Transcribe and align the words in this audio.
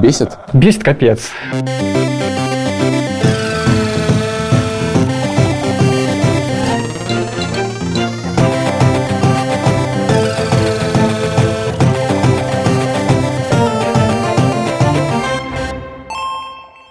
Бесит? 0.00 0.38
Бесит 0.54 0.82
капец. 0.82 1.30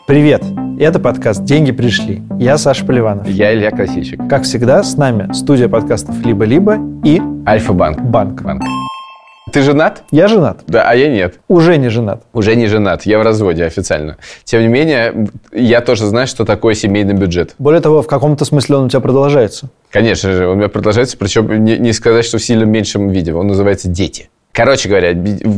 Привет! 0.06 0.53
Это 0.80 1.00
подкаст 1.00 1.44
«Деньги 1.44 1.71
пришли». 1.71 2.24
Я 2.39 2.58
Саша 2.58 2.84
Поливанов. 2.84 3.28
Я 3.28 3.54
Илья 3.54 3.70
Красильщик. 3.70 4.20
Как 4.28 4.44
всегда, 4.44 4.82
с 4.82 4.98
нами 4.98 5.32
студия 5.32 5.70
подкастов 5.70 6.26
«Либо-либо» 6.26 6.78
и 7.04 7.21
Альфа-банк. 7.48 8.02
«Банк». 8.02 8.42
Банк. 8.42 8.64
Ты 9.52 9.62
женат? 9.62 10.04
Я 10.10 10.28
женат. 10.28 10.61
Да, 10.66 10.89
а 10.89 10.96
я 10.96 11.10
нет. 11.10 11.39
Уже 11.47 11.78
не 11.78 11.89
женат. 11.89 12.24
Уже 12.33 12.56
не 12.56 12.66
женат. 12.66 13.06
Я 13.06 13.20
в 13.20 13.21
разводе 13.21 13.66
официально. 13.66 14.18
Тем 14.46 14.61
не 14.61 14.68
менее, 14.68 15.28
я 15.52 15.82
тоже 15.82 16.07
знаю, 16.07 16.25
что 16.25 16.44
такое 16.44 16.74
семейный 16.74 17.14
бюджет. 17.14 17.54
Более 17.60 17.80
того, 17.80 18.02
в 18.02 18.08
каком-то 18.08 18.44
смысле 18.44 18.78
он 18.78 18.86
у 18.86 18.89
тебя 18.89 19.00
продолжается. 19.00 19.69
Конечно 19.92 20.32
же, 20.32 20.47
он 20.47 20.54
у 20.54 20.55
меня 20.55 20.69
продолжается, 20.69 21.18
причем 21.18 21.64
не, 21.64 21.78
не 21.78 21.94
сказать, 21.94 22.25
что 22.25 22.39
в 22.39 22.44
сильно 22.44 22.64
меньшем 22.64 23.10
виде. 23.10 23.32
Он 23.33 23.46
называется 23.46 23.89
«Дети». 23.89 24.30
Короче 24.54 24.88
говоря, 24.88 25.14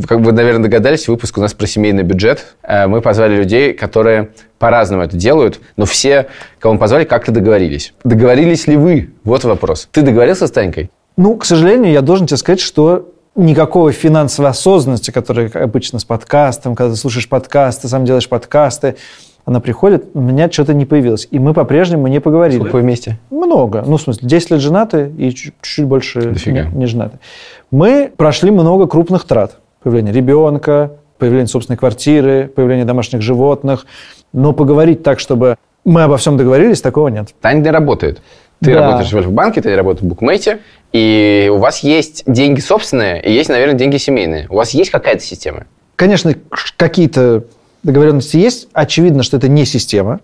как 0.08 0.20
вы, 0.20 0.32
наверное, 0.32 0.62
догадались, 0.62 1.06
выпуск 1.06 1.36
у 1.36 1.40
нас 1.42 1.52
про 1.52 1.66
семейный 1.66 2.02
бюджет. 2.02 2.56
Э, 2.62 2.86
мы 2.86 3.02
позвали 3.02 3.36
людей, 3.36 3.74
которые 3.74 4.30
по-разному 4.58 5.02
это 5.02 5.18
делают, 5.18 5.60
но 5.76 5.84
все, 5.84 6.28
кого 6.58 6.74
мы 6.74 6.80
позвали, 6.80 7.04
как-то 7.04 7.30
договорились. 7.30 7.92
Договорились 8.04 8.66
ли 8.66 8.76
вы? 8.76 9.10
Вот 9.22 9.44
вопрос. 9.44 9.88
Ты 9.92 10.00
договорился 10.00 10.46
с 10.46 10.50
Танькой? 10.50 10.90
Ну, 11.18 11.36
к 11.36 11.44
сожалению, 11.44 11.92
я 11.92 12.00
должен 12.00 12.26
тебе 12.26 12.38
сказать, 12.38 12.60
что 12.60 13.12
никакой 13.34 13.92
финансовой 13.92 14.50
осознанности, 14.50 15.10
которая 15.10 15.50
обычно 15.52 15.98
с 15.98 16.04
подкастом, 16.06 16.74
когда 16.74 16.94
ты 16.94 16.98
слушаешь 16.98 17.28
подкасты, 17.28 17.88
сам 17.88 18.06
делаешь 18.06 18.30
подкасты, 18.30 18.96
она 19.46 19.60
приходит, 19.60 20.08
у 20.12 20.20
меня 20.20 20.50
что-то 20.50 20.74
не 20.74 20.84
появилось. 20.84 21.28
И 21.30 21.38
мы 21.38 21.54
по-прежнему 21.54 22.08
не 22.08 22.20
поговорили. 22.20 22.58
Сколько 22.58 22.76
вы 22.76 22.80
вместе? 22.82 23.20
Много. 23.30 23.84
Ну, 23.86 23.96
в 23.96 24.02
смысле, 24.02 24.28
10 24.28 24.50
лет 24.50 24.60
женаты 24.60 25.12
и 25.16 25.30
чуть-чуть 25.30 25.84
больше 25.86 26.34
не, 26.46 26.68
не 26.76 26.86
женаты. 26.86 27.20
Мы 27.70 28.12
прошли 28.14 28.50
много 28.50 28.88
крупных 28.88 29.24
трат. 29.24 29.58
Появление 29.84 30.12
ребенка, 30.12 30.94
появление 31.18 31.46
собственной 31.46 31.76
квартиры, 31.76 32.50
появление 32.54 32.84
домашних 32.84 33.22
животных. 33.22 33.86
Но 34.32 34.52
поговорить 34.52 35.04
так, 35.04 35.20
чтобы 35.20 35.56
мы 35.84 36.02
обо 36.02 36.16
всем 36.16 36.36
договорились, 36.36 36.80
такого 36.80 37.06
нет. 37.06 37.28
Таня 37.40 37.60
не 37.60 37.70
работает. 37.70 38.20
Ты 38.60 38.74
да. 38.74 38.80
работаешь 38.80 39.12
в 39.12 39.16
Альфа-банке, 39.16 39.60
ты 39.60 39.76
работаешь 39.76 40.02
в 40.02 40.08
букмейте, 40.08 40.58
и 40.92 41.48
у 41.52 41.58
вас 41.58 41.80
есть 41.80 42.24
деньги 42.26 42.58
собственные, 42.58 43.22
и 43.22 43.30
есть, 43.30 43.48
наверное, 43.48 43.76
деньги 43.76 43.98
семейные. 43.98 44.46
У 44.48 44.56
вас 44.56 44.70
есть 44.70 44.90
какая-то 44.90 45.22
система? 45.22 45.66
Конечно, 45.94 46.34
какие-то 46.76 47.44
договоренности 47.86 48.36
есть. 48.36 48.68
Очевидно, 48.72 49.22
что 49.22 49.36
это 49.36 49.48
не 49.48 49.64
система, 49.64 50.20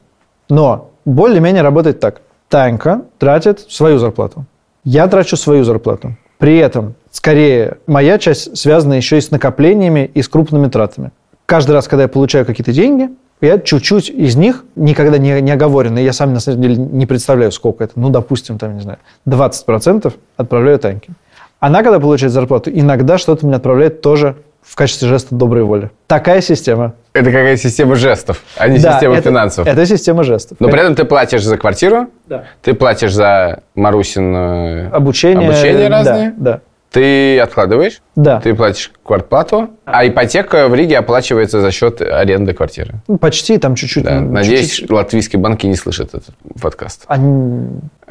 но 0.48 0.90
более-менее 1.04 1.62
работает 1.62 2.00
так. 2.00 2.20
Танька 2.48 3.02
тратит 3.18 3.60
свою 3.70 3.98
зарплату. 3.98 4.44
Я 4.84 5.06
трачу 5.06 5.36
свою 5.36 5.64
зарплату. 5.64 6.16
При 6.38 6.58
этом, 6.58 6.94
скорее, 7.10 7.78
моя 7.86 8.18
часть 8.18 8.58
связана 8.58 8.94
еще 8.94 9.16
и 9.16 9.20
с 9.20 9.30
накоплениями 9.30 10.10
и 10.12 10.22
с 10.22 10.28
крупными 10.28 10.66
тратами. 10.68 11.12
Каждый 11.46 11.72
раз, 11.72 11.88
когда 11.88 12.02
я 12.02 12.08
получаю 12.08 12.44
какие-то 12.44 12.72
деньги, 12.72 13.10
я 13.40 13.58
чуть-чуть 13.58 14.10
из 14.10 14.36
них, 14.36 14.64
никогда 14.76 15.18
не, 15.18 15.40
не 15.40 15.50
оговорено, 15.50 15.98
я 15.98 16.12
сам 16.12 16.32
на 16.32 16.40
самом 16.40 16.62
деле 16.62 16.76
не 16.76 17.06
представляю, 17.06 17.52
сколько 17.52 17.84
это, 17.84 17.92
ну, 17.96 18.10
допустим, 18.10 18.58
там, 18.58 18.74
не 18.74 18.82
знаю, 18.82 18.98
20% 19.26 20.12
отправляю 20.36 20.78
Таньке. 20.78 21.12
Она, 21.58 21.82
когда 21.82 22.00
получает 22.00 22.32
зарплату, 22.32 22.70
иногда 22.72 23.18
что-то 23.18 23.46
мне 23.46 23.56
отправляет 23.56 24.00
тоже 24.00 24.36
в 24.62 24.74
качестве 24.76 25.08
жеста 25.08 25.34
доброй 25.34 25.64
воли. 25.64 25.90
Такая 26.06 26.40
система. 26.40 26.94
Это 27.12 27.26
какая 27.26 27.56
система 27.56 27.94
жестов, 27.96 28.42
а 28.56 28.68
не 28.68 28.78
да, 28.78 28.92
система 28.92 29.14
это, 29.14 29.28
финансов. 29.28 29.66
Это 29.66 29.84
система 29.84 30.24
жестов. 30.24 30.58
Но 30.60 30.68
при 30.68 30.80
этом 30.80 30.94
ты 30.94 31.04
платишь 31.04 31.42
за 31.42 31.58
квартиру, 31.58 32.08
да. 32.26 32.44
ты 32.62 32.74
платишь 32.74 33.12
за 33.12 33.62
Марусин 33.74 34.94
обучение, 34.94 35.48
обучение 35.48 35.88
разные. 35.88 36.34
Да, 36.36 36.52
да. 36.52 36.60
Ты 36.92 37.40
откладываешь, 37.40 38.02
да. 38.16 38.38
ты 38.40 38.54
платишь 38.54 38.92
квартплату, 39.02 39.70
а 39.86 40.06
ипотека 40.06 40.68
в 40.68 40.74
Риге 40.74 40.98
оплачивается 40.98 41.60
за 41.62 41.70
счет 41.70 42.00
аренды 42.02 42.52
квартиры. 42.52 42.94
Ну, 43.08 43.16
почти, 43.18 43.56
там 43.58 43.74
чуть-чуть. 43.74 44.04
Да. 44.04 44.20
Надеюсь, 44.20 44.70
чуть-чуть. 44.70 44.90
латвийские 44.90 45.40
банки 45.40 45.66
не 45.66 45.74
слышат 45.76 46.08
этот 46.14 46.34
подкаст. 46.60 47.04
Они, 47.06 47.66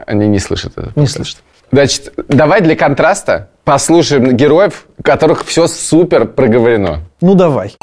Они 0.08 0.28
не 0.28 0.40
слышат 0.40 0.72
этот 0.74 0.96
Не 0.96 1.04
подкаст. 1.06 1.16
слышат. 1.16 1.38
Значит, 1.72 2.14
давай 2.28 2.62
для 2.62 2.76
контраста 2.76 3.50
послушаем 3.64 4.36
героев, 4.36 4.86
у 4.98 5.04
которых 5.04 5.46
все 5.46 5.68
супер 5.68 6.26
проговорено. 6.26 7.02
Ну, 7.22 7.36
давай. 7.36 7.76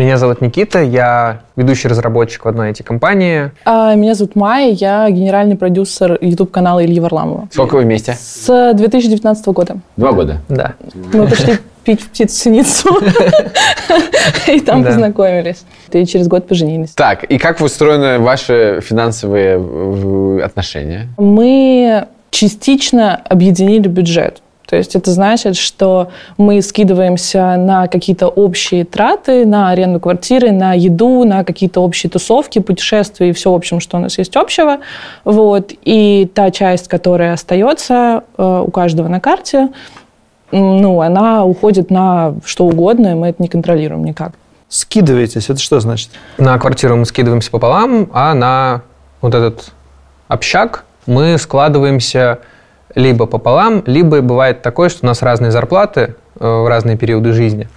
Меня 0.00 0.16
зовут 0.16 0.40
Никита, 0.40 0.80
я 0.82 1.40
ведущий 1.56 1.86
разработчик 1.86 2.46
в 2.46 2.48
одной 2.48 2.70
IT-компании. 2.70 3.50
А, 3.66 3.94
меня 3.94 4.14
зовут 4.14 4.34
Майя, 4.34 4.72
я 4.72 5.10
генеральный 5.10 5.56
продюсер 5.56 6.16
YouTube-канала 6.22 6.82
Ильи 6.82 6.98
Варламова. 6.98 7.48
Сколько 7.52 7.74
вы 7.74 7.82
вместе? 7.82 8.16
С 8.18 8.72
2019 8.72 9.46
года. 9.48 9.76
Два 9.98 10.12
года? 10.12 10.38
Да. 10.48 10.72
Мы 11.12 11.26
пошли 11.28 11.58
пить 11.84 12.00
в 12.00 12.08
птицу-синицу 12.08 12.88
и 14.46 14.60
там 14.60 14.84
познакомились. 14.84 15.64
И 15.92 16.06
через 16.06 16.28
год 16.28 16.48
поженились. 16.48 16.92
Так, 16.92 17.24
и 17.24 17.36
как 17.36 17.60
устроены 17.60 18.20
ваши 18.20 18.80
финансовые 18.82 20.42
отношения? 20.42 21.08
Мы 21.18 22.06
частично 22.30 23.16
объединили 23.16 23.86
бюджет. 23.86 24.40
То 24.70 24.76
есть 24.76 24.94
это 24.94 25.10
значит, 25.10 25.56
что 25.56 26.10
мы 26.38 26.62
скидываемся 26.62 27.56
на 27.56 27.88
какие-то 27.88 28.28
общие 28.28 28.84
траты, 28.84 29.44
на 29.44 29.70
аренду 29.70 29.98
квартиры, 29.98 30.52
на 30.52 30.74
еду, 30.74 31.24
на 31.24 31.42
какие-то 31.42 31.80
общие 31.80 32.08
тусовки, 32.08 32.60
путешествия 32.60 33.30
и 33.30 33.32
все, 33.32 33.50
в 33.50 33.54
общем, 33.56 33.80
что 33.80 33.96
у 33.96 34.00
нас 34.00 34.16
есть 34.16 34.36
общего. 34.36 34.78
Вот. 35.24 35.72
И 35.84 36.30
та 36.32 36.52
часть, 36.52 36.86
которая 36.86 37.32
остается 37.32 38.22
э, 38.38 38.64
у 38.64 38.70
каждого 38.70 39.08
на 39.08 39.18
карте, 39.18 39.70
ну, 40.52 41.00
она 41.00 41.44
уходит 41.44 41.90
на 41.90 42.36
что 42.44 42.66
угодно, 42.66 43.08
и 43.08 43.14
мы 43.14 43.28
это 43.30 43.42
не 43.42 43.48
контролируем 43.48 44.04
никак. 44.04 44.34
Скидываетесь, 44.68 45.50
это 45.50 45.58
что 45.58 45.80
значит? 45.80 46.10
На 46.38 46.56
квартиру 46.60 46.94
мы 46.94 47.06
скидываемся 47.06 47.50
пополам, 47.50 48.08
а 48.12 48.34
на 48.34 48.82
вот 49.20 49.34
этот 49.34 49.72
общак 50.28 50.84
мы 51.06 51.38
складываемся 51.38 52.38
либо 52.94 53.26
пополам, 53.26 53.82
либо 53.86 54.20
бывает 54.20 54.62
такое, 54.62 54.88
что 54.88 55.00
у 55.02 55.06
нас 55.06 55.22
разные 55.22 55.50
зарплаты 55.50 56.14
э, 56.38 56.46
в 56.46 56.68
разные 56.68 56.96
периоды 56.96 57.32
жизни. 57.32 57.68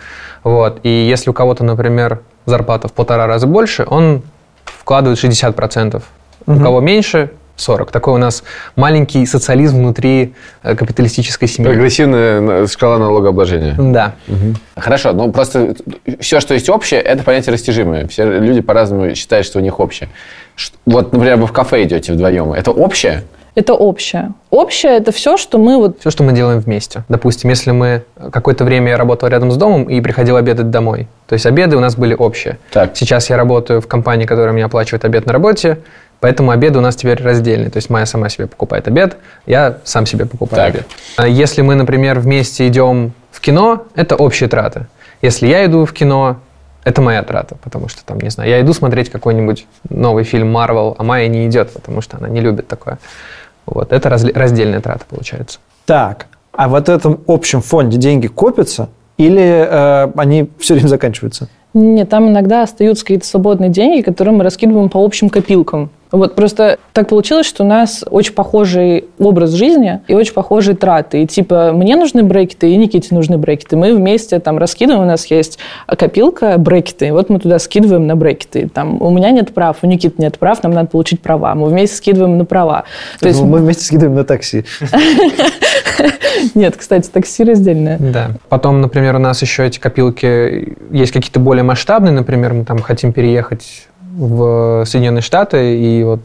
Вот. 0.43 0.79
И 0.83 0.89
если 0.89 1.29
у 1.29 1.33
кого-то, 1.33 1.63
например, 1.63 2.21
зарплата 2.45 2.87
в 2.87 2.93
полтора 2.93 3.27
раза 3.27 3.47
больше, 3.47 3.85
он 3.87 4.23
вкладывает 4.65 5.23
60%. 5.23 6.01
Угу. 6.45 6.59
У 6.59 6.61
кого 6.61 6.81
меньше, 6.81 7.31
40. 7.55 7.91
Такой 7.91 8.15
у 8.15 8.17
нас 8.17 8.43
маленький 8.75 9.25
социализм 9.25 9.77
внутри 9.77 10.33
э, 10.63 10.75
капиталистической 10.75 11.47
семьи. 11.47 11.69
Прогрессивная 11.69 12.67
шкала 12.67 12.97
налогообложения. 12.97 13.75
Да. 13.77 14.15
Угу. 14.27 14.55
Хорошо, 14.77 15.13
ну 15.13 15.31
просто 15.31 15.75
все, 16.19 16.39
что 16.39 16.53
есть 16.55 16.69
общее, 16.69 16.99
это 16.99 17.23
понятие 17.23 17.53
растяжимое. 17.53 18.07
Все 18.07 18.39
люди 18.39 18.61
по-разному 18.61 19.13
считают, 19.15 19.45
что 19.45 19.59
у 19.59 19.61
них 19.61 19.79
общее. 19.79 20.09
Вот, 20.85 21.13
например, 21.13 21.37
вы 21.37 21.47
в 21.47 21.51
кафе 21.51 21.83
идете 21.83 22.13
вдвоем. 22.13 22.53
Это 22.53 22.71
общее? 22.71 23.23
Это 23.55 23.73
общее. 23.73 24.33
Общее– 24.49 24.97
это 24.97 25.11
все, 25.11 25.37
что 25.37 25.59
мы 25.59 25.77
вот... 25.77 25.99
Все, 25.99 26.09
что 26.09 26.23
мы 26.23 26.33
делаем 26.33 26.59
вместе. 26.59 27.03
Допустим, 27.07 27.51
если 27.51 27.71
мы 27.71 28.03
какое-то 28.31 28.63
время 28.63 28.91
я 28.91 28.97
работал 28.97 29.29
рядом 29.29 29.51
с 29.51 29.57
домом 29.57 29.83
и 29.83 30.01
приходил 30.01 30.37
обедать 30.37 30.71
домой. 30.71 31.07
То 31.27 31.33
есть 31.33 31.45
обеды 31.45 31.77
у 31.77 31.79
нас 31.79 31.95
были 31.95 32.15
общие. 32.15 32.57
Так. 32.71 32.95
Сейчас 32.95 33.29
я 33.29 33.37
работаю 33.37 33.79
в 33.79 33.87
компании, 33.87 34.25
которая 34.25 34.53
мне 34.53 34.65
оплачивает 34.65 35.05
обед 35.05 35.27
на 35.27 35.33
работе, 35.33 35.79
поэтому 36.19 36.49
обеды 36.49 36.79
у 36.79 36.81
нас 36.81 36.95
теперь 36.95 37.21
раздельные. 37.21 37.69
То 37.69 37.77
есть 37.77 37.91
моя 37.91 38.07
сама 38.07 38.29
себе 38.29 38.47
покупает 38.47 38.87
обед, 38.87 39.17
я 39.45 39.77
сам 39.83 40.07
себе 40.07 40.25
покупаю 40.25 40.63
так. 40.63 40.75
обед. 40.75 40.87
А 41.17 41.27
если 41.27 41.61
мы, 41.61 41.75
например, 41.75 42.19
вместе 42.19 42.67
идем 42.67 43.13
в 43.29 43.39
кино, 43.39 43.85
это 43.95 44.15
общие 44.15 44.49
траты. 44.49 44.87
Если 45.21 45.47
я 45.47 45.63
иду 45.65 45.85
в 45.85 45.93
кино, 45.93 46.37
это 46.83 47.01
моя 47.01 47.23
трата, 47.23 47.55
потому 47.63 47.87
что 47.87 48.03
там, 48.03 48.19
не 48.19 48.29
знаю, 48.29 48.49
я 48.49 48.59
иду 48.61 48.73
смотреть 48.73 49.09
какой-нибудь 49.09 49.67
новый 49.89 50.23
фильм 50.23 50.55
Marvel, 50.55 50.95
а 50.97 51.03
Майя 51.03 51.27
не 51.27 51.47
идет, 51.47 51.71
потому 51.71 52.01
что 52.01 52.17
она 52.17 52.27
не 52.27 52.41
любит 52.41 52.67
такое. 52.67 52.99
Вот, 53.65 53.91
это 53.91 54.09
раздельная 54.09 54.81
трата 54.81 55.05
получается. 55.09 55.59
Так, 55.85 56.27
а 56.51 56.67
в 56.67 56.75
этом 56.75 57.19
общем 57.27 57.61
фонде 57.61 57.97
деньги 57.97 58.27
копятся 58.27 58.89
или 59.17 59.41
э, 59.41 60.11
они 60.15 60.49
все 60.59 60.75
время 60.75 60.87
заканчиваются? 60.87 61.47
Нет, 61.73 62.09
там 62.09 62.29
иногда 62.29 62.63
остаются 62.63 63.03
какие-то 63.03 63.25
свободные 63.25 63.69
деньги, 63.69 64.01
которые 64.01 64.35
мы 64.35 64.43
раскидываем 64.43 64.89
по 64.89 65.03
общим 65.03 65.29
копилкам. 65.29 65.89
Вот 66.13 66.35
просто 66.35 66.77
так 66.93 67.09
получилось, 67.09 67.47
что 67.47 67.63
у 67.63 67.67
нас 67.67 68.05
очень 68.07 68.33
похожий 68.33 69.05
образ 69.17 69.49
жизни 69.49 70.01
и 70.07 70.13
очень 70.13 70.33
похожие 70.33 70.75
траты. 70.75 71.23
И 71.23 71.27
типа 71.27 71.71
мне 71.73 71.95
нужны 71.95 72.21
брекеты, 72.21 72.71
и 72.71 72.75
Никите 72.75 73.15
нужны 73.15 73.39
брекеты. 73.39 73.77
Мы 73.77 73.95
вместе 73.95 74.39
там 74.39 74.59
раскидываем, 74.59 75.01
у 75.01 75.07
нас 75.07 75.25
есть 75.25 75.57
копилка 75.87 76.59
брекеты, 76.59 77.07
и 77.07 77.11
вот 77.11 77.31
мы 77.31 77.39
туда 77.39 77.57
скидываем 77.57 78.05
на 78.05 78.15
брекеты. 78.15 78.69
Там 78.71 79.01
у 79.01 79.09
меня 79.09 79.31
нет 79.31 79.55
прав, 79.55 79.77
у 79.81 79.87
Никиты 79.87 80.21
нет 80.21 80.37
прав, 80.37 80.61
нам 80.61 80.73
надо 80.73 80.89
получить 80.89 81.19
права. 81.19 81.55
Мы 81.55 81.67
вместе 81.67 81.95
скидываем 81.95 82.37
на 82.37 82.45
права. 82.45 82.83
То 83.19 83.27
есть 83.27 83.41
мы 83.41 83.57
вместе 83.57 83.83
скидываем 83.83 84.15
на 84.15 84.23
такси. 84.23 84.65
Нет, 86.55 86.75
кстати, 86.77 87.09
такси 87.09 87.43
раздельное. 87.43 87.97
Да. 87.99 88.31
Потом, 88.49 88.81
например, 88.81 89.15
у 89.15 89.19
нас 89.19 89.41
еще 89.41 89.65
эти 89.65 89.79
копилки 89.79 90.75
есть 90.91 91.11
какие-то 91.11 91.39
более 91.39 91.63
масштабные, 91.63 92.11
например, 92.11 92.53
мы 92.53 92.65
там 92.65 92.79
хотим 92.79 93.13
переехать 93.13 93.87
в 94.15 94.85
Соединенные 94.85 95.21
Штаты, 95.21 95.77
и 95.77 96.03
вот 96.03 96.19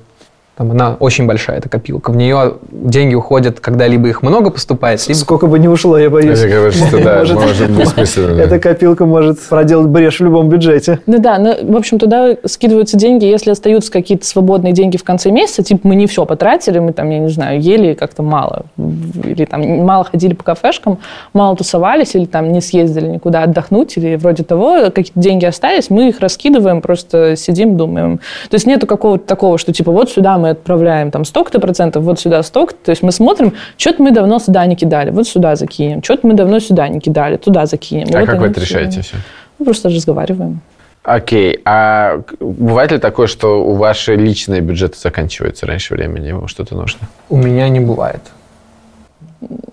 там 0.58 0.72
она 0.72 0.96
очень 0.98 1.26
большая, 1.26 1.58
эта 1.58 1.68
копилка. 1.68 2.10
В 2.10 2.16
нее 2.16 2.54
деньги 2.72 3.14
уходят, 3.14 3.60
когда 3.60 3.86
либо 3.86 4.08
их 4.08 4.22
много 4.22 4.50
поступает, 4.50 5.06
либо... 5.06 5.16
Сколько 5.16 5.46
бы 5.46 5.56
ни 5.60 5.68
ушло, 5.68 5.96
я 5.96 6.10
боюсь. 6.10 6.42
Мне 6.42 6.52
кажется, 6.52 6.98
да, 7.04 7.18
может 7.20 7.70
бессмысленно. 7.78 8.34
да. 8.34 8.42
Эта 8.42 8.58
копилка 8.58 9.06
может 9.06 9.38
проделать 9.48 9.86
брешь 9.86 10.18
в 10.18 10.24
любом 10.24 10.48
бюджете. 10.48 10.98
Ну 11.06 11.20
да, 11.20 11.38
ну, 11.38 11.54
в 11.62 11.76
общем, 11.76 12.00
туда 12.00 12.34
скидываются 12.44 12.96
деньги, 12.96 13.24
если 13.24 13.52
остаются 13.52 13.92
какие-то 13.92 14.26
свободные 14.26 14.72
деньги 14.72 14.96
в 14.96 15.04
конце 15.04 15.30
месяца, 15.30 15.62
типа 15.62 15.86
мы 15.86 15.94
не 15.94 16.08
все 16.08 16.26
потратили, 16.26 16.80
мы 16.80 16.92
там, 16.92 17.08
я 17.08 17.20
не 17.20 17.28
знаю, 17.28 17.60
ели 17.60 17.94
как-то 17.94 18.24
мало, 18.24 18.64
или 18.76 19.44
там 19.44 19.64
мало 19.84 20.02
ходили 20.02 20.34
по 20.34 20.42
кафешкам, 20.42 20.98
мало 21.34 21.54
тусовались, 21.54 22.16
или 22.16 22.24
там 22.24 22.50
не 22.50 22.60
съездили 22.60 23.06
никуда 23.06 23.44
отдохнуть, 23.44 23.96
или 23.96 24.16
вроде 24.16 24.42
того, 24.42 24.90
какие-то 24.90 25.20
деньги 25.20 25.44
остались, 25.44 25.88
мы 25.88 26.08
их 26.08 26.18
раскидываем, 26.18 26.80
просто 26.80 27.36
сидим, 27.36 27.76
думаем. 27.76 28.18
То 28.50 28.54
есть 28.54 28.66
нету 28.66 28.88
какого-то 28.88 29.24
такого, 29.24 29.56
что 29.56 29.72
типа 29.72 29.92
вот 29.92 30.10
сюда 30.10 30.36
мы 30.36 30.47
отправляем 30.50 31.10
там 31.10 31.24
столько-то 31.24 31.60
процентов, 31.60 32.02
вот 32.04 32.20
сюда 32.20 32.42
столько 32.42 32.74
То 32.74 32.90
есть 32.90 33.02
мы 33.02 33.12
смотрим, 33.12 33.54
что-то 33.76 34.02
мы 34.02 34.10
давно 34.10 34.38
сюда 34.38 34.66
не 34.66 34.76
кидали, 34.76 35.10
вот 35.10 35.26
сюда 35.28 35.56
закинем. 35.56 36.02
Что-то 36.02 36.26
мы 36.26 36.34
давно 36.34 36.60
сюда 36.60 36.88
не 36.88 37.00
кидали, 37.00 37.36
туда 37.36 37.66
закинем. 37.66 38.08
А 38.14 38.20
Вот 38.20 38.26
как 38.28 38.40
вы 38.40 38.46
это 38.48 38.60
решаете 38.60 39.02
все? 39.02 39.16
Ну, 39.58 39.64
просто 39.64 39.88
разговариваем. 39.88 40.60
Окей, 41.02 41.60
а 41.64 42.18
к- 42.18 42.36
бывает 42.40 42.92
ли 42.92 42.98
такое, 42.98 43.28
что 43.28 43.64
у 43.64 43.74
ваши 43.74 44.14
личные 44.14 44.60
бюджеты 44.60 44.98
заканчиваются 44.98 45.66
раньше 45.66 45.94
времени, 45.94 46.32
вам 46.32 46.48
что-то 46.48 46.74
нужно? 46.74 47.08
У 47.30 47.36
меня 47.36 47.68
не 47.68 47.80
бывает. 47.80 48.20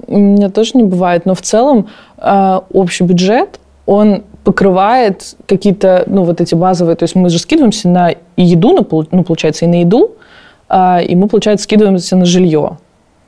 У 0.07 0.18
меня 0.18 0.50
тоже 0.50 0.72
не 0.75 0.83
бывает, 0.83 1.25
но 1.25 1.33
в 1.33 1.42
целом 1.42 1.89
э, 2.18 2.60
общий 2.72 3.04
бюджет, 3.04 3.60
он 3.86 4.24
покрывает 4.45 5.36
какие-то, 5.48 6.04
ну, 6.06 6.24
вот 6.24 6.39
эти 6.39 6.56
базовые, 6.56 6.95
то 6.95 7.04
есть 7.04 7.16
мы 7.16 7.30
же 7.30 7.39
скидываемся 7.39 7.89
на 7.89 8.13
еду, 8.38 8.74
на, 8.74 8.86
ну, 9.12 9.24
получается, 9.24 9.66
и 9.66 9.68
на 9.68 9.81
еду, 9.81 10.12
а, 10.12 10.16
и 10.70 11.16
мы, 11.16 11.28
получается, 11.28 11.64
скидываемся 11.64 12.16
на 12.16 12.26
жилье. 12.26 12.78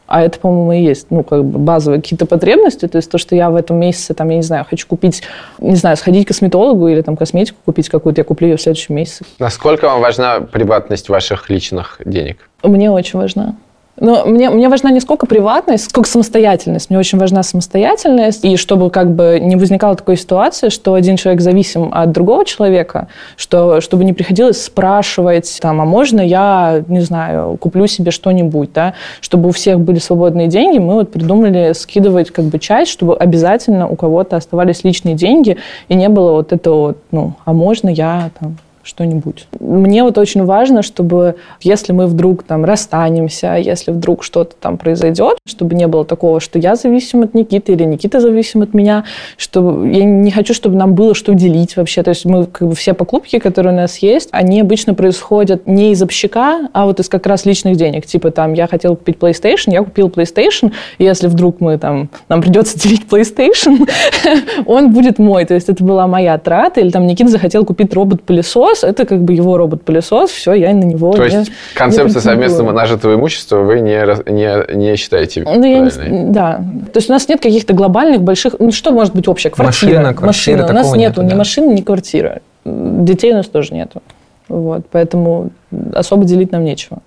А 0.08 0.22
это, 0.22 0.40
по-моему, 0.40 0.72
и 0.72 0.82
есть, 0.82 1.08
ну, 1.10 1.22
как 1.22 1.44
бы 1.44 1.60
базовые 1.60 2.02
какие-то 2.02 2.26
потребности, 2.26 2.88
то 2.88 2.96
есть 2.96 3.12
то, 3.12 3.18
что 3.18 3.36
я 3.36 3.50
в 3.50 3.56
этом 3.58 3.78
месяце, 3.78 4.14
там, 4.14 4.30
я 4.30 4.38
не 4.38 4.42
знаю, 4.42 4.66
хочу 4.68 4.88
купить, 4.88 5.22
не 5.60 5.76
знаю, 5.76 5.98
сходить 5.98 6.26
к 6.26 6.30
косметологу 6.30 6.88
или 6.88 7.02
там 7.02 7.18
косметику 7.18 7.58
купить 7.66 7.90
какую-то, 7.90 8.22
я 8.22 8.26
куплю 8.26 8.48
ее 8.48 8.56
в 8.56 8.62
следующем 8.62 8.96
месяце. 8.96 9.26
Насколько 9.38 9.86
вам 9.86 10.00
важна 10.00 10.40
приватность 10.40 11.10
ваших 11.10 11.50
личных 11.50 12.00
денег? 12.06 12.50
Мне 12.64 12.90
очень 12.90 13.20
важна. 13.20 13.56
Но 14.00 14.26
мне, 14.26 14.50
мне 14.50 14.70
важна 14.70 14.92
не 14.92 15.00
сколько 15.00 15.26
приватность, 15.26 15.90
сколько 15.90 16.08
самостоятельность. 16.08 16.90
Мне 16.90 17.00
очень 17.00 17.18
важна 17.18 17.42
самостоятельность. 17.44 18.46
И 18.46 18.56
чтобы 18.56 18.90
как 18.90 19.12
бы 19.12 19.40
не 19.42 19.56
возникало 19.56 19.96
такой 19.96 20.18
ситуации, 20.18 20.70
что 20.70 20.94
один 20.94 21.18
человек 21.18 21.42
зависим 21.42 21.90
от 21.92 22.12
другого 22.12 22.46
человека, 22.46 23.08
что, 23.36 23.82
чтобы 23.82 24.04
не 24.04 24.14
приходилось 24.14 24.64
спрашивать, 24.64 25.58
там, 25.62 25.82
а 25.82 25.86
можно 25.86 26.22
я, 26.22 26.84
не 26.88 27.02
знаю, 27.02 27.58
куплю 27.58 27.88
себе 27.88 28.12
что-нибудь, 28.12 28.72
да? 28.74 28.94
Чтобы 29.20 29.50
у 29.50 29.52
всех 29.52 29.80
были 29.80 29.98
свободные 29.98 30.48
деньги, 30.48 30.78
мы 30.78 30.94
вот 30.94 31.12
придумали 31.12 31.74
скидывать 31.74 32.30
как 32.30 32.46
бы 32.46 32.60
часть, 32.60 32.92
чтобы 32.92 33.18
обязательно 33.18 33.88
у 33.88 33.96
кого-то 33.96 34.36
оставались 34.36 34.84
личные 34.84 35.16
деньги, 35.16 35.58
и 35.88 35.96
не 35.96 36.10
было 36.10 36.34
вот 36.34 36.54
этого 36.54 36.96
ну, 37.12 37.34
а 37.46 37.54
можно 37.54 37.90
я 37.90 38.30
там 38.40 38.58
что-нибудь. 38.88 39.48
Мне 39.60 40.04
вот 40.04 40.18
очень 40.18 40.44
важно, 40.46 40.82
чтобы 40.82 41.36
если 41.62 41.92
мы 41.92 42.08
вдруг 42.08 42.44
там 42.44 42.66
расстанемся, 42.66 43.56
если 43.56 43.92
вдруг 43.92 44.24
что-то 44.24 44.56
там 44.60 44.78
произойдет, 44.78 45.38
чтобы 45.46 45.76
не 45.76 45.88
было 45.88 46.06
такого, 46.06 46.40
что 46.40 46.58
я 46.58 46.76
зависим 46.76 47.24
от 47.24 47.34
Никиты 47.34 47.74
или 47.74 47.84
Никита 47.84 48.20
зависим 48.20 48.62
от 48.62 48.74
меня, 48.74 49.04
что 49.38 49.86
я 49.86 50.06
не 50.06 50.32
хочу, 50.32 50.54
чтобы 50.54 50.76
нам 50.76 50.96
было 50.96 51.14
что 51.14 51.34
делить 51.34 51.76
вообще. 51.76 52.04
То 52.04 52.10
есть 52.10 52.26
мы 52.26 52.46
как 52.46 52.68
бы 52.68 52.76
все 52.76 52.94
покупки, 52.94 53.40
которые 53.40 53.74
у 53.74 53.78
нас 53.78 53.98
есть, 53.98 54.30
они 54.32 54.62
обычно 54.62 54.94
происходят 54.94 55.68
не 55.68 55.92
из 55.92 56.02
общака, 56.02 56.70
а 56.74 56.86
вот 56.86 57.00
из 57.00 57.10
как 57.10 57.26
раз 57.28 57.46
личных 57.46 57.76
денег. 57.76 58.06
Типа 58.06 58.32
там 58.32 58.54
я 58.54 58.68
хотел 58.68 58.96
купить 58.96 59.18
PlayStation, 59.18 59.72
я 59.72 59.84
купил 59.84 60.08
PlayStation, 60.08 60.72
и 60.98 61.04
если 61.04 61.28
вдруг 61.28 61.60
мы 61.60 61.78
там 61.78 62.10
нам 62.30 62.42
придется 62.42 62.80
делить 62.80 63.06
PlayStation, 63.10 63.90
он 64.66 64.94
будет 64.94 65.20
мой. 65.20 65.46
То 65.46 65.54
есть 65.54 65.70
это 65.70 65.84
была 65.84 66.08
моя 66.08 66.38
трата. 66.38 66.80
Или 66.80 66.90
там 66.90 67.08
Никита 67.08 67.30
захотел 67.30 67.66
купить 67.66 67.94
робот-пылесос, 67.94 68.77
это 68.84 69.06
как 69.06 69.22
бы 69.22 69.34
его 69.34 69.58
робот-пылесос, 69.58 70.30
все, 70.32 70.54
я 70.54 70.74
на 70.74 70.84
него 70.84 71.12
То 71.14 71.20
не- 71.28 71.36
есть 71.36 71.50
не 71.50 71.56
концепция 71.76 72.04
претендую. 72.22 72.24
совместного 72.50 72.72
нажитого 72.72 73.14
имущества 73.16 73.58
вы 73.60 73.80
не, 73.82 74.32
не, 74.32 74.76
не 74.76 74.96
считаете 74.96 75.44
Ну, 75.44 75.64
я 75.64 75.80
не- 75.80 76.32
да. 76.32 76.62
То 76.94 76.98
есть 77.00 77.10
у 77.10 77.14
нас 77.14 77.28
нет 77.30 77.42
каких-то 77.42 77.74
глобальных 77.74 78.22
больших... 78.22 78.56
Ну, 78.60 78.72
что 78.72 78.92
может 78.92 79.14
быть 79.16 79.28
общее? 79.28 79.52
Квартира. 79.52 79.90
Машина, 80.00 80.14
квартира, 80.14 80.58
У 80.58 80.72
нас 80.74 80.88
такого 80.88 80.96
нету 80.96 81.22
нету, 81.22 81.22
ни 81.24 81.30
да. 81.30 81.36
машины, 81.36 81.74
ни 81.74 81.82
квартиры. 81.82 82.42
Детей 82.66 83.32
у 83.34 83.36
нас 83.36 83.48
тоже 83.48 83.74
нету. 83.74 84.02
Вот, 84.50 84.86
поэтому 84.92 85.50
особо 85.94 86.24
делить 86.26 86.52
нам 86.52 86.64
нечего. 86.64 87.00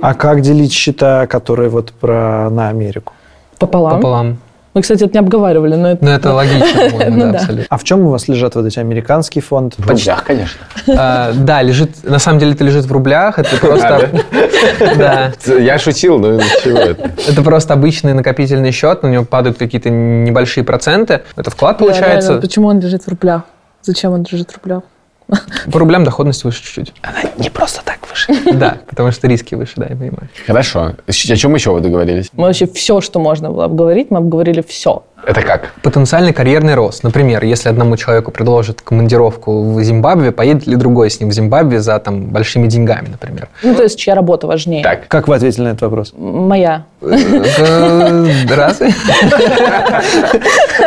А 0.00 0.14
как 0.14 0.40
делить 0.40 0.72
счета, 0.72 1.26
которые 1.26 1.68
вот 1.68 1.92
про 1.92 2.48
на 2.50 2.68
Америку? 2.70 3.12
Пополам. 3.58 3.96
Пополам. 3.96 4.38
Мы, 4.74 4.80
кстати, 4.80 5.04
это 5.04 5.12
не 5.12 5.18
обговаривали, 5.18 5.74
но 5.74 5.90
это... 5.92 6.04
Ну, 6.04 6.10
это 6.10 6.32
логично, 6.32 6.80
Ну 7.10 7.20
да, 7.20 7.32
да. 7.32 7.38
абсолютно. 7.40 7.66
А 7.68 7.76
в 7.76 7.84
чем 7.84 8.00
у 8.00 8.08
вас 8.10 8.26
лежат 8.28 8.54
вот 8.54 8.64
эти 8.64 8.78
американский 8.78 9.40
фонд? 9.40 9.74
В 9.76 9.86
рублях, 9.86 10.24
конечно. 10.24 10.60
А, 10.96 11.32
Да, 11.34 11.60
лежит, 11.60 12.02
на 12.04 12.18
самом 12.18 12.38
деле 12.38 12.52
это 12.52 12.64
лежит 12.64 12.86
в 12.86 12.92
рублях, 12.92 13.38
это 13.38 13.56
просто... 13.58 14.10
Да. 14.96 15.32
Я 15.58 15.78
шутил, 15.78 16.18
но 16.18 16.40
чего 16.62 16.78
это? 16.78 17.10
Это 17.28 17.42
просто 17.42 17.74
обычный 17.74 18.14
накопительный 18.14 18.72
счет, 18.72 19.02
на 19.02 19.08
него 19.08 19.24
падают 19.24 19.58
какие-то 19.58 19.90
небольшие 19.90 20.64
проценты. 20.64 21.22
Это 21.36 21.50
вклад 21.50 21.78
получается. 21.78 22.38
Почему 22.38 22.68
он 22.68 22.80
лежит 22.80 23.02
в 23.02 23.08
рублях? 23.08 23.42
Зачем 23.82 24.12
он 24.12 24.24
лежит 24.30 24.50
в 24.50 24.54
рублях? 24.56 24.82
По 25.70 25.78
рублям 25.78 26.04
доходность 26.04 26.44
выше 26.44 26.62
чуть-чуть. 26.62 26.92
Не 27.38 27.50
просто 27.50 27.82
так 27.84 27.98
выше. 28.08 28.32
Да, 28.52 28.78
потому 28.88 29.10
что 29.12 29.28
риски 29.28 29.54
выше, 29.54 29.74
да, 29.76 29.86
я 29.88 29.96
понимаю. 29.96 30.28
Хорошо. 30.46 30.94
О 31.06 31.12
чем 31.12 31.54
еще 31.54 31.72
вы 31.72 31.80
договорились? 31.80 32.30
Мы 32.34 32.44
вообще 32.44 32.66
все, 32.66 33.00
что 33.00 33.18
можно 33.18 33.50
было 33.50 33.64
обговорить, 33.64 34.10
мы 34.10 34.18
обговорили 34.18 34.62
все. 34.62 35.04
Это 35.24 35.42
как? 35.42 35.72
Потенциальный 35.82 36.32
карьерный 36.32 36.74
рост. 36.74 37.04
Например, 37.04 37.44
если 37.44 37.68
одному 37.68 37.96
человеку 37.96 38.30
предложат 38.32 38.82
командировку 38.82 39.72
в 39.72 39.82
Зимбабве, 39.82 40.32
поедет 40.32 40.66
ли 40.66 40.76
другой 40.76 41.10
с 41.10 41.20
ним 41.20 41.28
в 41.28 41.32
Зимбабве 41.32 41.80
за 41.80 41.98
там, 41.98 42.26
большими 42.26 42.66
деньгами, 42.66 43.08
например? 43.08 43.48
Ну, 43.62 43.74
то 43.74 43.84
есть, 43.84 43.98
чья 43.98 44.14
работа 44.14 44.46
важнее? 44.46 44.82
Так. 44.82 45.06
Как 45.08 45.28
вы 45.28 45.36
ответили 45.36 45.62
на 45.62 45.68
этот 45.68 45.82
вопрос? 45.82 46.12
Моя. 46.16 46.84
Э, 47.00 48.26
Разве? 48.48 48.92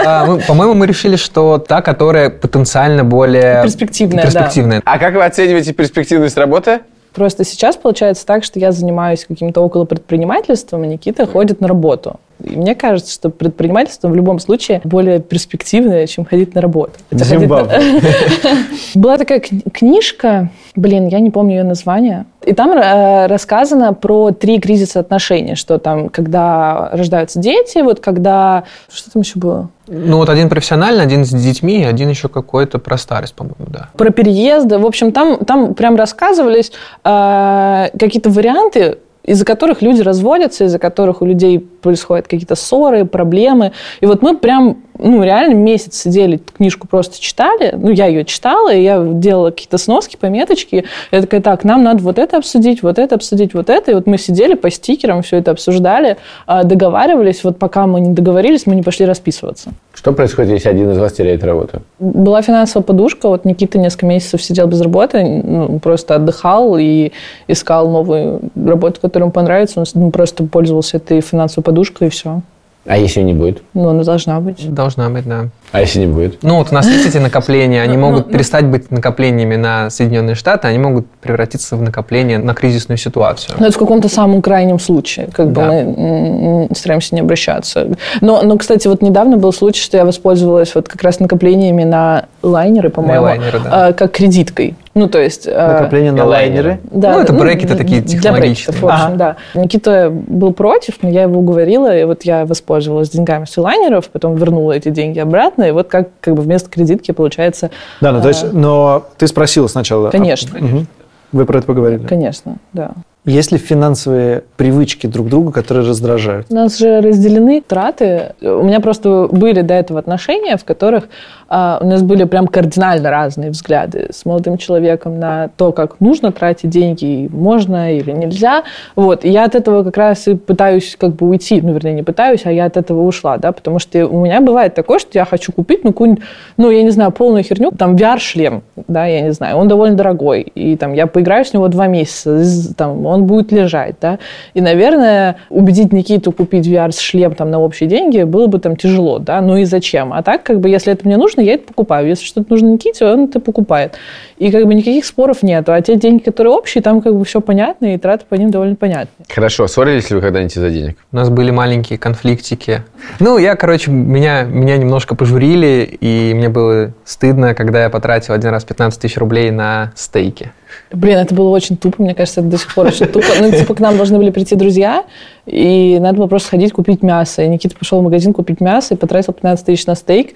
А, 0.06 0.38
По-моему, 0.48 0.74
мы 0.74 0.88
решили, 0.88 1.16
что 1.16 1.58
та, 1.58 1.82
которая 1.82 2.30
потенциально 2.30 3.04
более... 3.04 3.64
Перспективная, 3.64 4.24
перспективная. 4.24 4.82
А 4.86 5.00
как 5.00 5.14
вы 5.16 5.24
оцениваете 5.24 5.74
перспективность 5.74 6.38
работы? 6.38 6.82
Просто 7.14 7.46
сейчас 7.46 7.78
получается 7.78 8.26
так, 8.26 8.44
что 8.44 8.60
я 8.60 8.74
занимаюсь 8.74 9.26
каким-то 9.26 9.62
около 9.62 9.86
предпринимательством, 9.86 10.84
а 10.84 10.86
Никита 10.86 11.26
ходит 11.26 11.62
на 11.62 11.70
работу. 11.70 12.20
И 12.44 12.56
мне 12.56 12.76
кажется, 12.76 13.14
что 13.14 13.30
предпринимательство 13.30 14.10
в 14.10 14.16
любом 14.16 14.40
случае 14.40 14.82
более 14.84 15.20
перспективное, 15.20 16.06
чем 16.08 16.26
ходить 16.26 16.54
на 16.54 16.62
работу. 16.62 16.94
Зимбабве. 17.12 18.02
Была 18.96 19.18
такая 19.18 19.40
кни- 19.40 19.70
книжка, 19.72 20.50
блин, 20.76 21.08
я 21.08 21.20
не 21.20 21.30
помню 21.30 21.58
ее 21.58 21.64
название. 21.64 22.26
И 22.46 22.54
там 22.54 22.72
э, 22.72 23.28
рассказано 23.28 23.94
про 23.94 24.32
три 24.32 24.60
кризиса 24.60 25.00
отношений, 25.00 25.56
что 25.56 25.80
там, 25.80 26.10
когда 26.10 26.90
рождаются 26.92 27.40
дети, 27.40 27.80
вот 27.80 28.02
когда... 28.02 28.66
Что 28.92 29.12
там 29.12 29.22
еще 29.22 29.40
было? 29.40 29.70
Ну 29.88 30.18
вот 30.18 30.30
один 30.30 30.50
профессиональный, 30.50 31.04
один 31.04 31.26
с 31.26 31.30
детьми, 31.30 31.84
один 31.84 32.10
еще 32.10 32.28
какой-то 32.28 32.80
про 32.80 32.98
старость, 32.98 33.34
по-моему, 33.34 33.68
да. 33.68 33.90
про 33.98 34.10
переезды. 34.10 34.78
В 34.78 34.86
общем, 34.86 35.12
там, 35.12 35.38
там 35.46 35.74
прям 35.74 35.96
рассказывались 35.96 36.72
э, 37.04 37.90
какие-то 37.98 38.30
варианты, 38.30 38.98
из-за 39.26 39.46
которых 39.46 39.82
люди 39.82 40.02
разводятся, 40.02 40.66
из-за 40.66 40.80
которых 40.80 41.22
у 41.22 41.26
людей 41.26 41.60
происходят 41.60 42.28
какие-то 42.28 42.56
ссоры, 42.56 43.06
проблемы. 43.06 43.72
И 44.02 44.06
вот 44.06 44.22
мы 44.22 44.38
прям 44.38 44.84
ну, 44.98 45.24
реально 45.24 45.56
месяц 45.56 46.02
сидели, 46.02 46.38
книжку 46.38 46.88
просто 46.88 47.20
читали. 47.20 47.74
Ну, 47.76 47.92
я 47.92 48.08
ее 48.08 48.26
читала, 48.26 48.74
и 48.74 48.82
я 48.82 49.04
делала 49.04 49.52
какие-то 49.52 49.78
сноски, 49.78 50.18
пометочки. 50.18 50.86
Я 51.12 51.22
такая, 51.22 51.42
так, 51.42 51.64
нам 51.64 51.84
надо 51.84 52.04
вот 52.04 52.20
это 52.20 52.38
обсудить, 52.38 52.84
вот 52.84 53.00
это 53.00 53.16
обсудить, 53.16 53.54
вот 53.54 53.70
это. 53.70 53.92
И 53.92 53.94
вот 53.94 54.08
мы 54.08 54.18
сидели 54.18 54.54
по 54.54 54.70
стикерам, 54.70 55.22
все 55.22 55.38
это 55.38 55.52
обсуждали, 55.52 56.18
а, 56.48 56.64
договаривались. 56.64 57.44
Вот 57.44 57.58
пока 57.58 57.88
мы 57.88 58.00
не 58.00 58.14
договорились, 58.14 58.66
мы 58.66 58.76
не 58.76 58.84
пошли 58.84 59.06
расписываться. 59.06 59.72
Что 59.94 60.12
происходит, 60.14 60.52
если 60.52 60.70
один 60.70 60.92
из 60.92 60.98
вас 60.98 61.14
теряет 61.14 61.44
работу? 61.44 61.82
Была 62.00 62.42
финансовая 62.42 62.84
подушка. 62.84 63.30
Вот 63.30 63.46
Никита 63.46 63.78
несколько 63.78 64.06
месяцев 64.06 64.44
сидел 64.44 64.68
без 64.68 64.82
работы, 64.82 65.24
ну, 65.24 65.80
просто 65.80 66.16
отдыхал 66.16 66.78
и 66.78 67.12
искал 67.48 67.90
новую 67.90 68.42
работу, 68.56 69.02
которая 69.02 69.26
ему 69.26 69.32
понравится. 69.32 69.84
Он 69.96 70.12
просто 70.12 70.44
пользовался 70.46 70.98
этой 70.98 71.22
финансовой 71.22 71.64
подушкой, 71.64 72.08
и 72.08 72.12
все. 72.12 72.42
А 72.86 72.98
если 72.98 73.22
не 73.22 73.34
будет? 73.34 73.64
Ну, 73.74 73.90
она 73.90 74.04
должна 74.04 74.40
быть. 74.40 74.72
Должна 74.74 75.10
быть, 75.10 75.28
да. 75.28 75.48
А 75.72 75.82
если 75.82 76.00
не 76.00 76.08
будет? 76.08 76.44
Ну, 76.44 76.58
вот 76.58 76.72
у 76.72 76.76
нас 76.76 76.88
есть 76.88 77.08
эти 77.08 77.18
накопления, 77.18 77.82
они 77.82 77.98
могут 77.98 78.32
перестать 78.32 78.66
быть 78.66 78.92
накоплениями 78.92 79.56
на 79.56 79.90
Соединенные 79.90 80.36
Штаты, 80.36 80.68
они 80.68 80.78
могут 80.78 81.08
превратиться 81.08 81.76
в 81.76 81.82
накопление 81.82 82.38
на 82.38 82.54
кризисную 82.54 82.98
ситуацию. 82.98 83.56
Ну, 83.60 83.66
это 83.66 83.76
в 83.76 83.80
каком-то 83.80 84.08
самом 84.08 84.42
крайнем 84.42 84.80
случае, 84.80 85.28
как 85.32 85.52
бы 85.52 85.62
мы 85.66 86.70
стараемся 86.76 87.16
не 87.16 87.22
обращаться. 87.22 87.90
Но, 88.22 88.44
но, 88.44 88.58
кстати, 88.58 88.88
вот 88.88 89.02
недавно 89.02 89.38
был 89.38 89.52
случай, 89.52 89.82
что 89.82 89.98
я 89.98 90.06
воспользовалась 90.06 90.76
вот 90.76 90.88
как 90.88 91.02
раз 91.02 91.20
накоплениями 91.20 91.84
на 91.84 92.26
лайнеры, 92.44 92.90
по-моему, 92.90 93.24
лайнеры, 93.24 93.60
да. 93.60 93.88
а, 93.88 93.94
как 93.94 94.12
кредиткой. 94.12 94.76
Ну, 94.96 95.10
то 95.10 95.20
есть... 95.20 95.46
а, 95.46 95.74
Накопление 95.74 96.14
на 96.14 96.24
лайнеры. 96.26 96.80
Да, 96.90 97.16
Ну, 97.16 97.20
это 97.24 97.34
брекеты 97.34 97.76
такие 97.76 98.00
для 98.02 98.18
технологичные. 98.18 98.54
брекетов, 98.54 98.82
в 98.82 98.88
общем, 98.88 99.18
да. 99.18 99.36
Никита 99.54 100.10
был 100.10 100.54
против, 100.54 100.96
но 101.02 101.10
я 101.10 101.24
его 101.24 101.40
уговорила, 101.40 101.96
и 101.96 102.06
вот 102.06 102.24
я 102.24 102.46
воспользовалась 102.46 103.10
деньгами 103.10 103.44
с 103.44 103.58
лайнеров, 103.58 104.08
потом 104.10 104.36
вернула 104.36 104.72
эти 104.72 104.88
деньги 104.90 105.20
обратно, 105.20 105.64
и 105.64 105.72
вот 105.72 105.90
как, 105.90 106.08
как 106.22 106.36
бы 106.36 106.42
вместо 106.44 106.70
кредитки 106.70 107.12
получается... 107.12 107.72
Да, 108.00 108.14
ну 108.14 108.22
то 108.22 108.30
есть, 108.30 108.46
а, 108.46 108.50
но 108.54 109.06
ты 109.18 109.28
спросила 109.28 109.68
сначала. 109.68 110.08
а- 110.08 110.12
Конечно, 110.12 110.58
Мгм. 110.60 110.88
Вы 111.34 111.46
про 111.46 111.58
это 111.58 111.68
поговорили. 111.68 112.06
конечно, 112.08 112.56
да. 112.72 112.92
Есть 113.26 113.52
ли 113.52 113.58
финансовые 113.58 114.44
привычки 114.56 115.08
друг 115.08 115.30
друга, 115.30 115.52
которые 115.52 115.88
раздражают? 115.88 116.48
У 116.50 116.56
нас 116.56 116.78
же 116.78 117.02
разделены 117.02 117.62
траты. 117.62 118.36
У 118.42 118.64
меня 118.64 118.80
просто 118.80 119.28
были 119.32 119.62
до 119.62 119.74
этого 119.74 120.00
отношения, 120.00 120.58
в 120.58 120.64
которых 120.64 121.06
а, 121.48 121.80
у 121.82 121.88
нас 121.88 122.02
были 122.02 122.24
прям 122.24 122.48
кардинально 122.48 123.10
разные 123.10 123.52
взгляды 123.52 124.10
с 124.12 124.26
молодым 124.26 124.58
человеком 124.58 125.20
на 125.20 125.50
то, 125.58 125.72
как 125.72 126.00
нужно 126.00 126.32
тратить 126.32 126.70
деньги, 126.70 127.30
можно 127.32 127.96
или 127.96 128.12
нельзя. 128.12 128.64
Вот. 128.96 129.26
И 129.26 129.30
я 129.30 129.46
от 129.46 129.56
этого 129.56 129.84
как 129.84 129.98
раз 129.98 130.28
и 130.28 130.36
пытаюсь 130.36 130.96
как 131.00 131.16
бы 131.16 131.28
уйти. 131.28 131.62
Ну, 131.62 131.74
вернее, 131.74 131.94
не 131.94 132.04
пытаюсь, 132.04 132.42
а 132.46 132.52
я 132.52 132.66
от 132.66 132.78
этого 132.78 133.02
ушла, 133.02 133.38
да, 133.38 133.52
потому 133.52 133.80
что 133.80 134.08
у 134.08 134.24
меня 134.24 134.42
бывает 134.42 134.76
такое, 134.76 135.00
что 135.00 135.12
я 135.14 135.26
хочу 135.26 135.52
купить, 135.52 135.84
ну, 135.84 135.92
какую-нибудь, 135.92 136.24
ну, 136.58 136.70
я 136.70 136.84
не 136.84 136.92
знаю, 136.92 137.12
полную 137.12 137.44
херню, 137.44 137.72
там, 137.72 137.96
VR-шлем, 137.96 138.64
да, 138.88 139.06
я 139.06 139.22
не 139.22 139.32
знаю, 139.32 139.58
он 139.58 139.68
довольно 139.68 139.96
дорогой, 139.96 140.42
и 140.42 140.76
там 140.76 140.94
я 140.94 141.08
поиграю 141.08 141.46
с 141.46 141.54
него 141.54 141.68
два 141.68 141.88
месяца, 141.88 142.74
там, 142.76 143.06
он 143.06 143.15
будет 143.24 143.52
лежать, 143.52 143.96
да, 144.02 144.20
и, 144.54 144.62
наверное, 144.62 145.38
убедить 145.50 145.94
Никиту 145.94 146.32
купить 146.32 146.68
VR-шлем 146.68 147.36
там 147.36 147.52
на 147.52 147.60
общие 147.60 147.88
деньги 147.90 148.24
было 148.24 148.48
бы 148.48 148.60
там 148.60 148.76
тяжело, 148.76 149.20
да, 149.20 149.42
ну 149.42 149.58
и 149.58 149.66
зачем? 149.66 150.14
А 150.14 150.24
так, 150.24 150.44
как 150.44 150.60
бы, 150.60 150.70
если 150.70 150.94
это 150.94 151.06
мне 151.08 151.18
нужно, 151.18 151.42
я 151.42 151.54
это 151.54 151.68
покупаю. 151.68 152.08
Если 152.08 152.26
что-то 152.26 152.52
нужно 152.52 152.68
Никите, 152.68 153.06
он 153.06 153.26
это 153.26 153.40
покупает. 153.40 153.94
И 154.38 154.52
как 154.52 154.66
бы 154.66 154.74
никаких 154.74 155.06
споров 155.06 155.44
нету. 155.44 155.74
А 155.74 155.82
те 155.82 155.96
деньги, 155.96 156.24
которые 156.24 156.54
общие, 156.54 156.82
там 156.82 157.02
как 157.02 157.16
бы 157.16 157.24
все 157.26 157.42
понятно, 157.42 157.94
и 157.94 157.98
траты 157.98 158.26
по 158.28 158.36
ним 158.36 158.52
довольно 158.52 158.76
понятны. 158.76 159.26
Хорошо, 159.30 159.68
ссорились 159.68 160.10
ли 160.10 160.16
вы 160.16 160.22
когда-нибудь 160.22 160.56
из-за 160.56 160.70
денег? 160.70 160.98
У 161.12 161.16
нас 161.16 161.30
были 161.30 161.52
маленькие 161.52 161.98
конфликтики. 161.98 162.84
Ну, 163.20 163.38
я, 163.38 163.56
короче, 163.56 163.92
меня, 163.92 164.44
меня 164.44 164.78
немножко 164.78 165.16
пожурили, 165.16 165.98
и 166.00 166.34
мне 166.34 166.50
было 166.50 166.92
стыдно, 167.06 167.54
когда 167.56 167.84
я 167.84 167.90
потратил 167.90 168.34
один 168.34 168.52
раз 168.52 168.64
15 168.66 169.00
тысяч 169.00 169.18
рублей 169.18 169.52
на 169.52 169.92
стейки. 169.96 170.52
Блин, 170.92 171.18
это 171.18 171.34
было 171.34 171.50
очень 171.50 171.78
тупо, 171.78 172.02
мне 172.02 172.14
кажется, 172.16 172.42
это 172.42 172.50
до 172.50 172.58
сих 172.58 172.74
пор 172.74 172.88
очень 172.88 173.08
тупо. 173.08 173.28
Ну, 173.40 173.52
типа, 173.52 173.76
к 173.76 173.80
нам 173.80 173.98
должны 173.98 174.18
были 174.18 174.30
прийти 174.30 174.56
друзья, 174.56 175.06
и 175.46 175.98
надо 176.00 176.18
было 176.18 176.28
просто 176.28 176.48
сходить 176.48 176.74
купить 176.74 177.04
мясо. 177.04 177.44
И 177.44 177.48
Никита 177.48 177.76
пошел 177.76 178.00
в 178.00 178.04
магазин 178.04 178.34
купить 178.34 178.62
мясо 178.62 178.94
и 178.94 178.98
потратил 178.98 179.34
15 179.34 179.66
тысяч 179.66 179.86
на 179.86 179.96
стейк. 179.96 180.34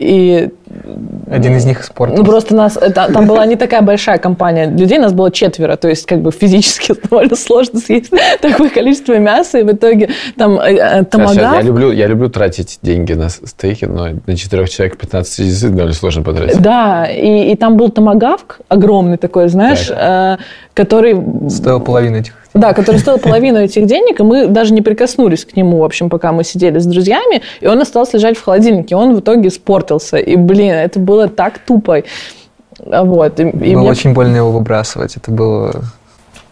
И 0.00 0.48
Один 1.30 1.56
из 1.56 1.66
них 1.66 1.82
испортился. 1.82 2.22
Ну, 2.22 2.28
просто 2.28 2.56
нас, 2.56 2.78
это- 2.78 3.12
там 3.12 3.26
была 3.26 3.44
не 3.44 3.56
такая 3.56 3.82
большая 3.82 4.16
компания 4.16 4.64
людей, 4.64 4.98
нас 4.98 5.12
было 5.12 5.30
четверо, 5.30 5.76
то 5.76 5.88
есть 5.88 6.06
как 6.06 6.22
бы 6.22 6.32
физически 6.32 6.94
довольно 7.10 7.36
сложно 7.36 7.80
съесть 7.80 8.10
такое 8.40 8.70
количество 8.70 9.18
мяса, 9.18 9.58
и 9.58 9.62
в 9.62 9.70
итоге 9.70 10.08
там 10.38 10.58
э, 10.58 10.72
э, 10.72 11.04
томагавк, 11.04 11.56
я, 11.56 11.60
люблю, 11.60 11.92
я 11.92 12.06
люблю 12.06 12.30
тратить 12.30 12.78
деньги 12.80 13.12
на 13.12 13.28
стейки, 13.28 13.84
но 13.84 14.08
на 14.26 14.36
четырех 14.36 14.70
человек 14.70 14.96
15 14.96 15.36
тысяч 15.36 15.60
довольно 15.68 15.92
сложно 15.92 16.22
потратить. 16.22 16.62
Да, 16.62 17.04
и, 17.04 17.52
и 17.52 17.56
там 17.56 17.76
был 17.76 17.90
томагавк 17.90 18.60
огромный 18.68 19.18
такой, 19.18 19.48
знаешь, 19.48 19.90
э, 19.90 20.38
который... 20.80 21.14
Стоило 21.50 21.78
половину 21.78 22.16
этих. 22.18 22.32
Да, 22.54 22.72
который 22.72 22.96
стоил 22.96 23.18
половину 23.18 23.58
этих 23.58 23.86
денег, 23.86 24.20
и 24.20 24.22
мы 24.22 24.46
даже 24.46 24.72
не 24.72 24.82
прикоснулись 24.82 25.44
к 25.44 25.56
нему, 25.56 25.78
в 25.78 25.84
общем, 25.84 26.08
пока 26.08 26.32
мы 26.32 26.42
сидели 26.42 26.78
с 26.78 26.86
друзьями, 26.86 27.42
и 27.60 27.66
он 27.66 27.80
остался 27.80 28.16
лежать 28.16 28.36
в 28.36 28.42
холодильнике, 28.44 28.96
он 28.96 29.14
в 29.14 29.20
итоге 29.20 29.48
испортился, 29.48 30.16
и, 30.16 30.36
блин, 30.36 30.74
это 30.74 30.98
было 30.98 31.28
так 31.28 31.58
тупо. 31.58 32.02
Вот, 32.78 33.38
и, 33.40 33.42
и 33.42 33.74
Было 33.74 33.82
мне- 33.82 33.90
очень 33.90 34.14
больно 34.14 34.36
его 34.36 34.50
выбрасывать. 34.50 35.16
Это 35.16 35.30
было... 35.30 35.82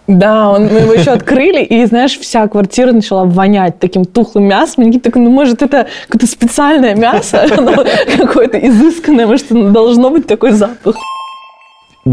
Да, 0.07 0.51
он, 0.51 0.67
мы 0.67 0.81
его 0.81 0.95
еще 0.95 1.11
открыли, 1.11 1.63
и, 1.63 1.85
знаешь, 1.87 2.19
вся 2.19 2.47
квартира 2.49 2.93
начала 2.93 3.25
вонять 3.25 3.79
таким 3.79 4.05
тухлым 4.05 4.45
мясом. 4.45 4.85
И 4.85 4.87
Никита 4.87 5.05
такой, 5.05 5.23
ну, 5.23 5.31
может, 5.31 5.63
это 5.63 5.87
какое-то 6.07 6.27
специальное 6.27 6.95
мясо, 6.95 7.47
какое-то 8.17 8.59
изысканное, 8.59 9.27
может, 9.27 9.47
должно 9.73 10.11
быть 10.11 10.27
такой 10.27 10.53
запах. 10.53 10.97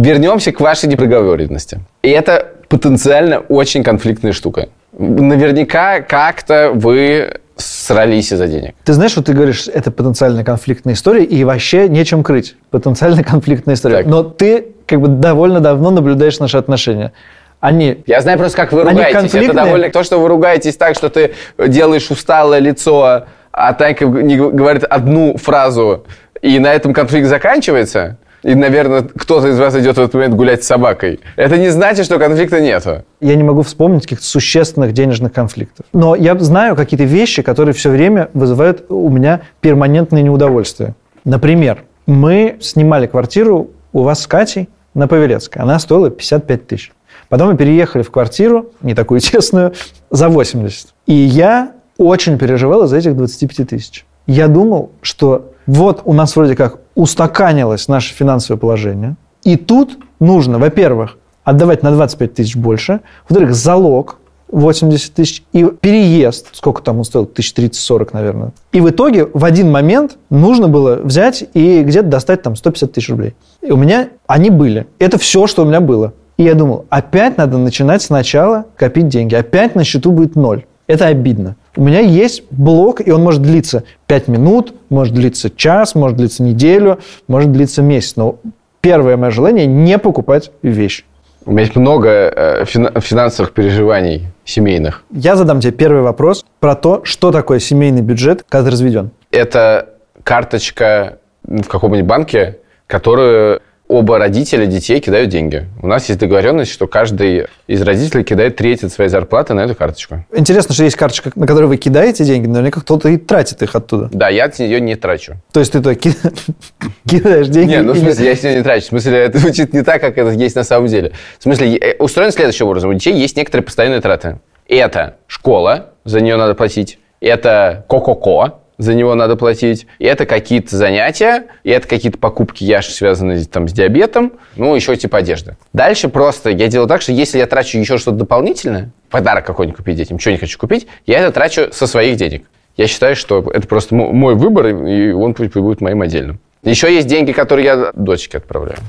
Вернемся 0.03 0.51
к 0.51 0.59
вашей 0.59 0.89
непроговоренности. 0.89 1.79
И 2.01 2.09
это 2.09 2.47
потенциально 2.67 3.39
очень 3.39 3.83
конфликтная 3.83 4.33
штука. 4.33 4.69
Наверняка 4.97 6.01
как-то 6.01 6.71
вы 6.73 7.39
срались 7.55 8.33
из-за 8.33 8.47
денег. 8.47 8.75
Ты 8.83 8.93
знаешь, 8.93 9.11
что 9.11 9.23
ты 9.23 9.33
говоришь, 9.33 9.67
это 9.67 9.91
потенциально 9.91 10.43
конфликтная 10.43 10.93
история, 10.93 11.23
и 11.23 11.43
вообще 11.43 11.87
нечем 11.87 12.23
крыть. 12.23 12.57
Потенциально 12.69 13.23
конфликтная 13.23 13.75
история. 13.75 13.97
Так. 13.97 14.07
Но 14.07 14.23
ты 14.23 14.67
как 14.85 14.99
бы 14.99 15.07
довольно 15.07 15.61
давно 15.61 15.91
наблюдаешь 15.91 16.39
наши 16.39 16.57
отношения. 16.57 17.13
Они 17.61 18.03
Я 18.05 18.21
знаю 18.21 18.37
просто, 18.37 18.57
как 18.57 18.73
вы 18.73 18.83
ругаетесь. 18.83 19.33
Это 19.33 19.53
довольно... 19.53 19.89
То, 19.89 20.03
что 20.03 20.19
вы 20.19 20.27
ругаетесь 20.27 20.75
так, 20.75 20.95
что 20.95 21.09
ты 21.09 21.33
делаешь 21.57 22.11
усталое 22.11 22.59
лицо, 22.59 23.25
а 23.51 23.73
Танька 23.73 24.05
не 24.05 24.35
говорит 24.35 24.83
одну 24.83 25.37
фразу, 25.37 26.05
и 26.41 26.59
на 26.59 26.73
этом 26.73 26.93
конфликт 26.93 27.27
заканчивается, 27.27 28.17
и, 28.45 28.53
наверное, 28.53 29.01
кто-то 29.01 29.47
из 29.47 29.57
вас 29.57 29.75
идет 29.75 29.97
в 29.97 29.99
этот 29.99 30.13
момент 30.13 30.35
гулять 30.35 30.63
с 30.63 30.67
собакой. 30.67 31.19
Это 31.35 31.57
не 31.57 31.69
значит, 31.69 32.05
что 32.05 32.19
конфликта 32.19 32.61
нету. 32.61 33.03
я 33.19 33.35
не 33.35 33.41
могу 33.41 33.63
вспомнить 33.63 34.03
каких-то 34.03 34.23
существенных 34.23 34.93
денежных 34.93 35.33
конфликтов. 35.33 35.87
Но 35.93 36.13
я 36.13 36.37
знаю 36.37 36.75
какие-то 36.75 37.05
вещи, 37.05 37.41
которые 37.41 37.73
все 37.73 37.89
время 37.89 38.29
вызывают 38.35 38.85
у 38.89 39.09
меня 39.09 39.41
перманентное 39.61 40.21
неудовольствие. 40.21 40.93
Например, 41.23 41.85
мы 42.05 42.57
снимали 42.61 43.07
квартиру 43.07 43.71
у 43.93 44.03
вас 44.03 44.21
с 44.21 44.27
Катей 44.27 44.69
на 44.93 45.07
Павелецкой. 45.07 45.63
Она 45.63 45.79
стоила 45.79 46.11
55 46.11 46.67
тысяч. 46.67 46.91
Потом 47.29 47.49
мы 47.49 47.57
переехали 47.57 48.03
в 48.03 48.11
квартиру, 48.11 48.67
не 48.83 48.93
такую 48.93 49.21
тесную, 49.21 49.73
за 50.11 50.29
80. 50.29 50.89
И 51.07 51.13
я 51.13 51.71
очень 51.97 52.37
переживал 52.37 52.83
из-за 52.83 52.97
этих 52.97 53.15
25 53.15 53.69
тысяч. 53.69 54.05
Я 54.27 54.47
думал, 54.47 54.91
что 55.01 55.51
вот 55.67 56.01
у 56.05 56.13
нас 56.13 56.35
вроде 56.35 56.55
как 56.55 56.79
устаканилось 56.95 57.87
наше 57.87 58.13
финансовое 58.13 58.59
положение, 58.59 59.15
и 59.43 59.57
тут 59.57 59.97
нужно, 60.19 60.59
во-первых, 60.59 61.17
отдавать 61.43 61.83
на 61.83 61.91
25 61.91 62.33
тысяч 62.33 62.55
больше, 62.55 63.01
во-вторых, 63.27 63.53
залог 63.53 64.17
80 64.49 65.13
тысяч 65.13 65.43
и 65.53 65.65
переезд, 65.65 66.47
сколько 66.53 66.81
там 66.81 66.99
он 66.99 67.03
стоил, 67.03 67.25
1030-40, 67.25 68.09
наверное. 68.13 68.51
И 68.71 68.81
в 68.81 68.89
итоге 68.89 69.25
в 69.25 69.43
один 69.43 69.71
момент 69.71 70.17
нужно 70.29 70.67
было 70.67 70.95
взять 70.97 71.43
и 71.53 71.81
где-то 71.81 72.07
достать 72.07 72.41
там 72.41 72.55
150 72.55 72.91
тысяч 72.91 73.09
рублей. 73.09 73.35
И 73.61 73.71
у 73.71 73.77
меня 73.77 74.09
они 74.27 74.49
были. 74.49 74.87
Это 74.99 75.17
все, 75.17 75.47
что 75.47 75.63
у 75.63 75.65
меня 75.65 75.81
было. 75.81 76.13
И 76.37 76.43
я 76.43 76.53
думал, 76.53 76.85
опять 76.89 77.37
надо 77.37 77.57
начинать 77.57 78.01
сначала 78.01 78.65
копить 78.75 79.07
деньги. 79.07 79.35
Опять 79.35 79.75
на 79.75 79.83
счету 79.83 80.11
будет 80.11 80.35
ноль. 80.35 80.65
Это 80.87 81.07
обидно. 81.07 81.55
У 81.75 81.81
меня 81.83 81.99
есть 81.99 82.43
блок, 82.51 83.05
и 83.05 83.11
он 83.11 83.21
может 83.23 83.41
длиться 83.41 83.83
5 84.07 84.27
минут, 84.29 84.73
может 84.89 85.13
длиться 85.13 85.49
час, 85.49 85.93
может 85.95 86.17
длиться 86.17 86.41
неделю, 86.41 86.99
может 87.27 87.51
длиться 87.51 87.81
месяц. 87.81 88.15
Но 88.15 88.37
первое 88.81 89.17
мое 89.17 89.31
желание– 89.31 89.65
не 89.67 89.97
покупать 89.97 90.51
вещь. 90.61 91.03
У 91.45 91.51
меня 91.51 91.61
есть 91.61 91.75
много 91.75 92.09
э, 92.09 92.65
фина- 92.65 92.99
финансовых 92.99 93.51
переживаний 93.51 94.27
семейных. 94.45 95.03
Я 95.11 95.35
задам 95.35 95.59
тебе 95.59 95.73
первый 95.73 96.01
вопрос 96.01 96.45
про 96.59 96.75
то, 96.75 97.01
что 97.03 97.31
такое 97.31 97.59
семейный 97.59 98.01
бюджет, 98.01 98.43
когда 98.47 98.65
ты 98.65 98.71
разведен. 98.71 99.11
Это 99.31 99.89
карточка 100.23 101.19
в 101.43 101.67
каком-нибудь 101.67 102.07
банке, 102.07 102.59
которую 102.87 103.61
оба 103.87 104.17
родителя 104.17 104.65
детей 104.65 104.99
кидают 104.99 105.29
деньги. 105.29 105.67
У 105.81 105.87
нас 105.87 106.07
есть 106.09 106.19
договоренность, 106.19 106.71
что 106.71 106.87
каждый 106.87 107.47
из 107.67 107.81
родителей 107.81 108.23
кидает 108.23 108.55
треть 108.55 108.83
от 108.83 108.91
своей 108.91 109.09
зарплаты 109.09 109.53
на 109.53 109.61
эту 109.61 109.75
карточку. 109.75 110.25
Интересно, 110.35 110.73
что 110.73 110.83
есть 110.83 110.95
карточка, 110.95 111.31
на 111.35 111.45
которую 111.45 111.69
вы 111.69 111.77
кидаете 111.77 112.25
деньги, 112.25 112.47
но 112.47 112.53
наверняка 112.53 112.81
кто-то 112.81 113.09
и 113.09 113.17
тратит 113.17 113.61
их 113.61 113.75
оттуда. 113.75 114.09
Да, 114.11 114.29
я 114.29 114.45
от 114.45 114.57
нее 114.59 114.81
не 114.81 114.95
трачу. 114.95 115.35
То 115.51 115.59
есть 115.59 115.71
ты 115.71 115.95
ки- 115.95 116.15
кидаешь 117.07 117.47
деньги. 117.47 117.71
Не, 117.71 117.81
ну 117.81 117.93
в 117.93 117.97
смысле, 117.97 118.25
я 118.25 118.35
с 118.35 118.43
нее 118.43 118.55
не 118.55 118.63
трачу. 118.63 118.85
В 118.85 118.89
смысле, 118.89 119.17
это 119.19 119.37
звучит 119.37 119.73
не 119.73 119.83
так, 119.83 120.01
как 120.01 120.17
это 120.17 120.31
есть 120.31 120.55
на 120.55 120.63
самом 120.63 120.87
деле. 120.87 121.11
В 121.39 121.43
смысле, 121.43 121.77
э, 121.77 121.95
устроен 121.99 122.31
следующим 122.31 122.67
образом. 122.67 122.89
У 122.89 122.93
детей 122.93 123.13
есть 123.13 123.37
некоторые 123.37 123.63
постоянные 123.63 124.01
траты. 124.01 124.39
Это 124.67 125.17
школа, 125.27 125.91
за 126.05 126.21
нее 126.21 126.37
надо 126.37 126.55
платить. 126.55 126.97
Это 127.21 127.85
ко-ко-ко, 127.87 128.59
за 128.77 128.93
него 128.93 129.15
надо 129.15 129.35
платить. 129.35 129.87
И 129.99 130.05
это 130.05 130.25
какие-то 130.25 130.75
занятия, 130.75 131.45
и 131.63 131.69
это 131.69 131.87
какие-то 131.87 132.17
покупки 132.17 132.63
Яши, 132.63 132.91
связанные 132.91 133.43
там, 133.45 133.67
с 133.67 133.73
диабетом, 133.73 134.33
ну, 134.55 134.75
еще 134.75 134.95
типа 134.95 135.19
одежда. 135.19 135.57
Дальше 135.73 136.09
просто 136.09 136.49
я 136.49 136.67
делаю 136.67 136.87
так, 136.87 137.01
что 137.01 137.11
если 137.11 137.37
я 137.37 137.45
трачу 137.47 137.77
еще 137.77 137.97
что-то 137.97 138.17
дополнительное, 138.17 138.91
подарок 139.09 139.45
какой-нибудь 139.45 139.77
купить 139.77 139.95
детям, 139.95 140.17
ничего 140.17 140.31
не 140.33 140.37
хочу 140.37 140.57
купить, 140.59 140.87
я 141.05 141.19
это 141.19 141.31
трачу 141.31 141.69
со 141.71 141.87
своих 141.87 142.17
денег. 142.17 142.45
Я 142.77 142.87
считаю, 142.87 143.15
что 143.15 143.39
это 143.53 143.67
просто 143.67 143.95
мо- 143.95 144.11
мой 144.11 144.35
выбор, 144.35 144.67
и 144.67 145.11
он 145.11 145.33
пусть 145.33 145.53
будет 145.53 145.79
моим 145.79 146.01
отдельным. 146.01 146.39
Еще 146.63 146.93
есть 146.93 147.07
деньги, 147.07 147.31
которые 147.31 147.65
я 147.65 147.91
дочке 147.93 148.37
отправляю. 148.39 148.79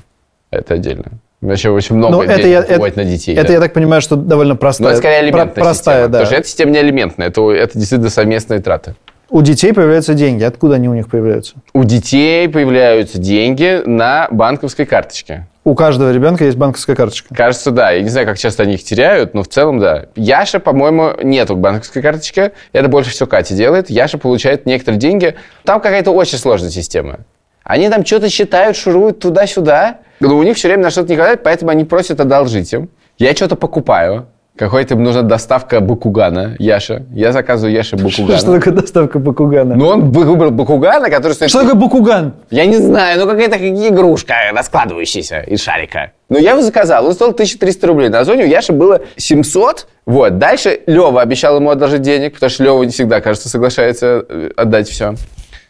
Это 0.50 0.74
отдельно. 0.74 1.04
Вообще 1.42 1.68
очень 1.70 1.96
много 1.96 2.16
Ну, 2.16 2.22
это 2.22 2.48
я, 2.48 2.60
это, 2.60 2.80
на 2.96 3.04
детей. 3.04 3.36
это 3.36 3.48
да. 3.48 3.52
я 3.54 3.60
так 3.60 3.74
понимаю, 3.74 4.00
что 4.00 4.16
довольно 4.16 4.54
Но 4.54 4.58
простая. 4.58 4.88
это 4.88 4.98
скорее 4.98 5.18
про- 5.30 5.40
алиментная 5.42 5.64
простая, 5.64 5.96
система. 5.96 6.08
да. 6.08 6.18
Потому 6.18 6.26
что 6.26 6.34
эта 6.36 6.48
система 6.48 6.70
не 6.72 6.78
алиментная, 6.78 7.26
это, 7.28 7.50
это 7.52 7.78
действительно 7.78 8.10
совместные 8.10 8.60
траты. 8.60 8.96
У 9.28 9.42
детей 9.42 9.72
появляются 9.72 10.14
деньги. 10.14 10.44
Откуда 10.44 10.76
они 10.76 10.88
у 10.88 10.94
них 10.94 11.08
появляются? 11.08 11.54
У 11.72 11.82
детей 11.82 12.48
появляются 12.48 13.18
деньги 13.18 13.82
на 13.84 14.28
банковской 14.30 14.86
карточке. 14.86 15.48
У 15.64 15.74
каждого 15.74 16.12
ребенка 16.12 16.44
есть 16.44 16.56
банковская 16.56 16.94
карточка. 16.94 17.34
Кажется, 17.34 17.72
да. 17.72 17.90
Я 17.90 18.02
не 18.02 18.08
знаю, 18.08 18.24
как 18.24 18.38
часто 18.38 18.62
они 18.62 18.74
их 18.74 18.84
теряют, 18.84 19.34
но 19.34 19.42
в 19.42 19.48
целом, 19.48 19.80
да. 19.80 20.06
Яша, 20.14 20.60
по-моему, 20.60 21.14
нету 21.24 21.56
банковской 21.56 22.02
карточки. 22.02 22.52
Это 22.72 22.86
больше 22.86 23.10
всего 23.10 23.26
Катя 23.26 23.54
делает. 23.54 23.90
Яша 23.90 24.16
получает 24.16 24.64
некоторые 24.64 25.00
деньги. 25.00 25.34
Там 25.64 25.80
какая-то 25.80 26.12
очень 26.12 26.38
сложная 26.38 26.70
система. 26.70 27.18
Они 27.64 27.88
там 27.88 28.06
что-то 28.06 28.28
считают, 28.28 28.76
шуруют 28.76 29.18
туда-сюда. 29.18 29.98
Но 30.20 30.36
у 30.36 30.42
них 30.44 30.56
все 30.56 30.68
время 30.68 30.84
на 30.84 30.90
что-то 30.90 31.08
не 31.08 31.16
хватает, 31.16 31.42
поэтому 31.42 31.72
они 31.72 31.84
просят 31.84 32.20
одолжить 32.20 32.72
им. 32.72 32.90
Я 33.18 33.34
что-то 33.34 33.56
покупаю. 33.56 34.28
Какой-то 34.56 34.94
им 34.94 35.02
нужна 35.02 35.22
доставка 35.22 35.80
бакугана, 35.80 36.56
Яша. 36.58 37.04
Я 37.12 37.32
заказываю 37.32 37.74
Яше 37.74 37.96
бакугана. 37.96 38.38
Что 38.38 38.52
такое 38.58 38.72
доставка 38.72 39.18
бакугана? 39.18 39.74
Но 39.74 39.88
он 39.88 40.10
выбрал 40.10 40.50
бакугана, 40.50 41.10
который 41.10 41.32
стоит... 41.32 41.50
Что 41.50 41.60
такое 41.60 41.74
бакуган? 41.74 42.34
Я 42.50 42.64
не 42.64 42.78
знаю, 42.78 43.20
ну 43.20 43.26
какая-то 43.26 43.56
игрушка, 43.56 44.34
раскладывающаяся 44.52 45.40
из 45.40 45.60
шарика. 45.62 46.12
Но 46.30 46.38
я 46.38 46.52
его 46.52 46.62
заказал, 46.62 47.06
он 47.06 47.12
стоил 47.12 47.32
1300 47.32 47.86
рублей. 47.86 48.08
На 48.08 48.20
Озоне 48.20 48.44
у 48.44 48.46
Яши 48.46 48.72
было 48.72 49.02
700. 49.16 49.88
Вот. 50.06 50.38
Дальше 50.38 50.80
Лева 50.86 51.20
обещал 51.20 51.56
ему 51.56 51.70
одолжить 51.70 52.02
денег, 52.02 52.34
потому 52.34 52.48
что 52.48 52.64
Лева 52.64 52.82
не 52.82 52.90
всегда, 52.90 53.20
кажется, 53.20 53.50
соглашается 53.50 54.24
э, 54.26 54.50
отдать 54.56 54.88
все. 54.88 55.14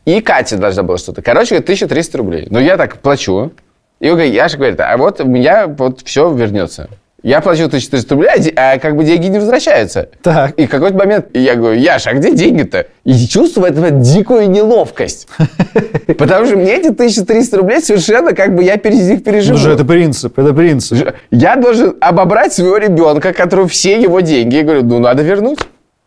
И 0.04 0.20
Катя 0.20 0.58
должна 0.58 0.84
была 0.84 0.98
что-то. 0.98 1.22
Короче, 1.22 1.56
говорит, 1.56 1.64
1300 1.64 2.18
рублей. 2.18 2.46
Но 2.50 2.60
я 2.60 2.76
так 2.76 2.98
плачу. 2.98 3.50
И 3.98 4.06
Яша 4.06 4.56
говорит, 4.56 4.78
а 4.78 4.96
вот 4.96 5.20
у 5.20 5.26
меня 5.26 5.66
вот 5.66 6.02
все 6.04 6.32
вернется. 6.32 6.88
Я 7.26 7.40
плачу 7.40 7.64
1300 7.64 8.14
рублей, 8.14 8.30
а 8.54 8.74
а 8.74 8.78
как 8.78 8.94
бы 8.94 9.02
деньги 9.02 9.26
не 9.26 9.40
возвращаются. 9.40 10.10
Так. 10.22 10.52
И 10.56 10.66
в 10.66 10.70
какой-то 10.70 10.96
момент 10.96 11.26
я 11.34 11.56
говорю, 11.56 11.76
Яша, 11.76 12.10
а 12.10 12.14
где 12.14 12.30
деньги-то? 12.32 12.86
И 13.02 13.26
чувствую 13.26 13.68
эту 13.68 13.80
вот 13.80 14.00
дикую 14.00 14.48
неловкость. 14.48 15.26
Потому 16.18 16.46
что 16.46 16.54
мне 16.54 16.76
эти 16.76 16.90
1300 16.90 17.56
рублей 17.56 17.80
совершенно 17.80 18.32
как 18.32 18.54
бы 18.54 18.62
я 18.62 18.76
перез 18.76 19.08
них 19.08 19.24
переживу. 19.24 19.58
Ну 19.58 19.64
же, 19.64 19.72
это 19.72 19.84
принцип, 19.84 20.38
это 20.38 20.54
принцип. 20.54 21.16
Я 21.32 21.56
должен 21.56 21.96
обобрать 22.00 22.52
своего 22.52 22.76
ребенка, 22.76 23.32
которого 23.32 23.66
все 23.66 24.00
его 24.00 24.20
деньги. 24.20 24.54
Я 24.54 24.62
говорю, 24.62 24.84
ну 24.84 25.00
надо 25.00 25.24
вернуть. 25.24 25.58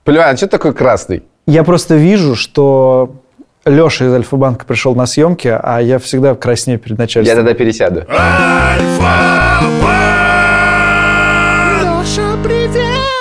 Поливан, 0.06 0.38
что 0.38 0.48
такой 0.48 0.74
красный? 0.74 1.24
Я 1.46 1.66
просто 1.66 1.96
вижу, 1.96 2.36
что 2.36 3.16
Леша 3.66 4.06
из 4.06 4.14
Альфа-банка 4.14 4.66
пришел 4.66 4.96
на 4.96 5.06
съемки, 5.06 5.50
а 5.62 5.82
я 5.82 6.00
всегда 6.00 6.34
краснею 6.36 6.80
перед 6.80 6.98
Я 6.98 7.04
начальством. 7.04 7.36
тогда 7.36 7.54
пересяду. 7.56 8.06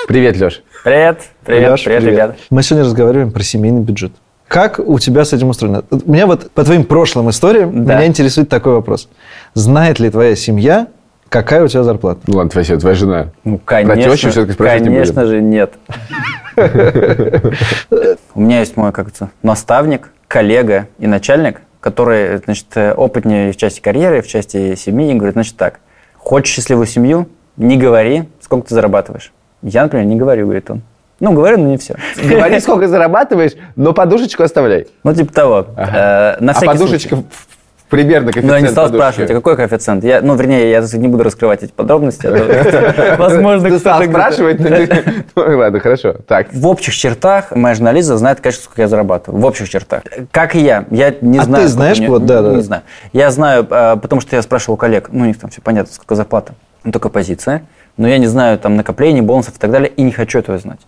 Привет, 0.08 0.38
Леш. 0.38 0.62
Привет, 0.84 1.20
привет, 1.44 1.68
Лёш, 1.68 1.84
привет, 1.84 2.02
ребята. 2.02 2.36
Мы 2.48 2.62
сегодня 2.62 2.86
разговариваем 2.86 3.30
про 3.30 3.42
семейный 3.42 3.82
бюджет. 3.82 4.10
Как 4.48 4.78
у 4.78 4.98
тебя 4.98 5.26
с 5.26 5.34
этим 5.34 5.50
устроено? 5.50 5.84
Меня 6.06 6.26
вот 6.26 6.50
по 6.52 6.64
твоим 6.64 6.84
прошлым 6.84 7.28
историям 7.28 7.84
Да. 7.84 7.96
меня 7.96 8.06
интересует 8.06 8.48
такой 8.48 8.72
вопрос. 8.72 9.10
Знает 9.52 10.00
ли 10.00 10.08
твоя 10.08 10.34
семья, 10.34 10.86
какая 11.28 11.62
у 11.62 11.68
тебя 11.68 11.82
зарплата? 11.82 12.20
Ну 12.26 12.38
ладно, 12.38 12.50
Вася, 12.54 12.78
твоя 12.78 12.94
жена. 12.96 13.26
Ну, 13.44 13.58
Про 13.58 13.82
тещу 13.84 14.06
конечно, 14.06 14.30
всё-таки 14.30 14.52
спрашивать 14.54 14.88
не 14.88 14.94
конечно 14.94 15.26
же, 15.26 15.42
нет. 15.42 15.72
У 18.34 18.40
меня 18.40 18.60
есть 18.60 18.78
мой, 18.78 18.92
как 18.92 19.08
это, 19.08 19.28
наставник, 19.42 20.08
коллега 20.26 20.88
и 20.98 21.06
начальник, 21.06 21.60
который, 21.80 22.38
значит, 22.38 22.68
опытнее 22.96 23.52
в 23.52 23.58
части 23.58 23.80
карьеры, 23.82 24.22
в 24.22 24.26
части 24.26 24.74
семьи, 24.74 25.10
и 25.12 25.14
говорит, 25.14 25.34
значит 25.34 25.56
так, 25.58 25.80
хочешь 26.16 26.54
счастливую 26.54 26.86
семью, 26.86 27.28
не 27.58 27.76
говори, 27.76 28.24
сколько 28.40 28.68
ты 28.68 28.74
зарабатываешь. 28.74 29.32
Я, 29.62 29.82
например, 29.84 30.06
не 30.06 30.16
говорю, 30.16 30.44
говорит 30.44 30.70
он. 30.70 30.82
Ну, 31.20 31.32
говорю, 31.32 31.58
но 31.58 31.66
не 31.68 31.78
все. 31.78 31.96
Говори, 32.16 32.60
сколько 32.60 32.86
зарабатываешь, 32.86 33.52
но 33.74 33.92
подушечку 33.92 34.44
оставляй. 34.44 34.86
Ну, 35.02 35.12
типа 35.14 35.32
того. 35.32 35.66
Ага. 35.76 36.36
Э, 36.38 36.44
На 36.44 36.52
а 36.52 36.60
подушечка 36.60 37.16
случай. 37.16 37.26
примерно 37.88 38.26
коэффициент 38.30 38.48
Ну, 38.48 38.54
я 38.54 38.60
не 38.60 38.68
стал 38.68 38.88
спрашивать, 38.88 39.28
а 39.32 39.34
какой 39.34 39.56
коэффициент? 39.56 40.04
Я, 40.04 40.20
ну, 40.22 40.36
вернее, 40.36 40.70
я 40.70 40.80
не 40.92 41.08
буду 41.08 41.24
раскрывать 41.24 41.64
эти 41.64 41.72
подробности. 41.72 42.24
а 42.28 43.16
Возможно, 43.18 43.68
Ты 43.68 43.78
стал 43.80 44.00
кто-то 44.00 44.06
где-то- 44.12 44.20
спрашивать? 44.22 44.60
ну, 44.60 44.66
ты- 44.68 45.24
Ну, 45.34 45.58
ладно, 45.58 45.80
хорошо. 45.80 46.12
Так. 46.28 46.52
В 46.52 46.64
общих 46.68 46.94
чертах 46.94 47.50
моя 47.50 47.74
жена 47.74 47.90
Лиза 47.90 48.16
знает, 48.16 48.40
конечно, 48.40 48.62
сколько 48.62 48.82
я 48.82 48.86
зарабатываю. 48.88 49.40
В 49.42 49.44
общих 49.44 49.68
чертах. 49.68 50.02
Как 50.30 50.54
и 50.54 50.60
я. 50.60 50.84
Я 50.92 51.12
не 51.20 51.40
А 51.40 51.42
знаю. 51.42 51.64
ты 51.64 51.68
сколько 51.68 51.94
знаешь, 51.94 51.98
вот, 52.08 52.26
да, 52.26 52.42
да. 52.42 52.52
Не 52.54 52.62
знаю. 52.62 52.82
Я 53.12 53.32
знаю, 53.32 53.66
а, 53.70 53.96
потому 53.96 54.20
что 54.20 54.36
я 54.36 54.42
спрашивал 54.42 54.76
коллег, 54.76 55.08
ну, 55.10 55.24
у 55.24 55.26
них 55.26 55.36
там 55.40 55.50
все 55.50 55.60
понятно, 55.60 55.92
сколько 55.92 56.14
зарплата. 56.14 56.54
Ну, 56.84 56.92
только 56.92 57.08
позиция. 57.08 57.62
Но 57.98 58.08
я 58.08 58.18
не 58.18 58.26
знаю 58.28 58.58
там 58.58 58.76
накоплений, 58.76 59.20
бонусов 59.20 59.56
и 59.56 59.58
так 59.58 59.70
далее, 59.72 59.90
и 59.90 60.02
не 60.02 60.12
хочу 60.12 60.38
этого 60.38 60.56
знать. 60.58 60.78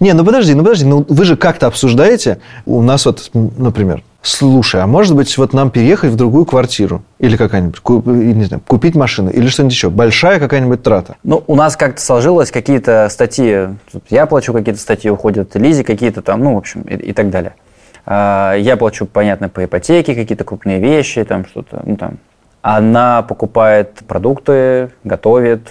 Не, 0.00 0.12
ну 0.14 0.24
подожди, 0.24 0.54
ну 0.54 0.62
подожди, 0.62 0.86
ну 0.86 1.04
вы 1.08 1.24
же 1.24 1.36
как-то 1.36 1.66
обсуждаете. 1.66 2.38
У 2.66 2.80
нас 2.82 3.04
вот, 3.04 3.30
например, 3.34 4.02
слушай, 4.22 4.80
а 4.80 4.86
может 4.86 5.16
быть 5.16 5.36
вот 5.38 5.52
нам 5.54 5.70
переехать 5.70 6.10
в 6.12 6.16
другую 6.16 6.44
квартиру? 6.46 7.02
Или 7.18 7.36
какая-нибудь, 7.36 7.80
ку- 7.80 7.98
и, 8.00 8.32
не 8.32 8.44
знаю, 8.44 8.62
купить 8.64 8.94
машину? 8.94 9.30
Или 9.30 9.48
что-нибудь 9.48 9.74
еще? 9.74 9.90
Большая 9.90 10.38
какая-нибудь 10.38 10.84
трата? 10.84 11.16
Ну, 11.24 11.42
у 11.48 11.56
нас 11.56 11.76
как-то 11.76 12.00
сложилось 12.00 12.52
какие-то 12.52 13.08
статьи, 13.10 13.68
я 14.08 14.26
плачу 14.26 14.52
какие-то 14.52 14.80
статьи, 14.80 15.10
уходят 15.10 15.56
Лизе 15.56 15.82
какие-то 15.82 16.22
там, 16.22 16.44
ну, 16.44 16.54
в 16.54 16.58
общем, 16.58 16.82
и, 16.82 16.94
и 16.94 17.12
так 17.12 17.30
далее. 17.30 17.54
А, 18.06 18.54
Я 18.54 18.76
плачу, 18.76 19.06
понятно, 19.06 19.48
по 19.48 19.64
ипотеке, 19.64 20.14
какие-то 20.14 20.44
крупные 20.44 20.78
вещи, 20.78 21.24
там 21.24 21.44
что-то, 21.44 21.82
ну, 21.84 21.96
там. 21.96 22.18
Она 22.62 23.22
покупает 23.22 23.94
продукты, 24.06 24.90
готовит, 25.02 25.62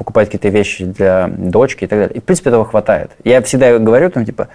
покупает 0.00 0.28
какие-то 0.28 0.48
вещи 0.48 0.86
для 0.86 1.28
дочки 1.28 1.84
и 1.84 1.86
так 1.86 1.98
далее. 1.98 2.16
И, 2.16 2.20
в 2.20 2.24
принципе, 2.24 2.48
этого 2.48 2.64
хватает. 2.64 3.10
Я 3.22 3.42
всегда 3.42 3.78
говорю, 3.78 4.08
там, 4.08 4.24
типа, 4.24 4.48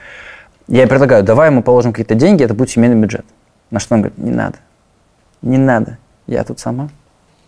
я 0.68 0.88
предлагаю, 0.88 1.24
давай 1.24 1.52
мы 1.52 1.62
положим 1.62 1.94
какие-то 1.94 2.16
деньги, 2.16 2.44
это 2.44 2.56
будет 2.56 2.72
семейный 2.72 3.00
бюджет. 3.00 3.26
На 3.70 3.80
что 3.80 3.94
она 3.94 4.06
говорит, 4.06 4.18
не 4.18 4.32
надо, 4.32 4.58
не 5.44 5.60
надо, 5.60 6.00
я 6.26 6.44
тут 6.44 6.60
сама. 6.60 6.90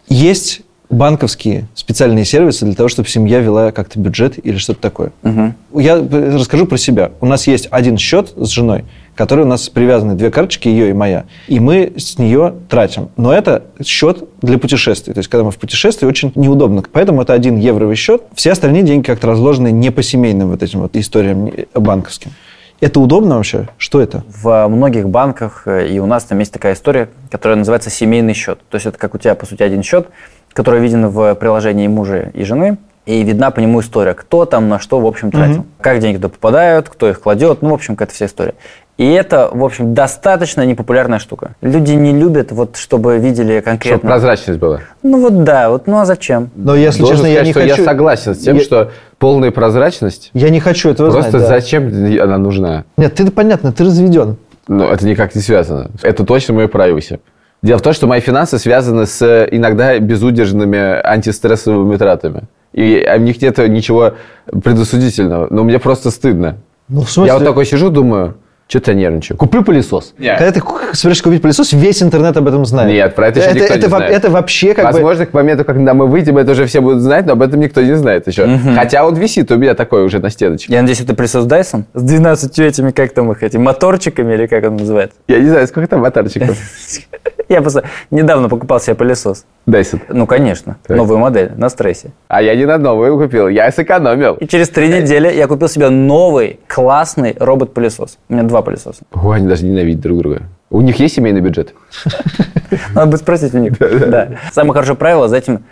Есть 0.07 0.61
банковские 0.91 1.67
специальные 1.73 2.23
сервисы 2.23 2.65
для 2.65 2.75
того, 2.75 2.87
чтобы 2.87 3.09
семья 3.09 3.39
вела 3.39 3.71
как-то 3.71 3.99
бюджет 3.99 4.45
или 4.45 4.57
что-то 4.57 4.79
такое. 4.79 5.11
Мгм. 5.23 5.55
Я 5.73 5.97
расскажу 5.97 6.67
про 6.67 6.77
себя. 6.77 7.13
У 7.19 7.25
нас 7.25 7.47
есть 7.47 7.67
один 7.71 7.97
счет 7.97 8.31
с 8.37 8.49
женой, 8.49 8.85
который 9.17 9.45
у 9.45 9.47
нас 9.47 9.67
привязаны 9.67 10.13
две 10.13 10.29
карточки, 10.29 10.67
ее 10.67 10.91
и 10.91 10.93
моя. 10.93 11.25
И 11.47 11.59
мы 11.59 11.93
с 11.97 12.19
нее 12.19 12.53
тратим. 12.69 13.09
Но 13.17 13.33
это 13.33 13.63
счет 13.83 14.23
для 14.41 14.59
путешествий. 14.59 15.13
То 15.13 15.19
есть, 15.19 15.29
когда 15.29 15.43
мы 15.43 15.51
в 15.51 15.57
путешествии, 15.57 16.05
очень 16.05 16.31
неудобно. 16.35 16.83
Поэтому 16.91 17.23
это 17.23 17.33
один 17.33 17.57
евровый 17.57 17.95
счет. 17.95 18.21
Все 18.35 18.51
остальные 18.51 18.83
деньги 18.83 19.05
как-то 19.05 19.27
разложены 19.27 19.71
не 19.71 19.89
по 19.89 20.03
семейным 20.03 20.51
вот 20.51 20.61
этим 20.61 20.81
вот 20.81 20.95
историям 20.95 21.45
не- 21.45 21.67
банковским. 21.73 22.31
Это 22.79 22.99
удобно 22.99 23.37
вообще? 23.37 23.67
Что 23.79 23.99
это? 23.99 24.23
В 24.27 24.67
многих 24.67 25.09
банках 25.09 25.63
э, 25.65 25.87
и 25.87 25.97
у 25.97 26.05
нас 26.05 26.25
там 26.25 26.37
есть 26.37 26.53
такая 26.53 26.75
история, 26.75 27.09
которая 27.31 27.57
называется 27.57 27.89
семейный 27.89 28.35
счет. 28.35 28.59
То 28.69 28.75
есть 28.75 28.85
это 28.85 28.99
как 28.99 29.15
у 29.15 29.17
тебя, 29.17 29.33
по 29.33 29.47
сути, 29.47 29.63
один 29.63 29.81
счет, 29.81 30.09
который 30.53 30.79
виден 30.79 31.07
в 31.07 31.33
приложении 31.35 31.87
мужа 31.87 32.31
и 32.35 32.43
жены, 32.43 32.77
и 33.07 33.23
видна 33.23 33.51
по 33.51 33.59
нему 33.61 33.79
история, 33.79 34.13
кто 34.13 34.45
там 34.45 34.67
на 34.67 34.79
что, 34.79 34.99
в 34.99 35.05
общем, 35.07 35.31
тратил. 35.31 35.65
Как 35.79 35.99
деньги 35.99 36.17
туда 36.17 36.27
попадают, 36.29 36.89
кто 36.89 37.09
их 37.09 37.21
кладет, 37.21 37.61
ну, 37.61 37.69
в 37.69 37.73
общем, 37.73 37.95
какая-то 37.95 38.13
вся 38.13 38.25
история. 38.25 38.53
И 38.97 39.09
это, 39.09 39.49
в 39.51 39.63
общем, 39.63 39.93
достаточно 39.93 40.65
непопулярная 40.65 41.19
штука. 41.19 41.51
Люди 41.61 41.93
не 41.93 42.11
любят, 42.13 42.51
вот, 42.51 42.75
чтобы 42.75 43.17
видели 43.19 43.51
Чтобы 43.59 43.61
конкретно. 43.61 44.09
прозрачность 44.09 44.59
была. 44.59 44.81
Ну 45.03 45.21
вот 45.21 45.43
да, 45.43 45.69
вот, 45.69 45.87
ну 45.87 45.99
а 45.99 46.05
зачем? 46.05 46.49
Но 46.55 46.75
если 46.75 46.99
Должен 47.01 47.17
честно, 47.17 47.27
я 47.27 47.33
сказать, 47.35 47.45
не 47.47 47.51
что 47.53 47.61
хочу... 47.61 47.81
я 47.83 47.89
согласен 47.89 48.35
с 48.35 48.39
тем, 48.39 48.57
Я- 48.57 48.63
что 48.63 48.91
полная 49.19 49.51
прозрачность 49.51 50.31
Я 50.33 50.49
не 50.49 50.59
хочу 50.59 50.89
этого 50.89 51.11
просто 51.11 51.29
знать. 51.29 51.43
да. 51.43 51.47
зачем 51.47 51.87
она 52.21 52.37
нужна? 52.39 52.83
Нет, 52.97 53.13
ты 53.15 53.29
понятно, 53.31 53.71
ты 53.71 53.85
разведен. 53.85 54.37
Ну, 54.67 54.89
это 54.89 55.05
никак 55.05 55.33
не 55.35 55.41
связано. 55.41 55.91
Это 56.01 56.25
точно 56.25 56.55
мое 56.55 56.67
privacy. 56.67 57.19
Дело 57.61 57.77
в 57.77 57.81
том, 57.83 57.93
что 57.93 58.07
мои 58.07 58.19
финансы 58.19 58.59
связаны 58.59 59.05
с 59.05 59.21
э, 59.21 59.47
иногда 59.51 59.97
безудержными 59.99 60.77
антистрессовыми 61.05 61.95
тратами. 61.97 62.43
И 62.77 63.03
в 63.17 63.21
них 63.21 63.41
нет 63.41 63.57
ничего 63.57 64.13
предосудительного. 64.63 65.47
Но 65.49 65.63
мне 65.63 65.79
просто 65.79 66.11
стыдно. 66.11 66.57
Ну, 66.87 67.01
в 67.01 67.09
смысле? 67.09 67.33
Я 67.33 67.39
вот 67.39 67.43
такой 67.43 67.65
сижу, 67.65 67.89
думаю, 67.89 68.35
что-то 68.67 68.91
я 68.91 68.97
нервничаю. 68.97 69.35
Куплю 69.35 69.63
пылесос. 69.63 70.13
Когда 70.15 70.51
ты 70.51 70.61
собираешься 70.93 71.23
купить 71.23 71.41
пылесос, 71.41 71.73
весь 71.73 72.03
интернет 72.03 72.37
об 72.37 72.47
этом 72.47 72.67
знает. 72.67 72.91
Нет, 72.91 73.15
про 73.15 73.29
это 73.29 73.39
еще 73.39 73.53
никто 73.53 73.73
не 73.73 73.79
это, 73.79 73.89
во- 73.89 73.97
знает. 73.97 74.13
это 74.15 74.29
вообще 74.29 74.75
как 74.75 74.85
бы... 74.85 74.91
Возможно, 74.91 75.25
к 75.25 75.33
моменту, 75.33 75.65
когда 75.65 75.95
мы 75.95 76.05
выйдем, 76.05 76.37
это 76.37 76.51
уже 76.51 76.67
все 76.67 76.79
будут 76.79 77.01
знать, 77.01 77.25
но 77.25 77.33
об 77.33 77.41
этом 77.41 77.59
никто 77.61 77.81
не 77.81 77.95
знает 77.95 78.27
еще. 78.27 78.47
Хотя 78.75 79.07
он 79.07 79.15
висит 79.15 79.49
у 79.51 79.55
меня 79.55 79.73
такой 79.73 80.03
уже 80.05 80.19
на 80.19 80.29
стеночке. 80.29 80.71
Я 80.71 80.81
надеюсь, 80.81 81.01
это 81.01 81.15
пылесос 81.15 81.47
Dyson 81.47 81.85
с 81.95 82.03
12 82.03 82.59
этими, 82.59 82.91
как 82.91 83.11
там 83.11 83.31
их, 83.31 83.41
этими 83.41 83.63
моторчиками 83.63 84.35
или 84.35 84.45
как 84.45 84.65
он 84.65 84.77
называется. 84.77 85.17
Я 85.27 85.39
не 85.39 85.49
знаю, 85.49 85.65
сколько 85.65 85.89
там 85.89 86.01
моторчиков. 86.01 86.55
Я 87.49 87.61
просто 87.61 87.83
недавно 88.11 88.49
покупал 88.49 88.79
себе 88.79 88.95
пылесос. 88.95 89.45
Dyson. 89.67 90.01
Ну, 90.09 90.27
конечно, 90.27 90.77
Так. 90.85 90.97
новую 90.97 91.19
модель 91.19 91.51
на 91.55 91.69
стрессе. 91.69 92.11
А 92.27 92.41
я 92.41 92.55
не 92.55 92.65
на 92.65 92.77
новую 92.77 93.17
купил, 93.17 93.47
я 93.47 93.71
сэкономил. 93.71 94.35
И 94.35 94.47
через 94.47 94.69
три 94.69 94.87
недели 94.87 95.31
я 95.31 95.47
купил 95.47 95.67
себе 95.69 95.89
новый 95.89 96.59
классный 96.67 97.35
робот-пылесос. 97.39 98.17
У 98.29 98.33
меня 98.33 98.43
два 98.43 98.61
пылесоса. 98.61 99.03
О, 99.13 99.31
они 99.31 99.47
даже 99.47 99.65
ненавидят 99.65 100.01
друг 100.01 100.19
друга. 100.19 100.43
У 100.69 100.81
них 100.81 100.99
есть 100.99 101.15
семейный 101.15 101.41
бюджет? 101.41 101.73
Надо 102.93 103.07
будет 103.07 103.21
спросить 103.21 103.53
у 103.53 103.57
них. 103.57 103.77
Да. 103.79 104.29
Самое 104.51 104.73
хорошее 104.73 104.97
правило 104.97 105.27
за 105.27 105.37
этим 105.37 105.63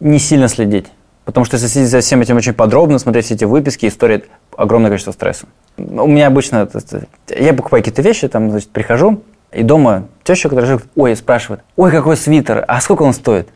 не 0.00 0.18
сильно 0.18 0.48
следить. 0.48 0.86
Потому 1.24 1.44
что 1.44 1.56
если 1.56 1.68
следить 1.68 1.90
за 1.90 2.00
всем 2.00 2.20
этим 2.20 2.36
очень 2.36 2.54
подробно, 2.54 2.98
смотреть 2.98 3.26
все 3.26 3.34
эти 3.34 3.44
выписки, 3.44 3.86
истории, 3.86 4.24
огромное 4.56 4.90
количество 4.90 5.12
стресса. 5.12 5.46
У 5.76 6.06
меня 6.06 6.26
обычно... 6.26 6.68
Я 7.28 7.54
покупаю 7.54 7.82
какие-то 7.82 8.02
вещи, 8.02 8.26
там, 8.28 8.50
значит, 8.50 8.70
прихожу, 8.70 9.22
и 9.52 9.62
дома 9.62 10.04
теща, 10.24 10.48
которая 10.48 10.66
живет, 10.66 10.84
ой, 10.96 11.16
спрашивает, 11.16 11.62
ой, 11.76 11.90
какой 11.90 12.16
свитер, 12.16 12.64
а 12.66 12.80
сколько 12.80 13.02
он 13.02 13.12
стоит? 13.12 13.48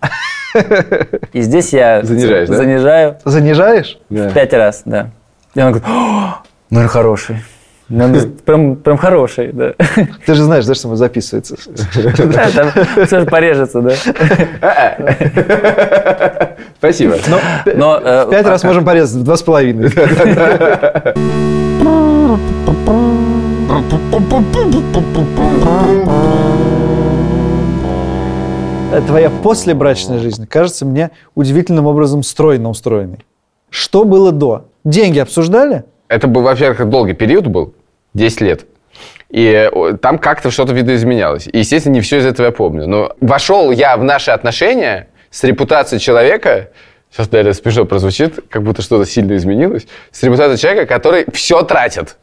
И 1.33 1.43
здесь 1.43 1.73
я 1.73 2.03
Занижаешь, 2.03 2.49
да? 2.49 2.57
занижаю 2.57 3.17
Занижаешь? 3.25 3.99
Да. 4.09 4.29
в 4.29 4.35
пять 4.35 4.53
раз, 4.53 4.83
да. 4.85 5.11
И 5.55 5.61
она 5.61 5.71
говорит, 5.71 5.89
«О, 5.89 6.43
наверное, 6.71 6.91
хороший. 6.91 7.37
Наверное, 7.89 8.31
Прям, 8.45 8.77
прям 8.77 8.97
хороший, 8.97 9.53
да. 9.53 9.75
Ты 10.27 10.35
же 10.35 10.43
знаешь, 10.43 10.65
да, 10.65 10.75
что 10.75 10.89
мы 10.89 10.97
записывается. 10.97 11.57
Да, 12.25 12.51
Там 12.51 13.07
все 13.07 13.21
же 13.21 13.27
порежется, 13.27 13.81
да. 13.81 13.95
Спасибо. 16.79 17.17
Но 17.75 18.01
э, 18.03 18.27
Пять 18.31 18.47
раз 18.47 18.65
можем 18.65 18.85
порезать, 18.85 19.21
в 19.21 19.25
два 19.25 19.37
с 19.37 19.43
половиной. 19.43 19.91
Э, 28.93 29.03
Твоя 29.07 29.31
послебрачная 29.31 30.19
жизнь 30.19 30.47
кажется 30.47 30.87
мне 30.87 31.11
удивительным 31.35 31.87
образом 31.87 32.23
стройно 32.23 32.71
устроенной. 32.71 33.19
Что 33.71 34.05
было 34.05 34.31
до? 34.31 34.67
Деньги 34.85 35.19
обсуждали? 35.19 35.83
Это, 36.07 36.29
был, 36.29 36.43
во-первых, 36.43 36.89
долгий 36.89 37.15
период 37.15 37.49
был, 37.49 37.75
10 38.15 38.41
лет. 38.43 38.67
И 39.29 39.69
э, 39.73 39.97
там 40.01 40.19
как-то 40.19 40.53
что-то 40.53 40.73
видоизменялось. 40.73 41.49
И, 41.49 41.59
естественно, 41.59 41.95
не 41.95 42.01
все 42.01 42.19
из 42.19 42.27
этого 42.27 42.47
я 42.47 42.53
помню. 42.53 42.87
Но 42.87 43.13
вошел 43.21 43.73
я 43.73 43.97
в 43.97 44.05
наши 44.05 44.31
отношения 44.31 45.09
с 45.31 45.43
репутацией 45.43 46.01
человека, 46.01 46.71
сейчас, 47.11 47.33
наверное, 47.33 47.55
смешно 47.55 47.87
прозвучит, 47.87 48.39
как 48.49 48.63
будто 48.63 48.83
что-то 48.83 49.05
сильно 49.05 49.35
изменилось, 49.35 49.89
с 50.13 50.23
репутацией 50.23 50.59
человека, 50.59 50.87
который 50.87 51.27
все 51.33 51.63
тратит. 51.63 52.17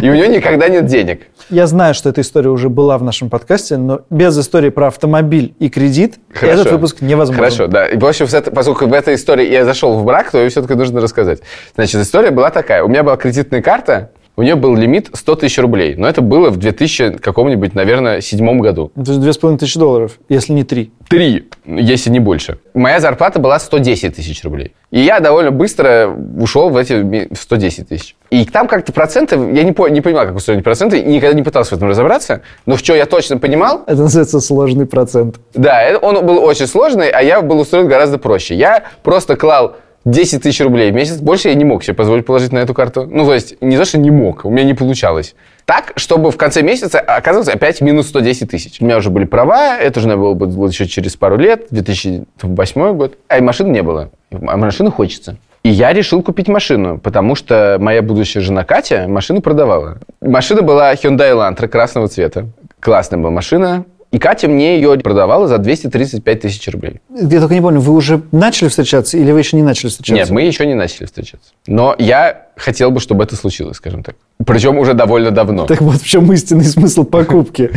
И 0.00 0.08
у 0.08 0.14
него 0.14 0.26
никогда 0.26 0.68
нет 0.68 0.86
денег. 0.86 1.22
Я 1.50 1.66
знаю, 1.66 1.94
что 1.94 2.08
эта 2.08 2.20
история 2.20 2.50
уже 2.50 2.68
была 2.68 2.98
в 2.98 3.02
нашем 3.02 3.28
подкасте, 3.30 3.76
но 3.76 4.02
без 4.10 4.38
истории 4.38 4.70
про 4.70 4.88
автомобиль 4.88 5.54
и 5.58 5.68
кредит 5.68 6.16
Хорошо. 6.32 6.60
этот 6.60 6.72
выпуск 6.72 7.00
невозможен. 7.00 7.40
Хорошо, 7.42 7.66
да. 7.66 7.86
И, 7.88 7.96
в 7.98 8.04
общем, 8.06 8.28
с 8.28 8.34
это- 8.34 8.50
поскольку 8.50 8.86
в 8.86 8.92
этой 8.92 9.14
истории 9.14 9.50
я 9.50 9.64
зашел 9.64 9.98
в 9.98 10.04
брак, 10.04 10.30
то 10.30 10.38
ее 10.38 10.48
все-таки 10.50 10.74
нужно 10.74 11.00
рассказать. 11.00 11.40
Значит, 11.74 12.00
история 12.00 12.30
была 12.30 12.50
такая. 12.50 12.82
У 12.84 12.88
меня 12.88 13.02
была 13.02 13.16
кредитная 13.16 13.60
карта, 13.62 14.10
у 14.36 14.42
нее 14.42 14.54
был 14.54 14.74
лимит 14.74 15.10
100 15.12 15.34
тысяч 15.36 15.58
рублей. 15.58 15.94
Но 15.96 16.08
это 16.08 16.22
было 16.22 16.50
в 16.50 16.56
2000 16.56 17.18
каком-нибудь, 17.18 17.74
наверное, 17.74 18.20
седьмом 18.20 18.60
году. 18.60 18.90
То 18.94 19.00
есть 19.12 19.20
две 19.20 19.32
с 19.32 19.38
половиной 19.38 19.58
тысячи 19.58 19.78
долларов, 19.78 20.18
если 20.28 20.52
не 20.52 20.64
три. 20.64 20.90
Три, 21.08 21.48
если 21.66 22.08
не 22.10 22.18
больше. 22.18 22.58
Моя 22.74 23.00
зарплата 23.00 23.38
была 23.38 23.58
110 23.58 24.16
тысяч 24.16 24.42
рублей. 24.44 24.72
И 24.90 25.00
я 25.00 25.20
довольно 25.20 25.50
быстро 25.50 26.08
ушел 26.38 26.70
в 26.70 26.76
эти 26.76 26.94
ми- 26.94 27.28
в 27.30 27.36
110 27.36 27.88
тысяч. 27.88 28.16
И 28.30 28.44
там 28.46 28.66
как-то 28.68 28.92
проценты, 28.92 29.36
я 29.36 29.62
не, 29.62 29.72
по- 29.72 29.88
не 29.88 30.00
понимал, 30.00 30.24
как 30.26 30.36
устроены 30.36 30.62
проценты, 30.62 30.98
и 30.98 31.04
никогда 31.06 31.34
не 31.34 31.42
пытался 31.42 31.74
в 31.74 31.78
этом 31.78 31.88
разобраться. 31.90 32.40
Но 32.66 32.76
в 32.76 32.78
что 32.78 32.94
я 32.94 33.04
точно 33.06 33.36
понимал, 33.38 33.82
Это 33.86 34.02
называется 34.02 34.40
сложный 34.40 34.86
процент. 34.86 35.36
да, 35.54 35.82
это- 35.82 35.98
он 35.98 36.24
был 36.26 36.42
очень 36.42 36.66
сложный, 36.66 37.10
а 37.10 37.20
я 37.22 37.42
был 37.42 37.60
устроен 37.60 37.86
гораздо 37.88 38.16
проще. 38.18 38.54
Я 38.54 38.84
просто 39.02 39.36
клал 39.36 39.76
10 40.04 40.42
тысяч 40.42 40.60
рублей 40.60 40.90
в 40.90 40.94
месяц. 40.94 41.18
Больше 41.18 41.48
я 41.48 41.54
не 41.54 41.64
мог 41.64 41.84
себе 41.84 41.94
позволить 41.94 42.26
положить 42.26 42.52
на 42.52 42.58
эту 42.58 42.74
карту. 42.74 43.06
Ну, 43.10 43.24
то 43.24 43.34
есть, 43.34 43.56
не 43.60 43.76
то, 43.76 43.84
что 43.84 43.98
не 43.98 44.10
мог, 44.10 44.44
у 44.44 44.50
меня 44.50 44.64
не 44.64 44.74
получалось. 44.74 45.34
Так, 45.64 45.92
чтобы 45.96 46.30
в 46.30 46.36
конце 46.36 46.62
месяца 46.62 46.98
оказалось 46.98 47.48
опять 47.48 47.80
минус 47.80 48.08
110 48.08 48.50
тысяч. 48.50 48.80
У 48.80 48.84
меня 48.84 48.96
уже 48.96 49.10
были 49.10 49.24
права, 49.24 49.78
это 49.78 50.00
уже 50.00 50.08
надо 50.08 50.20
было 50.20 50.34
бы 50.34 50.68
еще 50.68 50.86
через 50.86 51.16
пару 51.16 51.36
лет, 51.36 51.66
2008 51.70 52.92
год. 52.94 53.16
А 53.28 53.38
и 53.38 53.40
машины 53.40 53.70
не 53.70 53.82
было. 53.82 54.10
А 54.32 54.56
машины 54.56 54.90
хочется. 54.90 55.36
И 55.62 55.68
я 55.68 55.92
решил 55.92 56.22
купить 56.22 56.48
машину, 56.48 56.98
потому 56.98 57.36
что 57.36 57.76
моя 57.78 58.02
будущая 58.02 58.42
жена 58.42 58.64
Катя 58.64 59.06
машину 59.08 59.40
продавала. 59.40 59.98
Машина 60.20 60.62
была 60.62 60.92
Hyundai 60.94 61.32
Elantra 61.32 61.68
красного 61.68 62.08
цвета. 62.08 62.48
Классная 62.80 63.20
была 63.20 63.30
машина. 63.30 63.84
И 64.12 64.18
Катя 64.18 64.46
мне 64.46 64.76
ее 64.76 64.98
продавала 64.98 65.48
за 65.48 65.56
235 65.56 66.40
тысяч 66.40 66.68
рублей. 66.68 67.00
Я 67.10 67.40
только 67.40 67.54
не 67.54 67.62
помню, 67.62 67.80
вы 67.80 67.94
уже 67.94 68.22
начали 68.30 68.68
встречаться 68.68 69.16
или 69.16 69.32
вы 69.32 69.38
еще 69.38 69.56
не 69.56 69.62
начали 69.62 69.88
встречаться? 69.88 70.22
Нет, 70.22 70.30
мы 70.30 70.42
еще 70.42 70.66
не 70.66 70.74
начали 70.74 71.06
встречаться. 71.06 71.52
Но 71.66 71.96
я 71.98 72.48
хотел 72.56 72.90
бы, 72.90 73.00
чтобы 73.00 73.24
это 73.24 73.36
случилось, 73.36 73.78
скажем 73.78 74.04
так. 74.04 74.16
Причем 74.44 74.76
уже 74.76 74.92
довольно 74.92 75.30
давно. 75.30 75.64
Так 75.64 75.80
вот 75.80 75.96
в 75.96 76.06
чем 76.06 76.30
истинный 76.30 76.66
смысл 76.66 77.04
покупки. 77.04 77.70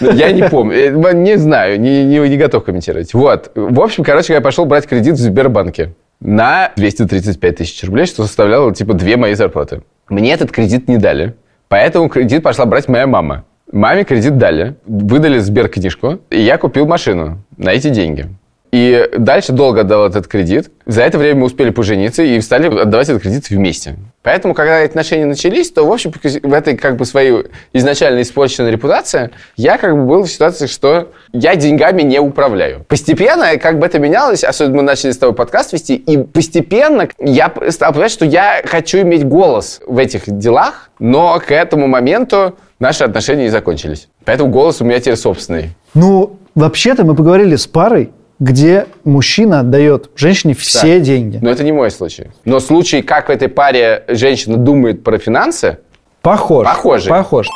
Я 0.00 0.30
не 0.30 0.48
помню, 0.48 0.76
э, 0.76 1.12
не 1.12 1.36
знаю, 1.36 1.80
не 1.80 2.36
готов 2.36 2.64
комментировать. 2.64 3.12
Вот. 3.12 3.50
В 3.56 3.80
общем, 3.80 4.04
короче, 4.04 4.32
я 4.32 4.40
пошел 4.40 4.66
брать 4.66 4.86
кредит 4.86 5.16
в 5.16 5.18
Сбербанке 5.18 5.94
на 6.20 6.70
235 6.76 7.56
тысяч 7.56 7.82
рублей, 7.82 8.06
что 8.06 8.24
составляло 8.24 8.72
типа 8.72 8.94
две 8.94 9.16
мои 9.16 9.34
зарплаты. 9.34 9.82
Мне 10.08 10.32
этот 10.32 10.52
кредит 10.52 10.86
не 10.86 10.98
дали, 10.98 11.34
поэтому 11.68 12.08
кредит 12.08 12.44
пошла 12.44 12.64
брать 12.64 12.86
моя 12.88 13.08
мама. 13.08 13.44
Маме 13.72 14.04
кредит 14.04 14.36
дали, 14.36 14.76
выдали 14.84 15.38
сберкнижку, 15.38 16.18
и 16.30 16.40
я 16.40 16.58
купил 16.58 16.86
машину 16.86 17.38
на 17.56 17.70
эти 17.70 17.88
деньги. 17.88 18.26
И 18.72 19.08
дальше 19.18 19.52
долго 19.52 19.80
отдавал 19.80 20.08
этот 20.08 20.28
кредит. 20.28 20.70
За 20.86 21.02
это 21.02 21.18
время 21.18 21.40
мы 21.40 21.46
успели 21.46 21.70
пожениться 21.70 22.22
и 22.22 22.40
стали 22.40 22.66
отдавать 22.66 23.08
этот 23.08 23.22
кредит 23.22 23.50
вместе. 23.50 23.96
Поэтому, 24.22 24.54
когда 24.54 24.80
эти 24.80 24.90
отношения 24.90 25.24
начались, 25.24 25.70
то, 25.72 25.84
в 25.84 25.92
общем, 25.92 26.12
в 26.12 26.52
этой 26.52 26.76
как 26.76 26.96
бы 26.96 27.04
своей 27.04 27.46
изначально 27.72 28.22
испорченной 28.22 28.70
репутации 28.70 29.30
я 29.56 29.76
как 29.76 29.96
бы 29.96 30.04
был 30.04 30.22
в 30.22 30.30
ситуации, 30.30 30.66
что 30.66 31.10
я 31.32 31.56
деньгами 31.56 32.02
не 32.02 32.20
управляю. 32.20 32.84
Постепенно, 32.86 33.56
как 33.56 33.78
бы 33.78 33.86
это 33.86 33.98
менялось, 33.98 34.44
особенно 34.44 34.76
мы 34.76 34.82
начали 34.82 35.10
с 35.10 35.18
тобой 35.18 35.34
подкаст 35.34 35.72
вести, 35.72 35.96
и 35.96 36.18
постепенно 36.18 37.08
я 37.18 37.52
стал 37.70 37.92
понимать, 37.92 38.12
что 38.12 38.24
я 38.24 38.62
хочу 38.64 38.98
иметь 38.98 39.26
голос 39.26 39.80
в 39.84 39.98
этих 39.98 40.22
делах, 40.26 40.90
но 41.00 41.40
к 41.44 41.50
этому 41.50 41.88
моменту 41.88 42.56
наши 42.80 43.04
отношения 43.04 43.44
не 43.44 43.50
закончились. 43.50 44.08
Поэтому 44.24 44.50
голос 44.50 44.80
у 44.80 44.84
меня 44.84 44.98
теперь 44.98 45.16
собственный. 45.16 45.70
Ну, 45.94 46.36
вообще-то 46.54 47.04
мы 47.04 47.14
поговорили 47.14 47.54
с 47.54 47.66
парой, 47.66 48.10
где 48.40 48.86
мужчина 49.04 49.60
отдает 49.60 50.10
женщине 50.16 50.54
все 50.54 50.94
Так. 50.94 51.02
деньги. 51.02 51.38
Но 51.40 51.50
это 51.50 51.62
не 51.62 51.72
мой 51.72 51.90
случай. 51.90 52.28
Но 52.44 52.58
случай, 52.58 53.02
как 53.02 53.28
в 53.28 53.30
этой 53.30 53.48
паре 53.48 54.04
женщина 54.08 54.56
думает 54.56 55.04
про 55.04 55.18
финансы, 55.18 55.78
Похож. 56.22 56.66
Похожий. 56.66 57.08
Похож. 57.10 57.48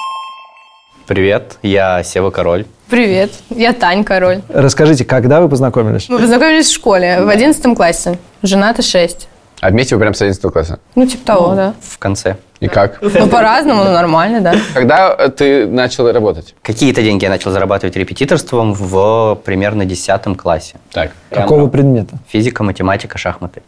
Привет, 1.06 1.58
я 1.62 2.02
Сева 2.02 2.30
Король. 2.30 2.64
Привет, 2.88 3.30
я 3.50 3.74
Тань 3.74 4.04
Король. 4.04 4.40
Расскажите, 4.48 5.04
когда 5.04 5.40
вы 5.42 5.48
познакомились? 5.50 6.08
Мы 6.08 6.18
познакомились 6.18 6.68
в 6.68 6.74
школе, 6.74 7.20
в 7.22 7.28
11 7.28 7.74
классе. 7.76 8.18
Женаты 8.42 8.80
6. 8.82 9.28
А 9.64 9.70
вместе 9.70 9.94
вы 9.94 10.00
прям 10.00 10.12
с 10.12 10.20
11 10.20 10.52
класса. 10.52 10.78
Ну, 10.94 11.06
типа 11.06 11.24
того, 11.24 11.54
да. 11.54 11.72
В 11.80 11.98
конце. 11.98 12.36
И 12.60 12.68
как? 12.68 12.98
Ну, 13.00 13.28
по-разному, 13.28 13.84
но 13.84 13.92
нормально, 13.92 14.42
да. 14.42 14.54
Когда 14.74 15.16
э, 15.18 15.30
ты 15.30 15.66
начал 15.66 16.12
работать? 16.12 16.54
Какие-то 16.60 17.02
деньги 17.02 17.24
я 17.24 17.30
начал 17.30 17.50
зарабатывать 17.50 17.96
репетиторством 17.96 18.74
в 18.74 19.40
примерно 19.42 19.86
10 19.86 20.36
классе. 20.36 20.74
Так. 20.92 21.12
Какого 21.30 21.68
предмета? 21.68 22.16
Физика, 22.28 22.62
математика, 22.62 23.16
шахматы. 23.16 23.62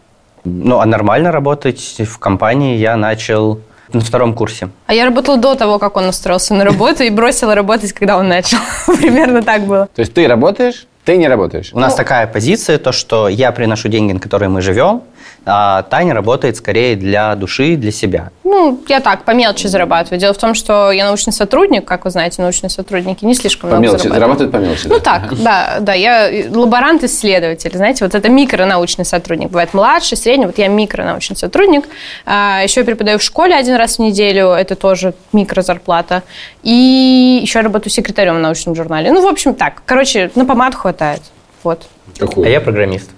Ну, 0.45 0.81
а 0.81 0.85
нормально 0.85 1.33
работать 1.33 1.97
в 1.99 2.19
компании 2.19 2.77
я 2.77 2.97
начал 2.97 3.61
на 3.95 4.01
втором 4.01 4.35
курсе. 4.35 4.69
А 4.87 4.93
я 4.93 5.07
работала 5.07 5.39
до 5.39 5.55
того, 5.55 5.79
как 5.79 5.97
он 5.97 6.09
устроился 6.09 6.53
на 6.53 6.65
работу, 6.65 7.05
и 7.05 7.11
бросила 7.11 7.55
работать, 7.55 7.95
когда 7.95 8.19
он 8.19 8.29
начал. 8.29 8.59
Примерно 8.99 9.43
так 9.43 9.63
было. 9.63 9.89
То 9.95 10.01
есть 10.01 10.13
ты 10.13 10.29
работаешь, 10.29 10.87
ты 11.07 11.17
не 11.17 11.29
работаешь. 11.29 11.71
У 11.73 11.79
нас 11.79 11.95
такая 11.95 12.27
позиция, 12.27 12.79
то, 12.79 12.93
что 12.93 13.29
я 13.29 13.51
приношу 13.53 13.89
деньги, 13.89 14.13
на 14.13 14.21
которые 14.21 14.51
мы 14.51 14.61
живем, 14.61 15.03
а 15.47 15.83
Таня 15.85 16.13
работает 16.13 16.57
скорее 16.57 16.97
для 16.97 17.35
души, 17.37 17.77
для 17.77 17.93
себя. 17.93 18.31
Ну, 18.43 18.81
я 18.89 19.01
так, 19.01 19.23
по 19.23 19.31
мелочи 19.31 19.69
зарабатываю. 19.69 20.19
Дело 20.19 20.35
в 20.35 20.39
том, 20.39 20.55
что 20.55 20.91
я 20.91 21.05
научный 21.05 21.33
сотрудник, 21.33 21.85
как 21.85 22.05
вы 22.05 22.11
знаете, 22.11 22.43
научные 22.43 22.69
сотрудники 22.69 23.25
не 23.25 23.35
слишком 23.35 23.71
По 23.71 23.77
много 23.77 23.93
мелочи. 23.95 24.09
зарабатывают. 24.09 24.53
По 24.53 24.57
мелочи. 24.57 24.89
Ну 24.89 24.99
да? 24.99 25.01
так, 25.01 25.43
да, 25.43 25.77
да, 25.81 25.95
я 25.95 26.31
лаборант-исследователь, 26.51 27.77
знаете, 27.77 28.05
вот 28.05 28.15
это 28.17 28.29
микронаучный 28.29 29.05
сотрудник. 29.05 29.51
Бывает 29.51 29.73
младший, 29.73 30.17
средний, 30.17 30.47
вот 30.47 30.59
я 30.59 30.67
микронаучный 30.67 31.37
сотрудник. 31.37 31.85
А, 32.25 32.63
еще 32.65 32.81
я 32.81 32.85
преподаю 32.87 33.19
в 33.19 33.23
школе 33.23 33.55
один 33.55 33.77
раз 33.77 33.97
в 33.97 33.99
неделю, 34.01 34.49
это 34.49 34.75
тоже 34.75 35.15
микрозарплата. 35.33 36.25
И 36.65 37.39
еще 37.43 37.61
я 37.61 37.63
работаю 37.63 37.93
секретарем 37.93 38.35
в 38.37 38.41
научном 38.41 38.75
журнале. 38.75 39.13
Ну, 39.13 39.23
в 39.23 39.27
общем, 39.27 39.55
так, 39.55 39.83
короче, 39.87 40.31
на 40.35 40.45
помаду 40.45 40.77
хватает. 40.77 41.23
Вот. 41.67 41.89
Какую? 42.17 42.47
А 42.47 42.49
я 42.49 42.61
программист. 42.61 43.11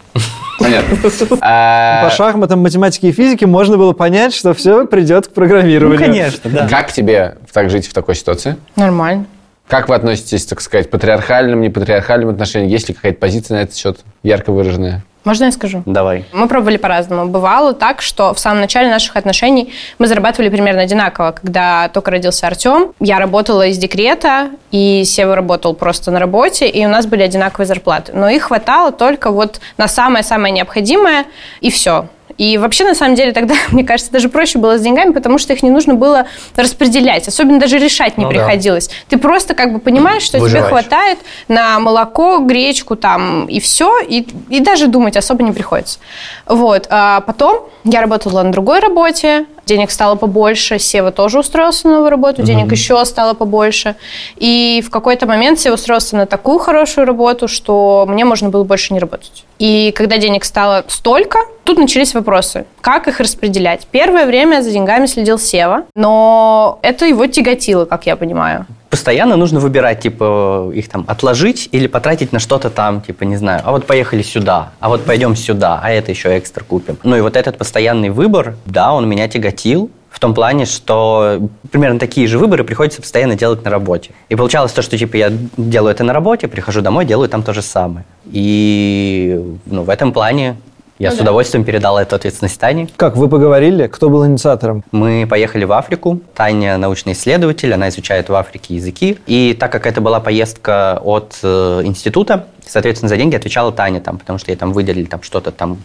Понятно. 0.59 0.97
А, 1.43 2.05
По 2.05 2.11
шахматам, 2.11 2.61
математике 2.61 3.11
и 3.11 3.13
физике 3.13 3.47
можно 3.47 3.77
было 3.77 3.93
понять, 3.93 4.33
что 4.35 4.55
все 4.55 4.87
придет 4.87 5.27
к 5.27 5.33
программированию. 5.35 6.31
да. 6.45 6.67
Как 6.67 6.91
тебе 6.91 7.37
так 7.53 7.69
жить 7.69 7.87
в 7.87 7.93
такой 7.93 8.15
ситуации? 8.15 8.57
Нормально. 8.75 9.27
Как 9.69 9.91
вы 9.91 9.95
относитесь, 9.97 10.47
так 10.47 10.63
сказать, 10.63 10.87
к 10.89 10.91
патриархальным, 10.91 11.61
непатриархальным 11.61 12.31
отношениям? 12.31 12.71
Есть 12.71 12.89
ли 12.89 12.95
какая-то 12.95 13.19
позиция 13.19 13.59
на 13.59 13.63
этот 13.65 13.77
счет 13.77 13.99
ярко 14.23 14.51
выраженная? 14.51 15.05
Можно 15.25 15.47
я 15.47 15.53
скажу? 15.53 15.83
Давай. 15.85 16.25
Мы 16.33 16.49
пробовали 16.49 16.77
по-разному. 16.77 17.29
Бывало 17.29 17.75
так, 17.75 18.01
что 18.03 18.33
в 18.33 18.39
самом 18.39 18.61
начале 18.61 18.89
наших 18.89 19.17
отношений 19.17 19.73
мы 19.99 20.07
зарабатывали 20.07 20.49
примерно 20.49 20.83
одинаково. 20.83 21.33
Когда 21.33 21.89
только 21.89 22.11
родился 22.11 22.47
Артем, 22.47 22.93
я 23.01 23.19
работала 23.19 23.67
из 23.67 23.79
декрета, 23.79 24.51
и 24.71 25.05
Сева 25.05 25.35
работал 25.35 25.75
просто 25.75 26.11
на 26.11 26.19
работе, 26.19 26.69
и 26.69 26.85
у 26.87 26.89
нас 26.89 27.07
были 27.07 27.23
одинаковые 27.23 27.67
зарплаты. 27.67 28.13
Но 28.15 28.29
их 28.29 28.45
хватало 28.45 28.93
только 28.93 29.31
вот 29.31 29.61
на 29.77 29.89
самое-самое 29.89 30.53
необходимое, 30.53 31.27
и 31.61 31.71
все. 31.71 32.07
И 32.39 32.57
вообще, 32.57 32.85
на 32.85 32.95
самом 32.95 33.15
деле, 33.17 33.33
тогда, 33.33 33.55
мне 33.73 33.85
кажется, 33.85 34.11
даже 34.13 34.29
проще 34.29 34.59
было 34.59 34.79
с 34.79 34.81
деньгами, 34.81 35.13
потому 35.13 35.39
что 35.39 35.53
их 35.53 35.63
не 35.63 35.71
нужно 35.71 35.95
было 35.95 36.27
распределять. 36.57 37.29
Особенно 37.29 37.59
даже 37.59 37.79
решать 37.79 38.17
не 38.17 38.25
Ну 38.25 38.31
да. 38.33 38.39
приходилось. 38.39 38.89
Ты 39.09 39.19
просто 39.19 39.55
как 39.55 39.73
бы 39.73 39.81
понимаешь, 39.81 40.23
что 40.23 40.39
тебе 40.39 40.43
Выживаешь. 40.43 40.69
хватает 40.69 41.19
на 41.49 41.79
молоко, 41.81 42.39
гречку 42.39 42.97
там 42.97 43.47
и 43.47 43.61
все, 43.61 43.99
и, 44.01 44.27
и 44.49 44.61
даже 44.61 44.87
думать 44.87 45.17
особо 45.17 45.43
не 45.43 45.53
приходится. 45.53 45.99
Вот. 46.47 46.87
А 46.91 47.21
потом 47.23 47.69
я 47.85 48.01
работала 48.01 48.43
на 48.43 48.53
другой 48.53 48.81
работе, 48.81 49.47
денег 49.67 49.91
стало 49.91 50.17
побольше, 50.17 50.79
Сева 50.79 51.13
тоже 51.13 51.39
устроился 51.39 51.87
на 51.87 51.95
новую 51.95 52.11
работу, 52.11 52.43
денег 52.43 52.71
еще 52.73 53.05
стало 53.05 53.35
побольше. 53.35 53.97
И 54.37 54.83
в 54.87 54.91
какой-то 54.91 55.27
момент 55.27 55.61
Сева 55.61 55.75
устроился 55.75 56.17
на 56.17 56.27
такую 56.27 56.59
хорошую 56.59 57.07
работу, 57.07 57.49
что 57.49 58.05
мне 58.09 58.25
можно 58.25 58.49
было 58.49 58.65
больше 58.65 58.95
не 58.95 59.01
работать. 59.01 59.45
И 59.59 59.93
когда 59.97 60.19
денег 60.19 60.45
стало 60.45 60.85
столько, 60.89 61.39
тут 61.65 61.79
начались 61.79 62.15
вопросы. 62.15 62.65
Как 62.81 63.09
их 63.09 63.21
распределять? 63.21 63.87
Первое 63.91 64.27
время 64.27 64.63
за 64.63 64.71
деньгами 64.71 65.07
следил 65.07 65.39
Сева, 65.39 65.85
но 65.95 66.79
это 66.83 67.07
его 67.07 67.27
тяготило, 67.27 67.85
как 67.85 68.07
я 68.07 68.17
понимаю. 68.17 68.67
Постоянно 68.91 69.37
нужно 69.37 69.61
выбирать, 69.61 70.01
типа, 70.01 70.71
их 70.75 70.89
там 70.89 71.05
отложить 71.07 71.69
или 71.73 71.87
потратить 71.87 72.33
на 72.33 72.39
что-то 72.39 72.71
там, 72.71 73.03
типа, 73.03 73.25
не 73.25 73.37
знаю, 73.37 73.61
а 73.65 73.73
вот 73.73 73.87
поехали 73.87 74.23
сюда, 74.23 74.73
а 74.81 74.89
вот 74.89 75.05
пойдем 75.05 75.37
сюда, 75.37 75.79
а 75.83 75.91
это 75.91 76.11
еще 76.11 76.39
экстра 76.39 76.65
купим. 76.65 76.99
Ну 77.03 77.17
и 77.17 77.21
вот 77.21 77.37
этот 77.37 77.59
постоянный 77.59 78.09
выбор, 78.09 78.57
да, 78.65 78.93
он 78.95 79.09
меня 79.09 79.29
тяготил, 79.29 79.91
в 80.11 80.21
том 80.21 80.35
плане, 80.35 80.65
что 80.65 81.49
примерно 81.71 81.99
такие 81.99 82.27
же 82.27 82.39
выборы 82.39 82.65
приходится 82.65 83.01
постоянно 83.01 83.37
делать 83.37 83.63
на 83.65 83.71
работе. 83.71 84.11
И 84.29 84.37
получалось 84.37 84.73
то, 84.73 84.83
что 84.83 84.97
типа 84.97 85.17
я 85.17 85.33
делаю 85.57 85.93
это 85.93 86.03
на 86.03 86.13
работе, 86.13 86.49
прихожу 86.49 86.81
домой, 86.81 87.05
делаю 87.05 87.29
там 87.29 87.43
то 87.43 87.53
же 87.53 87.63
самое. 87.63 88.05
И 88.25 89.39
ну, 89.67 89.83
в 89.83 89.91
этом 89.91 90.13
плане 90.13 90.57
я 90.99 91.11
Ну 91.11 91.15
с 91.15 91.19
да. 91.19 91.23
удовольствием 91.25 91.65
передал 91.65 91.97
эту 91.99 92.17
ответственность 92.17 92.59
Тане. 92.59 92.89
Как, 92.97 93.17
вы 93.17 93.29
поговорили? 93.29 93.87
Кто 93.87 94.11
был 94.11 94.27
инициатором? 94.27 94.83
Мы 94.91 95.27
поехали 95.29 95.65
в 95.65 95.73
Африку. 95.73 96.21
Таня 96.35 96.77
научный 96.77 97.13
исследователь, 97.13 97.73
она 97.73 97.89
изучает 97.89 98.29
в 98.29 98.35
Африке 98.35 98.75
языки. 98.75 99.19
И 99.27 99.57
так 99.59 99.71
как 99.71 99.87
это 99.87 100.01
была 100.01 100.19
поездка 100.21 101.01
от 101.03 101.39
э, 101.43 101.83
института, 101.85 102.47
соответственно, 102.67 103.09
за 103.09 103.17
деньги 103.17 103.37
отвечала 103.37 103.71
Таня 103.73 104.01
там, 104.01 104.19
потому 104.19 104.39
что 104.39 104.51
ей 104.51 104.57
там 104.57 104.73
выделили 104.73 105.05
там 105.07 105.23
что-то 105.23 105.53
там 105.53 105.79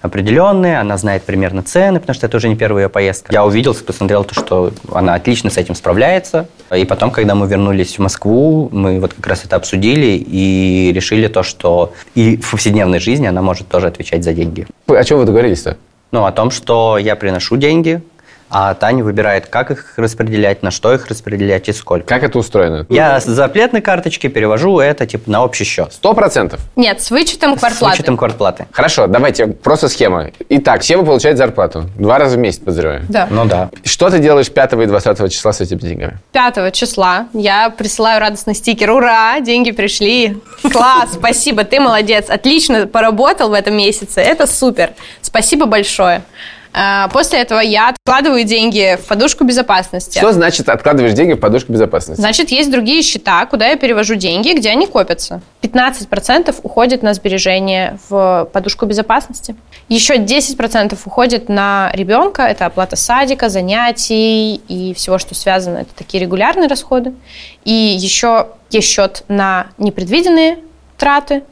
определенное, 0.00 0.80
она 0.80 0.96
знает 0.96 1.22
примерно 1.24 1.62
цены, 1.62 2.00
потому 2.00 2.14
что 2.14 2.26
это 2.26 2.36
уже 2.36 2.48
не 2.48 2.56
первая 2.56 2.84
ее 2.84 2.88
поездка. 2.88 3.32
Я 3.32 3.44
увидел, 3.44 3.74
посмотрел 3.74 4.24
то, 4.24 4.34
что 4.34 4.72
она 4.92 5.14
отлично 5.14 5.50
с 5.50 5.56
этим 5.56 5.74
справляется. 5.74 6.48
И 6.74 6.84
потом, 6.84 7.10
когда 7.10 7.34
мы 7.34 7.46
вернулись 7.46 7.96
в 7.96 7.98
Москву, 8.00 8.68
мы 8.72 9.00
вот 9.00 9.14
как 9.14 9.26
раз 9.26 9.44
это 9.44 9.56
обсудили 9.56 10.24
и 10.26 10.92
решили 10.94 11.28
то, 11.28 11.42
что 11.42 11.92
и 12.14 12.36
в 12.36 12.50
повседневной 12.50 13.00
жизни 13.00 13.26
она 13.26 13.42
может 13.42 13.68
тоже 13.68 13.88
отвечать 13.88 14.24
за 14.24 14.32
деньги. 14.32 14.66
О 14.86 15.04
чем 15.04 15.18
вы 15.18 15.24
договорились-то? 15.24 15.76
Ну, 16.12 16.24
о 16.24 16.32
том, 16.32 16.50
что 16.50 16.98
я 16.98 17.14
приношу 17.14 17.56
деньги, 17.56 18.02
а 18.50 18.74
Таня 18.74 19.04
выбирает, 19.04 19.46
как 19.46 19.70
их 19.70 19.94
распределять, 19.96 20.62
на 20.62 20.70
что 20.70 20.92
их 20.92 21.06
распределять 21.06 21.68
и 21.68 21.72
сколько. 21.72 22.06
Как 22.06 22.22
это 22.22 22.38
устроено? 22.38 22.84
Я 22.88 23.20
с 23.20 23.24
зарплатной 23.24 23.80
карточки 23.80 24.26
перевожу 24.26 24.80
это 24.80 25.06
типа 25.06 25.30
на 25.30 25.44
общий 25.44 25.64
счет. 25.64 25.92
Сто 25.92 26.14
процентов. 26.14 26.60
Нет, 26.76 27.00
с 27.00 27.10
вычетом 27.10 27.56
С 27.56 27.60
квартплаты. 27.60 27.96
вычетом 27.96 28.16
квартплаты. 28.16 28.66
Хорошо, 28.72 29.06
давайте 29.06 29.46
просто 29.46 29.88
схема. 29.88 30.30
Итак, 30.48 30.82
Сева 30.82 31.04
получает 31.04 31.38
зарплату. 31.38 31.84
Два 31.96 32.18
раза 32.18 32.36
в 32.36 32.38
месяц, 32.40 32.58
подозреваю. 32.58 33.02
Да. 33.08 33.28
Ну 33.30 33.44
да. 33.44 33.70
Что 33.84 34.10
ты 34.10 34.18
делаешь 34.18 34.50
5 34.50 34.72
и 34.72 34.86
20 34.86 35.32
числа 35.32 35.52
с 35.52 35.60
этими 35.60 35.78
деньгами? 35.78 36.18
5 36.32 36.72
числа 36.74 37.28
я 37.32 37.70
присылаю 37.70 38.20
радостный 38.20 38.54
стикер. 38.54 38.90
Ура, 38.90 39.40
деньги 39.40 39.70
пришли. 39.70 40.40
Класс, 40.72 41.10
спасибо, 41.14 41.64
ты 41.64 41.80
молодец. 41.80 42.28
Отлично 42.28 42.86
поработал 42.86 43.50
в 43.50 43.52
этом 43.52 43.76
месяце. 43.76 44.20
Это 44.20 44.46
супер. 44.46 44.90
Спасибо 45.22 45.66
большое. 45.66 46.22
А, 46.72 47.08
После 47.08 47.40
этого 47.40 47.60
я 47.60 47.88
откладываю 47.88 48.44
деньги 48.44 48.96
в 49.02 49.06
подушку 49.06 49.44
безопасности. 49.44 50.18
Что 50.18 50.32
значит 50.32 50.68
откладываешь 50.68 51.14
деньги 51.14 51.32
в 51.32 51.40
подушку 51.40 51.72
безопасности? 51.72 52.20
Значит, 52.20 52.50
есть 52.50 52.70
другие 52.70 53.02
счета, 53.02 53.44
куда 53.46 53.68
я 53.68 53.76
перевожу 53.76 54.14
деньги, 54.14 54.52
где 54.52 54.70
они 54.70 54.86
копятся. 54.86 55.40
15% 55.62 56.54
уходит 56.62 57.02
на 57.02 57.14
сбережение 57.14 57.98
в 58.08 58.48
подушку 58.52 58.86
безопасности. 58.86 59.56
Еще 59.88 60.16
10% 60.16 60.98
уходит 61.04 61.48
на 61.48 61.90
ребенка. 61.92 62.42
Это 62.42 62.66
оплата 62.66 62.96
садика, 62.96 63.48
занятий 63.48 64.56
и 64.68 64.94
всего, 64.94 65.18
что 65.18 65.34
связано. 65.34 65.78
Это 65.78 65.94
такие 65.94 66.22
регулярные 66.22 66.68
расходы. 66.68 67.14
И 67.64 67.72
еще 67.72 68.48
есть 68.70 68.88
счет 68.88 69.24
на 69.28 69.66
непредвиденные 69.78 70.58
траты 70.96 71.42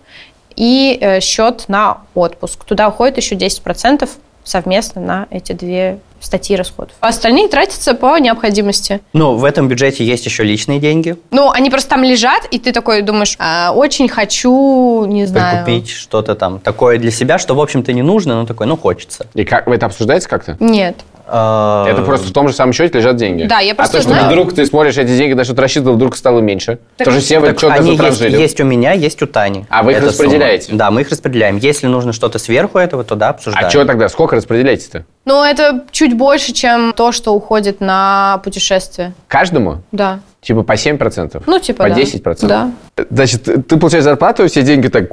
и 0.54 0.98
э, 1.00 1.20
счет 1.20 1.64
на 1.68 2.02
отпуск. 2.14 2.64
Туда 2.64 2.88
уходит 2.88 3.16
еще 3.16 3.34
10% 3.34 4.08
совместно 4.48 5.00
на 5.00 5.26
эти 5.30 5.52
две 5.52 5.98
статьи 6.20 6.56
расходов. 6.56 6.96
А 7.00 7.08
остальные 7.08 7.48
тратятся 7.48 7.94
по 7.94 8.18
необходимости. 8.18 9.00
Ну, 9.12 9.36
в 9.36 9.44
этом 9.44 9.68
бюджете 9.68 10.04
есть 10.04 10.26
еще 10.26 10.42
личные 10.42 10.80
деньги. 10.80 11.16
Ну, 11.30 11.50
они 11.50 11.70
просто 11.70 11.90
там 11.90 12.02
лежат, 12.02 12.44
и 12.50 12.58
ты 12.58 12.72
такой 12.72 13.02
думаешь, 13.02 13.36
«А, 13.38 13.72
очень 13.72 14.08
хочу, 14.08 15.04
не 15.04 15.26
знаю. 15.26 15.64
Купить 15.64 15.90
что-то 15.90 16.34
там 16.34 16.58
такое 16.58 16.98
для 16.98 17.10
себя, 17.12 17.38
что, 17.38 17.54
в 17.54 17.60
общем-то, 17.60 17.92
не 17.92 18.02
нужно, 18.02 18.40
но 18.40 18.46
такое, 18.46 18.66
ну, 18.66 18.76
хочется. 18.76 19.26
И 19.34 19.44
как 19.44 19.68
вы 19.68 19.76
это 19.76 19.86
обсуждаете 19.86 20.28
как-то? 20.28 20.56
Нет. 20.58 20.96
А, 21.30 21.86
Это 21.88 22.02
просто 22.02 22.28
в 22.28 22.32
том 22.32 22.48
же 22.48 22.54
самом 22.54 22.72
счете 22.72 22.98
лежат 22.98 23.16
деньги. 23.16 23.44
Да, 23.44 23.60
я 23.60 23.74
просто 23.74 23.98
А 23.98 24.00
то, 24.00 24.02
что 24.02 24.12
знаю- 24.14 24.26
вдруг 24.30 24.54
ты 24.54 24.64
смотришь 24.66 24.96
эти 24.96 25.16
деньги, 25.16 25.34
на 25.34 25.44
что-то 25.44 25.62
рассчитывал, 25.62 25.94
вдруг 25.96 26.16
стало 26.16 26.40
меньше. 26.40 26.78
Так- 26.96 27.06
Тоже 27.06 27.20
Сева 27.20 27.46
Так 27.48 27.58
что-то 27.58 27.74
они 27.74 27.96
есть, 27.96 28.20
есть 28.20 28.60
у 28.60 28.64
меня, 28.64 28.92
есть 28.92 29.22
у 29.22 29.26
Тани. 29.26 29.66
А 29.68 29.82
вы 29.82 29.92
их 29.92 29.98
Эта 29.98 30.06
распределяете? 30.06 30.66
сумма. 30.66 30.78
Да, 30.78 30.90
мы 30.90 31.02
их 31.02 31.10
распределяем. 31.10 31.58
Если 31.58 31.86
нужно 31.86 32.12
что-то 32.12 32.38
сверху 32.38 32.78
этого, 32.78 33.04
то 33.04 33.14
да, 33.14 33.30
обсуждаем. 33.30 33.66
А 33.66 33.70
что 33.70 33.84
тогда? 33.84 34.08
Сколько 34.08 34.36
распределяете-то? 34.36 35.04
Но 35.24 35.44
это 35.44 35.84
чуть 35.90 36.16
больше, 36.16 36.52
чем 36.52 36.92
то, 36.94 37.12
что 37.12 37.34
уходит 37.34 37.80
на 37.80 38.40
путешествие. 38.44 39.12
Каждому? 39.28 39.82
Да. 39.92 40.20
Типа 40.40 40.62
по 40.62 40.72
7%? 40.76 41.42
Ну, 41.46 41.58
типа, 41.58 41.82
По 41.84 41.88
да. 41.90 41.94
10%? 41.96 42.46
Да. 42.48 42.70
Значит, 43.10 43.42
ты 43.42 43.76
получаешь 43.76 44.04
зарплату, 44.04 44.46
все 44.46 44.62
деньги 44.62 44.88
так, 44.88 45.04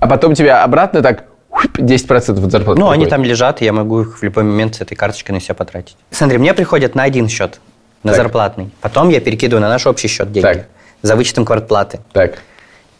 а 0.00 0.06
потом 0.08 0.34
тебе 0.34 0.52
обратно 0.52 1.02
так 1.02 1.24
10% 1.64 2.44
от 2.44 2.50
зарплаты. 2.52 2.80
Ну, 2.80 2.90
они 2.90 3.06
там 3.06 3.24
лежат, 3.24 3.62
и 3.62 3.64
я 3.64 3.72
могу 3.72 4.02
их 4.02 4.18
в 4.18 4.22
любой 4.22 4.44
момент 4.44 4.76
с 4.76 4.80
этой 4.80 4.94
карточкой 4.94 5.34
на 5.34 5.40
себя 5.40 5.54
потратить. 5.54 5.96
Смотри, 6.10 6.38
мне 6.38 6.54
приходят 6.54 6.94
на 6.94 7.02
один 7.04 7.28
счет, 7.28 7.60
на 8.02 8.12
Так. 8.12 8.22
зарплатный. 8.22 8.70
Потом 8.80 9.08
я 9.08 9.20
перекидываю 9.20 9.60
на 9.62 9.68
наш 9.68 9.86
общий 9.86 10.08
счет 10.08 10.32
деньги. 10.32 10.46
Так. 10.46 10.66
За 11.02 11.16
вычетом 11.16 11.44
квартплаты. 11.44 12.00
Так. 12.12 12.38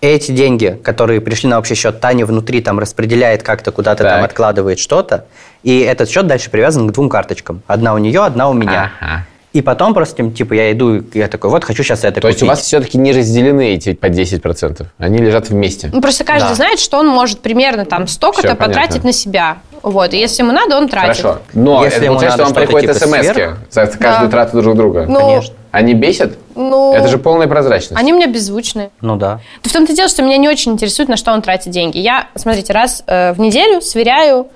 Эти 0.01 0.33
деньги, 0.33 0.81
которые 0.83 1.20
пришли 1.20 1.48
на 1.48 1.59
общий 1.59 1.77
счет, 1.77 2.01
Таня 2.01 2.27
внутри 2.27 2.61
там 2.61 2.81
распределяет 2.81 3.44
как-то, 3.44 3.70
куда-то 3.70 4.03
Так. 4.03 4.12
там 4.14 4.25
откладывает 4.25 4.81
что-то. 4.81 5.27
И 5.62 5.79
этот 5.79 6.11
счет 6.11 6.27
дальше 6.27 6.51
привязан 6.51 6.88
к 6.88 6.92
двум 6.92 7.09
карточкам. 7.09 7.62
Одна 7.68 7.94
у 7.94 7.98
нее, 7.98 8.25
одна 8.25 8.48
у 8.48 8.53
меня. 8.53 8.90
Ага. 9.01 9.27
И 9.52 9.60
потом 9.60 9.92
просто, 9.92 10.30
типа, 10.30 10.54
я 10.54 10.72
иду, 10.72 11.02
я 11.12 11.28
такой, 11.28 11.50
вот, 11.50 11.64
хочу 11.64 11.82
сейчас 11.82 12.04
это 12.04 12.20
То 12.20 12.28
есть 12.28 12.38
у 12.42 12.46
купить. 12.46 12.48
вас 12.58 12.62
все-таки 12.62 12.96
не 12.96 13.12
разделены 13.12 13.74
эти 13.74 13.92
по 13.92 14.06
10%? 14.06 14.86
Они 14.98 15.18
лежат 15.18 15.50
вместе? 15.50 15.90
Ну, 15.92 16.00
просто 16.00 16.24
каждый 16.24 16.48
Да. 16.50 16.54
знает, 16.54 16.78
что 16.80 16.98
он 16.98 17.06
может 17.08 17.40
примерно 17.40 17.84
там 17.84 18.06
столько-то 18.06 18.54
потратить 18.54 19.04
на 19.04 19.12
себя. 19.12 19.58
Вот. 19.82 20.14
И 20.14 20.18
если 20.18 20.42
ему 20.42 20.52
надо, 20.52 20.76
он 20.76 20.88
тратит. 20.88 21.22
Хорошо. 21.22 21.40
Но 21.54 21.84
Если 21.84 21.98
это 21.98 22.06
получается, 22.06 22.36
что 22.38 22.44
вам 22.44 22.54
приходят 22.54 22.96
типа 22.96 23.06
смс 23.06 23.26
за 23.70 23.86
каждую 23.86 24.30
Да. 24.30 24.30
трату 24.30 24.62
друг 24.62 24.76
друга. 24.76 25.06
Ну, 25.08 25.18
Конечно. 25.18 25.54
Они 25.72 25.94
бесят? 25.94 26.32
Ну, 26.54 26.94
Это 26.94 27.08
же 27.08 27.18
полная 27.18 27.48
прозрачность. 27.48 28.00
Они 28.00 28.12
у 28.12 28.16
меня 28.16 28.26
беззвучные. 28.28 28.90
Ну 29.00 29.16
да. 29.16 29.40
Да 29.64 29.70
В 29.70 29.72
том-то 29.72 29.92
и 29.92 29.96
дело, 29.96 30.08
что 30.08 30.22
меня 30.22 30.36
не 30.36 30.48
очень 30.48 30.72
интересует, 30.72 31.08
на 31.08 31.16
что 31.16 31.32
он 31.32 31.42
тратит 31.42 31.72
деньги. 31.72 31.98
Я, 31.98 32.28
смотрите, 32.36 32.72
раз 32.72 33.02
э, 33.06 33.32
в 33.32 33.40
неделю 33.40 33.80
сверяю 33.80 34.46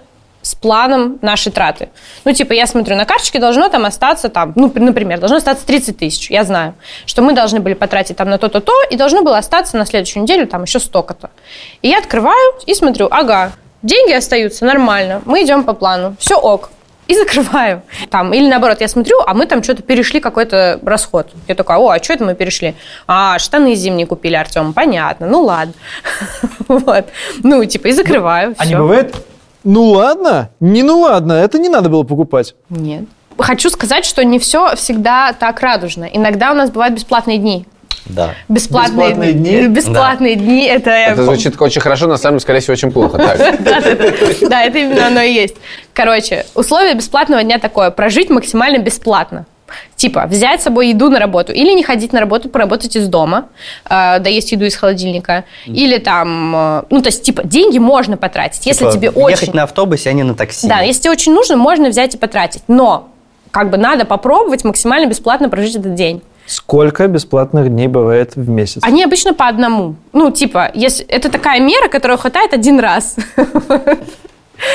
с 0.46 0.54
планом 0.54 1.18
нашей 1.22 1.50
траты. 1.50 1.88
Ну, 2.24 2.32
типа, 2.32 2.52
я 2.52 2.68
смотрю, 2.68 2.94
на 2.94 3.04
карточке 3.04 3.40
должно 3.40 3.68
там 3.68 3.84
остаться, 3.84 4.28
там, 4.28 4.52
ну, 4.54 4.70
например, 4.74 5.18
должно 5.18 5.38
остаться 5.38 5.66
30 5.66 5.98
тысяч. 5.98 6.30
Я 6.30 6.44
знаю, 6.44 6.74
что 7.04 7.20
мы 7.22 7.32
должны 7.32 7.58
были 7.58 7.74
потратить 7.74 8.16
там 8.16 8.30
на 8.30 8.38
то-то, 8.38 8.60
то, 8.60 8.72
и 8.88 8.96
должно 8.96 9.22
было 9.22 9.38
остаться 9.38 9.76
на 9.76 9.84
следующую 9.84 10.22
неделю 10.22 10.46
там 10.46 10.62
еще 10.62 10.78
столько-то. 10.78 11.30
И 11.82 11.88
я 11.88 11.98
открываю 11.98 12.54
и 12.64 12.74
смотрю, 12.74 13.08
ага, 13.10 13.52
деньги 13.82 14.12
остаются 14.12 14.64
нормально, 14.64 15.20
мы 15.24 15.42
идем 15.42 15.64
по 15.64 15.72
плану, 15.72 16.14
все 16.20 16.36
ок 16.36 16.70
и 17.08 17.14
закрываю. 17.14 17.82
Там, 18.10 18.32
или 18.32 18.48
наоборот, 18.48 18.80
я 18.80 18.88
смотрю, 18.88 19.20
а 19.26 19.34
мы 19.34 19.46
там 19.46 19.64
что-то 19.64 19.82
перешли 19.82 20.20
какой-то 20.20 20.78
расход. 20.84 21.28
Я 21.48 21.56
такая, 21.56 21.78
о, 21.78 21.90
а 21.90 22.02
что 22.02 22.12
это 22.12 22.24
мы 22.24 22.34
перешли? 22.34 22.74
А, 23.08 23.38
штаны 23.38 23.74
зимние 23.74 24.06
купили 24.06 24.34
Артем, 24.34 24.72
понятно, 24.72 25.26
ну 25.26 25.42
ладно. 25.42 25.74
Вот. 26.68 27.06
Ну, 27.42 27.64
типа, 27.64 27.88
и 27.88 27.92
закрываю. 27.92 28.54
А 28.58 28.66
не 28.66 28.74
бывает? 28.74 29.14
Ну 29.66 29.82
ладно, 29.90 30.50
не 30.60 30.84
ну 30.84 31.00
ладно, 31.00 31.32
это 31.32 31.58
не 31.58 31.68
надо 31.68 31.88
было 31.88 32.04
покупать. 32.04 32.54
Нет. 32.70 33.02
Хочу 33.36 33.68
сказать, 33.68 34.04
что 34.04 34.24
не 34.24 34.38
все 34.38 34.76
всегда 34.76 35.32
так 35.32 35.58
радужно. 35.58 36.04
Иногда 36.04 36.52
у 36.52 36.54
нас 36.54 36.70
бывают 36.70 36.94
бесплатные 36.94 37.38
дни. 37.38 37.66
Да. 38.04 38.34
Бесплатные, 38.48 39.08
Бесплатные 39.08 39.32
дни? 39.32 39.66
Бесплатные 39.66 40.36
дни. 40.36 40.64
Это, 40.66 40.90
Это 40.90 41.24
звучит 41.24 41.60
очень 41.60 41.80
хорошо, 41.80 42.06
на 42.06 42.16
самом 42.16 42.34
деле, 42.34 42.40
скорее 42.42 42.60
всего, 42.60 42.74
очень 42.74 42.92
плохо. 42.92 43.18
Да, 44.48 44.62
это 44.62 44.78
именно 44.78 45.08
оно 45.08 45.20
и 45.20 45.32
есть. 45.32 45.56
Короче, 45.92 46.46
условие 46.54 46.94
бесплатного 46.94 47.42
дня 47.42 47.58
такое. 47.58 47.90
Прожить 47.90 48.30
максимально 48.30 48.78
бесплатно. 48.78 49.46
Типа, 49.96 50.26
взять 50.26 50.60
с 50.60 50.64
собой 50.64 50.88
еду 50.90 51.10
на 51.10 51.18
работу. 51.18 51.52
Или 51.52 51.72
не 51.72 51.82
ходить 51.82 52.12
на 52.12 52.20
работу, 52.20 52.48
поработать 52.48 52.96
из 52.96 53.08
дома. 53.08 53.48
э, 53.88 54.18
доесть 54.20 54.52
еду 54.52 54.64
из 54.64 54.76
холодильника. 54.76 55.44
Или 55.66 55.98
там... 55.98 56.54
э, 56.54 56.82
ну, 56.90 57.02
то 57.02 57.08
есть, 57.08 57.22
типа, 57.22 57.42
деньги 57.44 57.78
можно 57.78 58.16
потратить. 58.16 58.66
Если 58.66 58.84
Типа, 58.84 58.92
тебе 58.92 59.06
Ехать 59.08 59.42
очень... 59.48 59.52
на 59.54 59.64
автобусе, 59.64 60.10
а 60.10 60.12
не 60.12 60.22
на 60.22 60.34
такси. 60.34 60.68
Да, 60.68 60.80
если 60.80 61.02
тебе 61.02 61.12
очень 61.12 61.32
нужно, 61.32 61.56
можно 61.56 61.88
взять 61.88 62.14
и 62.14 62.18
потратить. 62.18 62.62
Но 62.68 63.08
как 63.50 63.70
бы 63.70 63.76
надо 63.76 64.04
попробовать 64.04 64.64
максимально 64.64 65.08
бесплатно 65.08 65.48
прожить 65.48 65.76
этот 65.76 65.94
день. 65.94 66.22
Сколько 66.46 67.08
бесплатных 67.08 67.68
дней 67.68 67.88
бывает 67.88 68.36
в 68.36 68.48
месяц? 68.48 68.82
Они 68.84 69.02
обычно 69.02 69.34
по 69.34 69.48
одному. 69.48 69.96
Ну, 70.12 70.30
типа, 70.30 70.70
если 70.74 71.04
это 71.06 71.28
такая 71.28 71.60
мера, 71.60 71.88
которая 71.88 72.16
хватает 72.16 72.52
один 72.52 72.78
раз. 72.78 73.16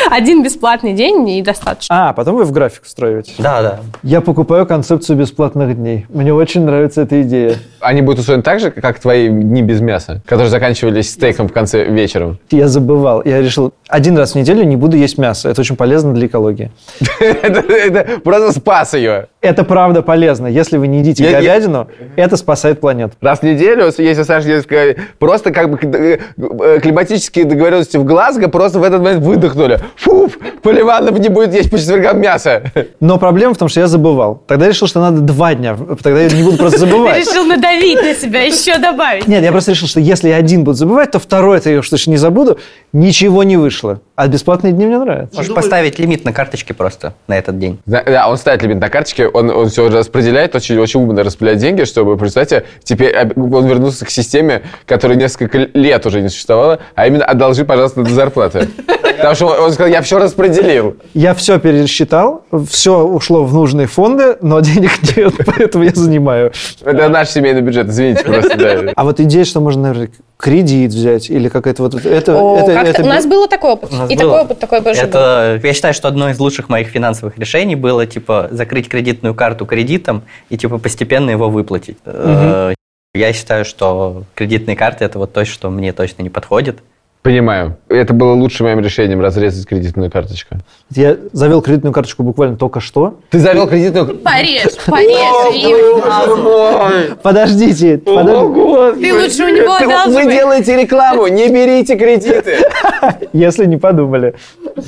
Один 0.10 0.44
бесплатный 0.44 0.94
день 0.94 1.28
и 1.30 1.42
достаточно. 1.42 2.10
А, 2.10 2.14
потом 2.14 2.36
вы 2.36 2.44
в 2.44 2.52
график 2.52 2.84
встраиваете. 2.84 3.34
Да, 3.38 3.62
да. 3.62 3.80
Я 4.04 4.22
покупаю 4.22 4.66
концепцию 4.66 5.18
бесплатных 5.18 5.76
дней. 5.76 6.06
Мне 6.10 6.34
очень 6.34 6.66
нравится 6.66 7.02
эта 7.02 7.22
идея. 7.22 7.56
Они 7.80 8.02
будут 8.02 8.20
устроены 8.20 8.44
так 8.44 8.60
же, 8.60 8.72
как 8.72 9.00
твои 9.00 9.30
дни 9.30 9.62
без 9.62 9.82
мяса, 9.82 10.22
которые 10.26 10.50
заканчивались 10.50 11.12
стейком 11.12 11.48
в 11.48 11.54
конце 11.54 11.86
вечером. 11.86 12.40
Я 12.50 12.68
забывал. 12.68 13.22
Я 13.26 13.42
решил, 13.42 13.74
один 13.88 14.18
раз 14.18 14.34
в 14.34 14.36
неделю 14.36 14.64
не 14.64 14.76
буду 14.76 14.98
есть 14.98 15.18
мясо. 15.18 15.50
Это 15.50 15.62
очень 15.62 15.76
полезно 15.76 16.14
для 16.14 16.28
экологии. 16.28 16.72
Это 17.20 18.20
просто 18.24 18.52
спас 18.52 18.94
ее. 18.94 19.28
Это 19.42 19.64
правда 19.64 20.02
полезно. 20.04 20.48
Если 20.48 20.78
вы 20.78 20.88
не 20.88 21.00
едите 21.00 21.30
говядину, 21.30 21.88
это 22.16 22.38
спасает 22.38 22.80
планету. 22.80 23.16
Раз 23.22 23.40
в 23.40 23.44
неделю, 23.44 23.86
если 23.98 24.24
Саша 24.24 24.48
несколько... 24.48 25.02
Просто 25.18 25.52
как 25.52 25.72
бы 25.72 25.80
э, 25.82 26.20
э, 26.38 26.80
климатические 26.80 27.46
договоренности 27.46 27.98
в 27.98 28.04
Глазго 28.04 28.50
просто 28.50 28.80
в 28.80 28.84
этот 28.84 29.02
момент 29.02 29.24
выдохнули. 29.24 29.71
Фуф, 29.96 30.38
Поливанов 30.62 31.20
не 31.20 31.30
будет 31.30 31.54
есть 31.54 31.70
по 31.70 31.78
четвергам 31.78 32.20
мясо. 32.20 32.64
Но 33.00 33.18
проблема 33.18 33.54
в 33.54 33.58
том, 33.58 33.70
что 33.70 33.80
я 33.80 33.88
забывал. 33.88 34.44
Тогда 34.48 34.66
я 34.66 34.72
решил, 34.72 34.88
что 34.88 35.00
надо 35.02 35.22
два 35.22 35.54
дня. 35.54 35.78
Тогда 36.02 36.22
я 36.22 36.30
не 36.30 36.44
буду 36.44 36.58
просто 36.58 36.80
Ты 36.80 36.86
забывать. 36.86 37.18
решил 37.28 37.46
надавить 37.46 38.02
на 38.02 38.14
себя, 38.16 38.42
еще 38.42 38.78
добавить. 38.78 39.28
Нет, 39.28 39.44
я 39.44 39.52
просто 39.52 39.72
решил, 39.72 39.88
что 39.88 40.00
если 40.00 40.30
я 40.30 40.36
один 40.38 40.64
буду 40.64 40.78
забывать, 40.78 41.12
то 41.12 41.20
второй 41.20 41.58
это 41.58 41.70
я 41.70 41.80
уж 41.80 41.90
точно 41.90 42.12
не 42.12 42.18
забуду. 42.18 42.58
Ничего 42.94 43.44
не 43.44 43.58
вышло. 43.58 44.02
А 44.22 44.28
бесплатные 44.28 44.72
дни 44.72 44.86
мне 44.86 45.00
нравятся. 45.00 45.36
Можешь 45.36 45.52
поставить 45.52 45.98
лимит 45.98 46.26
на 46.26 46.32
карточке 46.32 46.76
просто 46.76 47.16
на 47.28 47.40
этот 47.40 47.58
день. 47.58 47.80
Да, 47.88 48.04
да, 48.04 48.30
он 48.30 48.38
ставит 48.38 48.62
лимит 48.62 48.80
на 48.80 48.88
карточке, 48.88 49.28
он, 49.28 49.50
он 49.50 49.70
все 49.70 49.90
распределяет, 49.90 50.54
очень, 50.54 50.78
очень 50.78 51.02
умно 51.02 51.24
распределяет 51.24 51.58
деньги, 51.58 51.86
чтобы, 51.86 52.16
представьте, 52.18 52.66
теперь 52.84 53.18
он 53.18 53.66
вернулся 53.66 54.06
к 54.06 54.12
системе, 54.12 54.62
которая 54.86 55.18
несколько 55.18 55.58
лет 55.74 56.06
уже 56.06 56.22
не 56.22 56.30
существовала, 56.30 56.78
а 56.94 57.08
именно 57.08 57.26
одолжи, 57.26 57.66
пожалуйста, 57.66 58.04
до 58.04 58.12
зарплаты. 58.12 58.70
Потому 59.18 59.36
что 59.36 59.46
он, 59.48 59.72
сказал, 59.72 59.92
я 59.92 60.04
все 60.04 60.20
распределил. 60.20 60.98
Я 61.16 61.34
все 61.34 61.60
пересчитал, 61.60 62.44
все 62.70 63.04
ушло 63.04 63.44
в 63.44 63.54
нужные 63.56 63.88
фонды, 63.88 64.38
но 64.42 64.60
денег 64.60 64.92
нет, 65.18 65.34
поэтому 65.46 65.84
я 65.84 65.92
занимаю. 65.96 66.52
Это 66.84 67.10
наш 67.10 67.30
семейный 67.30 67.62
бюджет, 67.62 67.88
извините 67.88 68.24
просто. 68.24 68.56
да. 68.58 68.94
А 68.96 69.04
вот 69.04 69.20
идея, 69.20 69.46
что 69.46 69.62
можно, 69.62 69.82
наверное, 69.82 70.10
кредит 70.42 70.92
взять 70.92 71.30
или 71.30 71.50
какая-то 71.50 71.84
вот 71.84 72.04
это... 72.04 72.36
О, 72.36 72.58
это, 72.68 73.04
У 73.04 73.06
нас 73.06 73.26
был 73.26 73.48
такой 73.48 73.72
опыт. 73.72 73.92
И 74.12 74.18
было. 74.18 74.32
такой 74.32 74.46
опыт, 74.46 74.60
такой 74.60 74.82
больше 74.82 75.02
был. 75.02 75.10
Это, 75.10 75.60
я 75.64 75.74
считаю, 75.74 75.94
что 75.94 76.08
одно 76.08 76.30
из 76.30 76.40
лучших 76.40 76.70
моих 76.70 76.88
финансовых 76.88 77.38
решений 77.38 77.76
было, 77.76 78.06
типа, 78.06 78.50
закрыть 78.52 78.90
кредитную 78.90 79.34
карту 79.36 79.66
кредитом 79.66 80.24
и, 80.50 80.58
типа, 80.58 80.78
постепенно 80.78 81.30
его 81.30 81.50
выплатить. 81.50 81.98
Э, 82.06 82.74
Я 83.14 83.34
считаю, 83.34 83.66
что 83.66 84.24
кредитные 84.36 84.76
карты– 84.76 85.04
это 85.06 85.20
вот 85.20 85.34
то, 85.34 85.44
что 85.46 85.70
мне 85.70 85.92
точно 85.94 86.22
не 86.24 86.30
подходит. 86.30 86.80
Понимаю. 87.24 87.78
Это 87.88 88.16
было 88.16 88.34
лучшим 88.34 88.66
моим 88.66 88.80
решением 88.80 89.22
разрезать 89.22 89.68
кредитную 89.68 90.10
карточку. 90.10 90.56
Я 90.90 91.18
завел 91.34 91.62
кредитную 91.62 91.94
карточку 91.94 92.24
буквально 92.24 92.58
только 92.58 92.80
что. 92.80 93.20
Ты 93.30 93.38
завел 93.38 93.68
кредитную... 93.68 94.18
Порежь, 94.18 94.74
порежь. 94.88 95.54
и- 95.54 97.16
Подождите, 97.22 98.00
подождите. 98.00 99.00
Ты 99.00 99.14
лучше 99.14 99.44
у 99.44 99.50
него 99.50 99.78
Вы 99.78 99.86
одалживай. 99.86 100.34
делаете 100.36 100.82
рекламу, 100.82 101.28
не 101.28 101.48
берите 101.50 101.96
кредиты. 101.96 102.58
если 103.34 103.66
не 103.66 103.78
подумали. 103.78 104.34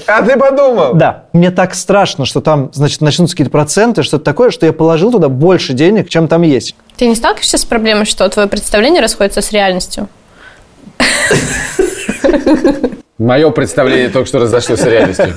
А 0.08 0.24
ты 0.24 0.36
подумал? 0.36 0.96
Да, 0.96 1.26
мне 1.34 1.52
так 1.52 1.76
страшно, 1.76 2.26
что 2.26 2.42
там, 2.42 2.72
значит, 2.74 3.02
начнутся 3.02 3.36
какие-то 3.36 3.52
проценты, 3.52 4.02
что-то 4.02 4.24
такое, 4.26 4.50
что 4.50 4.66
я 4.66 4.74
положил 4.74 5.12
туда 5.12 5.30
больше 5.30 5.74
денег, 5.74 6.10
чем 6.10 6.28
там 6.28 6.42
есть. 6.42 6.76
Ты 6.98 7.06
не 7.06 7.14
сталкиваешься 7.14 7.60
с 7.60 7.66
проблемой, 7.66 8.06
что 8.06 8.28
твое 8.30 8.48
представление 8.48 9.04
расходится 9.04 9.42
с 9.44 9.52
реальностью? 9.52 10.08
Мое 13.18 13.50
представление 13.52 14.10
только 14.10 14.28
что 14.28 14.40
разошлось 14.40 14.80
с 14.80 14.86
реальностью. 14.86 15.34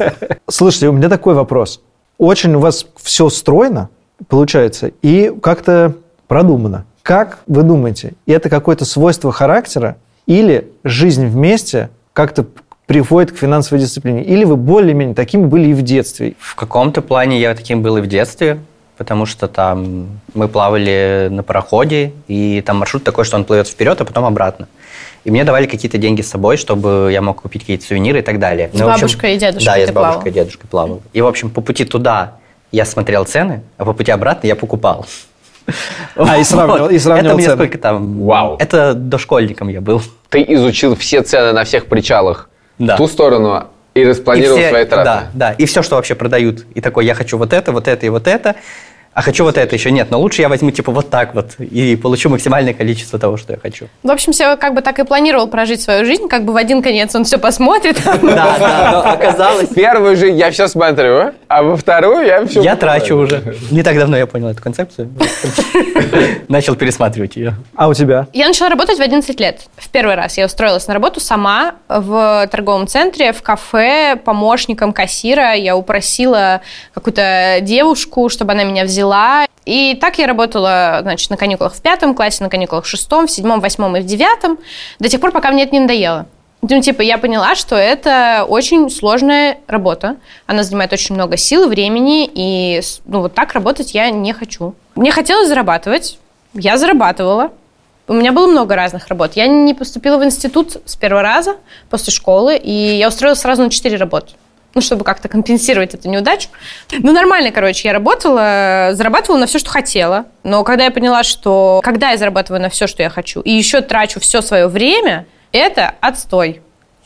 Слушайте, 0.48 0.88
у 0.88 0.92
меня 0.92 1.08
такой 1.08 1.34
вопрос. 1.34 1.80
Очень 2.18 2.54
у 2.54 2.60
вас 2.60 2.86
все 2.96 3.28
стройно, 3.28 3.90
получается, 4.28 4.90
и 5.02 5.32
как-то 5.42 5.94
продумано. 6.26 6.86
Как 7.02 7.38
вы 7.46 7.62
думаете, 7.62 8.14
это 8.26 8.48
какое-то 8.48 8.84
свойство 8.84 9.30
характера 9.30 9.96
или 10.26 10.68
жизнь 10.82 11.26
вместе 11.26 11.90
как-то 12.12 12.46
приводит 12.86 13.32
к 13.32 13.36
финансовой 13.36 13.80
дисциплине? 13.80 14.24
Или 14.24 14.44
вы 14.44 14.56
более-менее 14.56 15.14
такими 15.14 15.44
были 15.44 15.68
и 15.68 15.74
в 15.74 15.82
детстве? 15.82 16.34
В 16.40 16.54
каком-то 16.54 17.02
плане 17.02 17.40
я 17.40 17.54
таким 17.54 17.82
был 17.82 17.98
и 17.98 18.00
в 18.00 18.06
детстве, 18.06 18.58
потому 18.96 19.26
что 19.26 19.48
там 19.48 20.20
мы 20.34 20.48
плавали 20.48 21.28
на 21.30 21.42
пароходе, 21.42 22.12
и 22.28 22.62
там 22.64 22.78
маршрут 22.78 23.04
такой, 23.04 23.24
что 23.24 23.36
он 23.36 23.44
плывет 23.44 23.68
вперед, 23.68 24.00
а 24.00 24.04
потом 24.04 24.24
обратно. 24.24 24.68
И 25.26 25.30
мне 25.32 25.42
давали 25.42 25.66
какие-то 25.66 25.98
деньги 25.98 26.22
с 26.22 26.28
собой, 26.30 26.56
чтобы 26.56 27.10
я 27.12 27.20
мог 27.20 27.42
купить 27.42 27.62
какие-то 27.62 27.84
сувениры 27.84 28.20
и 28.20 28.22
так 28.22 28.38
далее. 28.38 28.70
С 28.72 28.78
Ну, 28.78 28.86
в 28.86 28.88
общем, 28.90 29.02
бабушкой 29.08 29.34
и 29.34 29.38
дедушкой 29.38 29.64
Да, 29.66 29.76
я 29.76 29.86
с 29.88 29.90
бабушкой 29.90 30.12
плавал. 30.22 30.26
и 30.28 30.30
дедушкой 30.30 30.70
плавал. 30.70 31.02
И, 31.12 31.20
в 31.20 31.26
общем, 31.26 31.50
по 31.50 31.60
пути 31.60 31.84
туда 31.84 32.34
я 32.70 32.84
смотрел 32.84 33.24
цены, 33.24 33.62
а 33.76 33.84
по 33.84 33.92
пути 33.92 34.12
обратно 34.12 34.46
я 34.46 34.54
покупал. 34.54 35.04
А, 36.14 36.38
и 36.38 36.44
сравнивал- 36.44 36.90
и 36.92 36.98
сравнивал 37.00 37.26
Это 37.30 37.36
мне 37.38 37.50
сколько 37.50 37.76
там... 37.76 38.22
Вау. 38.24 38.56
Это 38.60 38.94
дошкольником 38.94 39.66
я 39.66 39.80
был. 39.80 40.00
Ты 40.28 40.44
изучил 40.46 40.94
все 40.94 41.22
цены 41.22 41.52
на 41.52 41.64
всех 41.64 41.86
причалах 41.86 42.48
Да. 42.78 42.94
в 42.94 42.98
ту 42.98 43.08
сторону 43.08 43.64
и 43.94 44.04
распланировал 44.04 44.56
И 44.58 44.60
все- 44.60 44.68
свои 44.70 44.84
траты. 44.84 45.04
Да, 45.04 45.28
да. 45.34 45.52
И 45.54 45.66
все, 45.66 45.82
что 45.82 45.96
вообще 45.96 46.14
продают. 46.14 46.64
И 46.76 46.80
такой, 46.80 47.04
я 47.04 47.14
хочу 47.14 47.36
вот 47.36 47.52
это, 47.52 47.72
вот 47.72 47.88
это 47.88 48.06
и 48.06 48.08
вот 48.10 48.28
это. 48.28 48.54
А 49.16 49.22
хочу 49.22 49.44
вот 49.44 49.56
это 49.56 49.74
еще 49.74 49.90
нет. 49.90 50.10
Но 50.10 50.20
лучше 50.20 50.42
я 50.42 50.50
возьму 50.50 50.70
типа 50.70 50.92
вот 50.92 51.08
так 51.08 51.34
вот 51.34 51.54
и 51.58 51.96
получу 51.96 52.28
максимальное 52.28 52.74
количество 52.74 53.18
того, 53.18 53.38
что 53.38 53.54
я 53.54 53.58
хочу. 53.58 53.86
В 54.02 54.10
общем, 54.10 54.34
Сева 54.34 54.56
как 54.56 54.74
бы 54.74 54.82
так 54.82 54.98
и 54.98 55.04
планировал 55.04 55.46
прожить 55.46 55.80
свою 55.80 56.04
жизнь, 56.04 56.28
как 56.28 56.44
бы 56.44 56.52
в 56.52 56.56
один 56.56 56.82
конец 56.82 57.14
он 57.14 57.24
все 57.24 57.38
посмотрит. 57.38 57.96
Да, 58.36 58.56
да, 58.58 58.90
но 58.92 59.10
оказалось... 59.12 59.68
Первую 59.68 60.16
же 60.16 60.28
я 60.28 60.50
все 60.50 60.68
смотрю, 60.68 61.32
а 61.48 61.62
во 61.62 61.76
вторую 61.76 62.26
я 62.26 62.44
все... 62.44 62.60
Я 62.60 62.76
трачу 62.76 63.16
уже. 63.16 63.56
Не 63.70 63.82
так 63.82 63.96
давно 63.96 64.18
я 64.18 64.26
понял 64.26 64.48
эту 64.48 64.62
концепцию. 64.62 65.10
Начал 66.48 66.74
пересматривать 66.74 67.36
ее. 67.36 67.54
А 67.74 67.88
у 67.88 67.94
тебя? 67.94 68.26
Я 68.34 68.48
начала 68.48 68.68
работать 68.68 68.98
в 68.98 69.00
11 69.00 69.40
лет. 69.40 69.60
В 69.76 69.88
первый 69.88 70.16
раз 70.16 70.36
я 70.36 70.44
устроилась 70.44 70.86
на 70.88 70.94
работу 70.94 71.20
сама 71.20 71.76
в 71.88 72.46
торговом 72.50 72.86
центре, 72.86 73.32
в 73.32 73.40
кафе, 73.40 74.16
помощником 74.22 74.92
кассира. 74.92 75.54
Я 75.54 75.76
упросила 75.76 76.60
какую-то 76.92 77.58
девушку, 77.62 78.28
чтобы 78.28 78.52
она 78.52 78.64
меня 78.64 78.84
взяла. 78.84 79.05
И 79.64 79.98
так 80.00 80.18
я 80.18 80.26
работала, 80.26 81.00
значит, 81.02 81.28
на 81.30 81.36
каникулах 81.36 81.74
в 81.74 81.82
пятом 81.82 82.14
классе, 82.14 82.44
на 82.44 82.50
каникулах 82.50 82.84
в 82.84 82.88
шестом, 82.88 83.26
в 83.26 83.30
седьмом, 83.30 83.60
восьмом 83.60 83.96
и 83.96 84.00
в 84.00 84.06
девятом, 84.06 84.58
до 85.00 85.08
тех 85.08 85.20
пор, 85.20 85.32
пока 85.32 85.50
мне 85.50 85.64
это 85.64 85.72
не 85.72 85.80
надоело. 85.80 86.26
Ну, 86.62 86.80
типа, 86.80 87.02
я 87.02 87.18
поняла, 87.18 87.54
что 87.54 87.76
это 87.76 88.44
очень 88.48 88.90
сложная 88.90 89.58
работа. 89.66 90.16
Она 90.46 90.62
занимает 90.62 90.92
очень 90.92 91.14
много 91.14 91.36
сил, 91.36 91.68
времени, 91.68 92.28
и 92.32 92.80
ну, 93.04 93.20
вот 93.20 93.34
так 93.34 93.52
работать 93.52 93.94
я 93.94 94.10
не 94.10 94.32
хочу. 94.32 94.74
Мне 94.94 95.10
хотелось 95.12 95.48
зарабатывать, 95.48 96.18
я 96.54 96.76
зарабатывала. 96.76 97.52
У 98.08 98.14
меня 98.14 98.32
было 98.32 98.46
много 98.46 98.76
разных 98.76 99.08
работ. 99.08 99.32
Я 99.34 99.48
не 99.48 99.74
поступила 99.74 100.16
в 100.16 100.24
институт 100.24 100.76
с 100.84 100.96
первого 100.96 101.22
раза 101.22 101.56
после 101.90 102.12
школы, 102.12 102.56
и 102.56 102.70
я 102.70 103.08
устроилась 103.08 103.40
сразу 103.40 103.62
на 103.62 103.70
четыре 103.70 103.96
работы. 103.96 104.34
Ну, 104.76 104.82
чтобы 104.82 105.04
как-то 105.04 105.28
компенсировать 105.28 105.94
эту 105.94 106.10
неудачу. 106.10 106.50
Ну, 106.92 107.12
нормально, 107.12 107.50
короче, 107.50 107.88
я 107.88 107.94
работала, 107.94 108.90
зарабатывала 108.92 109.40
на 109.40 109.46
все, 109.46 109.58
что 109.58 109.70
хотела. 109.70 110.26
Но 110.44 110.64
когда 110.64 110.84
я 110.84 110.90
поняла, 110.90 111.22
что 111.22 111.80
когда 111.82 112.10
я 112.10 112.18
зарабатываю 112.18 112.60
на 112.60 112.68
все, 112.68 112.86
что 112.86 113.02
я 113.02 113.08
хочу, 113.08 113.40
и 113.40 113.50
еще 113.50 113.80
трачу 113.80 114.20
все 114.20 114.42
свое 114.42 114.68
время, 114.68 115.26
это 115.50 115.94
отстой. 116.02 116.60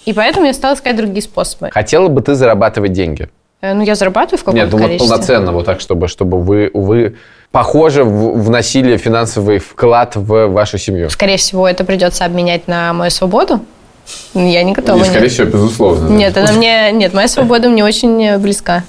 И 0.04 0.12
поэтому 0.12 0.46
я 0.46 0.52
стала 0.52 0.74
искать 0.74 0.96
другие 0.96 1.22
способы. 1.22 1.70
Хотела 1.70 2.08
бы 2.08 2.20
ты 2.22 2.34
зарабатывать 2.34 2.92
деньги? 2.92 3.28
Э, 3.60 3.72
Ну, 3.72 3.82
я 3.82 3.94
зарабатываю 3.94 4.38
в 4.38 4.44
каком-то 4.44 4.64
Нет, 4.64 4.72
ну 4.72 4.78
вот 4.78 4.98
полноценно, 4.98 5.52
вот 5.52 5.66
так, 5.66 5.80
чтобы, 5.80 6.08
чтобы 6.08 6.42
вы, 6.42 6.72
вы 6.74 7.16
похоже, 7.52 8.02
вносили 8.02 8.96
финансовый 8.96 9.60
вклад 9.60 10.16
в 10.16 10.48
вашу 10.48 10.76
семью. 10.76 11.08
Скорее 11.08 11.36
всего, 11.36 11.68
это 11.68 11.84
придется 11.84 12.24
обменять 12.24 12.66
на 12.66 12.92
мою 12.92 13.12
свободу. 13.12 13.60
Я 14.34 14.62
не 14.62 14.72
готова. 14.72 15.00
И, 15.02 15.04
скорее 15.04 15.22
нет. 15.22 15.32
всего, 15.32 15.46
безусловно. 15.48 16.08
да. 16.08 16.14
Нет, 16.14 16.36
она 16.36 16.52
мне... 16.52 16.92
Нет, 16.92 17.12
моя 17.14 17.28
свобода 17.28 17.68
мне 17.68 17.84
очень 17.84 18.22
э, 18.24 18.38
близка. 18.38 18.84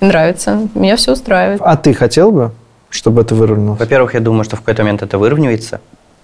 Нравится. 0.00 0.68
Меня 0.74 0.96
все 0.96 1.12
устраивает. 1.12 1.60
А 1.64 1.76
ты 1.76 1.92
хотел 1.94 2.30
бы, 2.30 2.52
чтобы 2.90 3.22
это 3.22 3.34
выровнялось? 3.34 3.80
Во-первых, 3.80 4.14
я 4.14 4.20
думаю, 4.20 4.44
что 4.44 4.56
в 4.56 4.60
какой-то 4.60 4.82
момент 4.82 5.02
это 5.02 5.18
выравнивается, 5.18 5.80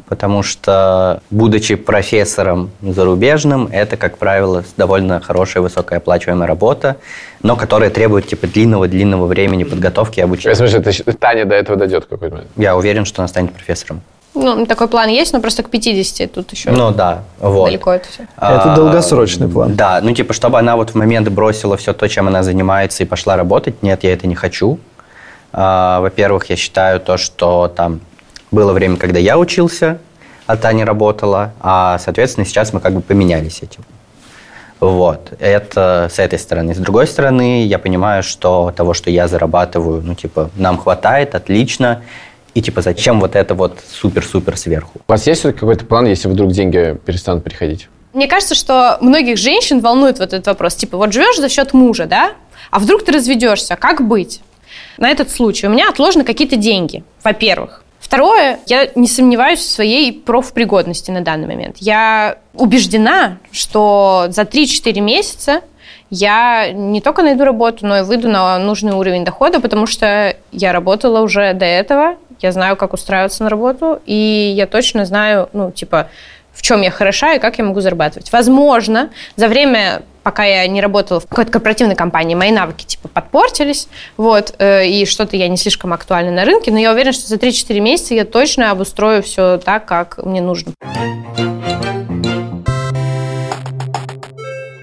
потому 0.09 0.43
что, 0.43 1.20
будучи 1.30 1.74
профессором 1.74 2.70
зарубежным, 2.82 3.68
это, 3.72 3.97
как 3.97 4.18
правило, 4.18 4.62
довольно 4.76 5.20
хорошая, 5.20 5.62
высокооплачиваемая 5.62 6.47
работа, 6.47 6.97
но 7.43 7.57
которая 7.57 7.88
требует 7.90 8.26
типа 8.28 8.47
длинного-длинного 8.47 9.26
времени 9.26 9.64
подготовки 9.64 10.18
и 10.18 10.20
Я 10.20 10.24
обучения. 10.26 10.55
смысле, 10.55 10.78
это 10.80 10.93
щ- 10.93 11.05
Таня 11.18 11.47
до 11.47 11.55
этого 11.55 11.76
дойдет 11.78 12.05
какой-то 12.05 12.34
момент. 12.34 12.51
Я 12.57 12.76
уверен, 12.76 13.05
что 13.07 13.22
она 13.22 13.28
станет 13.28 13.53
профессором. 13.53 14.03
Ну, 14.35 14.64
такой 14.66 14.89
план 14.89 15.09
есть, 15.09 15.33
но 15.33 15.41
просто 15.41 15.62
к 15.62 15.68
50 15.68 16.33
тут 16.33 16.51
еще 16.53 16.70
Ну 16.70 16.91
да, 16.91 17.22
вот. 17.39 17.66
далеко 17.66 17.93
это 17.93 18.09
все. 18.09 18.22
Это 18.22 18.72
А, 18.72 18.76
долгосрочный 18.76 19.49
план. 19.49 19.74
Да, 19.74 20.01
ну 20.03 20.12
типа, 20.14 20.33
чтобы 20.33 20.59
она 20.59 20.76
вот 20.76 20.91
в 20.91 20.95
момент 20.95 21.28
бросила 21.28 21.76
все 21.76 21.93
то, 21.93 22.09
чем 22.09 22.28
она 22.28 22.43
занимается, 22.43 23.03
и 23.03 23.07
пошла 23.07 23.37
работать, 23.37 23.83
нет, 23.83 24.05
я 24.05 24.12
это 24.12 24.26
не 24.26 24.35
хочу. 24.35 24.78
А, 25.53 26.01
Во-первых, 26.01 26.49
я 26.49 26.57
считаю 26.57 26.99
то, 26.99 27.18
что 27.18 27.70
там 27.74 28.01
было 28.51 28.72
время, 28.72 28.97
когда 28.97 29.18
я 29.18 29.39
учился, 29.39 29.99
а 30.47 30.57
Таня 30.57 30.87
работала, 30.87 31.53
а, 31.61 31.99
соответственно, 31.99 32.47
сейчас 32.47 32.72
мы 32.72 32.80
как 32.80 32.95
бы 32.95 33.01
поменялись 33.03 33.62
этим. 33.62 33.85
Вот, 34.80 35.33
это 35.39 36.09
с 36.12 36.18
этой 36.18 36.39
стороны. 36.41 36.74
С 36.74 36.78
другой 36.78 37.07
стороны, 37.07 37.64
я 37.66 37.78
понимаю, 37.78 38.24
что 38.24 38.72
того, 38.74 38.95
что 38.95 39.11
я 39.11 39.28
зарабатываю, 39.28 40.03
ну, 40.03 40.14
типа, 40.16 40.51
нам 40.57 40.76
хватает, 40.76 41.37
отлично, 41.37 42.03
и, 42.55 42.62
типа, 42.62 42.82
зачем 42.82 43.20
вот 43.20 43.36
это 43.36 43.55
вот 43.55 43.78
супер-супер 43.90 44.57
сверху? 44.57 45.00
У 45.07 45.12
вас 45.12 45.26
есть 45.26 45.42
какой-то 45.42 45.84
план, 45.84 46.07
если 46.07 46.28
вдруг 46.28 46.53
деньги 46.53 46.98
перестанут 47.05 47.44
приходить? 47.44 47.88
Мне 48.12 48.28
кажется, 48.28 48.55
что 48.55 48.98
многих 49.00 49.38
женщин 49.38 49.80
волнует 49.80 50.18
вот 50.18 50.32
этот 50.32 50.46
вопрос. 50.46 50.74
Типа, 50.74 50.98
вот 50.98 51.12
живешь 51.12 51.38
за 51.38 51.48
счет 51.48 51.72
мужа, 51.72 52.07
да? 52.07 52.32
А 52.70 52.78
вдруг 52.78 53.05
ты 53.05 53.12
разведешься? 53.12 53.76
Как 53.76 54.07
быть? 54.07 54.40
На 54.98 55.11
этот 55.11 55.30
случай 55.30 55.66
у 55.66 55.70
меня 55.70 55.88
отложены 55.88 56.24
какие-то 56.24 56.57
деньги, 56.57 57.05
во-первых. 57.24 57.82
Второе, 57.98 58.59
я 58.66 58.90
не 58.94 59.09
сомневаюсь 59.09 59.61
в 59.61 59.70
своей 59.70 60.12
профпригодности 60.12 61.11
на 61.11 61.22
данный 61.22 61.46
момент. 61.46 61.76
Я 61.78 62.36
убеждена, 62.53 63.38
что 63.53 64.26
за 64.28 64.42
3-4 64.42 65.00
месяца 65.00 65.62
я 66.11 66.70
не 66.72 67.00
только 67.00 67.22
найду 67.22 67.44
работу, 67.44 67.86
но 67.86 67.98
и 67.98 68.03
выйду 68.03 68.28
на 68.28 68.59
нужный 68.59 68.92
уровень 68.92 69.24
дохода, 69.24 69.61
потому 69.61 69.86
что 69.86 70.36
я 70.50 70.72
работала 70.72 71.20
уже 71.20 71.55
до 71.55 71.64
этого, 71.64 72.16
я 72.43 72.53
знаю, 72.53 72.76
как 72.76 72.93
устраиваться 72.93 73.43
на 73.45 73.51
работу, 73.51 74.01
и 74.07 74.53
я 74.57 74.66
точно 74.66 75.05
знаю, 75.05 75.49
ну, 75.53 75.70
типа, 75.70 76.09
в 76.53 76.62
чем 76.62 76.82
я 76.82 76.90
хороша 76.90 77.34
и 77.34 77.38
как 77.38 77.59
я 77.59 77.64
могу 77.64 77.80
зарабатывать. 77.80 78.30
Возможно, 78.32 79.11
за 79.36 79.49
время, 79.49 80.03
пока 80.22 80.45
я 80.45 80.66
не 80.66 80.80
работала 80.80 81.20
в 81.20 81.26
какой-то 81.26 81.51
корпоративной 81.51 81.97
компании, 81.97 82.34
мои 82.34 82.51
навыки 82.51 82.84
типа 82.84 83.09
подпортились, 83.09 83.88
вот, 84.16 84.55
э, 84.59 84.86
и 84.86 85.07
что-то 85.07 85.36
я 85.36 85.49
не 85.49 85.57
слишком 85.57 85.93
актуальна 85.93 86.30
на 86.30 86.45
рынке, 86.45 86.70
но 86.70 86.78
я 86.78 86.93
уверена, 86.93 87.12
что 87.12 87.26
за 87.26 87.36
3-4 87.36 87.80
месяца 87.80 88.14
я 88.14 88.24
точно 88.24 88.70
обустрою 88.70 89.22
все 89.22 89.59
так, 89.59 89.86
как 89.86 90.18
мне 90.18 90.40
нужно. 90.40 90.72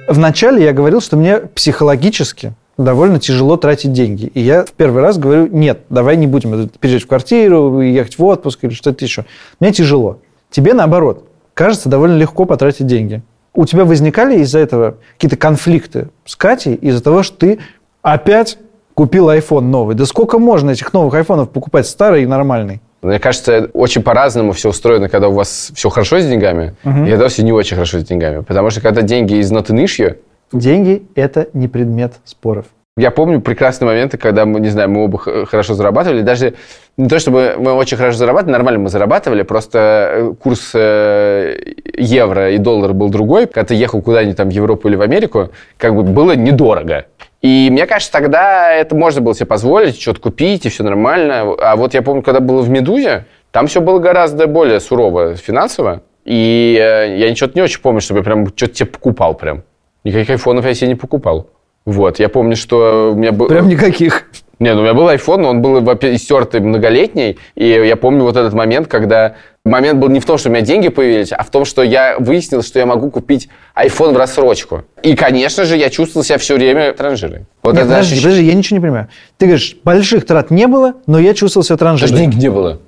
Вначале 0.08 0.64
я 0.64 0.74
говорил, 0.74 1.02
что 1.02 1.18
мне 1.18 1.38
психологически 1.38 2.54
довольно 2.84 3.20
тяжело 3.20 3.58
тратить 3.58 3.92
деньги. 3.92 4.26
И 4.34 4.40
я 4.40 4.64
в 4.64 4.72
первый 4.72 5.02
раз 5.02 5.18
говорю, 5.18 5.48
нет, 5.48 5.82
давай 5.90 6.16
не 6.18 6.28
будем 6.28 6.70
переезжать 6.70 7.04
в 7.04 7.08
квартиру, 7.08 7.82
ехать 7.82 8.18
в 8.18 8.24
отпуск 8.24 8.64
или 8.64 8.74
что-то 8.74 9.04
еще. 9.04 9.26
Мне 9.60 9.72
тяжело. 9.72 10.20
Тебе 10.50 10.74
наоборот. 10.74 11.26
Кажется, 11.54 11.90
довольно 11.90 12.16
легко 12.18 12.46
потратить 12.46 12.88
деньги. 12.88 13.22
У 13.54 13.66
тебя 13.66 13.84
возникали 13.84 14.40
из-за 14.40 14.60
этого 14.60 14.98
какие-то 15.16 15.36
конфликты 15.36 16.10
с 16.24 16.36
Катей 16.36 16.76
из-за 16.76 17.04
того, 17.04 17.22
что 17.24 17.38
ты 17.38 17.60
опять 18.02 18.58
купил 18.94 19.30
iPhone 19.30 19.62
новый? 19.62 19.96
Да 19.96 20.06
сколько 20.06 20.40
можно 20.40 20.72
этих 20.72 20.94
новых 20.94 21.14
айфонов 21.14 21.50
покупать, 21.50 21.86
старый 21.86 22.24
и 22.24 22.26
нормальный? 22.26 22.82
Мне 23.02 23.20
кажется, 23.20 23.70
очень 23.74 24.04
по-разному 24.04 24.52
все 24.54 24.70
устроено, 24.70 25.10
когда 25.10 25.30
у 25.30 25.34
вас 25.34 25.72
все 25.74 25.90
хорошо 25.90 26.20
с 26.20 26.26
деньгами, 26.26 26.76
и 26.84 27.10
когда 27.10 27.28
все 27.28 27.44
не 27.44 27.52
очень 27.52 27.76
хорошо 27.76 28.00
с 28.00 28.04
деньгами. 28.04 28.42
Потому 28.42 28.70
что 28.70 28.82
когда 28.82 29.02
деньги 29.02 29.36
из 29.36 29.52
issue, 29.52 30.18
Деньги– 30.52 31.08
это 31.16 31.50
не 31.54 31.68
предмет 31.68 32.14
споров. 32.26 32.66
Я 32.98 33.12
помню 33.12 33.40
прекрасные 33.40 33.88
моменты, 33.88 34.18
когда 34.18 34.46
мы, 34.46 34.60
не 34.60 34.68
знаю, 34.68 34.90
мы 34.90 35.06
оба 35.06 35.18
хорошо 35.46 35.74
зарабатывали. 35.74 36.22
Даже 36.22 36.56
не 36.98 37.08
то, 37.08 37.18
чтобы 37.18 37.56
мы 37.58 37.72
очень 37.72 37.96
хорошо 37.96 38.18
зарабатывали, 38.18 38.52
нормально 38.52 38.80
мы 38.82 38.90
зарабатывали, 38.90 39.44
просто 39.44 39.80
э, 40.12 40.34
курс 40.38 40.72
э, 40.74 41.56
евро 41.96 42.52
и 42.52 42.58
доллара 42.58 42.92
был 42.92 43.08
другой. 43.08 43.48
Когда 43.48 43.68
ты 43.68 43.76
ехал 43.76 44.02
куда-нибудь 44.02 44.36
там 44.36 44.50
в 44.50 44.52
Европу 44.52 44.90
или 44.90 44.98
в 44.98 45.02
Америку, 45.02 45.50
как 45.78 45.96
бы 45.96 46.04
было 46.04 46.34
недорого. 46.34 47.06
И 47.42 47.70
мне 47.72 47.86
кажется, 47.86 48.12
тогда 48.12 48.74
это 48.74 48.96
можно 48.96 49.22
было 49.22 49.34
себе 49.34 49.46
позволить, 49.46 50.02
что-то 50.02 50.20
купить, 50.20 50.66
и 50.66 50.70
все 50.70 50.84
нормально. 50.84 51.56
А 51.58 51.78
вот 51.78 51.94
я 51.94 52.02
помню, 52.02 52.22
когда 52.22 52.42
было 52.42 52.62
в 52.62 52.70
«Медузе», 52.70 53.26
там 53.52 53.68
все 53.68 53.80
было 53.80 54.00
гораздо 54.00 54.48
более 54.48 54.82
сурово 54.82 55.36
финансово. 55.36 56.02
И 56.26 56.78
э, 56.78 57.18
я 57.18 57.30
ничего 57.30 57.50
не 57.54 57.62
очень 57.62 57.80
помню, 57.80 58.02
чтобы 58.02 58.20
я 58.20 58.24
прям 58.26 58.46
что-то 58.48 58.74
тебе 58.74 58.88
покупал 58.88 59.36
прям. 59.36 59.64
Никаких 60.04 60.30
айфонов 60.32 60.66
я 60.66 60.74
себе 60.74 60.90
не 60.90 60.96
покупал. 60.96 61.48
Вот, 61.86 62.20
я 62.20 62.30
помню, 62.30 62.56
что 62.56 63.12
у 63.14 63.16
меня 63.16 63.32
был... 63.32 63.48
Прям 63.48 63.68
никаких. 63.68 64.26
Не, 64.60 64.74
ну 64.74 64.82
у 64.82 64.84
меня 64.84 64.94
был 64.94 65.08
iPhone, 65.10 65.38
но 65.38 65.50
он 65.50 65.62
был 65.62 65.80
истертый 65.80 66.60
многолетний, 66.60 67.40
и 67.56 67.66
я 67.68 67.96
помню 67.96 68.24
вот 68.24 68.36
этот 68.36 68.54
момент, 68.54 68.88
когда... 68.88 69.36
Момент 69.66 70.00
был 70.00 70.10
не 70.10 70.20
в 70.20 70.26
том, 70.26 70.38
что 70.38 70.50
у 70.50 70.52
меня 70.52 70.62
деньги 70.62 70.88
появились, 70.90 71.32
а 71.32 71.44
в 71.44 71.50
том, 71.50 71.64
что 71.66 71.84
я 71.84 72.18
выяснил, 72.18 72.64
что 72.64 72.80
я 72.80 72.86
могу 72.86 73.12
купить 73.12 73.50
iPhone 73.76 74.14
в 74.14 74.18
рассрочку. 74.18 74.84
И, 75.04 75.16
конечно 75.16 75.66
же, 75.66 75.76
я 75.78 75.90
чувствовал 75.90 76.24
себя 76.24 76.38
все 76.38 76.56
время 76.56 76.94
транжирой. 76.94 77.46
Вот 77.62 77.76
Нет, 77.76 77.84
подожди, 77.84 78.16
ощущ- 78.16 78.24
подожди, 78.24 78.44
я 78.44 78.54
ничего 78.54 78.78
не 78.78 78.82
понимаю. 78.82 79.08
Ты 79.38 79.46
говоришь, 79.46 79.78
больших 79.84 80.26
трат 80.26 80.50
не 80.50 80.68
было, 80.68 80.94
но 81.08 81.20
я 81.20 81.34
чувствовал 81.34 81.64
себя 81.66 81.78
транжирой. 81.78 82.18
денег 82.18 82.36
не 82.36 82.50
было. 82.50 82.80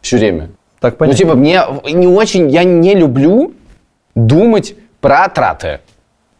Все 0.00 0.16
время. 0.18 0.50
Так 0.80 0.94
Ну, 0.94 0.98
понятно. 0.98 1.18
типа, 1.18 1.34
мне 1.34 1.60
не 1.92 2.06
очень... 2.06 2.48
Я 2.50 2.62
не 2.64 2.94
люблю 2.94 3.52
думать 4.14 4.74
про 5.00 5.28
траты. 5.28 5.80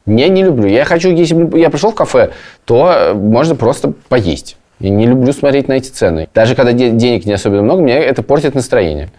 Не, 0.09 0.29
не 0.29 0.43
люблю. 0.43 0.67
Я 0.67 0.85
хочу, 0.85 1.11
если 1.11 1.59
я 1.59 1.71
пришел 1.71 1.93
в 1.93 1.95
кафе, 1.95 2.31
то 2.65 2.93
э, 2.93 3.13
можно 3.15 3.55
просто 3.55 3.93
поесть. 4.09 4.57
Я 4.81 4.91
не 4.91 5.07
люблю 5.07 5.33
смотреть 5.33 5.67
на 5.67 5.73
эти 5.73 5.91
цены. 5.91 6.29
Даже 6.35 6.55
когда 6.55 6.73
де- 6.73 6.91
денег 6.91 7.27
не 7.27 7.33
особенно 7.33 7.63
много, 7.63 7.83
мне 7.83 7.95
это 7.99 8.23
портит 8.23 8.55
настроение. 8.55 9.11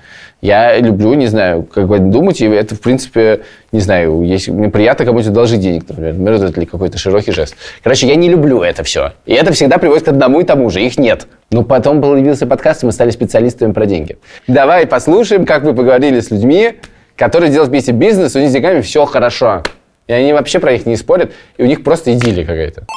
Я 0.42 0.80
люблю, 0.80 1.14
не 1.16 1.28
знаю, 1.28 1.64
как 1.64 1.88
бы 1.90 2.00
думать, 2.00 2.40
и 2.40 2.46
это, 2.46 2.76
в 2.76 2.80
принципе, 2.80 3.42
не 3.74 3.82
знаю, 3.82 4.22
если 4.22 4.52
мне 4.52 4.70
приятно 4.70 5.04
кому-то 5.04 5.32
должить 5.32 5.60
денег, 5.60 5.84
например. 5.90 6.14
Например, 6.14 6.46
это 6.46 6.60
ли 6.62 6.66
какой-то 6.66 6.98
широкий 6.98 7.34
жест. 7.34 7.56
Короче, 7.84 8.08
я 8.08 8.16
не 8.16 8.30
люблю 8.30 8.62
это 8.62 8.84
все. 8.84 9.12
И 9.26 9.34
это 9.34 9.52
всегда 9.52 9.78
приводит 9.80 10.06
к 10.06 10.08
одному 10.08 10.40
и 10.40 10.46
тому 10.46 10.70
же. 10.70 10.82
Их 10.82 10.98
нет. 10.98 11.28
Но 11.52 11.64
потом 11.64 12.02
появился 12.02 12.48
подкаст, 12.48 12.84
и 12.84 12.86
мы 12.86 12.94
стали 12.94 13.12
специалистами 13.12 13.74
про 13.74 13.86
деньги. 13.86 14.18
Давай 14.48 14.88
послушаем, 14.88 15.46
как 15.46 15.64
вы 15.64 15.74
поговорили 15.74 16.22
с 16.22 16.32
людьми, 16.32 16.76
которые 17.18 17.52
делают 17.52 17.70
вместе 17.70 17.92
бизнес, 17.92 18.34
у 18.38 18.40
них 18.40 18.50
с 18.50 18.54
деньгами 18.54 18.80
все 18.80 19.04
хорошо. 19.04 19.64
И 20.10 20.12
они 20.12 20.34
вообще 20.34 20.60
про 20.60 20.74
них 20.74 20.88
не 20.88 20.96
спорят, 20.98 21.34
и 21.58 21.64
у 21.64 21.68
них 21.68 21.84
просто 21.84 22.12
идиллия 22.14 22.44
какая-то. 22.44 22.88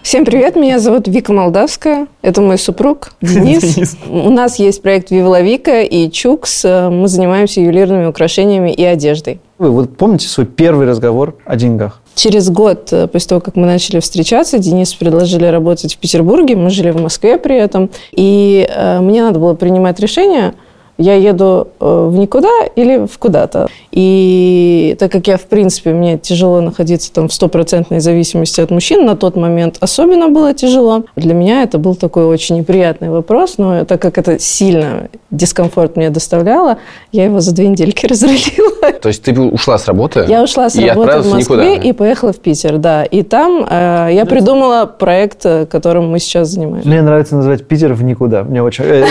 Всем 0.00 0.24
привет, 0.24 0.54
меня 0.54 0.78
зовут 0.78 1.08
Вика 1.08 1.32
Молдавская, 1.32 2.06
это 2.22 2.40
мой 2.40 2.56
супруг 2.56 3.10
Денис. 3.20 3.96
У 4.08 4.30
нас 4.30 4.60
есть 4.60 4.80
проект 4.80 5.10
Вивла 5.10 5.42
Вика 5.42 5.82
и 5.82 6.08
Чукс, 6.08 6.64
Э, 6.64 6.88
мы 6.88 7.08
занимаемся 7.08 7.60
ювелирными 7.60 8.06
украшениями 8.06 8.72
и 8.72 8.84
одеждой. 8.84 9.40
Вы 9.58 9.72
вот 9.72 9.96
помните 9.96 10.28
свой 10.28 10.46
первый 10.46 10.86
разговор 10.86 11.36
о 11.44 11.56
деньгах? 11.56 12.00
Через 12.14 12.48
год 12.48 12.92
э, 12.92 13.08
после 13.08 13.28
того, 13.28 13.40
как 13.40 13.56
мы 13.56 13.66
начали 13.66 13.98
встречаться, 13.98 14.58
Денис 14.58 14.94
предложили 14.94 15.46
работать 15.46 15.96
в 15.96 15.98
Петербурге, 15.98 16.54
мы 16.54 16.70
жили 16.70 16.90
в 16.90 17.00
Москве 17.00 17.38
при 17.38 17.56
этом, 17.56 17.90
и 18.12 18.68
э, 18.70 19.00
мне 19.00 19.22
надо 19.22 19.40
было 19.40 19.54
принимать 19.54 19.98
решение, 19.98 20.54
я 21.00 21.14
еду 21.14 21.68
э, 21.80 22.08
в 22.10 22.16
никуда 22.16 22.50
или 22.76 23.06
в 23.06 23.18
куда-то. 23.18 23.68
И 23.90 24.96
так 24.98 25.10
как 25.10 25.26
я, 25.26 25.36
в 25.38 25.46
принципе, 25.46 25.92
мне 25.92 26.18
тяжело 26.18 26.60
находиться 26.60 27.12
там 27.12 27.28
в 27.28 27.32
стопроцентной 27.32 28.00
зависимости 28.00 28.60
от 28.60 28.70
мужчин, 28.70 29.06
на 29.06 29.16
тот 29.16 29.34
момент 29.36 29.78
особенно 29.80 30.28
было 30.28 30.52
тяжело. 30.52 31.04
Для 31.16 31.34
меня 31.34 31.62
это 31.62 31.78
был 31.78 31.94
такой 31.94 32.24
очень 32.24 32.58
неприятный 32.58 33.08
вопрос, 33.08 33.54
но 33.56 33.84
так 33.84 34.00
как 34.02 34.18
это 34.18 34.38
сильно 34.38 35.08
дискомфорт 35.30 35.96
мне 35.96 36.10
доставляло, 36.10 36.78
я 37.12 37.24
его 37.24 37.40
за 37.40 37.54
две 37.54 37.68
недельки 37.68 38.06
разрулила. 38.10 38.92
То 39.00 39.08
есть 39.08 39.22
ты 39.22 39.38
ушла 39.38 39.78
с 39.78 39.86
работы? 39.86 40.26
Я 40.28 40.42
ушла 40.42 40.68
с 40.68 40.76
работы 40.76 41.20
в 41.20 41.32
Москве 41.32 41.76
никуда? 41.76 41.88
и 41.88 41.92
поехала 41.92 42.32
в 42.32 42.38
Питер, 42.38 42.76
да. 42.78 43.04
И 43.04 43.22
там 43.22 43.66
э, 43.68 44.10
я 44.12 44.26
придумала 44.26 44.84
проект, 44.84 45.46
э, 45.46 45.64
которым 45.66 46.10
мы 46.10 46.18
сейчас 46.18 46.48
занимаемся. 46.48 46.88
Мне 46.88 47.00
нравится 47.00 47.36
называть 47.36 47.66
Питер 47.66 47.94
в 47.94 48.04
никуда. 48.04 48.44
Мне 48.44 48.62
очень... 48.62 48.84
э, 48.84 49.04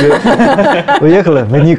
Уехала 1.01 1.39
в 1.39 1.57
никуда. 1.57 1.78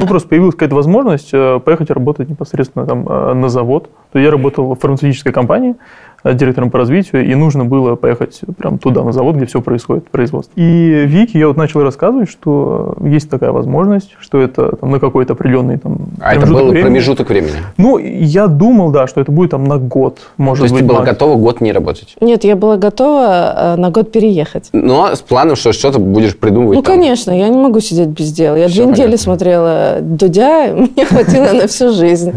Ну, 0.00 0.06
просто 0.06 0.28
появилась 0.28 0.54
какая-то 0.54 0.74
возможность 0.74 1.30
э, 1.32 1.60
поехать 1.64 1.90
работать 1.90 2.28
непосредственно 2.28 2.86
там 2.86 3.08
э, 3.08 3.34
на 3.34 3.48
завод. 3.48 3.90
То 4.12 4.18
я 4.18 4.30
работал 4.30 4.74
в 4.74 4.78
фармацевтической 4.78 5.32
компании 5.32 5.76
директором 6.24 6.70
по 6.70 6.78
развитию, 6.78 7.24
и 7.26 7.34
нужно 7.34 7.64
было 7.64 7.96
поехать 7.96 8.40
прям 8.58 8.78
туда, 8.78 9.02
на 9.02 9.12
завод, 9.12 9.36
где 9.36 9.46
все 9.46 9.60
происходит, 9.60 10.08
производство. 10.10 10.52
И 10.58 11.04
Вике 11.06 11.38
я 11.38 11.48
вот 11.48 11.56
начал 11.56 11.82
рассказывать, 11.82 12.30
что 12.30 12.94
есть 13.02 13.30
такая 13.30 13.52
возможность, 13.52 14.10
что 14.20 14.38
это 14.40 14.76
там, 14.76 14.90
на 14.90 15.00
какой-то 15.00 15.32
определенный 15.32 15.78
там 15.78 15.98
А 16.20 16.32
это 16.34 16.40
промежуток 16.42 16.62
был 16.64 16.70
времени. 16.70 16.82
промежуток 16.82 17.28
времени? 17.30 17.52
Ну, 17.76 17.98
я 17.98 18.46
думал, 18.48 18.90
да, 18.90 19.06
что 19.06 19.20
это 19.20 19.32
будет 19.32 19.50
там 19.52 19.64
на 19.64 19.78
год, 19.78 20.18
может 20.36 20.60
То 20.60 20.64
есть 20.64 20.74
быть. 20.74 20.82
ты 20.82 20.86
была 20.88 20.98
максимум. 21.00 21.14
готова 21.14 21.36
год 21.40 21.60
не 21.60 21.72
работать? 21.72 22.16
Нет, 22.20 22.44
я 22.44 22.56
была 22.56 22.76
готова 22.76 23.54
э, 23.56 23.76
на 23.76 23.90
год 23.90 24.12
переехать. 24.12 24.68
Но 24.72 25.14
с 25.14 25.20
планом, 25.20 25.56
что 25.56 25.72
что-то 25.72 25.98
будешь 25.98 26.36
придумывать 26.36 26.76
Ну, 26.76 26.82
там. 26.82 26.94
конечно, 26.96 27.30
я 27.30 27.48
не 27.48 27.56
могу 27.58 27.80
сидеть 27.80 28.08
без 28.08 28.32
дела. 28.32 28.56
Я 28.56 28.68
Всё 28.68 28.76
две 28.82 28.86
недели 28.86 29.04
понятно. 29.06 29.18
смотрела 29.18 29.96
Дудя, 30.00 30.72
мне 30.74 31.04
хватило 31.08 31.52
на 31.52 31.66
всю 31.66 31.92
жизнь. 31.92 32.32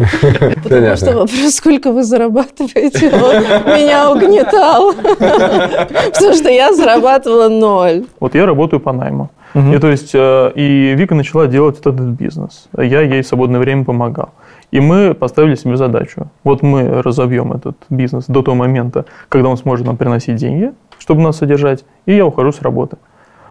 Потому 0.63 0.95
что 0.95 1.05
вопрос, 1.13 1.53
сколько 1.55 1.91
вы 1.91 2.03
зарабатываете, 2.03 3.09
меня 3.75 4.11
угнетал. 4.11 4.93
Потому 4.93 6.33
что 6.33 6.49
я 6.49 6.73
зарабатывала 6.73 7.49
ноль. 7.49 8.05
Вот 8.19 8.35
я 8.35 8.45
работаю 8.45 8.79
по 8.79 8.93
найму. 8.93 9.29
И 9.53 9.77
то 9.77 9.87
есть, 9.87 10.11
э, 10.15 10.51
и 10.55 10.95
Вика 10.95 11.13
начала 11.13 11.45
делать 11.45 11.79
этот 11.79 11.95
бизнес. 11.95 12.67
Я 12.75 13.01
ей 13.01 13.21
в 13.21 13.27
свободное 13.27 13.59
время 13.59 13.85
помогал. 13.85 14.29
И 14.71 14.79
мы 14.79 15.13
поставили 15.13 15.53
себе 15.53 15.77
задачу. 15.77 16.31
Вот 16.43 16.63
мы 16.63 17.03
разовьем 17.03 17.53
этот 17.53 17.75
бизнес 17.89 18.25
до 18.27 18.41
того 18.41 18.55
момента, 18.55 19.05
когда 19.29 19.49
он 19.49 19.57
сможет 19.57 19.85
нам 19.85 19.97
приносить 19.97 20.37
деньги, 20.37 20.71
чтобы 20.97 21.21
нас 21.21 21.37
содержать, 21.37 21.85
и 22.07 22.15
я 22.15 22.25
ухожу 22.25 22.51
с 22.51 22.61
работы. 22.61 22.97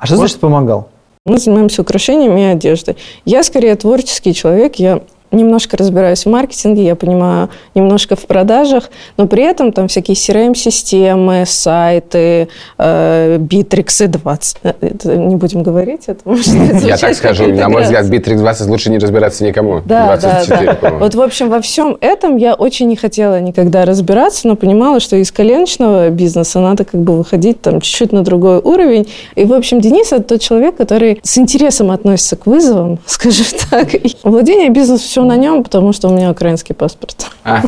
А 0.00 0.06
что 0.06 0.16
значит 0.16 0.40
помогал? 0.40 0.88
Мы 1.24 1.38
занимаемся 1.38 1.82
украшениями 1.82 2.40
и 2.40 2.44
одеждой. 2.44 2.96
Я 3.24 3.44
скорее 3.44 3.76
творческий 3.76 4.34
человек, 4.34 4.76
я 4.76 5.02
немножко 5.32 5.76
разбираюсь 5.76 6.24
в 6.24 6.30
маркетинге, 6.30 6.84
я 6.84 6.94
понимаю 6.94 7.48
немножко 7.74 8.16
в 8.16 8.26
продажах, 8.26 8.90
но 9.16 9.26
при 9.26 9.42
этом 9.42 9.72
там 9.72 9.88
всякие 9.88 10.14
CRM-системы, 10.14 11.44
сайты, 11.46 12.48
э, 12.78 13.38
Bittrex 13.38 14.06
20. 14.06 14.56
Э, 14.62 14.72
Это 14.80 15.16
не 15.16 15.36
будем 15.36 15.62
говорить, 15.62 16.02
это 16.06 16.20
может 16.24 16.46
Я 16.84 16.96
так 16.96 17.14
скажу, 17.14 17.46
на 17.48 17.68
мой 17.68 17.82
взгляд. 17.82 18.06
Bittrex 18.06 18.38
20 18.38 18.68
лучше 18.68 18.90
не 18.90 18.98
разбираться 18.98 19.44
никому. 19.44 19.80
Да, 19.84 20.16
да, 20.16 20.30
24, 20.30 20.64
да. 20.64 20.74
по-моему. 20.74 20.98
Вот, 21.04 21.14
в 21.14 21.20
общем, 21.20 21.48
во 21.48 21.60
всем 21.60 21.96
этом 22.00 22.36
я 22.36 22.54
очень 22.54 22.88
не 22.88 22.96
хотела 22.96 23.40
никогда 23.40 23.84
разбираться, 23.84 24.48
но 24.48 24.56
понимала, 24.56 25.00
что 25.00 25.16
из 25.16 25.32
коленочного 25.32 26.10
бизнеса 26.10 26.60
надо 26.60 26.84
как 26.84 27.00
бы 27.00 27.16
выходить 27.16 27.60
там 27.60 27.80
чуть-чуть 27.80 28.12
на 28.12 28.22
другой 28.22 28.58
уровень. 28.58 29.08
И, 29.34 29.44
в 29.44 29.52
общем, 29.52 29.80
Денис– 29.80 30.12
это 30.12 30.22
тот 30.22 30.40
человек, 30.40 30.76
который 30.76 31.20
с 31.22 31.38
интересом 31.38 31.90
относится 31.90 32.36
к 32.36 32.46
вызовам, 32.46 32.98
скажем 33.06 33.46
так. 33.70 33.88
Владение 34.22 34.68
бизнесом 34.68 35.06
все 35.06 35.21
на 35.24 35.36
нем, 35.36 35.62
потому 35.64 35.92
что 35.92 36.08
у 36.08 36.14
меня 36.14 36.30
украинский 36.30 36.74
паспорт. 36.74 37.26
А. 37.44 37.62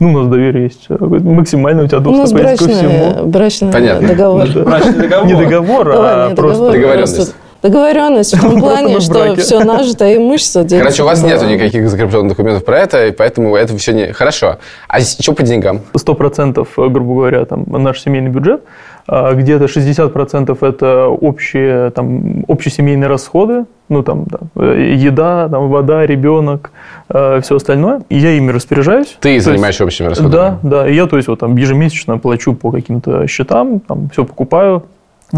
Ну, 0.00 0.12
у 0.12 0.18
нас 0.18 0.26
доверие 0.26 0.64
есть. 0.64 0.86
Максимально 0.88 1.84
у 1.84 1.86
тебя 1.86 1.98
У 1.98 2.02
доступ 2.02 2.18
нас 2.20 2.32
есть 2.32 2.58
ко 2.58 2.64
брачный, 2.64 2.74
всему. 2.74 3.26
брачный 3.26 3.72
Понятно. 3.72 4.08
договор. 4.08 4.48
Не 4.48 5.34
договор, 5.34 5.84
Да 5.92 5.98
ладно, 6.00 6.26
а 6.26 6.30
не 6.30 6.34
просто... 6.34 6.58
договор, 6.58 6.72
Договоренность. 6.72 7.34
Договоренность 7.64 8.36
в 8.36 8.40
том 8.42 8.60
плане, 8.60 9.00
что 9.00 9.36
все 9.36 9.64
нажитое 9.64 10.18
имущество 10.18 10.66
Короче, 10.68 11.02
у 11.02 11.06
вас 11.06 11.22
нету 11.22 11.46
никаких 11.46 11.88
закрепленных 11.88 12.28
документов 12.32 12.62
про 12.62 12.78
это, 12.80 13.06
и 13.06 13.10
поэтому 13.10 13.56
это 13.56 13.74
все 13.78 13.92
не... 13.94 14.12
Хорошо. 14.12 14.58
А 14.86 15.00
что 15.00 15.32
по 15.32 15.42
деньгам? 15.42 15.80
100%, 15.94 16.58
э, 16.76 16.88
грубо 16.90 17.14
говоря, 17.14 17.44
там, 17.46 17.64
наш 17.66 18.02
семейный 18.02 18.30
бюджет, 18.30 18.64
где-то 19.06 19.64
60% 19.66 20.56
это 20.66 21.06
общие, 21.08 21.90
там, 21.90 22.44
общесемейные 22.48 23.06
расходы, 23.08 23.64
ну, 23.88 24.02
там, 24.02 24.24
да, 24.24 24.38
э, 24.56 24.94
еда, 24.96 25.48
там, 25.48 25.68
вода, 25.68 26.06
ребенок, 26.06 26.70
все 27.08 27.56
остальное. 27.56 28.00
И 28.08 28.16
я 28.18 28.30
ими 28.32 28.50
распоряжаюсь. 28.50 29.08
Ты 29.08 29.20
То 29.20 29.28
есть- 29.28 29.44
занимаешься 29.44 29.84
общими 29.84 30.06
расходами? 30.08 30.32
Да, 30.32 30.58
да. 30.62 30.88
И 30.88 30.94
я, 30.94 31.06
то 31.06 31.16
есть, 31.16 31.28
вот 31.28 31.40
там 31.40 31.56
ежемесячно 31.56 32.18
плачу 32.18 32.54
по 32.54 32.70
каким-то 32.70 33.26
счетам, 33.26 33.80
там, 33.80 34.08
все 34.10 34.24
покупаю, 34.24 34.84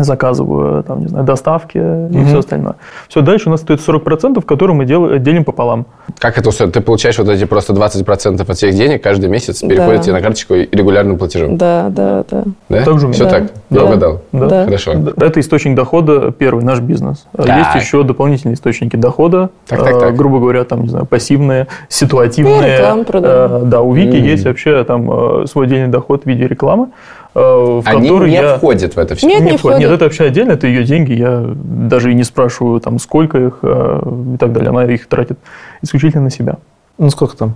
заказываю, 0.04 0.82
там, 0.82 1.00
не 1.00 1.08
знаю, 1.08 1.24
доставки 1.24 1.78
и 1.78 2.24
все 2.26 2.38
остальное. 2.38 2.74
Все, 3.08 3.20
дальше 3.20 3.48
у 3.48 3.52
нас 3.52 3.60
стоит 3.60 3.80
40%, 3.80 4.44
которые 4.44 4.76
мы 4.76 4.84
дел- 4.84 5.18
делим 5.18 5.44
пополам. 5.44 5.86
Как 6.18 6.38
это 6.38 6.48
устроено? 6.48 6.72
Ты 6.72 6.80
получаешь 6.80 7.18
вот 7.18 7.28
эти 7.28 7.44
просто 7.44 7.72
20% 7.72 8.48
от 8.48 8.56
всех 8.56 8.74
денег 8.74 9.02
каждый 9.02 9.28
месяц, 9.28 9.60
переходит 9.60 9.96
Да. 9.98 10.02
тебе 10.02 10.12
на 10.14 10.20
карточку 10.20 10.54
и 10.54 10.68
регулярным 10.70 11.18
платежом? 11.18 11.56
Да, 11.56 11.88
да, 11.90 12.24
да. 12.30 12.44
Да? 12.68 12.82
Так 12.84 12.98
же 12.98 13.06
у 13.06 13.08
меня. 13.08 13.14
Все 13.14 13.24
Да. 13.24 13.30
так? 13.30 13.42
Я 13.70 13.78
Да. 13.80 13.84
угадал? 13.84 14.20
Да. 14.32 14.64
Хорошо. 14.64 14.92
Это 14.92 15.40
источник 15.40 15.74
дохода 15.74 16.30
первый, 16.32 16.64
наш 16.64 16.80
бизнес. 16.80 17.26
А 17.32 17.42
Так. 17.42 17.56
Есть 17.74 17.86
еще 17.86 18.02
дополнительные 18.02 18.54
источники 18.54 18.96
дохода, 18.96 19.50
Так, 19.68 19.82
так, 19.82 19.98
так. 19.98 20.16
грубо 20.16 20.38
говоря, 20.40 20.64
там, 20.64 20.82
не 20.82 20.88
знаю, 20.88 21.06
пассивные, 21.06 21.66
ситуативные. 21.88 22.56
Ну, 22.60 22.66
рекламу 22.76 23.04
продаем. 23.04 23.70
Да, 23.70 23.80
у 23.82 23.92
Вики 23.92 24.16
Мгм. 24.16 24.24
есть 24.26 24.44
вообще 24.44 24.84
там 24.84 25.10
э, 25.42 25.46
свой 25.46 25.66
отдельный 25.66 25.88
доход 25.88 26.22
в 26.24 26.26
виде 26.26 26.46
рекламы, 26.46 26.88
в 27.36 27.82
Они 27.84 28.08
который 28.08 28.30
не 28.30 28.36
я... 28.36 28.56
входят 28.56 28.96
в 28.96 28.98
это 28.98 29.14
все? 29.14 29.26
Нет, 29.26 29.42
не 29.42 29.50
Нет, 29.52 29.60
входит. 29.60 29.80
нет, 29.80 29.90
это 29.90 30.04
вообще 30.04 30.24
отдельно, 30.24 30.52
это 30.52 30.66
ее 30.66 30.84
деньги, 30.84 31.12
я 31.12 31.44
даже 31.46 32.10
и 32.10 32.14
не 32.14 32.24
спрашиваю, 32.24 32.80
там, 32.80 32.98
сколько 32.98 33.38
их 33.38 33.58
э, 33.62 34.00
и 34.34 34.36
так 34.38 34.52
далее. 34.52 34.70
Она 34.70 34.86
их 34.86 35.06
тратит 35.06 35.38
исключительно 35.82 36.24
на 36.24 36.30
себя. 36.30 36.56
Ну, 36.96 37.10
сколько 37.10 37.36
там? 37.36 37.54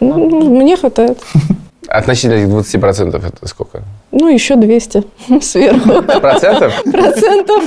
Ну, 0.00 0.50
мне 0.50 0.76
хватает. 0.76 1.18
Относительно 1.88 2.34
этих 2.34 2.48
20% 2.48 3.26
это 3.26 3.48
сколько? 3.48 3.82
Ну, 4.12 4.28
еще 4.28 4.56
200 4.56 5.02
сверху 5.40 6.02
Процентов? 6.02 6.82
процентов. 6.84 7.64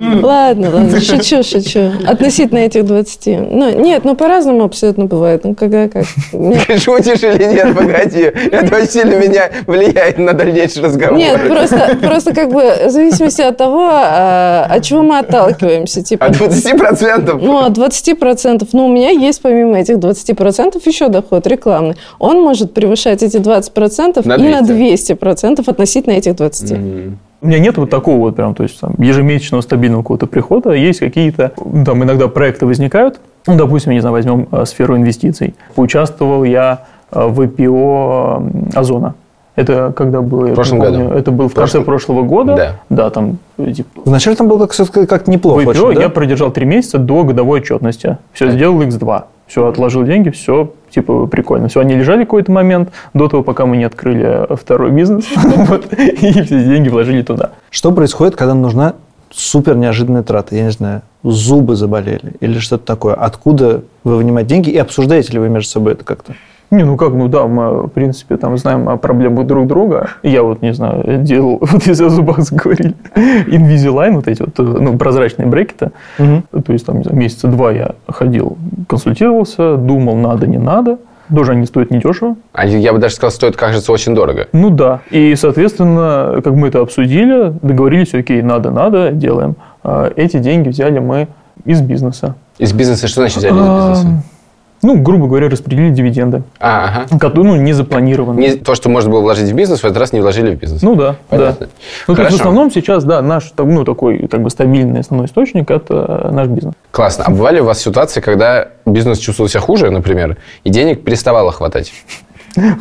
Ладно, 0.00 0.70
ладно, 0.70 1.00
шучу, 1.00 1.42
шучу. 1.42 1.92
Относительно 2.06 2.58
этих 2.58 2.84
20. 2.84 3.26
Ну, 3.50 3.70
нет, 3.80 4.04
ну 4.04 4.14
по-разному 4.16 4.64
абсолютно 4.64 5.06
бывает. 5.06 5.44
Ну, 5.44 5.54
когда 5.54 5.88
как. 5.88 6.04
Шутишь 6.80 7.22
или 7.22 7.44
нет? 7.44 7.74
Погоди. 7.76 8.24
Это 8.24 8.76
очень 8.76 8.88
сильно 8.88 9.14
меня 9.14 9.50
влияет 9.66 10.18
на 10.18 10.32
дальнейший 10.32 10.82
разговор. 10.82 11.16
Нет, 11.16 11.48
просто, 11.48 11.96
просто 12.02 12.34
как 12.34 12.52
бы 12.52 12.62
в 12.86 12.90
зависимости 12.90 13.40
от 13.40 13.56
того, 13.56 13.88
а, 13.90 14.66
от 14.68 14.82
чего 14.82 15.02
мы 15.02 15.18
отталкиваемся. 15.20 16.02
Типа, 16.02 16.26
От 16.26 16.34
20%? 16.34 17.38
Ну, 17.40 17.58
от 17.64 17.78
20%. 17.78 18.68
Ну, 18.72 18.86
у 18.86 18.88
меня 18.92 19.10
есть 19.10 19.40
помимо 19.40 19.78
этих 19.78 19.96
20% 19.96 20.82
еще 20.84 21.08
доход 21.08 21.46
рекламный. 21.46 21.96
Он 22.24 22.42
может 22.42 22.72
превышать 22.74 23.22
эти 23.22 23.36
20% 23.36 24.26
На 24.26 24.34
и 24.36 24.48
на 24.52 24.62
200. 24.62 25.12
200% 25.12 25.64
относительно 25.68 26.14
этих 26.14 26.32
20%. 26.34 26.78
Мгм. 26.78 27.18
У 27.42 27.46
меня 27.46 27.58
нет 27.58 27.76
вот 27.76 27.90
такого 27.90 28.18
вот 28.20 28.36
прям, 28.36 28.54
то 28.54 28.62
есть 28.62 28.80
там, 28.80 28.94
ежемесячного 28.98 29.60
стабильного 29.60 30.00
какого-то 30.02 30.26
прихода. 30.26 30.72
Есть 30.72 31.00
какие-то, 31.00 31.52
ну, 31.62 31.84
там 31.84 32.02
иногда 32.02 32.28
проекты 32.28 32.64
возникают. 32.64 33.20
Ну, 33.46 33.56
допустим, 33.56 33.92
не 33.92 34.00
знаю, 34.00 34.14
возьмем 34.14 34.48
э, 34.50 34.64
сферу 34.64 34.96
инвестиций. 34.96 35.54
Поучаствовал 35.74 36.44
я 36.44 36.84
э, 37.12 37.26
в 37.26 37.38
IPO 37.42 38.36
м, 38.36 38.68
Озона. 38.74 39.14
Это 39.56 39.92
когда 39.94 40.20
было? 40.22 40.46
В 40.46 40.54
прошлом 40.54 40.78
помню, 40.80 41.04
году. 41.08 41.14
Это 41.18 41.30
было 41.30 41.48
в 41.48 41.54
конце 41.54 41.72
Прошлом- 41.80 41.84
прошлого 41.84 42.22
года. 42.22 42.56
Да. 42.56 42.72
Да, 42.88 43.10
там 43.10 43.36
э, 43.58 43.72
типа, 43.72 44.00
Вначале 44.06 44.36
там 44.36 44.48
было 44.48 44.58
как, 44.60 44.70
всё-таки 44.72 45.06
как 45.06 45.28
неплохо 45.28 45.58
в 45.60 45.68
IPO 45.68 45.82
очень, 45.82 45.94
да? 45.96 46.02
я 46.02 46.08
продержал 46.08 46.50
три 46.50 46.64
месяца 46.64 46.96
до 46.98 47.22
годовой 47.24 47.60
отчетности. 47.60 48.16
Все, 48.32 48.50
сделал 48.50 48.80
X2. 48.82 49.24
Все, 49.46 49.66
отложил 49.66 50.04
деньги, 50.04 50.30
все, 50.30 50.72
типа, 50.94 51.26
прикольно. 51.26 51.68
Все, 51.68 51.80
они 51.80 51.94
лежали 51.94 52.24
какой-то 52.24 52.52
момент 52.52 52.90
до 53.12 53.28
того, 53.28 53.42
пока 53.42 53.66
мы 53.66 53.76
не 53.76 53.84
открыли 53.84 54.46
э, 54.48 54.56
второй 54.56 54.90
бизнес. 54.90 55.26
И 55.96 56.42
все 56.42 56.64
деньги 56.64 56.88
вложили 56.88 57.22
туда. 57.22 57.50
Что 57.70 57.92
происходит, 57.92 58.36
когда 58.36 58.54
нужна 58.54 58.94
супер 59.30 59.76
неожиданная 59.76 60.22
трата? 60.22 60.54
Я 60.54 60.64
не 60.64 60.70
знаю, 60.70 61.02
зубы 61.22 61.76
заболели 61.76 62.34
или 62.40 62.58
что-то 62.58 62.84
такое. 62.84 63.14
Откуда 63.14 63.82
вы 64.04 64.16
вынимаете 64.16 64.50
деньги 64.50 64.70
и 64.70 64.78
обсуждаете 64.78 65.32
ли 65.32 65.38
вы 65.38 65.48
между 65.48 65.70
собой 65.70 65.94
это 65.94 66.04
как-то? 66.04 66.34
Не, 66.74 66.82
ну 66.82 66.96
как, 66.96 67.12
ну 67.12 67.28
да, 67.28 67.46
мы, 67.46 67.84
в 67.84 67.88
принципе, 67.88 68.36
там 68.36 68.58
знаем 68.58 68.88
о 68.88 68.96
проблемах 68.96 69.46
друг 69.46 69.68
друга. 69.68 70.08
Я 70.24 70.42
вот, 70.42 70.60
не 70.60 70.74
знаю, 70.74 71.18
делал, 71.22 71.58
вот 71.60 71.86
если 71.86 72.04
о 72.04 72.08
зубах 72.08 72.40
заговорили, 72.40 72.94
Invisalign, 73.14 74.12
вот 74.12 74.26
эти 74.26 74.42
вот, 74.42 74.58
э, 74.58 74.62
ну, 74.62 74.98
прозрачные 74.98 75.46
брекеты. 75.46 75.92
То 76.16 76.72
есть, 76.72 76.84
там, 76.84 76.98
не 76.98 77.04
знаю, 77.04 77.16
месяца 77.16 77.46
два 77.46 77.70
я 77.70 77.92
ходил, 78.08 78.58
консультировался, 78.88 79.76
думал, 79.76 80.16
надо, 80.16 80.46
не 80.46 80.58
надо. 80.58 80.98
Тоже 81.34 81.52
они 81.52 81.64
стоят 81.64 81.90
недешево. 81.90 82.36
Они, 82.52 82.76
я 82.80 82.92
бы 82.92 82.98
даже 82.98 83.14
сказал, 83.14 83.30
стоит, 83.30 83.56
кажется, 83.56 83.92
очень 83.92 84.14
дорого. 84.14 84.48
Ну 84.52 84.70
да. 84.70 85.00
И, 85.10 85.34
соответственно, 85.36 86.40
как 86.42 86.54
мы 86.54 86.68
это 86.68 86.80
обсудили, 86.80 87.54
договорились, 87.62 88.12
окей, 88.14 88.42
надо, 88.42 88.70
надо, 88.70 89.10
делаем. 89.10 89.56
А 89.82 90.10
Эти 90.16 90.38
деньги 90.38 90.68
взяли 90.68 90.98
мы 90.98 91.28
из 91.64 91.80
бизнеса. 91.80 92.34
Из 92.58 92.72
бизнеса 92.72 93.08
что 93.08 93.20
значит 93.20 93.38
взяли 93.38 93.54
из 93.54 93.58
А, 93.60 93.90
бизнеса? 93.90 94.22
Ну, 94.84 94.98
грубо 95.00 95.26
говоря, 95.26 95.48
распределили 95.48 95.90
дивиденды, 95.94 96.42
А, 96.60 97.04
ага. 97.08 97.18
которые, 97.18 97.54
ну, 97.54 97.56
не 97.56 97.72
запланированы. 97.72 98.38
Не- 98.38 98.56
то, 98.56 98.74
что 98.74 98.90
можно 98.90 99.10
было 99.10 99.20
вложить 99.22 99.50
в 99.50 99.54
бизнес, 99.54 99.80
в 99.80 99.84
этот 99.86 99.96
раз 99.96 100.12
не 100.12 100.20
вложили 100.20 100.54
в 100.54 100.58
бизнес. 100.58 100.82
Ну 100.82 100.94
да, 100.94 101.16
Понятно. 101.30 101.66
да. 101.66 101.72
Ну, 102.06 102.14
то 102.14 102.20
есть 102.22 102.34
в 102.34 102.34
Хорошо. 102.34 102.34
основном 102.36 102.70
сейчас, 102.70 103.04
да, 103.04 103.22
наш 103.22 103.50
ну, 103.56 103.84
такой 103.84 104.28
как 104.28 104.42
бы 104.42 104.50
стабильный 104.50 105.00
основной 105.00 105.26
источник– 105.26 105.70
это 105.70 106.28
наш 106.30 106.48
бизнес. 106.48 106.74
Классно. 106.90 107.24
А 107.26 107.30
бывали 107.30 107.60
у 107.60 107.64
вас 107.64 107.80
ситуации, 107.80 108.20
когда 108.20 108.68
бизнес 108.84 109.18
чувствовал 109.20 109.48
себя 109.48 109.60
хуже, 109.60 109.90
например, 109.90 110.36
и 110.64 110.68
денег 110.68 111.02
переставало 111.02 111.50
хватать? 111.50 111.92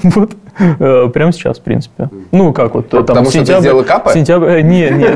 Вот. 0.04 0.32
Э, 0.60 1.10
Прямо 1.14 1.32
сейчас, 1.32 1.58
в 1.60 1.62
принципе. 1.62 2.10
Ну, 2.32 2.54
как 2.54 2.76
вот 2.76 2.88
э, 2.88 2.90
там 2.90 3.06
Потому 3.06 3.26
что 3.26 3.34
ты 3.34 3.40
сентябрь... 3.40 3.62
сделал 3.62 3.84
капа? 3.84 4.12
Сентябрь... 4.14 4.50
э, 4.50 4.62
Не, 4.62 4.90
нет. 4.90 5.16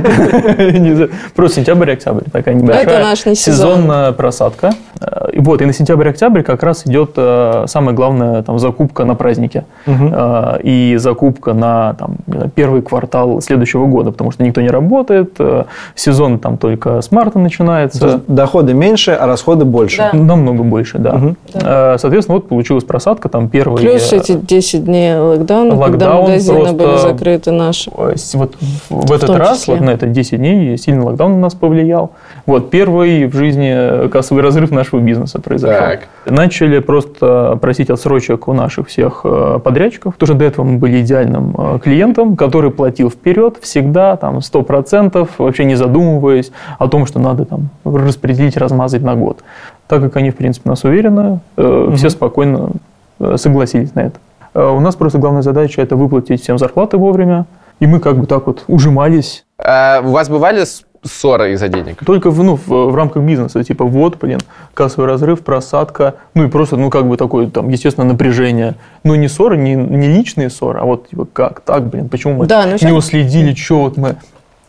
Не 0.80 0.94
за- 0.96 1.10
Просто 1.36 1.58
сентябрь-октябрь. 1.58 2.24
Такая 2.32 2.56
небольшая 2.56 2.84
Это 2.86 3.00
наш 3.00 3.26
не 3.26 3.36
сезон. 3.36 3.76
сезонная 3.78 4.12
просадка. 4.14 4.72
Э, 5.00 5.30
И 5.34 5.40
вот, 5.40 5.62
и 5.62 5.66
на 5.66 5.74
сентябрь-октябрь 5.74 6.42
как 6.42 6.64
раз 6.64 6.86
идет 6.88 7.12
э, 7.18 7.66
самая 7.68 7.96
главная 7.96 8.42
там 8.44 8.58
закупка 8.60 9.06
на 9.06 9.16
праздники. 9.16 9.64
Э, 9.86 10.60
И 10.64 10.96
закупка 10.98 11.54
на 11.54 11.94
там, 11.94 12.16
первый 12.56 12.82
квартал 12.82 13.42
следующего 13.42 13.86
года, 13.86 14.12
потому 14.12 14.32
что 14.32 14.44
никто 14.44 14.62
не 14.62 14.70
работает, 14.70 15.34
э, 15.40 15.66
сезон 15.96 16.40
там 16.40 16.58
только 16.58 17.02
с 17.02 17.12
марта 17.12 17.34
То 17.34 17.40
начинается. 17.40 18.06
есть 18.08 18.18
доходы 18.28 18.74
меньше, 18.74 19.12
а 19.12 19.28
расходы 19.28 19.66
больше. 19.66 20.10
Да. 20.12 20.18
Намного 20.18 20.64
больше, 20.64 20.98
да. 20.98 21.22
Э, 21.54 21.98
Соответственно, 21.98 22.38
вот 22.38 22.48
получилась 22.48 22.84
просадка, 22.84 23.30
там 23.30 23.50
первый... 23.50 23.82
Плюс 23.82 24.12
э, 24.14 24.18
эти 24.18 24.32
10 24.34 24.86
дней 24.86 25.16
локдауна, 25.28 25.70
когда 25.72 25.86
Локдаун 26.08 26.22
магазины 26.24 26.60
просто- 26.60 26.74
были 26.76 26.98
закрыты 26.98 27.52
наши. 27.52 27.92
Э, 27.96 28.16
Вот 28.34 28.56
в 28.90 29.12
этот 29.12 29.28
том 29.28 29.36
раз, 29.38 29.60
числе. 29.62 29.76
вот 29.76 29.84
на 29.84 29.90
это 29.92 30.08
10 30.08 30.38
дней, 30.40 30.78
сильно 30.78 31.06
локдаун 31.06 31.34
на 31.34 31.40
нас 31.40 31.54
повлиял. 31.56 32.12
Вот 32.46 32.70
первый 32.70 33.26
в 33.28 33.34
жизни 33.36 34.08
кассовый 34.10 34.44
разрыв 34.44 34.72
нашего 34.72 35.00
бизнеса 35.00 35.40
произошел. 35.40 35.78
Так. 35.78 36.08
Начали 36.26 36.80
просто 36.80 37.58
просить 37.62 37.90
отсрочек 37.90 38.48
у 38.48 38.54
наших 38.54 38.88
всех 38.88 39.22
э, 39.24 39.60
подрядчиков. 39.64 40.14
Потому 40.14 40.28
что 40.28 40.38
до 40.40 40.46
этого 40.46 40.66
мы 40.66 40.78
были 40.78 41.02
идеальным 41.02 41.56
э, 41.58 41.80
клиентом, 41.84 42.36
который 42.36 42.72
платил 42.72 43.10
вперед 43.10 43.58
всегда, 43.62 44.16
там, 44.16 44.38
100%, 44.42 45.30
вообще 45.38 45.66
не 45.66 45.76
задумываясь 45.76 46.52
о 46.80 46.88
том, 46.88 47.06
что 47.06 47.20
надо 47.20 47.46
там 47.46 47.70
распределить, 47.86 48.58
размазать 48.58 49.02
на 49.04 49.16
год. 49.16 49.40
Так 49.88 50.02
как 50.02 50.16
они, 50.18 50.32
в 50.32 50.36
принципе, 50.36 50.70
нас 50.70 50.84
уверены, 50.84 51.40
э, 51.58 51.92
все 51.96 52.10
спокойно 52.10 52.72
э, 53.20 53.36
согласились 53.38 53.96
на 53.96 54.02
это. 54.02 54.20
Э, 54.54 54.70
У 54.70 54.80
нас 54.80 54.96
просто 54.96 55.20
главная 55.20 55.42
задача– 55.42 55.82
это 55.84 55.96
выплатить 55.96 56.42
всем 56.42 56.58
зарплаты 56.58 56.98
вовремя. 56.98 57.46
И 57.80 57.88
мы 57.88 58.00
как 58.00 58.18
бы 58.18 58.26
так 58.26 58.48
вот 58.48 58.64
ужимались 58.68 59.46
А 59.60 60.02
у 60.04 60.10
вас 60.10 60.30
бывали 60.30 60.64
ссоры 61.04 61.54
из-за 61.54 61.68
денег? 61.68 62.04
только 62.06 62.32
в, 62.32 62.44
ну, 62.44 62.56
в, 62.56 62.68
в 62.68 62.96
рамках 62.96 63.24
бизнеса. 63.24 63.64
Типа 63.64 63.86
вот, 63.86 64.18
блин, 64.20 64.40
кассовый 64.74 65.08
разрыв, 65.08 65.42
просадка. 65.42 66.16
Ну 66.34 66.46
и 66.46 66.50
просто, 66.50 66.76
ну 66.76 66.90
как 66.90 67.08
бы 67.08 67.18
такое, 67.18 67.48
там, 67.48 67.70
естественно, 67.70 68.06
напряжение. 68.08 68.76
Ну 69.04 69.16
не 69.16 69.28
ссоры, 69.28 69.58
не, 69.58 69.76
не 69.76 70.08
личные 70.08 70.50
ссоры, 70.50 70.80
а 70.80 70.86
вот 70.86 71.10
типа 71.10 71.28
как 71.32 71.60
так, 71.62 71.88
блин, 71.88 72.10
почему 72.10 72.34
мы 72.34 72.46
Да, 72.48 72.66
ну 72.66 72.88
не 72.88 72.94
уследили, 72.94 73.54
что 73.54 73.84
вот 73.84 73.98
мы 73.98 74.16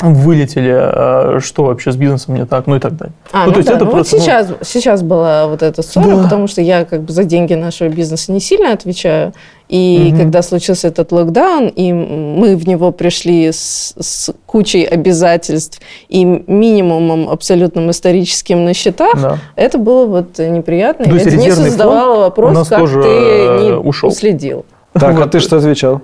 вылетели, 0.00 0.70
а, 0.72 1.38
что 1.42 1.64
вообще 1.64 1.90
с 1.90 1.96
бизнесом 1.96 2.34
не 2.36 2.46
так, 2.46 2.66
ну 2.66 2.76
и 2.76 2.78
так 2.78 2.96
далее. 2.96 3.12
А, 3.32 3.40
ну, 3.40 3.46
ну, 3.46 3.52
то 3.52 3.58
есть 3.58 3.68
да, 3.68 3.74
это 3.76 3.84
ну, 3.84 3.90
просто, 3.90 4.16
вот 4.16 4.20
ну, 4.20 4.24
сейчас, 4.24 4.48
сейчас 4.62 5.02
была 5.02 5.48
вот 5.48 5.62
эта 5.62 5.82
ссора, 5.82 6.16
Да. 6.16 6.22
потому 6.22 6.46
что 6.46 6.60
я 6.62 6.84
как 6.84 7.02
бы 7.02 7.12
за 7.12 7.24
деньги 7.24 7.54
нашего 7.54 7.88
бизнеса 7.88 8.30
не 8.32 8.40
сильно 8.40 8.72
отвечаю. 8.72 9.32
И 9.68 10.08
Мгм. 10.10 10.18
когда 10.18 10.42
случился 10.42 10.88
этот 10.88 11.12
локдаун, 11.12 11.66
и 11.68 11.92
мы 11.92 12.56
в 12.56 12.66
него 12.66 12.90
пришли 12.90 13.52
с, 13.52 13.92
с 14.00 14.32
кучей 14.46 14.84
обязательств 14.84 15.80
и 16.08 16.24
минимумом 16.24 17.28
абсолютным 17.28 17.90
историческим 17.90 18.64
на 18.64 18.72
счетах, 18.72 19.20
да. 19.20 19.38
это 19.56 19.76
было 19.78 20.06
вот 20.06 20.38
неприятно. 20.38 21.04
То 21.04 21.10
И 21.10 21.14
есть 21.14 21.24
я 21.26 21.30
Денису 21.32 21.46
резервный 21.48 21.70
задавала 21.70 22.14
фонд 22.14 22.20
вопрос, 22.22 22.50
у 22.50 22.54
нас 22.54 22.68
как 22.68 22.78
тоже, 22.78 23.02
ты 23.02 23.08
э, 23.08 23.58
не 23.64 23.72
ушел. 23.72 24.08
уследил. 24.08 24.64
Так, 24.94 25.16
а 25.16 25.20
Вот. 25.22 25.30
ты 25.32 25.40
что 25.40 25.56
отвечал? 25.58 26.00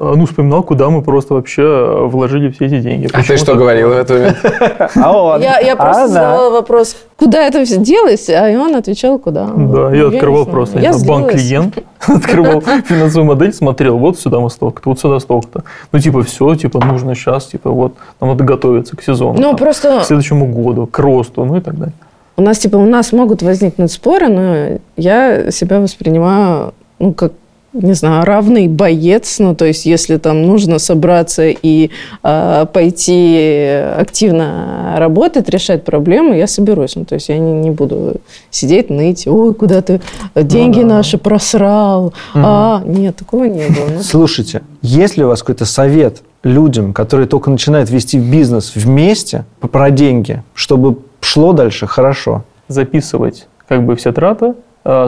А, 0.00 0.14
Ну, 0.16 0.24
вспоминал, 0.24 0.62
куда 0.62 0.88
мы 0.88 1.02
просто 1.02 1.34
вообще 1.34 1.62
э, 1.62 2.06
вложили 2.06 2.50
все 2.50 2.66
эти 2.66 2.80
деньги. 2.80 3.08
А 3.12 3.22
ты 3.22 3.36
что 3.36 3.54
говорил 3.54 3.90
в 3.90 4.08
момент? 4.08 4.36
А? 4.96 5.38
Я, 5.38 5.76
просто 5.76 6.04
Она? 6.04 6.08
задавала 6.08 6.50
вопрос, 6.50 6.96
куда 7.18 7.46
это 7.46 7.62
все 7.66 7.76
делось, 7.76 8.30
а 8.30 8.48
и 8.48 8.56
он 8.56 8.74
отвечал, 8.74 9.18
куда. 9.18 9.46
Да, 9.54 9.94
я 9.94 10.08
открывал 10.08 10.46
просто 10.46 10.80
банк 11.06 11.32
клиент, 11.32 11.78
открывал 12.08 12.62
финансовую 12.62 13.26
модель, 13.26 13.52
смотрел, 13.52 13.98
вот 13.98 14.18
сюда 14.18 14.40
мы 14.40 14.48
столько-то, 14.48 14.88
вот 14.88 14.98
сюда 14.98 15.20
столько-то. 15.20 15.64
Ну, 15.92 15.98
типа, 15.98 16.22
все, 16.22 16.54
типа, 16.54 16.82
нужно 16.84 17.14
сейчас, 17.14 17.46
типа, 17.46 17.70
вот, 17.70 17.92
нам 18.20 18.30
надо 18.30 18.44
готовиться 18.44 18.96
к 18.96 19.02
сезону. 19.02 19.38
Ну, 19.38 19.54
просто 19.54 20.00
к 20.00 20.04
следующему 20.04 20.46
году, 20.46 20.86
к 20.86 20.98
росту, 20.98 21.44
ну 21.44 21.58
и 21.58 21.60
так 21.60 21.78
далее. 21.78 21.94
У 22.38 22.42
нас, 22.42 22.58
типа, 22.58 22.76
у 22.76 22.86
нас 22.86 23.12
могут 23.12 23.42
возникнуть 23.42 23.92
споры, 23.92 24.28
но 24.28 24.78
я 24.96 25.50
себя 25.50 25.78
воспринимаю, 25.78 26.72
ну, 26.98 27.12
как, 27.12 27.32
не 27.72 27.92
знаю, 27.94 28.24
равный 28.24 28.68
боец. 28.68 29.38
Ну, 29.38 29.54
то 29.54 29.64
есть, 29.64 29.86
если 29.86 30.16
там 30.16 30.42
нужно 30.42 30.78
собраться 30.78 31.48
и 31.48 31.90
э, 32.22 32.66
пойти 32.72 33.82
активно 33.96 34.94
работать, 34.96 35.48
решать 35.48 35.84
проблемы, 35.84 36.36
я 36.36 36.46
соберусь. 36.46 36.96
Ну, 36.96 37.04
то 37.04 37.14
есть, 37.14 37.28
я 37.28 37.38
не, 37.38 37.52
не 37.52 37.70
буду 37.70 38.16
сидеть, 38.50 38.90
ныть, 38.90 39.26
ой, 39.26 39.54
куда 39.54 39.82
ты 39.82 40.00
деньги 40.34 40.80
Ну 40.80 40.88
да. 40.88 40.96
наши 40.96 41.18
просрал. 41.18 42.12
А, 42.34 42.82
нет, 42.84 43.16
такого 43.16 43.44
не 43.44 43.68
было. 43.68 43.88
Ну, 43.96 44.02
Слушайте, 44.02 44.62
есть 44.82 45.16
ли 45.16 45.24
у 45.24 45.28
вас 45.28 45.40
какой-то 45.40 45.64
совет 45.64 46.22
людям, 46.42 46.92
которые 46.92 47.26
только 47.26 47.50
начинают 47.50 47.90
вести 47.90 48.18
бизнес 48.18 48.72
вместе 48.74 49.44
про 49.60 49.90
деньги, 49.90 50.42
чтобы 50.54 50.98
шло 51.20 51.52
дальше 51.52 51.86
хорошо? 51.86 52.44
Записывать, 52.68 53.46
как 53.68 53.84
бы, 53.84 53.94
все 53.96 54.12
траты, 54.12 54.54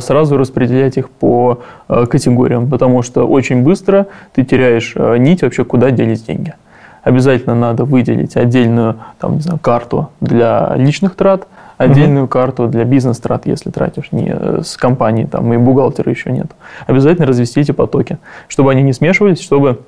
сразу 0.01 0.37
распределять 0.37 0.97
их 0.97 1.11
по 1.11 1.61
э, 1.89 2.07
категориям, 2.07 2.69
потому 2.69 3.03
что 3.03 3.27
очень 3.27 3.63
быстро 3.63 4.07
ты 4.35 4.45
теряешь 4.45 4.93
э, 4.97 5.17
нить 5.19 5.43
вообще, 5.43 5.65
куда 5.65 5.91
делись 5.91 6.23
деньги. 6.23 6.55
Обязательно 7.03 7.55
надо 7.55 7.85
выделить 7.85 8.37
отдельную 8.37 8.97
там, 9.19 9.35
не 9.35 9.41
знаю, 9.41 9.59
карту 9.59 10.11
для 10.21 10.75
личных 10.77 11.17
трат, 11.17 11.49
отдельную 11.77 12.29
карту 12.29 12.69
для 12.69 12.85
бизнес-трат, 12.85 13.47
если 13.47 13.71
тратишь 13.71 14.13
не 14.13 14.31
э, 14.33 14.61
с 14.65 14.77
компанией, 14.77 15.27
там 15.27 15.53
и 15.53 15.57
бухгалтера 15.57 16.11
еще 16.11 16.31
нет. 16.31 16.47
Обязательно 16.87 17.27
развести 17.27 17.61
эти 17.61 17.73
потоки, 17.73 18.19
чтобы 18.49 18.71
они 18.71 18.83
не 18.83 18.93
смешивались, 18.93 19.41
чтобы 19.41 19.81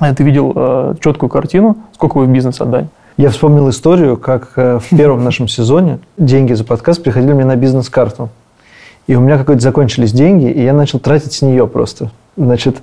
э, 0.00 0.14
ты 0.14 0.22
видел 0.24 0.52
э, 0.54 0.94
четкую 1.00 1.30
картину, 1.30 1.76
сколько 1.94 2.18
вы 2.18 2.26
в 2.26 2.28
бизнес 2.28 2.60
отдали. 2.60 2.88
Я 3.16 3.30
вспомнил 3.30 3.68
историю, 3.68 4.16
как 4.16 4.52
э, 4.56 4.78
в 4.78 4.96
первом 4.96 5.24
нашем 5.24 5.48
сезоне 5.48 5.98
деньги 6.18 6.52
за 6.52 6.64
подкаст 6.64 7.02
приходили 7.02 7.32
мне 7.32 7.44
на 7.44 7.56
бизнес-карту. 7.56 8.28
И 9.08 9.16
у 9.16 9.20
меня 9.20 9.38
какой-то 9.38 9.60
закончились 9.62 10.12
деньги, 10.12 10.50
и 10.50 10.62
я 10.62 10.72
начал 10.74 11.00
тратить 11.00 11.32
с 11.32 11.42
нее 11.42 11.66
просто. 11.66 12.10
Значит, 12.36 12.76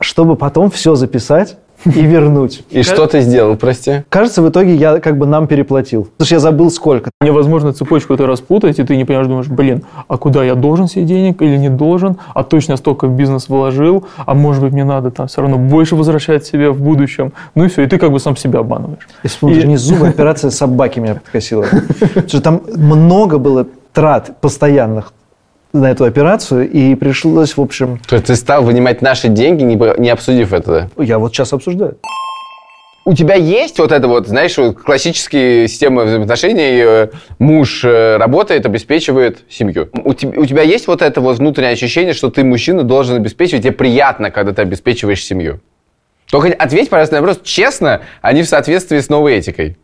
чтобы 0.00 0.36
потом 0.36 0.70
все 0.70 0.94
записать 0.94 1.56
и 1.84 1.90
вернуть. 2.06 2.62
И 2.70 2.82
что 2.82 3.06
ты 3.08 3.20
сделал, 3.20 3.56
прости? 3.56 4.04
Кажется, 4.08 4.40
в 4.40 4.48
итоге 4.48 4.76
я 4.76 5.00
как 5.00 5.18
бы 5.18 5.26
нам 5.26 5.48
переплатил. 5.48 6.04
Потому 6.04 6.26
что 6.26 6.34
я 6.36 6.38
забыл 6.40 6.70
сколько. 6.70 7.10
Невозможно 7.20 7.72
цепочку 7.72 8.14
это 8.14 8.24
распутать, 8.26 8.78
и 8.78 8.84
ты 8.84 8.96
не 8.96 9.04
понимаешь, 9.04 9.26
думаешь, 9.26 9.48
блин, 9.48 9.82
а 10.06 10.16
куда 10.16 10.44
я 10.44 10.54
должен 10.54 10.86
себе 10.86 11.04
денег 11.06 11.42
или 11.42 11.56
не 11.56 11.70
должен, 11.70 12.18
а 12.34 12.44
точно 12.44 12.76
столько 12.76 13.08
в 13.08 13.16
бизнес 13.16 13.48
вложил, 13.48 14.04
а 14.24 14.34
может 14.34 14.62
быть 14.62 14.72
мне 14.72 14.84
надо 14.84 15.10
там 15.10 15.26
все 15.26 15.40
равно 15.42 15.58
больше 15.58 15.96
возвращать 15.96 16.46
себе 16.46 16.70
в 16.70 16.80
будущем. 16.80 17.32
Ну 17.56 17.64
и 17.64 17.68
все, 17.68 17.82
и 17.82 17.86
ты 17.88 17.98
как 17.98 18.12
бы 18.12 18.20
сам 18.20 18.36
себя 18.36 18.60
обманываешь. 18.60 19.08
Я 19.24 19.28
вспомнил, 19.28 19.60
И- 19.60 19.66
не 19.66 19.76
зубы, 19.76 20.06
операция 20.06 20.50
собаки 20.50 21.00
меня 21.00 21.14
подкосила. 21.16 21.66
Там 22.44 22.62
много 22.76 23.38
было 23.38 23.66
трат 23.92 24.40
постоянных 24.40 25.12
на 25.74 25.90
эту 25.90 26.04
операцию, 26.04 26.70
и 26.70 26.94
пришлось, 26.94 27.56
в 27.56 27.60
общем... 27.60 28.00
То 28.08 28.14
есть 28.14 28.28
ты 28.28 28.36
стал 28.36 28.62
вынимать 28.62 29.02
наши 29.02 29.28
деньги, 29.28 29.62
не, 29.64 29.74
не 30.00 30.08
обсудив 30.08 30.52
это? 30.52 30.88
Я 30.96 31.18
вот 31.18 31.34
сейчас 31.34 31.52
обсуждаю. 31.52 31.98
У 33.04 33.12
тебя 33.12 33.34
есть 33.34 33.78
вот 33.78 33.92
это 33.92 34.08
вот, 34.08 34.28
знаешь, 34.28 34.56
вот 34.56 34.78
классические 34.78 35.68
системы 35.68 36.04
взаимоотношений, 36.04 36.80
э, 36.82 37.08
муж 37.38 37.84
э, 37.84 38.16
работает, 38.16 38.64
обеспечивает 38.64 39.40
семью. 39.50 39.90
У, 39.92 40.14
теб- 40.14 40.38
у 40.38 40.46
тебя 40.46 40.62
есть 40.62 40.86
вот 40.86 41.02
это 41.02 41.20
вот 41.20 41.36
внутреннее 41.36 41.72
ощущение, 41.72 42.14
что 42.14 42.30
ты 42.30 42.44
мужчина 42.44 42.82
должен 42.82 43.16
обеспечивать, 43.16 43.64
тебе 43.64 43.72
приятно, 43.72 44.30
когда 44.30 44.52
ты 44.54 44.62
обеспечиваешь 44.62 45.22
семью? 45.22 45.60
Только 46.30 46.48
ответь, 46.54 46.88
пожалуйста, 46.88 47.16
на 47.16 47.20
вопрос 47.20 47.40
честно, 47.44 48.00
а 48.22 48.32
не 48.32 48.42
в 48.42 48.48
соответствии 48.48 49.00
с 49.00 49.10
новой 49.10 49.38
этикой. 49.38 49.76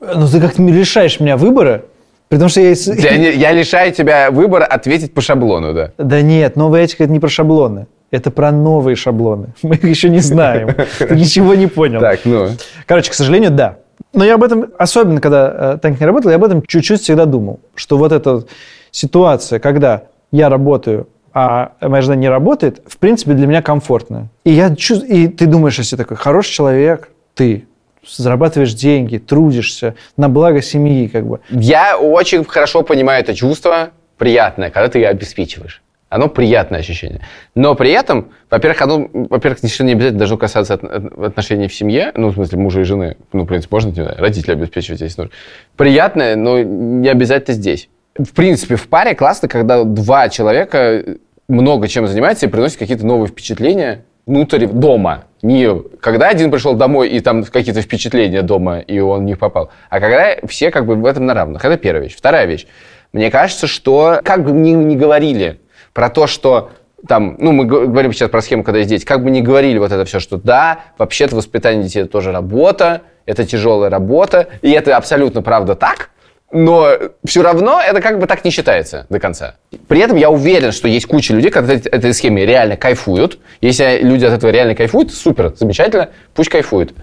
Ну, 0.00 0.28
ты 0.28 0.40
как-то 0.40 0.62
лишаешь 0.62 1.18
меня 1.18 1.36
выбора, 1.36 1.84
потому 2.30 2.48
что 2.48 2.60
я... 2.60 2.70
Я, 2.70 3.16
не- 3.18 3.32
я 3.32 3.52
лишаю 3.52 3.92
тебя 3.92 4.30
выбора 4.30 4.64
ответить 4.64 5.12
по 5.12 5.20
шаблону, 5.20 5.74
да. 5.74 5.90
Да 5.98 6.22
нет, 6.22 6.56
новая 6.56 6.84
этика– 6.84 7.04
это 7.04 7.12
не 7.12 7.20
про 7.20 7.28
шаблоны. 7.28 7.86
Это 8.10 8.30
про 8.30 8.50
новые 8.50 8.96
шаблоны. 8.96 9.48
Мы 9.62 9.74
их 9.74 9.84
еще 9.84 10.08
не 10.08 10.20
знаем. 10.20 10.74
Ты 10.98 11.14
ничего 11.14 11.54
не 11.54 11.66
понял. 11.66 12.00
Так, 12.00 12.20
ну. 12.24 12.48
Короче, 12.86 13.10
к 13.10 13.14
сожалению, 13.14 13.50
да. 13.50 13.76
Но 14.12 14.24
я 14.24 14.34
об 14.34 14.42
этом, 14.42 14.66
особенно 14.78 15.20
когда 15.20 15.74
э, 15.74 15.78
Танька 15.80 16.00
не 16.00 16.06
работал, 16.06 16.30
я 16.30 16.36
об 16.36 16.44
этом 16.44 16.62
чуть-чуть 16.62 17.02
всегда 17.02 17.26
думал. 17.26 17.60
Что 17.74 17.98
вот 17.98 18.12
эта 18.12 18.44
ситуация, 18.90 19.60
когда 19.60 20.04
я 20.32 20.48
работаю 20.48 21.06
а 21.32 21.72
моя 21.80 22.02
жена 22.02 22.16
не 22.16 22.28
работает, 22.28 22.82
в 22.86 22.98
принципе, 22.98 23.34
для 23.34 23.46
меня 23.46 23.62
комфортно. 23.62 24.28
И, 24.44 24.50
я 24.50 24.74
чувств... 24.74 25.06
и 25.08 25.28
ты 25.28 25.46
думаешь, 25.46 25.78
если 25.78 25.96
такой 25.96 26.16
хороший 26.16 26.50
человек, 26.50 27.10
ты 27.34 27.66
зарабатываешь 28.06 28.74
деньги, 28.74 29.18
трудишься 29.18 29.94
на 30.16 30.28
благо 30.28 30.62
семьи, 30.62 31.06
как 31.08 31.26
бы. 31.26 31.40
Я 31.50 31.98
очень 31.98 32.44
хорошо 32.44 32.82
понимаю 32.82 33.22
это 33.22 33.34
чувство 33.34 33.90
приятное, 34.18 34.70
когда 34.70 34.88
ты 34.88 35.04
обеспечиваешь. 35.04 35.82
Оно 36.08 36.28
приятное 36.28 36.80
ощущение. 36.80 37.20
Но 37.54 37.76
при 37.76 37.92
этом, 37.92 38.30
во-первых, 38.50 38.82
оно, 38.82 39.08
во-первых, 39.12 39.60
совершенно 39.60 39.86
не 39.88 39.92
обязательно 39.92 40.18
должно 40.18 40.36
касаться 40.38 40.74
от- 40.74 40.82
от- 40.84 41.18
отношений 41.18 41.68
в 41.68 41.74
семье, 41.74 42.10
ну, 42.16 42.30
в 42.30 42.34
смысле, 42.34 42.58
мужа 42.58 42.80
и 42.80 42.82
жены. 42.84 43.16
Ну, 43.32 43.44
в 43.44 43.46
принципе, 43.46 43.72
можно, 43.76 43.90
не 43.90 43.94
знаю, 43.94 44.16
родителей 44.18 44.54
обеспечивать, 44.54 45.00
если 45.02 45.20
нужно. 45.22 45.36
Приятное, 45.76 46.34
но 46.34 46.60
не 46.60 47.08
обязательно 47.08 47.54
здесь. 47.54 47.88
В 48.18 48.32
принципе, 48.32 48.74
в 48.74 48.88
паре 48.88 49.14
классно, 49.14 49.46
когда 49.46 49.84
два 49.84 50.28
человека 50.28 51.04
много 51.48 51.86
чем 51.86 52.08
занимаются 52.08 52.46
и 52.46 52.48
приносят 52.48 52.78
какие-то 52.78 53.06
новые 53.06 53.28
впечатления 53.28 54.04
внутрь 54.26 54.66
дома. 54.66 55.24
Не 55.42 55.80
когда 56.00 56.28
один 56.28 56.50
пришел 56.50 56.74
домой 56.74 57.08
и 57.08 57.20
там 57.20 57.44
какие-то 57.44 57.80
впечатления 57.80 58.42
дома, 58.42 58.80
и 58.80 58.98
он 58.98 59.20
в 59.20 59.24
них 59.24 59.38
попал, 59.38 59.70
а 59.88 60.00
когда 60.00 60.36
все 60.46 60.70
как 60.70 60.86
бы 60.86 60.96
в 60.96 61.06
этом 61.06 61.26
на 61.26 61.34
равных. 61.34 61.64
Это 61.64 61.76
первая 61.76 62.04
вещь. 62.04 62.16
Вторая 62.16 62.46
вещь. 62.46 62.66
Мне 63.12 63.30
кажется, 63.30 63.66
что 63.66 64.20
как 64.22 64.44
бы 64.44 64.52
ни, 64.52 64.70
ни 64.70 64.96
говорили 64.96 65.60
про 65.92 66.10
то, 66.10 66.26
что 66.26 66.70
там, 67.08 67.36
ну, 67.38 67.52
мы 67.52 67.64
говорим 67.64 68.12
сейчас 68.12 68.30
про 68.30 68.42
схему, 68.42 68.62
когда 68.62 68.78
есть 68.78 68.90
дети, 68.90 69.04
как 69.04 69.24
бы 69.24 69.30
ни 69.30 69.40
говорили 69.40 69.78
вот 69.78 69.90
это 69.90 70.04
все, 70.04 70.20
что 70.20 70.36
да, 70.36 70.80
вообще-то 70.98 71.34
воспитание 71.36 71.84
детей 71.84 72.00
это 72.00 72.10
тоже 72.10 72.30
работа, 72.32 73.02
это 73.26 73.44
тяжелая 73.46 73.90
работа, 73.90 74.48
и 74.62 74.70
это 74.70 74.96
абсолютно 74.96 75.42
правда 75.42 75.74
так, 75.74 76.10
но 76.52 76.90
все 77.24 77.42
равно 77.42 77.80
это 77.80 78.00
как 78.00 78.18
бы 78.18 78.26
так 78.26 78.44
не 78.44 78.50
считается 78.50 79.06
до 79.08 79.20
конца. 79.20 79.56
При 79.88 80.00
этом 80.00 80.16
я 80.16 80.30
уверен, 80.30 80.72
что 80.72 80.88
есть 80.88 81.06
куча 81.06 81.34
людей, 81.34 81.50
которые 81.50 81.78
от 81.78 81.86
этой 81.86 82.14
схеме 82.14 82.44
реально 82.44 82.76
кайфуют. 82.76 83.38
Если 83.60 84.00
люди 84.02 84.24
от 84.24 84.32
этого 84.32 84.50
реально 84.50 84.74
кайфуют, 84.74 85.12
супер, 85.12 85.54
замечательно, 85.56 86.10
пусть 86.34 86.50
кайфуют. 86.50 86.94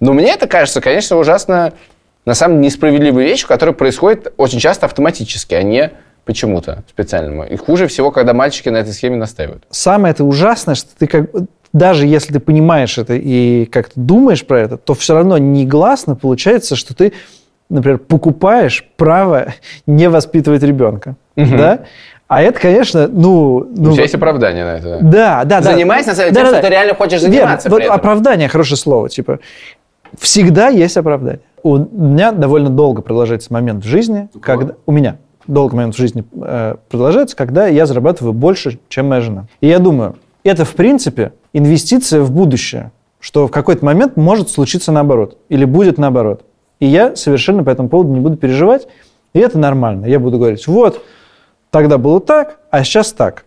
Но 0.00 0.12
мне 0.12 0.32
это 0.32 0.46
кажется, 0.46 0.80
конечно, 0.80 1.16
ужасно, 1.16 1.72
на 2.24 2.34
самом 2.34 2.56
деле, 2.56 2.66
несправедливой 2.66 3.24
вещью, 3.24 3.48
которая 3.48 3.74
происходит 3.74 4.32
очень 4.36 4.58
часто 4.58 4.86
автоматически, 4.86 5.54
а 5.54 5.62
не 5.62 5.92
почему-то 6.24 6.84
специальному. 6.88 7.44
И 7.44 7.56
хуже 7.56 7.86
всего, 7.86 8.10
когда 8.10 8.32
мальчики 8.32 8.70
на 8.70 8.78
этой 8.78 8.92
схеме 8.92 9.16
настаивают. 9.16 9.64
Самое 9.70 10.12
это 10.12 10.24
ужасное, 10.24 10.74
что 10.74 10.88
ты 10.98 11.06
как 11.06 11.28
даже 11.74 12.06
если 12.06 12.34
ты 12.34 12.40
понимаешь 12.40 12.98
это 12.98 13.14
и 13.14 13.66
как-то 13.66 13.94
думаешь 13.96 14.46
про 14.46 14.60
это, 14.60 14.76
то 14.78 14.94
все 14.94 15.14
равно 15.14 15.38
негласно 15.38 16.14
получается, 16.14 16.76
что 16.76 16.94
ты, 16.94 17.12
например, 17.74 17.98
покупаешь 17.98 18.86
право 18.96 19.54
не 19.86 20.08
воспитывать 20.08 20.62
ребенка. 20.62 21.16
Да? 21.36 21.80
А 22.26 22.42
это, 22.42 22.58
конечно, 22.58 23.06
ну... 23.06 23.56
У 23.56 23.66
ну 23.76 23.92
тебя 23.92 24.02
есть 24.02 24.14
оправдание 24.14 24.64
на 24.64 24.76
это. 24.78 24.98
Да, 25.02 25.44
да, 25.44 25.60
да. 25.60 25.72
Занимайся, 25.72 26.10
на 26.10 26.14
самом 26.14 26.32
деле, 26.32 26.34
Да, 26.34 26.40
тем, 26.40 26.44
да, 26.44 26.46
что 26.46 26.62
да. 26.62 26.62
ты 26.62 26.72
реально 26.72 26.94
хочешь 26.94 27.20
Верно. 27.20 27.36
заниматься 27.36 27.68
Вот 27.68 27.82
оправдание 27.82 28.48
хорошее 28.48 28.78
слово. 28.78 29.08
Типа, 29.10 29.40
всегда 30.18 30.68
есть 30.68 30.96
оправдание. 30.96 31.42
У 31.62 31.76
меня 31.76 32.32
довольно 32.32 32.70
долго 32.70 33.02
продолжается 33.02 33.52
момент 33.52 33.84
в 33.84 33.88
жизни, 33.88 34.28
когда 34.40 34.74
у 34.86 34.92
меня 34.92 35.16
долго 35.46 35.76
момент 35.76 35.94
в 35.94 35.98
жизни 35.98 36.24
э, 36.42 36.76
продолжается, 36.88 37.36
когда 37.36 37.66
я 37.66 37.84
зарабатываю 37.84 38.32
больше, 38.32 38.78
чем 38.88 39.08
моя 39.08 39.20
жена. 39.20 39.46
И 39.60 39.68
я 39.68 39.78
думаю, 39.78 40.16
это 40.42 40.64
в 40.64 40.74
принципе 40.74 41.32
инвестиция 41.52 42.22
в 42.22 42.30
будущее, 42.30 42.90
что 43.20 43.46
в 43.46 43.50
какой-то 43.50 43.84
момент 43.84 44.16
может 44.16 44.50
случиться 44.50 44.92
наоборот 44.92 45.38
или 45.50 45.64
будет 45.64 45.98
наоборот. 45.98 46.42
И 46.80 46.86
я 46.86 47.16
совершенно 47.16 47.64
по 47.64 47.70
этому 47.70 47.88
поводу 47.88 48.10
не 48.10 48.20
буду 48.20 48.36
переживать, 48.36 48.88
и 49.32 49.38
это 49.38 49.58
нормально. 49.58 50.06
Я 50.06 50.18
буду 50.18 50.38
говорить, 50.38 50.66
вот, 50.66 51.02
тогда 51.70 51.98
было 51.98 52.20
так, 52.20 52.58
а 52.70 52.84
сейчас 52.84 53.12
так. 53.12 53.44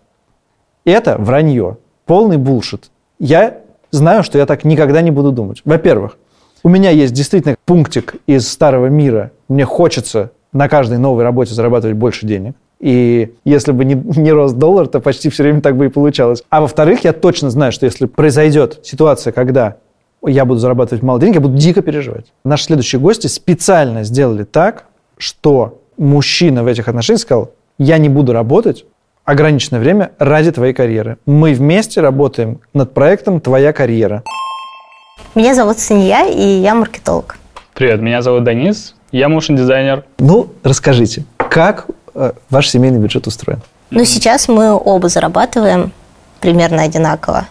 Это 0.86 1.18
вранье, 1.18 1.78
полный 2.06 2.38
булшит. 2.38 2.90
Я 3.20 3.60
знаю, 3.92 4.24
что 4.24 4.38
я 4.38 4.46
так 4.46 4.64
никогда 4.64 5.02
не 5.02 5.12
буду 5.12 5.32
думать. 5.32 5.62
Во-первых, 5.66 6.18
у 6.64 6.70
меня 6.70 6.90
есть 6.90 7.14
действительно 7.14 7.56
пунктик 7.66 8.16
из 8.26 8.48
старого 8.48 8.88
мира. 8.88 9.32
Мне 9.48 9.66
хочется 9.66 10.32
на 10.52 10.68
каждой 10.68 10.98
новой 10.98 11.24
работе 11.24 11.54
зарабатывать 11.54 11.96
больше 11.96 12.26
денег. 12.26 12.56
И 12.80 13.34
если 13.44 13.72
бы 13.72 13.86
не, 13.86 13.96
не 13.96 14.32
рос 14.32 14.54
доллар, 14.54 14.88
то 14.88 15.00
почти 15.00 15.30
все 15.30 15.44
время 15.44 15.62
так 15.62 15.78
бы 15.78 15.88
и 15.88 15.90
получалось. 15.90 16.44
А 16.50 16.62
во-вторых, 16.62 17.04
я 17.04 17.14
точно 17.14 17.50
знаю, 17.50 17.72
что 17.72 17.86
если 17.86 18.06
произойдет 18.06 18.80
ситуация, 18.84 19.34
когда 19.34 19.78
я 20.28 20.46
буду 20.46 20.60
зарабатывать 20.60 21.04
мало 21.04 21.20
денег, 21.20 21.36
я 21.36 21.42
буду 21.42 21.58
дико 21.58 21.82
переживать. 21.82 22.26
Наши 22.44 22.66
следующие 22.66 23.00
гости 23.00 23.28
специально 23.28 24.04
сделали 24.04 24.44
так, 24.44 24.86
что 25.18 25.82
мужчина 25.98 26.64
в 26.64 26.68
этих 26.68 26.88
отношениях 26.88 27.22
сказал, 27.22 27.52
я 27.78 27.98
не 27.98 28.10
буду 28.10 28.34
работать 28.34 28.86
ограниченное 29.24 29.80
время 29.82 30.12
ради 30.20 30.52
твоей 30.52 30.74
карьеры. 30.74 31.18
Мы 31.26 31.54
вместе 31.54 32.02
работаем 32.02 32.62
над 32.74 32.94
проектом 32.94 33.42
«Твоя 33.42 33.74
карьера». 33.74 34.24
Меня 35.36 35.54
зовут 35.54 35.80
Сания, 35.80 36.26
и 36.28 36.62
я 36.62 36.74
маркетолог. 36.74 37.38
Привет, 37.74 38.02
меня 38.02 38.22
зовут 38.22 38.46
Денис, 38.46 38.96
я 39.12 39.30
моушен-дизайнер. 39.30 40.06
Ну, 40.20 40.48
расскажите, 40.64 41.26
как 41.38 41.88
э, 42.16 42.32
ваш 42.50 42.70
семейный 42.70 43.00
бюджет 43.00 43.28
устроен? 43.28 43.62
Ну, 43.92 44.04
сейчас 44.06 44.48
мы 44.48 44.74
оба 44.74 45.10
зарабатываем 45.10 45.92
примерно 46.40 46.84
одинаково. 46.84 47.48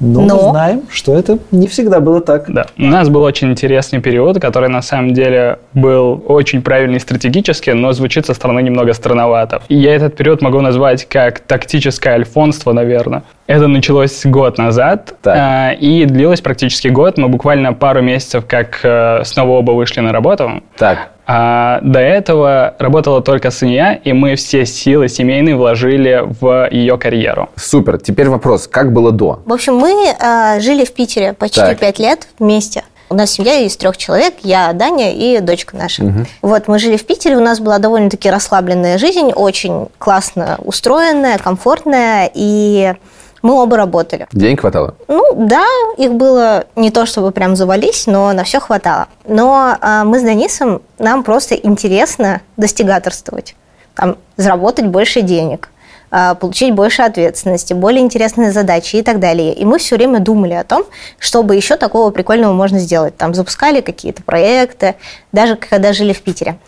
Но, 0.00 0.22
Но- 0.22 0.34
мы 0.36 0.50
знаем, 0.50 0.82
что 0.90 1.14
это 1.14 1.38
не 1.50 1.66
всегда 1.68 2.00
было 2.00 2.20
так. 2.20 2.44
Да. 2.48 2.66
У 2.78 2.84
нас 2.86 3.08
был 3.08 3.22
очень 3.22 3.50
интересный 3.50 4.00
период, 4.00 4.40
который 4.40 4.68
на 4.68 4.80
самом 4.82 5.12
деле 5.12 5.58
был 5.74 6.22
очень 6.26 6.62
правильный 6.62 6.98
стратегически, 7.00 7.70
но 7.70 7.92
звучит 7.92 8.26
со 8.26 8.34
стороны 8.34 8.60
немного 8.62 8.92
странновато. 8.94 9.60
И 9.68 9.76
я 9.76 9.94
этот 9.94 10.16
период 10.16 10.40
могу 10.42 10.60
назвать 10.62 11.04
как 11.04 11.40
тактическое 11.40 12.14
альфонство, 12.14 12.72
наверное. 12.72 13.22
Это 13.46 13.66
началось 13.66 14.24
год 14.24 14.58
назад 14.58 15.14
Так. 15.22 15.36
а, 15.38 15.72
и 15.72 16.04
длилось 16.06 16.40
практически 16.40 16.88
год. 16.88 17.18
Мы 17.18 17.28
буквально 17.28 17.72
пару 17.74 18.00
месяцев 18.00 18.44
как 18.46 18.80
э, 18.84 19.22
снова 19.24 19.58
оба 19.58 19.72
вышли 19.72 20.00
на 20.00 20.12
работу. 20.12 20.62
Так, 20.78 21.10
А 21.32 21.78
до 21.82 22.00
этого 22.00 22.74
работала 22.80 23.22
только 23.22 23.52
Сания, 23.52 24.00
и 24.02 24.12
мы 24.12 24.34
все 24.34 24.66
силы 24.66 25.08
семейные 25.08 25.54
вложили 25.54 26.24
в 26.40 26.68
ее 26.72 26.98
карьеру. 26.98 27.50
супер. 27.54 27.98
Теперь 27.98 28.28
вопрос, 28.28 28.66
как 28.66 28.92
было 28.92 29.12
до? 29.12 29.40
В 29.46 29.52
общем, 29.52 29.76
мы 29.76 29.92
э, 29.92 30.58
жили 30.58 30.84
в 30.84 30.92
Питере 30.92 31.32
почти 31.34 31.60
Так. 31.60 31.78
пять 31.78 32.00
лет 32.00 32.26
вместе. 32.40 32.82
У 33.10 33.14
нас 33.14 33.30
семья 33.30 33.60
из 33.60 33.76
трех 33.76 33.96
человек, 33.96 34.34
я, 34.42 34.72
Даня 34.72 35.12
и 35.12 35.38
дочка 35.38 35.76
наша. 35.76 36.26
Вот, 36.42 36.66
мы 36.66 36.80
жили 36.80 36.96
в 36.96 37.06
Питере, 37.06 37.36
у 37.36 37.40
нас 37.40 37.60
была 37.60 37.78
довольно-таки 37.78 38.28
расслабленная 38.28 38.98
жизнь, 38.98 39.30
очень 39.32 39.86
классно 39.98 40.58
устроенная, 40.64 41.38
комфортная, 41.38 42.28
и 42.34 42.94
мы 43.42 43.54
оба 43.54 43.76
работали. 43.76 44.26
Денег 44.32 44.60
хватало? 44.60 44.94
Ну, 45.08 45.24
да, 45.34 45.64
их 45.96 46.12
было 46.12 46.66
не 46.76 46.90
то 46.90 47.06
чтобы 47.06 47.30
прям 47.30 47.56
завались, 47.56 48.06
но 48.06 48.32
на 48.32 48.44
все 48.44 48.60
хватало. 48.60 49.08
Но 49.26 49.76
а, 49.80 50.04
мы 50.04 50.18
с 50.18 50.22
Денисом, 50.22 50.82
нам 50.98 51.24
просто 51.24 51.54
интересно 51.54 52.42
достигаторствовать. 52.56 53.54
Там, 53.94 54.16
заработать 54.36 54.86
больше 54.86 55.22
денег, 55.22 55.70
а, 56.10 56.34
получить 56.34 56.74
больше 56.74 57.02
ответственности, 57.02 57.72
более 57.72 58.02
интересные 58.02 58.52
задачи 58.52 58.96
и 58.96 59.02
так 59.02 59.20
далее. 59.20 59.54
И 59.54 59.64
мы 59.64 59.78
все 59.78 59.96
время 59.96 60.20
думали 60.20 60.54
о 60.54 60.64
том, 60.64 60.84
чтобы 61.18 61.56
еще 61.56 61.76
такого 61.76 62.10
прикольного 62.10 62.52
можно 62.52 62.78
сделать. 62.78 63.16
Там 63.16 63.34
запускали 63.34 63.80
какие-то 63.80 64.22
проекты, 64.22 64.96
даже 65.32 65.56
когда 65.56 65.92
жили 65.92 66.12
в 66.12 66.22
Питере. 66.22 66.58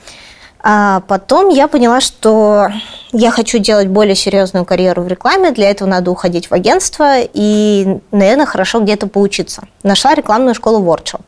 А 0.63 1.01
потом 1.09 1.49
я 1.49 1.67
поняла, 1.67 2.01
что 2.01 2.69
я 3.11 3.31
хочу 3.33 3.59
делать 3.59 3.89
более 3.89 4.15
серьезную 4.15 4.65
карьеру 4.65 5.03
в 5.03 5.09
рекламе. 5.09 5.51
Для 5.51 5.71
этого 5.71 5.89
надо 5.89 6.11
уходить 6.11 6.51
в 6.51 6.55
агентство 6.55 7.17
и, 7.19 7.99
наверное, 8.13 8.47
хорошо 8.47 8.81
где-то 8.81 9.09
поучиться. 9.09 9.65
Нашла 9.83 10.15
рекламную 10.15 10.55
школу 10.55 10.85
Workshop. 10.85 11.23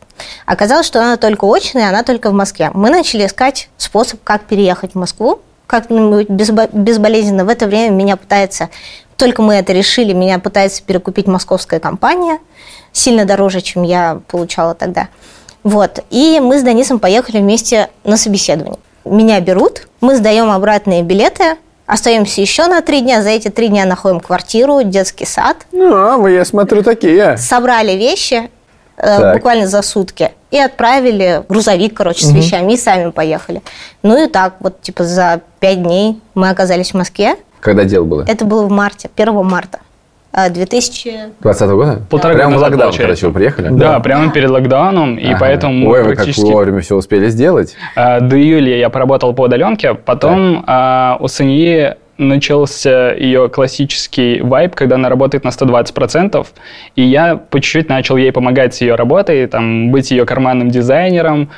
Оказалось, 0.47 0.87
что 0.87 1.01
она 1.01 1.17
только 1.17 1.47
очная, 1.47 1.89
она 1.89 2.05
только 2.05 2.31
в 2.31 2.33
Москве. 2.33 2.71
Мы 2.73 2.91
начали 2.91 3.27
искать 3.27 3.69
способ, 3.77 4.23
как 4.23 4.45
переехать 4.45 4.93
в 4.93 4.99
Москву, 4.99 5.41
как-нибудь 5.67 6.29
безбо- 6.29 6.71
безболезненно. 6.73 7.45
В 7.45 7.49
это 7.49 7.67
время 7.67 7.93
меня 7.93 8.17
пытается, 8.17 8.71
только 9.17 9.43
мы 9.43 9.55
это 9.55 9.73
решили, 9.73 10.13
меня 10.13 10.39
пытается 10.39 10.81
перекупить 10.83 11.27
московская 11.27 11.81
компания, 11.81 12.39
сильно 12.93 13.25
дороже, 13.25 13.61
чем 13.63 13.83
я 13.83 14.21
получала 14.29 14.75
тогда. 14.75 15.09
Вот. 15.65 16.05
И 16.11 16.39
мы 16.41 16.61
с 16.61 16.63
Денисом 16.63 17.01
поехали 17.01 17.39
вместе 17.39 17.91
на 18.05 18.17
собеседование. 18.17 18.79
Меня 19.05 19.41
берут, 19.41 19.87
мы 20.01 20.17
сдаем 20.17 20.51
обратные 20.51 21.03
билеты, 21.03 21.57
остаемся 21.87 22.41
еще 22.41 22.67
на 22.67 22.81
три 22.81 23.01
дня. 23.03 23.23
За 23.23 23.29
эти 23.31 23.49
три 23.49 23.69
дня 23.69 23.85
находим 23.85 24.21
квартиру, 24.21 24.83
детский 24.83 25.27
сад, 25.27 25.59
Ну, 25.73 25.95
а 25.95 26.17
вы, 26.17 26.33
я 26.33 26.45
смотрю, 26.45 26.83
такие. 26.83 27.37
собрали 27.37 27.93
вещи 27.93 28.49
э, 28.97 29.03
Так. 29.21 29.35
буквально 29.35 29.67
за 29.67 29.83
сутки 29.83 30.33
и 30.51 30.59
отправили 30.59 31.43
грузовик, 31.49 31.95
короче, 31.95 32.25
с 32.25 32.31
вещами 32.33 32.73
и 32.73 32.77
сами 32.77 33.11
поехали. 33.11 33.63
Ну 34.03 34.25
и 34.25 34.29
так, 34.29 34.55
вот 34.61 34.81
типа 34.81 35.05
за 35.05 35.41
пять 35.61 35.83
дней 35.83 36.21
мы 36.35 36.49
оказались 36.49 36.93
в 36.93 36.95
Москве. 36.95 37.37
Когда 37.61 37.85
дело 37.85 38.05
было? 38.05 38.25
Это 38.27 38.45
было 38.45 38.63
в 38.65 38.71
марте, 38.71 39.11
1 39.15 39.35
марта 39.45 39.81
э, 40.37 40.51
2000... 40.51 41.13
20 41.41 41.69
года? 41.71 42.01
Полтора 42.11 42.35
Прямо 42.35 42.51
года 42.51 42.59
в 42.59 42.61
назад, 42.61 42.71
локдаун, 42.71 42.91
получается. 42.91 43.03
короче, 43.03 43.27
вы 43.27 43.33
приехали? 43.33 43.69
Да, 43.71 44.01
прямо 44.01 44.31
перед 44.33 44.51
локдауном, 44.51 45.17
и 45.17 45.29
Ага. 45.29 45.37
поэтому 45.41 45.89
Ой, 45.89 46.03
вы 46.03 46.15
как 46.17 46.27
вовремя 46.37 46.81
все 46.81 46.97
успели 46.97 47.29
сделать. 47.29 47.75
А, 47.97 48.21
До 48.21 48.37
июля 48.37 48.77
я 48.77 48.91
поработал 48.91 49.33
по 49.35 49.43
удаленке, 49.43 49.95
потом 49.95 50.65
а, 50.67 51.17
у 51.21 51.29
Саньи 51.29 51.95
начался 52.19 53.13
ее 53.13 53.49
классический 53.49 54.41
вайб, 54.41 54.75
когда 54.75 54.95
она 54.97 55.09
работает 55.09 55.45
на 55.45 55.49
120%, 55.49 56.47
и 56.97 57.03
я 57.03 57.37
по 57.37 57.61
чуть-чуть 57.61 57.89
начал 57.89 58.17
ей 58.17 58.31
помогать 58.33 58.75
с 58.75 58.81
ее 58.81 58.95
работой, 58.95 59.47
там, 59.47 59.91
быть 59.91 60.11
ее 60.11 60.25
карманным 60.25 60.71
дизайнером, 60.71 61.51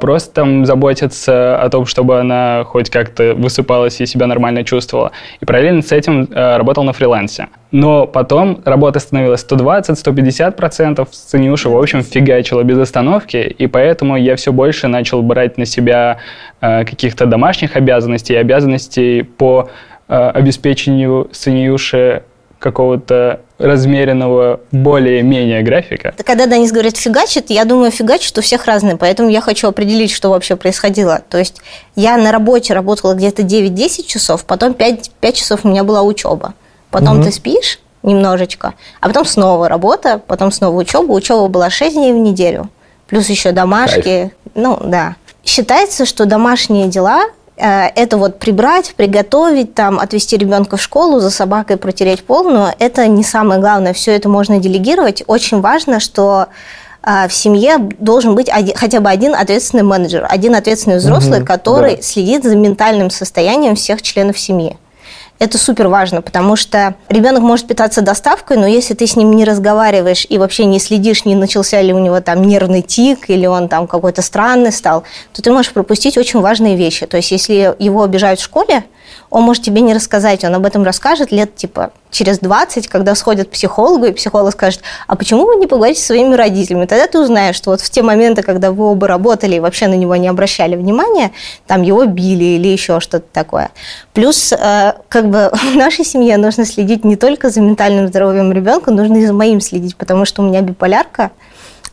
просто 0.00 0.34
там 0.34 0.64
заботиться 0.64 1.60
о 1.60 1.68
том, 1.68 1.86
чтобы 1.86 2.20
она 2.20 2.64
хоть 2.64 2.90
как-то 2.90 3.34
высыпалась 3.34 4.00
и 4.00 4.06
себя 4.06 4.26
нормально 4.26 4.64
чувствовала. 4.64 5.12
И 5.40 5.44
параллельно 5.44 5.82
с 5.82 5.92
этим 5.92 6.28
э, 6.30 6.56
работал 6.56 6.84
на 6.84 6.92
фрилансе. 6.92 7.48
Но 7.72 8.06
потом 8.06 8.62
работа 8.64 9.00
становилась 9.00 9.44
120-150%, 9.44 11.08
Санюша, 11.10 11.68
в 11.68 11.76
общем, 11.76 12.02
фигачила 12.02 12.62
без 12.62 12.78
остановки, 12.78 13.36
и 13.36 13.66
поэтому 13.66 14.16
я 14.16 14.36
все 14.36 14.52
больше 14.52 14.86
начал 14.86 15.22
брать 15.22 15.58
на 15.58 15.64
себя 15.64 16.18
э, 16.60 16.84
каких-то 16.84 17.26
домашних 17.26 17.76
обязанностей, 17.76 18.36
обязанностей 18.36 19.22
по 19.22 19.68
обеспечению 20.06 21.28
Санюши 21.32 22.24
какого-то 22.64 23.42
размеренного 23.58 24.60
более-менее 24.72 25.62
графика. 25.62 26.14
Когда 26.24 26.46
Денис 26.46 26.72
говорит 26.72 26.96
«фигачит», 26.96 27.50
я 27.50 27.66
думаю, 27.66 27.90
фигачит 27.90 28.38
у 28.38 28.40
всех 28.40 28.64
разные, 28.64 28.96
поэтому 28.96 29.28
я 29.28 29.42
хочу 29.42 29.68
определить, 29.68 30.10
что 30.10 30.30
вообще 30.30 30.56
происходило. 30.56 31.20
То 31.28 31.36
есть 31.36 31.60
я 31.94 32.16
на 32.16 32.32
работе 32.32 32.72
работала 32.72 33.12
где-то 33.12 33.42
9-10 33.42 34.06
часов, 34.06 34.46
потом 34.46 34.72
5, 34.72 35.10
5 35.20 35.36
часов 35.36 35.60
у 35.64 35.68
меня 35.68 35.84
была 35.84 36.00
учеба. 36.00 36.54
Потом 36.90 37.18
угу. 37.18 37.24
ты 37.24 37.32
спишь 37.32 37.80
немножечко, 38.02 38.72
а 39.02 39.08
потом 39.08 39.26
снова 39.26 39.68
работа, 39.68 40.18
потом 40.26 40.50
снова 40.50 40.74
учеба. 40.74 41.12
Учеба 41.12 41.48
была 41.48 41.68
6 41.68 41.94
дней 41.94 42.14
в 42.14 42.16
неделю, 42.16 42.70
плюс 43.08 43.28
еще 43.28 43.52
домашки. 43.52 44.00
Кайф. 44.00 44.30
Ну, 44.54 44.78
да. 44.82 45.16
Считается, 45.44 46.06
что 46.06 46.24
домашние 46.24 46.88
дела 46.88 47.24
это 47.56 48.16
вот 48.16 48.38
прибрать, 48.38 48.94
приготовить, 48.96 49.74
там, 49.74 50.00
отвезти 50.00 50.36
ребенка 50.36 50.76
в 50.76 50.82
школу, 50.82 51.20
за 51.20 51.30
собакой 51.30 51.76
протереть 51.76 52.24
пол, 52.24 52.50
но 52.50 52.74
это 52.78 53.06
не 53.06 53.22
самое 53.22 53.60
главное. 53.60 53.92
Все 53.92 54.12
это 54.12 54.28
можно 54.28 54.58
делегировать. 54.58 55.22
Очень 55.26 55.60
важно, 55.60 56.00
что 56.00 56.48
э, 57.02 57.28
в 57.28 57.32
семье 57.32 57.78
должен 57.98 58.34
быть 58.34 58.48
один, 58.50 58.74
хотя 58.74 59.00
бы 59.00 59.08
один 59.08 59.34
ответственный 59.34 59.84
менеджер, 59.84 60.26
один 60.28 60.54
ответственный 60.56 60.96
взрослый, 60.98 61.38
угу, 61.38 61.46
который 61.46 61.96
да. 61.96 62.02
следит 62.02 62.42
за 62.42 62.56
ментальным 62.56 63.10
состоянием 63.10 63.76
всех 63.76 64.02
членов 64.02 64.38
семьи. 64.38 64.76
Это 65.40 65.58
супер 65.58 65.88
важно, 65.88 66.22
потому 66.22 66.54
что 66.54 66.94
ребенок 67.08 67.42
может 67.42 67.66
питаться 67.66 68.02
доставкой, 68.02 68.56
но 68.56 68.66
если 68.66 68.94
ты 68.94 69.06
с 69.06 69.16
ним 69.16 69.32
не 69.32 69.44
разговариваешь 69.44 70.26
и 70.28 70.38
вообще 70.38 70.64
не 70.64 70.78
следишь, 70.78 71.24
не 71.24 71.34
начался 71.34 71.82
ли 71.82 71.92
у 71.92 71.98
него 71.98 72.20
там 72.20 72.42
нервный 72.42 72.82
тик 72.82 73.28
или 73.28 73.44
он 73.46 73.68
там 73.68 73.88
какой-то 73.88 74.22
странный 74.22 74.70
стал, 74.70 75.02
то 75.32 75.42
ты 75.42 75.50
можешь 75.50 75.72
пропустить 75.72 76.16
очень 76.16 76.40
важные 76.40 76.76
вещи. 76.76 77.06
То 77.06 77.16
есть 77.16 77.32
если 77.32 77.74
его 77.78 78.04
обижают 78.04 78.38
в 78.38 78.44
школе, 78.44 78.84
он 79.30 79.42
может 79.42 79.62
тебе 79.62 79.80
не 79.80 79.94
рассказать, 79.94 80.44
он 80.44 80.54
об 80.54 80.66
этом 80.66 80.84
расскажет 80.84 81.32
лет 81.32 81.54
типа 81.56 81.92
через 82.10 82.38
20, 82.38 82.88
когда 82.88 83.14
сходят 83.14 83.48
к 83.48 83.50
психологу, 83.50 84.06
и 84.06 84.12
психолог 84.12 84.52
скажет, 84.52 84.82
а 85.08 85.16
почему 85.16 85.46
вы 85.46 85.56
не 85.56 85.66
поговорите 85.66 86.00
со 86.00 86.06
своими 86.06 86.34
родителями? 86.34 86.86
Тогда 86.86 87.06
ты 87.06 87.18
узнаешь, 87.18 87.56
что 87.56 87.70
вот 87.70 87.80
в 87.80 87.90
те 87.90 88.02
моменты, 88.02 88.42
когда 88.42 88.70
вы 88.70 88.84
оба 88.84 89.08
работали 89.08 89.56
и 89.56 89.60
вообще 89.60 89.88
на 89.88 89.94
него 89.94 90.14
не 90.16 90.28
обращали 90.28 90.76
внимания, 90.76 91.32
там 91.66 91.82
его 91.82 92.04
били 92.04 92.44
или 92.44 92.68
еще 92.68 93.00
что-то 93.00 93.26
такое. 93.32 93.70
Плюс, 94.12 94.52
э, 94.52 94.94
как 95.08 95.28
бы 95.28 95.50
в 95.72 95.74
нашей 95.74 96.04
семье 96.04 96.36
нужно 96.36 96.64
следить 96.64 97.04
не 97.04 97.16
только 97.16 97.50
за 97.50 97.60
ментальным 97.60 98.06
здоровьем 98.06 98.52
ребенка, 98.52 98.92
нужно 98.92 99.16
и 99.16 99.26
за 99.26 99.32
моим 99.32 99.60
следить, 99.60 99.96
потому 99.96 100.24
что 100.24 100.42
у 100.42 100.46
меня 100.46 100.60
биполярка, 100.60 101.32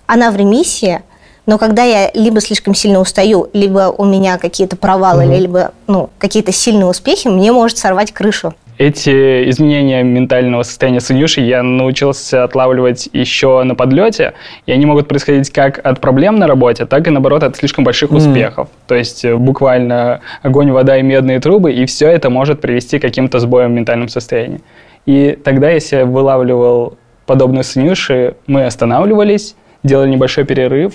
она 0.06 0.30
в 0.30 0.36
ремиссии, 0.36 1.02
но 1.46 1.58
когда 1.58 1.84
я 1.84 2.12
либо 2.14 2.40
слишком 2.40 2.76
сильно 2.76 3.00
устаю, 3.00 3.50
либо 3.54 3.94
у 3.98 4.06
меня 4.06 4.38
какие-то 4.38 4.76
провалы, 4.76 5.26
угу. 5.26 5.34
либо 5.34 5.72
ну, 5.88 6.10
какие-то 6.18 6.52
сильные 6.52 6.86
успехи, 6.86 7.28
мне 7.28 7.52
может 7.52 7.78
сорвать 7.78 8.12
крышу. 8.12 8.54
Эти 8.78 9.48
изменения 9.52 10.02
ментального 10.02 10.64
состояния 10.64 11.02
Санюши 11.02 11.42
я 11.42 11.62
научился 11.62 12.44
отлавливать 12.44 13.10
еще 13.14 13.62
на 13.62 13.76
подлете, 13.76 14.34
и 14.66 14.72
они 14.72 14.88
могут 14.88 15.08
происходить 15.08 15.52
как 15.52 15.80
от 15.86 16.00
проблем 16.00 16.38
на 16.38 16.48
работе, 16.48 16.88
так 16.88 17.08
и, 17.08 17.12
наоборот, 17.12 17.44
от 17.44 17.56
слишком 17.56 17.84
больших 17.84 18.10
mm. 18.10 18.18
успехов. 18.18 18.70
То 18.88 18.96
есть 18.96 19.24
э, 19.24 19.36
буквально 19.36 20.22
огонь, 20.42 20.72
вода 20.72 20.98
и 20.98 21.04
медные 21.04 21.40
трубы, 21.40 21.72
и 21.72 21.86
все 21.86 22.08
это 22.08 22.32
может 22.32 22.60
привести 22.60 22.98
к 22.98 23.04
каким-то 23.04 23.40
сбоям 23.40 23.72
в 23.72 23.76
ментальном 23.76 24.08
состоянии. 24.08 24.62
И 25.06 25.38
тогда, 25.44 25.70
если 25.70 25.98
я 25.98 26.06
вылавливал 26.06 26.98
подобные 27.28 27.64
Санюши, 27.64 28.36
мы 28.48 28.66
останавливались, 28.66 29.56
делали 29.84 30.10
небольшой 30.10 30.44
перерыв, 30.44 30.94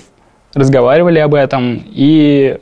разговаривали 0.57 1.19
об 1.19 1.33
этом 1.33 1.83
и 1.87 2.59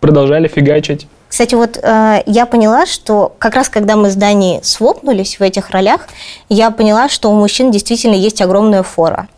продолжали 0.00 0.48
фигачить. 0.48 1.06
Кстати, 1.28 1.54
вот 1.54 1.78
э, 1.80 2.22
я 2.26 2.44
поняла, 2.44 2.86
что 2.86 3.34
как 3.38 3.54
раз 3.54 3.68
когда 3.68 3.94
мы 3.94 4.10
с 4.10 4.16
Даней 4.16 4.60
свопнулись 4.64 5.38
в 5.38 5.42
этих 5.42 5.70
ролях, 5.70 6.08
я 6.48 6.72
поняла, 6.72 7.08
что 7.08 7.30
у 7.30 7.34
мужчин 7.38 7.70
действительно 7.70 8.14
есть 8.14 8.42
огромная 8.42 8.82
фора. 8.82 9.28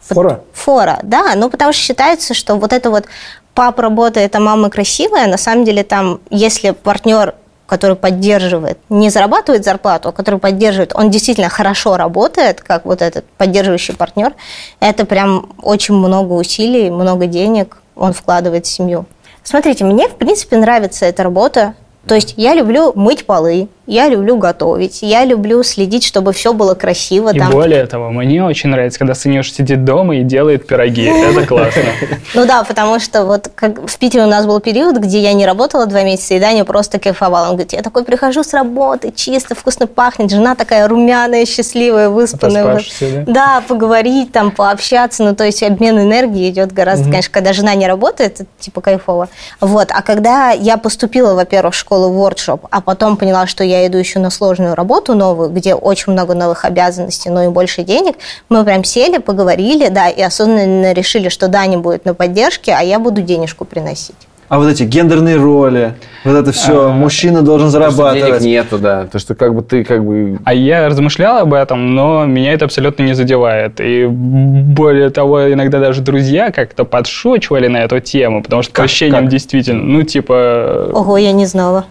Фора? 0.00 0.40
Фора, 0.52 1.00
да. 1.02 1.32
Ну, 1.34 1.50
потому 1.50 1.72
что 1.72 1.82
считается, 1.82 2.34
что 2.34 2.54
вот 2.54 2.72
это 2.72 2.90
вот 2.90 3.06
папа 3.54 3.82
работает, 3.82 4.36
а 4.36 4.40
мама 4.40 4.70
красивая, 4.70 5.26
на 5.26 5.38
самом 5.38 5.64
деле 5.64 5.82
там, 5.82 6.20
если 6.30 6.70
партнер 6.70 7.34
который 7.70 7.94
поддерживает, 7.94 8.78
не 8.88 9.10
зарабатывает 9.10 9.64
зарплату, 9.64 10.08
а 10.08 10.12
который 10.12 10.40
поддерживает, 10.40 10.92
он 10.92 11.08
действительно 11.08 11.48
хорошо 11.48 11.96
работает, 11.96 12.60
как 12.60 12.84
вот 12.84 13.00
этот 13.00 13.24
поддерживающий 13.38 13.94
партнер, 13.94 14.32
это 14.80 15.06
прям 15.06 15.50
очень 15.62 15.94
много 15.94 16.32
усилий, 16.32 16.90
много 16.90 17.26
денег 17.26 17.76
он 17.94 18.12
вкладывает 18.12 18.66
в 18.66 18.68
семью. 18.68 19.06
Смотрите, 19.44 19.84
мне, 19.84 20.08
в 20.08 20.16
принципе, 20.16 20.56
нравится 20.56 21.06
эта 21.06 21.22
работа. 21.22 21.74
То 22.10 22.16
есть 22.16 22.34
я 22.36 22.54
люблю 22.54 22.90
мыть 22.96 23.24
полы, 23.24 23.68
я 23.86 24.08
люблю 24.08 24.36
готовить, 24.36 25.02
я 25.02 25.24
люблю 25.24 25.62
следить, 25.62 26.04
чтобы 26.04 26.32
все 26.32 26.52
было 26.52 26.74
красиво. 26.74 27.32
И 27.32 27.38
там. 27.38 27.52
более 27.52 27.86
того, 27.86 28.10
мне 28.10 28.44
очень 28.44 28.70
нравится, 28.70 28.98
когда 28.98 29.14
Санюш 29.14 29.52
сидит 29.52 29.84
дома 29.84 30.16
и 30.16 30.22
делает 30.24 30.66
пироги. 30.66 31.04
Это 31.04 31.46
классно. 31.46 31.82
Ну 32.34 32.46
да, 32.46 32.62
потому 32.62 33.00
что 33.00 33.24
вот 33.24 33.50
как 33.54 33.88
в 33.88 33.98
Питере 33.98 34.24
у 34.24 34.28
нас 34.28 34.46
был 34.46 34.60
период, 34.60 34.96
где 34.98 35.20
я 35.20 35.32
не 35.32 35.44
работала 35.44 35.86
два 35.86 36.02
месяца, 36.02 36.34
и 36.34 36.40
Даня 36.40 36.64
просто 36.64 37.00
кайфовал. 37.00 37.44
Он 37.44 37.50
говорит, 37.50 37.72
я 37.72 37.82
такой 37.82 38.04
прихожу 38.04 38.44
с 38.44 38.54
работы, 38.54 39.12
чисто, 39.14 39.54
вкусно 39.56 39.88
пахнет, 39.88 40.30
жена 40.30 40.54
такая 40.54 40.86
румяная, 40.86 41.44
счастливая, 41.44 42.08
выспанная. 42.08 42.80
Да, 43.26 43.62
поговорить, 43.66 44.30
там, 44.32 44.52
пообщаться. 44.52 45.24
Ну, 45.24 45.34
то 45.34 45.44
есть 45.44 45.62
обмен 45.62 45.98
энергии 45.98 46.48
идет 46.50 46.72
гораздо, 46.72 47.04
конечно, 47.04 47.32
когда 47.32 47.52
жена 47.52 47.74
не 47.74 47.88
работает, 47.88 48.40
это 48.40 48.46
типа 48.60 48.80
кайфово. 48.80 49.28
Вот, 49.60 49.88
а 49.90 50.02
когда 50.02 50.50
я 50.50 50.76
поступила, 50.76 51.34
во-первых, 51.34 51.74
в 51.74 51.78
школу 51.78 51.99
воркшоп, 52.08 52.66
а 52.70 52.80
потом 52.80 53.16
поняла, 53.16 53.46
что 53.46 53.64
я 53.64 53.86
иду 53.86 53.98
еще 53.98 54.18
на 54.18 54.30
сложную 54.30 54.74
работу 54.74 55.14
новую, 55.14 55.50
где 55.50 55.74
очень 55.74 56.12
много 56.12 56.34
новых 56.34 56.64
обязанностей, 56.64 57.30
но 57.30 57.44
и 57.44 57.48
больше 57.48 57.82
денег, 57.82 58.16
мы 58.48 58.64
прям 58.64 58.84
сели, 58.84 59.18
поговорили, 59.18 59.88
да, 59.88 60.08
и 60.08 60.22
осознанно 60.22 60.92
решили, 60.92 61.28
что 61.28 61.48
Даня 61.48 61.78
будет 61.78 62.04
на 62.04 62.14
поддержке, 62.14 62.72
а 62.72 62.82
я 62.82 62.98
буду 62.98 63.22
денежку 63.22 63.64
приносить. 63.64 64.29
А 64.50 64.58
вот 64.58 64.66
эти 64.66 64.82
гендерные 64.82 65.36
роли, 65.36 65.94
вот 66.24 66.34
это 66.34 66.50
все, 66.50 66.86
а, 66.86 66.88
мужчина 66.88 67.42
должен 67.42 67.68
зарабатывать. 67.68 68.40
денег 68.40 68.64
нету, 68.64 68.78
да. 68.78 69.06
То, 69.06 69.20
что 69.20 69.36
как 69.36 69.54
бы 69.54 69.62
ты 69.62 69.84
как 69.84 70.04
бы... 70.04 70.40
А 70.44 70.52
я 70.52 70.88
размышлял 70.88 71.38
об 71.38 71.54
этом, 71.54 71.94
но 71.94 72.26
меня 72.26 72.52
это 72.52 72.64
абсолютно 72.64 73.04
не 73.04 73.14
задевает. 73.14 73.80
И 73.80 74.06
более 74.06 75.10
того, 75.10 75.52
иногда 75.52 75.78
даже 75.78 76.02
друзья 76.02 76.50
как-то 76.50 76.84
подшучивали 76.84 77.68
на 77.68 77.76
эту 77.76 78.00
тему, 78.00 78.42
потому 78.42 78.62
что 78.62 78.72
как, 78.72 78.78
по 78.78 78.84
ощущениям 78.86 79.22
как? 79.22 79.30
действительно, 79.30 79.84
ну 79.84 80.02
типа... 80.02 80.90
Ого, 80.94 81.16
я 81.16 81.30
не 81.30 81.46
знала. 81.46 81.84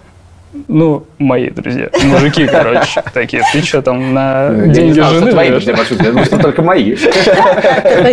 Ну, 0.68 1.06
мои 1.18 1.50
друзья. 1.52 1.88
Мужики, 2.04 2.46
короче, 2.46 3.02
такие. 3.14 3.42
Ты 3.54 3.62
что 3.62 3.82
там 3.82 4.14
на 4.14 4.50
деньги 4.68 5.00
жены? 5.00 5.32
Твои 5.32 5.50
друзья, 5.50 5.78
я 5.78 6.10
думаю, 6.10 6.26
что 6.26 6.38
только 6.38 6.62
мои. 6.62 6.98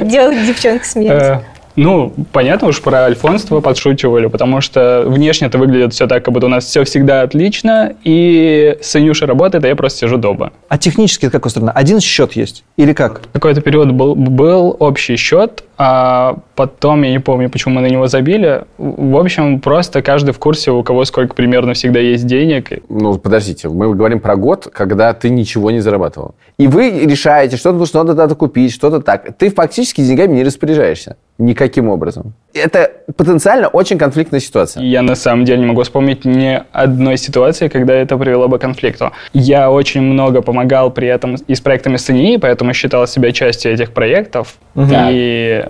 Делать 0.02 0.46
девчонок 0.46 0.84
смеяться. 0.84 1.42
Ну, 1.76 2.12
понятно 2.32 2.68
уж 2.68 2.80
про 2.80 3.04
альфонство 3.04 3.60
подшучивали, 3.60 4.26
потому 4.26 4.62
что 4.62 5.04
внешне 5.06 5.46
это 5.48 5.58
выглядит 5.58 5.92
все 5.92 6.06
так, 6.06 6.24
как 6.24 6.32
будто 6.32 6.46
у 6.46 6.48
нас 6.48 6.64
все 6.64 6.84
всегда 6.84 7.22
отлично, 7.22 7.94
и 8.02 8.78
Санюша 8.80 9.26
работает, 9.26 9.64
а 9.64 9.68
я 9.68 9.76
просто 9.76 10.00
сижу 10.00 10.16
дома. 10.16 10.52
А 10.68 10.78
технически 10.78 11.26
это 11.26 11.32
как 11.32 11.46
устроено? 11.46 11.72
Один 11.72 12.00
счет 12.00 12.32
есть? 12.32 12.64
Или 12.78 12.94
как? 12.94 13.20
Какой-то 13.32 13.60
период 13.60 13.92
был, 13.92 14.14
был 14.14 14.74
общий 14.78 15.16
счет, 15.16 15.64
а 15.76 16.38
потом, 16.54 17.02
я 17.02 17.10
не 17.10 17.18
помню, 17.18 17.50
почему 17.50 17.74
мы 17.74 17.82
на 17.82 17.88
него 17.88 18.06
забили. 18.06 18.64
В 18.78 19.16
общем, 19.18 19.60
просто 19.60 20.00
каждый 20.00 20.32
в 20.32 20.38
курсе, 20.38 20.70
у 20.70 20.82
кого 20.82 21.04
сколько 21.04 21.34
примерно 21.34 21.74
всегда 21.74 22.00
есть 22.00 22.26
денег. 22.26 22.70
Ну, 22.88 23.18
подождите, 23.18 23.68
мы 23.68 23.94
говорим 23.94 24.20
про 24.20 24.36
год, 24.36 24.68
когда 24.72 25.12
ты 25.12 25.28
ничего 25.28 25.70
не 25.70 25.80
зарабатывал. 25.80 26.34
И 26.56 26.66
вы 26.66 26.90
решаете, 27.04 27.58
что-то 27.58 27.84
что-то 27.84 28.14
надо 28.14 28.34
купить, 28.34 28.72
что-то 28.72 29.00
так. 29.00 29.36
Ты 29.36 29.50
фактически 29.50 30.00
деньгами 30.00 30.36
не 30.36 30.44
распоряжаешься 30.44 31.16
никаким 31.66 31.88
образом. 31.88 32.32
Это 32.54 32.90
потенциально 33.16 33.68
очень 33.68 33.98
конфликтная 33.98 34.40
ситуация. 34.40 34.82
Я 34.82 35.02
на 35.02 35.14
самом 35.14 35.44
деле 35.44 35.60
не 35.60 35.66
могу 35.66 35.82
вспомнить 35.82 36.24
ни 36.24 36.62
одной 36.72 37.16
ситуации, 37.16 37.68
когда 37.68 37.94
это 37.94 38.16
привело 38.16 38.48
бы 38.48 38.58
к 38.58 38.60
конфликту. 38.60 39.12
Я 39.32 39.70
очень 39.70 40.02
много 40.02 40.42
помогал 40.42 40.90
при 40.90 41.08
этом 41.08 41.34
и 41.34 41.54
с 41.54 41.60
проектами 41.60 41.96
СНИ, 41.96 42.38
поэтому 42.38 42.72
считал 42.72 43.06
себя 43.06 43.32
частью 43.32 43.72
этих 43.72 43.92
проектов. 43.92 44.56
Угу. 44.74 44.88
И 45.10 45.64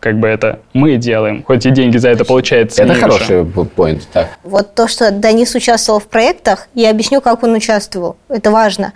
как 0.00 0.18
бы 0.18 0.28
это 0.28 0.60
мы 0.72 0.96
делаем, 0.96 1.42
хоть 1.42 1.66
и 1.66 1.70
деньги 1.70 1.96
за 1.96 2.10
это 2.10 2.24
получается 2.24 2.82
Это 2.82 2.94
хороший 2.94 3.44
поинт. 3.44 4.06
Так. 4.12 4.28
Вот 4.44 4.74
то, 4.74 4.88
что 4.88 5.10
Данис 5.10 5.54
участвовал 5.54 6.00
в 6.00 6.06
проектах, 6.06 6.68
я 6.74 6.90
объясню, 6.90 7.20
как 7.20 7.42
он 7.42 7.54
участвовал. 7.54 8.16
Это 8.28 8.50
важно. 8.50 8.92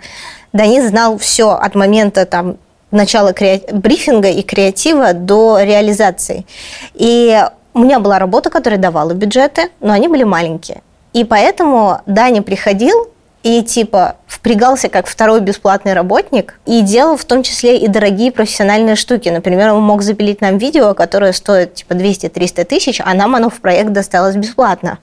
Данис 0.53 0.89
знал 0.89 1.17
все 1.17 1.51
от 1.51 1.75
момента 1.75 2.25
там, 2.25 2.57
начала 2.91 3.31
креа- 3.31 3.73
брифинга 3.73 4.29
и 4.29 4.41
креатива 4.41 5.13
до 5.13 5.59
реализации. 5.61 6.45
И 6.93 7.41
у 7.73 7.79
меня 7.79 7.99
была 7.99 8.19
работа, 8.19 8.49
которая 8.49 8.79
давала 8.79 9.13
бюджеты, 9.13 9.69
но 9.79 9.93
они 9.93 10.07
были 10.07 10.23
маленькие. 10.23 10.81
И 11.13 11.23
поэтому 11.23 12.01
Даня 12.05 12.41
приходил 12.41 13.07
и 13.43 13.63
типа 13.63 14.15
впрягался 14.31 14.87
как 14.87 15.07
второй 15.07 15.41
бесплатный 15.41 15.93
работник 15.93 16.55
и 16.65 16.81
делал 16.81 17.17
в 17.17 17.25
том 17.25 17.43
числе 17.43 17.77
и 17.77 17.89
дорогие 17.89 18.31
профессиональные 18.31 18.95
штуки. 18.95 19.27
Например, 19.27 19.73
он 19.73 19.83
мог 19.83 20.03
запилить 20.03 20.39
нам 20.39 20.57
видео, 20.57 20.93
которое 20.93 21.33
стоит 21.33 21.73
типа 21.73 21.93
200-300 21.93 22.63
тысяч, 22.63 23.01
а 23.03 23.13
нам 23.13 23.35
оно 23.35 23.49
в 23.49 23.59
проект 23.59 23.91
досталось 23.91 24.37
бесплатно. 24.37 24.99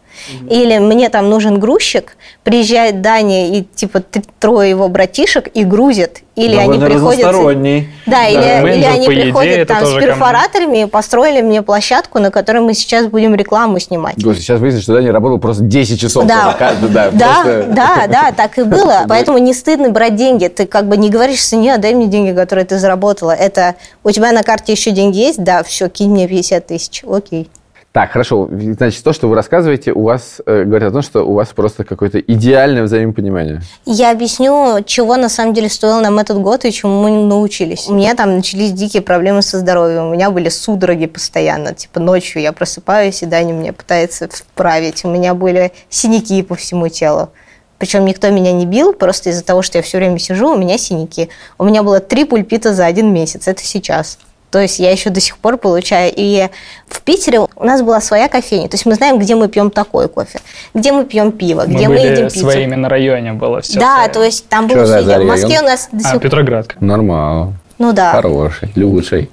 Или 0.48 0.78
мне 0.78 1.10
там 1.10 1.28
нужен 1.28 1.60
грузчик, 1.60 2.16
приезжает 2.42 3.02
Даня 3.02 3.50
и 3.50 3.62
типа 3.62 4.02
трое 4.38 4.70
его 4.70 4.88
братишек 4.88 5.48
и 5.52 5.62
грузит. 5.62 6.22
Или 6.34 6.54
они 6.54 6.78
Довольно 6.78 6.86
приходят... 6.86 7.24
разносторонний. 7.24 7.88
Да, 8.06 8.28
или, 8.28 8.36
менеджер, 8.36 8.72
или 8.76 8.84
они 8.84 9.06
идее, 9.06 9.22
приходят 9.22 9.68
там 9.68 9.86
с 9.86 9.94
перфораторами 9.94 10.82
и 10.82 10.86
построили 10.86 11.42
мне 11.42 11.62
площадку, 11.62 12.20
на 12.20 12.30
которой 12.30 12.60
мы 12.60 12.74
сейчас 12.74 13.06
будем 13.06 13.34
рекламу 13.34 13.80
снимать. 13.80 14.14
Господи, 14.16 14.38
сейчас 14.38 14.60
выяснится, 14.60 14.84
что 14.84 14.94
Даня 14.94 15.12
работал 15.12 15.38
просто 15.38 15.64
10 15.64 16.00
часов. 16.00 16.26
Да. 16.26 16.54
каждый, 16.56 16.90
да, 16.90 17.10
Да, 17.10 17.34
просто- 17.42 17.66
да, 17.70 18.06
да, 18.06 18.32
так 18.32 18.56
и 18.56 18.62
было. 18.62 19.02
Поэтому 19.18 19.38
не 19.38 19.54
стыдно 19.54 19.90
брать 19.90 20.16
деньги. 20.16 20.48
Ты 20.48 20.66
как 20.66 20.88
бы 20.88 20.96
не 20.96 21.10
говоришь 21.10 21.44
цене, 21.44 21.76
дай 21.78 21.94
мне 21.94 22.06
деньги, 22.06 22.34
которые 22.34 22.64
ты 22.64 22.78
заработала. 22.78 23.32
Это 23.32 23.74
у 24.04 24.10
тебя 24.10 24.32
на 24.32 24.42
карте 24.42 24.72
еще 24.72 24.90
деньги 24.90 25.18
есть? 25.18 25.42
Да, 25.42 25.62
все, 25.62 25.88
кинь 25.88 26.10
мне 26.10 26.28
50 26.28 26.66
тысяч. 26.66 27.04
Окей. 27.04 27.50
Так, 27.90 28.12
хорошо. 28.12 28.48
Значит, 28.50 29.02
то, 29.02 29.12
что 29.12 29.28
вы 29.28 29.34
рассказываете, 29.34 29.92
у 29.92 30.02
вас 30.02 30.40
э, 30.44 30.64
говорит 30.64 30.88
о 30.88 30.92
том, 30.92 31.02
что 31.02 31.22
у 31.22 31.32
вас 31.32 31.48
просто 31.48 31.84
какое-то 31.84 32.20
идеальное 32.20 32.82
взаимопонимание. 32.82 33.62
Я 33.86 34.12
объясню, 34.12 34.84
чего 34.84 35.16
на 35.16 35.28
самом 35.28 35.54
деле 35.54 35.70
стоил 35.70 36.00
нам 36.00 36.18
этот 36.18 36.38
год 36.38 36.64
и 36.64 36.70
чему 36.70 37.02
мы 37.02 37.10
научились. 37.10 37.88
У 37.88 37.94
меня 37.94 38.14
там 38.14 38.36
начались 38.36 38.72
дикие 38.72 39.02
проблемы 39.02 39.40
со 39.40 39.58
здоровьем. 39.58 40.08
У 40.08 40.12
меня 40.12 40.30
были 40.30 40.50
судороги 40.50 41.06
постоянно. 41.06 41.74
Типа 41.74 41.98
ночью 41.98 42.42
я 42.42 42.52
просыпаюсь, 42.52 43.22
и 43.22 43.26
Даня 43.26 43.54
мне 43.54 43.72
пытается 43.72 44.28
вправить. 44.28 45.04
У 45.04 45.08
меня 45.08 45.34
были 45.34 45.72
синяки 45.88 46.42
по 46.42 46.54
всему 46.54 46.88
телу. 46.88 47.30
Причем 47.78 48.04
никто 48.04 48.28
меня 48.30 48.52
не 48.52 48.66
бил, 48.66 48.92
просто 48.92 49.30
из-за 49.30 49.44
того, 49.44 49.62
что 49.62 49.78
я 49.78 49.82
все 49.82 49.98
время 49.98 50.18
сижу, 50.18 50.52
у 50.52 50.56
меня 50.56 50.78
синяки. 50.78 51.28
У 51.58 51.64
меня 51.64 51.82
было 51.82 52.00
три 52.00 52.24
пульпита 52.24 52.74
за 52.74 52.86
один 52.86 53.12
месяц. 53.12 53.46
Это 53.46 53.62
сейчас. 53.62 54.18
То 54.50 54.58
есть 54.58 54.78
я 54.78 54.90
еще 54.90 55.10
до 55.10 55.20
сих 55.20 55.36
пор 55.38 55.58
получаю. 55.58 56.12
И 56.14 56.48
в 56.86 57.02
Питере 57.02 57.40
у 57.40 57.64
нас 57.64 57.82
была 57.82 58.00
своя 58.00 58.28
кофейня. 58.28 58.68
То 58.68 58.74
есть 58.74 58.86
мы 58.86 58.94
знаем, 58.94 59.18
где 59.18 59.34
мы 59.34 59.48
пьем 59.48 59.70
такой 59.70 60.08
кофе, 60.08 60.40
где 60.74 60.90
мы 60.90 61.04
пьем 61.04 61.32
пиво, 61.32 61.64
Мы 61.66 61.74
где 61.74 61.88
мы, 61.88 61.96
были 61.96 62.06
едим 62.12 62.28
пиццу. 62.28 62.40
своими 62.40 62.74
на 62.74 62.88
районе 62.88 63.34
было 63.34 63.60
все. 63.60 63.78
Да, 63.78 64.08
то 64.08 64.22
есть 64.22 64.48
там 64.48 64.66
было 64.66 64.84
все. 64.84 65.02
за 65.02 65.20
В 65.20 65.24
Москве 65.24 65.60
у 65.60 65.64
нас 65.64 65.88
до 65.92 66.00
сих 66.00 66.08
А, 66.08 66.12
пор... 66.14 66.22
Петроградка. 66.22 66.76
Нормально. 66.80 67.52
Ну 67.78 67.92
да. 67.92 68.12
Хороший, 68.12 68.70
лучший. 68.76 69.30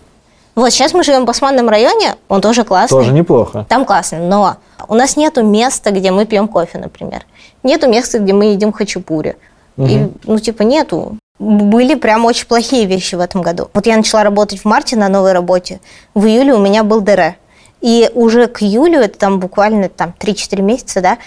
Вот 0.54 0.72
сейчас 0.72 0.94
мы 0.94 1.04
живем 1.04 1.24
в 1.24 1.26
Басманном 1.26 1.68
районе, 1.68 2.16
он 2.30 2.40
тоже 2.40 2.64
классный. 2.64 3.00
Тоже 3.00 3.12
неплохо. 3.12 3.66
Там 3.68 3.84
классно, 3.84 4.20
но 4.20 4.56
у 4.88 4.96
нас 4.96 5.18
нету 5.18 5.44
места, 5.44 5.92
где 5.92 6.12
мы 6.12 6.26
пьем 6.26 6.48
кофе, 6.48 6.78
например. 6.78 7.26
Нету 7.66 7.90
места, 7.90 8.20
где 8.20 8.32
мы 8.32 8.46
едим 8.54 8.72
хачапури. 8.72 9.38
И, 9.78 10.08
ну, 10.24 10.40
типа, 10.40 10.62
нету. 10.62 11.18
Были 11.40 11.96
прям 11.96 12.24
очень 12.26 12.48
плохие 12.48 12.86
вещи 12.86 13.16
в 13.16 13.20
этом 13.20 13.42
году. 13.42 13.70
Вот 13.74 13.88
я 13.88 13.98
начала 13.98 14.24
работать 14.24 14.60
в 14.60 14.66
марте 14.66 14.96
на 14.96 15.10
новой 15.10 15.34
работе. 15.34 15.82
В 16.14 16.28
июле 16.28 16.54
у 16.54 16.60
меня 16.60 16.84
был 16.84 17.02
ДР. 17.02 17.36
И 17.82 18.10
уже 18.14 18.46
к 18.46 18.62
июлю, 18.62 19.00
это 19.00 19.18
там 19.18 19.40
буквально 19.40 19.90
там 19.90 20.14
3-4 20.18 20.62
месяца, 20.62 21.02
да, 21.02 21.18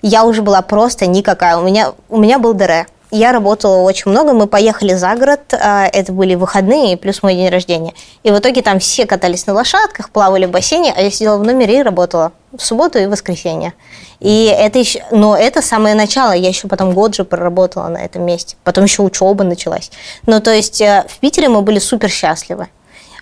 я 0.00 0.24
уже 0.24 0.42
была 0.42 0.62
просто 0.62 1.06
никакая. 1.06 1.58
У 1.58 1.64
меня, 1.64 1.92
у 2.08 2.18
меня 2.18 2.38
был 2.38 2.54
ДР. 2.54 2.86
Я 3.10 3.32
работала 3.32 3.80
очень 3.82 4.10
много, 4.10 4.34
мы 4.34 4.46
поехали 4.46 4.92
за 4.92 5.14
город, 5.16 5.54
а, 5.54 5.86
это 5.86 6.12
были 6.12 6.34
выходные, 6.34 6.98
плюс 6.98 7.22
мой 7.22 7.34
день 7.34 7.48
рождения. 7.48 7.94
И 8.22 8.30
в 8.30 8.38
итоге 8.38 8.60
там 8.60 8.80
все 8.80 9.06
катались 9.06 9.46
на 9.46 9.54
лошадках, 9.54 10.10
плавали 10.10 10.44
в 10.44 10.50
бассейне, 10.50 10.92
а 10.94 11.00
я 11.00 11.10
сидела 11.10 11.38
в 11.38 11.42
номере 11.42 11.80
и 11.80 11.82
работала 11.82 12.32
в 12.52 12.62
субботу 12.62 12.98
и 12.98 13.06
воскресенье. 13.06 13.72
И 14.20 14.44
это 14.44 14.78
еще, 14.78 15.02
но 15.10 15.36
это 15.36 15.62
самое 15.62 15.94
начало, 15.94 16.32
я 16.32 16.48
еще 16.48 16.68
потом 16.68 16.92
год 16.92 17.14
же 17.14 17.24
проработала 17.24 17.88
на 17.88 17.98
этом 17.98 18.26
месте, 18.26 18.56
потом 18.62 18.84
еще 18.84 19.02
учеба 19.02 19.42
началась. 19.42 19.90
Ну, 20.26 20.40
то 20.40 20.50
есть 20.50 20.82
э, 20.82 21.06
в 21.08 21.18
Питере 21.18 21.48
мы 21.48 21.62
были 21.62 21.78
супер 21.78 22.10
счастливы. 22.10 22.68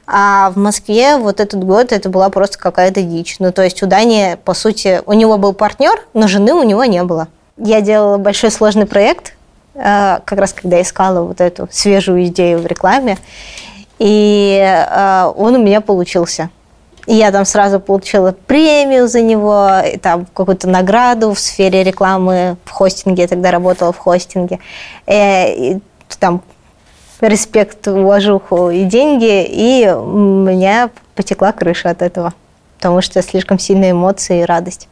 А 0.09 0.51
в 0.51 0.57
Москве 0.57 1.17
вот 1.17 1.39
этот 1.41 1.63
год 1.63 1.93
это 1.93 2.09
была 2.09 2.29
просто 2.31 2.59
какая-то 2.59 3.03
дичь. 3.03 3.37
Ну, 3.39 3.53
то 3.53 3.63
есть 3.63 3.83
у 3.83 3.87
Дани, 3.87 4.37
по 4.45 4.55
сути, 4.55 5.03
у 5.07 5.13
него 5.13 5.37
был 5.37 5.53
партнер, 5.53 6.07
но 6.13 6.29
жены 6.29 6.55
у 6.55 6.63
него 6.63 6.85
не 6.85 7.03
было. 7.05 7.29
Я 7.57 7.81
делала 7.81 8.19
большой 8.19 8.51
сложный 8.51 8.87
проект, 8.87 9.36
как 9.77 10.39
раз 10.39 10.53
когда 10.53 10.81
искала 10.81 11.23
вот 11.23 11.41
эту 11.41 11.69
свежую 11.71 12.25
идею 12.27 12.61
в 12.61 12.67
рекламе, 12.67 13.19
и 13.99 14.59
э, 14.61 15.33
он 15.37 15.55
у 15.55 15.59
меня 15.59 15.81
получился. 15.81 16.51
И 17.07 17.15
я 17.15 17.31
там 17.31 17.45
сразу 17.45 17.79
получила 17.79 18.33
премию 18.33 19.07
за 19.07 19.23
него, 19.23 19.71
и 19.87 19.97
там 19.97 20.27
какую-то 20.27 20.69
награду 20.69 21.33
в 21.33 21.39
сфере 21.39 21.85
рекламы 21.85 22.57
в 22.65 22.71
хостинге. 22.71 23.23
Я 23.23 23.29
тогда 23.29 23.51
работала 23.53 23.93
в 23.93 23.99
хостинге. 23.99 24.59
Э, 25.07 25.53
и 25.53 25.79
там 26.19 26.43
респект, 27.21 27.87
уважуху 27.89 28.71
и 28.71 28.85
деньги, 28.85 29.45
и 29.45 29.89
у 29.89 30.43
меня 30.43 30.91
потекла 31.15 31.53
крыша 31.53 31.91
от 31.91 32.03
этого, 32.03 32.35
потому 32.77 33.01
что 33.01 33.23
слишком 33.23 33.59
сильные 33.59 33.93
эмоции 33.93 34.41
и 34.41 34.45
радость. 34.45 34.89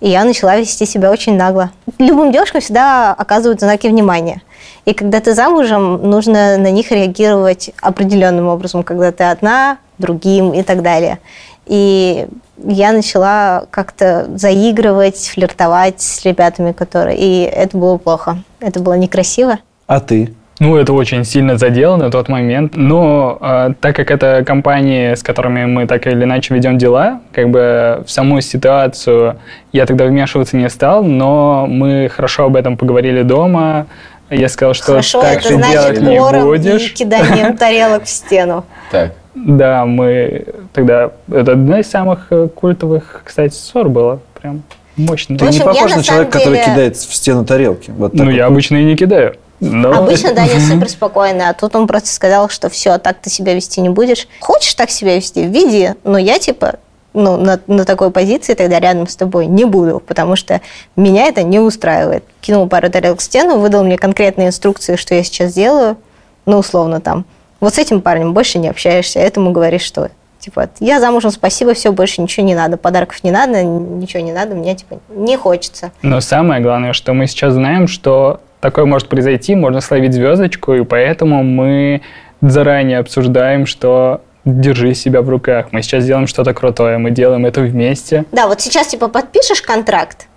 И 0.00 0.08
я 0.08 0.24
начала 0.24 0.56
вести 0.56 0.86
себя 0.86 1.10
очень 1.10 1.36
нагло. 1.36 1.70
Любым 1.98 2.32
девушкам 2.32 2.60
всегда 2.60 3.12
оказывают 3.14 3.60
знаки 3.60 3.86
внимания. 3.86 4.42
И 4.84 4.92
когда 4.92 5.20
ты 5.20 5.34
замужем, 5.34 6.10
нужно 6.10 6.58
на 6.58 6.70
них 6.70 6.90
реагировать 6.90 7.70
определенным 7.80 8.48
образом, 8.48 8.82
когда 8.82 9.12
ты 9.12 9.24
одна, 9.24 9.78
другим 9.98 10.52
и 10.52 10.62
так 10.62 10.82
далее. 10.82 11.20
И 11.66 12.26
я 12.58 12.92
начала 12.92 13.64
как-то 13.70 14.26
заигрывать, 14.34 15.28
флиртовать 15.28 16.02
с 16.02 16.24
ребятами, 16.24 16.72
которые... 16.72 17.16
И 17.16 17.42
это 17.42 17.76
было 17.76 17.96
плохо. 17.96 18.42
Это 18.60 18.80
было 18.80 18.94
некрасиво. 18.94 19.58
А 19.86 20.00
ты? 20.00 20.34
Ну, 20.64 20.78
это 20.78 20.94
очень 20.94 21.24
сильно 21.24 21.58
задело 21.58 21.96
на 21.96 22.10
тот 22.10 22.28
момент. 22.30 22.72
Но 22.74 23.36
э, 23.38 23.74
так 23.80 23.94
как 23.94 24.10
это 24.10 24.42
компании, 24.46 25.14
с 25.14 25.22
которыми 25.22 25.66
мы 25.66 25.86
так 25.86 26.06
или 26.06 26.24
иначе 26.24 26.54
ведем 26.54 26.78
дела, 26.78 27.20
как 27.32 27.50
бы 27.50 28.02
в 28.06 28.10
саму 28.10 28.40
ситуацию 28.40 29.36
я 29.72 29.84
тогда 29.84 30.06
вмешиваться 30.06 30.56
не 30.56 30.70
стал, 30.70 31.04
но 31.04 31.66
мы 31.68 32.08
хорошо 32.08 32.46
об 32.46 32.56
этом 32.56 32.78
поговорили 32.78 33.20
дома. 33.20 33.86
Я 34.30 34.48
сказал, 34.48 34.72
что 34.72 34.86
Хорошо, 34.86 35.20
так 35.20 35.40
это 35.40 35.48
ты 35.48 35.54
значит 35.56 35.72
делать 35.72 36.00
не 36.00 36.18
ором 36.18 36.44
и 36.44 36.56
будешь. 36.56 36.94
киданием 36.94 37.56
тарелок 37.58 38.04
в 38.04 38.08
стену. 38.08 38.64
Так. 38.90 39.12
Да, 39.34 39.84
мы 39.84 40.46
тогда... 40.72 41.10
Это 41.30 41.52
одна 41.52 41.80
из 41.80 41.90
самых 41.90 42.32
культовых, 42.54 43.20
кстати, 43.22 43.52
ссор 43.52 43.90
была. 43.90 44.20
Прям 44.40 44.62
мощно. 44.96 45.36
Ты 45.36 45.44
не 45.44 45.60
похож 45.60 45.94
на 45.94 46.02
человека, 46.02 46.38
который 46.38 46.58
кидает 46.64 46.96
в 46.96 47.14
стену 47.14 47.44
тарелки. 47.44 47.92
Ну, 48.12 48.30
я 48.30 48.46
обычно 48.46 48.76
и 48.76 48.84
не 48.84 48.96
кидаю. 48.96 49.34
Но... 49.60 49.92
Обычно 49.92 50.34
Даня 50.34 50.60
супер 50.60 50.88
спокойный, 50.88 51.48
а 51.48 51.54
тут 51.54 51.74
он 51.76 51.86
просто 51.86 52.08
сказал, 52.08 52.48
что 52.48 52.68
все, 52.68 52.98
так 52.98 53.18
ты 53.20 53.30
себя 53.30 53.54
вести 53.54 53.80
не 53.80 53.88
будешь. 53.88 54.28
Хочешь 54.40 54.74
так 54.74 54.90
себя 54.90 55.16
вести, 55.16 55.44
веди, 55.46 55.94
но 56.04 56.18
я 56.18 56.38
типа 56.38 56.76
ну, 57.14 57.36
на, 57.36 57.60
на 57.66 57.84
такой 57.84 58.10
позиции 58.10 58.54
тогда 58.54 58.80
рядом 58.80 59.06
с 59.06 59.16
тобой 59.16 59.46
не 59.46 59.64
буду, 59.64 60.00
потому 60.00 60.36
что 60.36 60.60
меня 60.96 61.26
это 61.26 61.42
не 61.42 61.60
устраивает. 61.60 62.24
Кинул 62.40 62.68
пару 62.68 62.90
тарелок 62.90 63.20
в 63.20 63.22
стену, 63.22 63.58
выдал 63.58 63.84
мне 63.84 63.96
конкретные 63.96 64.48
инструкции, 64.48 64.96
что 64.96 65.14
я 65.14 65.22
сейчас 65.22 65.54
делаю, 65.54 65.96
ну, 66.44 66.58
условно 66.58 67.00
там. 67.00 67.24
Вот 67.60 67.74
с 67.74 67.78
этим 67.78 68.02
парнем 68.02 68.34
больше 68.34 68.58
не 68.58 68.68
общаешься, 68.68 69.20
этому 69.20 69.52
говоришь, 69.52 69.82
что 69.82 70.10
типа, 70.40 70.68
я 70.80 71.00
замужем, 71.00 71.30
спасибо, 71.30 71.72
все, 71.72 71.90
больше 71.92 72.20
ничего 72.20 72.44
не 72.44 72.54
надо, 72.54 72.76
подарков 72.76 73.24
не 73.24 73.30
надо, 73.30 73.62
ничего 73.62 74.22
не 74.22 74.32
надо, 74.32 74.54
мне 74.54 74.74
типа 74.74 74.98
не 75.08 75.38
хочется. 75.38 75.92
Но 76.02 76.20
самое 76.20 76.60
главное, 76.60 76.92
что 76.92 77.14
мы 77.14 77.26
сейчас 77.26 77.54
знаем, 77.54 77.88
что 77.88 78.40
такое 78.64 78.86
может 78.86 79.10
произойти, 79.10 79.54
можно 79.54 79.82
словить 79.82 80.14
звездочку, 80.14 80.72
и 80.72 80.84
поэтому 80.84 81.42
мы 81.42 82.00
заранее 82.40 82.98
обсуждаем, 82.98 83.66
что 83.66 84.22
держи 84.46 84.94
себя 84.94 85.20
в 85.20 85.28
руках. 85.28 85.66
Мы 85.72 85.82
сейчас 85.82 86.06
делаем 86.06 86.26
что-то 86.26 86.54
крутое, 86.54 86.96
мы 86.96 87.10
делаем 87.10 87.44
это 87.44 87.60
вместе. 87.60 88.24
Да, 88.32 88.46
вот 88.46 88.62
сейчас 88.62 88.86
типа 88.86 89.08
подпишешь 89.08 89.60
контракт 89.60 90.28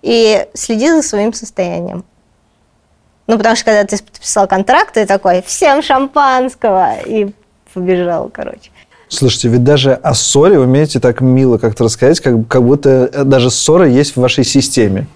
и 0.00 0.46
следи 0.54 0.90
за 0.90 1.02
своим 1.02 1.32
состоянием. 1.32 2.04
Ну, 3.26 3.36
потому 3.36 3.56
что 3.56 3.64
когда 3.64 3.82
ты 3.82 4.00
подписал 4.00 4.46
контракт, 4.46 4.94
ты 4.94 5.04
такой, 5.04 5.42
всем 5.42 5.82
шампанского, 5.82 7.00
и 7.04 7.32
побежал, 7.74 8.30
короче. 8.32 8.70
Слушайте, 9.08 9.48
ведь 9.48 9.64
даже 9.64 9.94
о 9.94 10.14
ссоре 10.14 10.56
вы 10.56 10.64
умеете 10.66 11.00
так 11.00 11.20
мило 11.20 11.58
как-то 11.58 11.82
рассказать, 11.84 12.20
как, 12.20 12.46
как 12.46 12.62
будто 12.62 13.24
даже 13.24 13.50
ссора 13.50 13.88
есть 13.88 14.14
в 14.14 14.20
вашей 14.20 14.44
системе. 14.44 15.06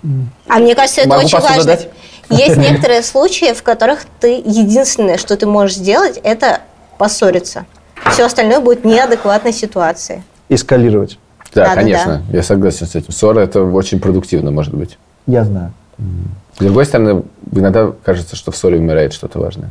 А 0.49 0.59
мне 0.59 0.75
кажется, 0.75 1.03
это 1.03 1.11
Могу 1.11 1.25
очень 1.25 1.39
важно. 1.39 1.65
дать? 1.65 1.89
Есть 2.29 2.57
некоторые 2.57 3.03
случаи, 3.03 3.53
в 3.55 3.63
которых 3.63 4.05
ты 4.21 4.35
единственное, 4.45 5.17
что 5.19 5.37
ты 5.37 5.47
можешь 5.47 5.77
сделать, 5.77 6.19
это 6.23 6.61
поссориться. 6.99 7.67
Все 8.11 8.25
остальное 8.25 8.61
будет 8.61 8.85
неадекватной 8.85 9.53
ситуацией. 9.53 10.23
эскалировать. 10.49 11.19
Да, 11.55 11.63
Да-да-да. 11.65 11.81
конечно, 11.81 12.23
я 12.33 12.43
согласен 12.43 12.87
с 12.87 12.95
этим. 12.95 13.13
Ссора 13.13 13.41
это 13.41 13.63
очень 13.63 13.99
продуктивно, 14.01 14.51
может 14.51 14.75
быть. 14.75 14.99
Я 15.27 15.45
знаю. 15.45 15.73
С 16.57 16.59
другой 16.59 16.85
стороны, 16.85 17.23
иногда 17.51 17.93
кажется, 18.05 18.37
что 18.37 18.51
в 18.53 18.57
ссоре 18.57 18.79
умирает 18.79 19.13
что-то 19.13 19.39
важное. 19.39 19.71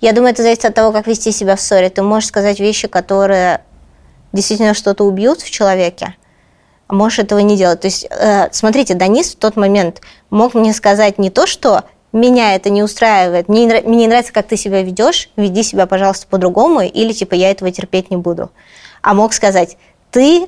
Я 0.00 0.12
думаю, 0.12 0.32
это 0.32 0.42
зависит 0.42 0.64
от 0.64 0.74
того, 0.74 0.92
как 0.92 1.06
вести 1.06 1.32
себя 1.32 1.56
в 1.56 1.60
ссоре. 1.60 1.90
Ты 1.90 2.02
можешь 2.02 2.28
сказать 2.28 2.60
вещи, 2.60 2.88
которые 2.88 3.60
действительно 4.32 4.74
что-то 4.74 5.04
убьют 5.04 5.40
в 5.40 5.50
человеке, 5.50 6.14
а 6.88 6.94
можешь 6.94 7.18
этого 7.18 7.38
не 7.40 7.56
делать. 7.56 7.80
То 7.80 7.86
есть, 7.86 8.06
э, 8.10 8.48
смотрите, 8.52 8.94
Данис 8.94 9.32
в 9.32 9.36
тот 9.36 9.56
момент 9.56 10.00
мог 10.30 10.54
мне 10.54 10.72
сказать 10.72 11.18
не 11.18 11.30
то, 11.30 11.46
что 11.46 11.84
меня 12.16 12.54
это 12.54 12.70
не 12.70 12.82
устраивает, 12.82 13.48
мне 13.48 13.66
мне 13.84 13.96
не 13.96 14.08
нравится, 14.08 14.32
как 14.32 14.46
ты 14.46 14.56
себя 14.56 14.82
ведешь, 14.82 15.30
веди 15.36 15.62
себя, 15.62 15.86
пожалуйста, 15.86 16.26
по-другому, 16.28 16.80
или 16.80 17.12
типа 17.12 17.34
я 17.34 17.50
этого 17.50 17.70
терпеть 17.70 18.10
не 18.10 18.16
буду. 18.16 18.50
А 19.02 19.14
мог 19.14 19.32
сказать, 19.32 19.76
ты 20.10 20.46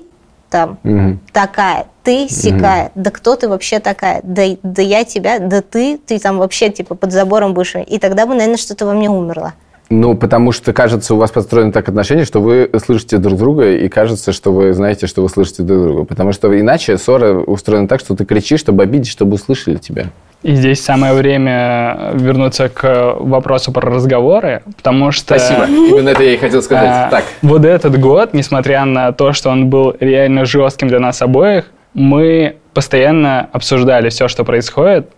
там 0.51 0.79
Мгм. 0.83 1.21
такая, 1.33 1.87
ты 2.03 2.29
сякая, 2.29 2.91
да 2.95 3.11
кто 3.11 3.37
ты 3.37 3.49
вообще 3.49 3.81
такая, 3.81 4.21
да, 4.23 4.43
да 4.63 4.83
я 4.83 5.05
тебя, 5.05 5.39
да 5.39 5.63
ты, 5.63 5.99
ты 5.99 6.19
там 6.19 6.39
вообще 6.39 6.71
типа 6.71 6.95
под 6.95 7.13
забором 7.13 7.55
будешь, 7.55 7.75
и 7.87 7.99
тогда 7.99 8.27
бы, 8.27 8.35
наверное, 8.35 8.57
что-то 8.57 8.87
во 8.87 8.95
мне 8.95 9.11
умерло. 9.11 9.53
Ну, 9.91 10.15
потому 10.15 10.53
что, 10.53 10.75
кажется, 10.75 11.15
у 11.15 11.17
вас 11.17 11.31
построены 11.31 11.73
так 11.73 11.89
отношения, 11.89 12.27
что 12.27 12.41
вы 12.41 12.71
слышите 12.85 13.17
друг 13.17 13.39
друга, 13.39 13.73
и 13.73 13.89
кажется, 13.89 14.33
что 14.33 14.53
вы 14.53 14.75
знаете, 14.75 15.07
что 15.07 15.23
вы 15.23 15.31
слышите 15.31 15.63
друг 15.63 15.83
друга. 15.83 16.05
Потому 16.05 16.33
что 16.33 16.59
иначе 16.59 16.99
ссора 16.99 17.39
устроена 17.41 17.89
так, 17.89 18.01
что 18.01 18.15
ты 18.15 18.27
кричишь, 18.27 18.61
чтобы 18.61 18.83
обидеть, 18.83 19.09
чтобы 19.09 19.35
услышали 19.35 19.77
тебя. 19.77 20.11
И 20.43 20.55
здесь 20.55 20.83
самое 20.85 21.15
время 21.15 22.13
вернуться 22.15 22.69
к 22.69 23.17
вопросу 23.19 23.73
про 23.73 23.91
разговоры, 23.91 24.63
потому 24.77 25.11
что... 25.11 25.37
Спасибо. 25.37 25.67
Именно 25.67 26.11
это 26.11 26.23
я 26.23 26.35
и 26.35 26.37
хотел 26.37 26.63
сказать. 26.63 26.89
А, 26.89 27.09
Так. 27.11 27.25
Вот 27.43 27.65
этот 27.65 27.99
год, 27.99 28.35
несмотря 28.35 28.85
на 28.85 29.11
то, 29.13 29.33
что 29.33 29.51
он 29.51 29.69
был 29.69 29.97
реально 29.99 30.45
жестким 30.45 30.89
для 30.89 31.01
нас 31.01 31.21
обоих, 31.23 31.65
мы 31.93 32.57
постоянно 32.73 33.49
обсуждали 33.53 34.11
все, 34.11 34.29
что 34.29 34.45
происходит, 34.45 35.11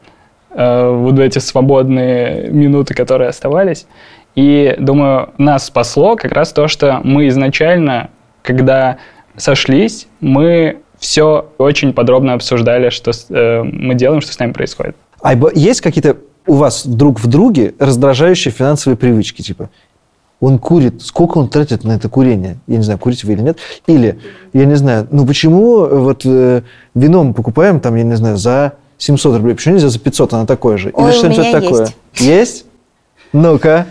э, 0.53 0.89
вот 0.91 1.19
эти 1.19 1.39
свободные 1.39 2.49
минуты, 2.49 2.95
которые 2.95 3.29
оставались. 3.29 3.87
И, 4.35 4.75
думаю, 4.79 5.31
нас 5.37 5.67
спасло 5.67 6.17
как 6.17 6.33
раз 6.33 6.53
то, 6.53 6.69
что 6.69 7.01
мы 7.05 7.29
изначально, 7.29 8.09
когда 8.43 8.97
сошлись, 9.37 10.09
мы 10.21 10.79
все 11.01 11.47
очень 11.59 11.93
подробно 11.93 12.35
обсуждали, 12.35 12.91
что 12.91 13.11
э, 13.31 13.63
мы 13.65 13.95
делаем, 13.95 14.21
что 14.21 14.33
с 14.33 14.39
нами 14.39 14.53
происходит. 14.53 14.95
А 15.23 15.35
есть 15.55 15.81
какие-то 15.81 16.19
у 16.47 16.55
вас 16.55 16.87
друг 16.87 17.21
в 17.21 17.27
друге 17.27 17.75
раздражающие 17.79 18.53
финансовые 18.53 18.97
привычки? 18.97 19.41
Типа, 19.43 19.71
он 20.41 20.59
курит, 20.59 21.03
сколько 21.03 21.39
он 21.39 21.49
тратит 21.49 21.85
на 21.85 21.93
это 21.93 22.09
курение? 22.09 22.59
Я 22.67 22.77
не 22.77 22.83
знаю, 22.83 22.99
курите 22.99 23.27
вы 23.27 23.33
или 23.33 23.41
нет. 23.41 23.59
Или, 23.87 24.19
я 24.53 24.67
не 24.67 24.75
знаю, 24.75 25.09
ну 25.11 25.27
почему 25.27 25.87
вот 25.87 26.23
э, 26.25 26.63
вино 26.95 27.25
мы 27.25 27.35
покупаем, 27.35 27.81
там, 27.81 27.97
я 27.97 28.05
не 28.05 28.17
знаю, 28.17 28.37
за 28.37 28.75
700 28.99 29.37
рублей, 29.39 29.55
почему 29.55 29.75
нельзя 29.75 29.89
за 29.89 29.99
500, 29.99 30.35
оно 30.35 30.47
такое 30.47 30.77
же? 30.77 30.91
Ой, 30.93 31.11
у 31.11 31.13
что-нибудь 31.13 31.39
меня 31.39 31.61
такое? 31.61 31.81
есть. 31.81 31.95
Есть? 32.21 32.65
Ну-ка. 33.33 33.87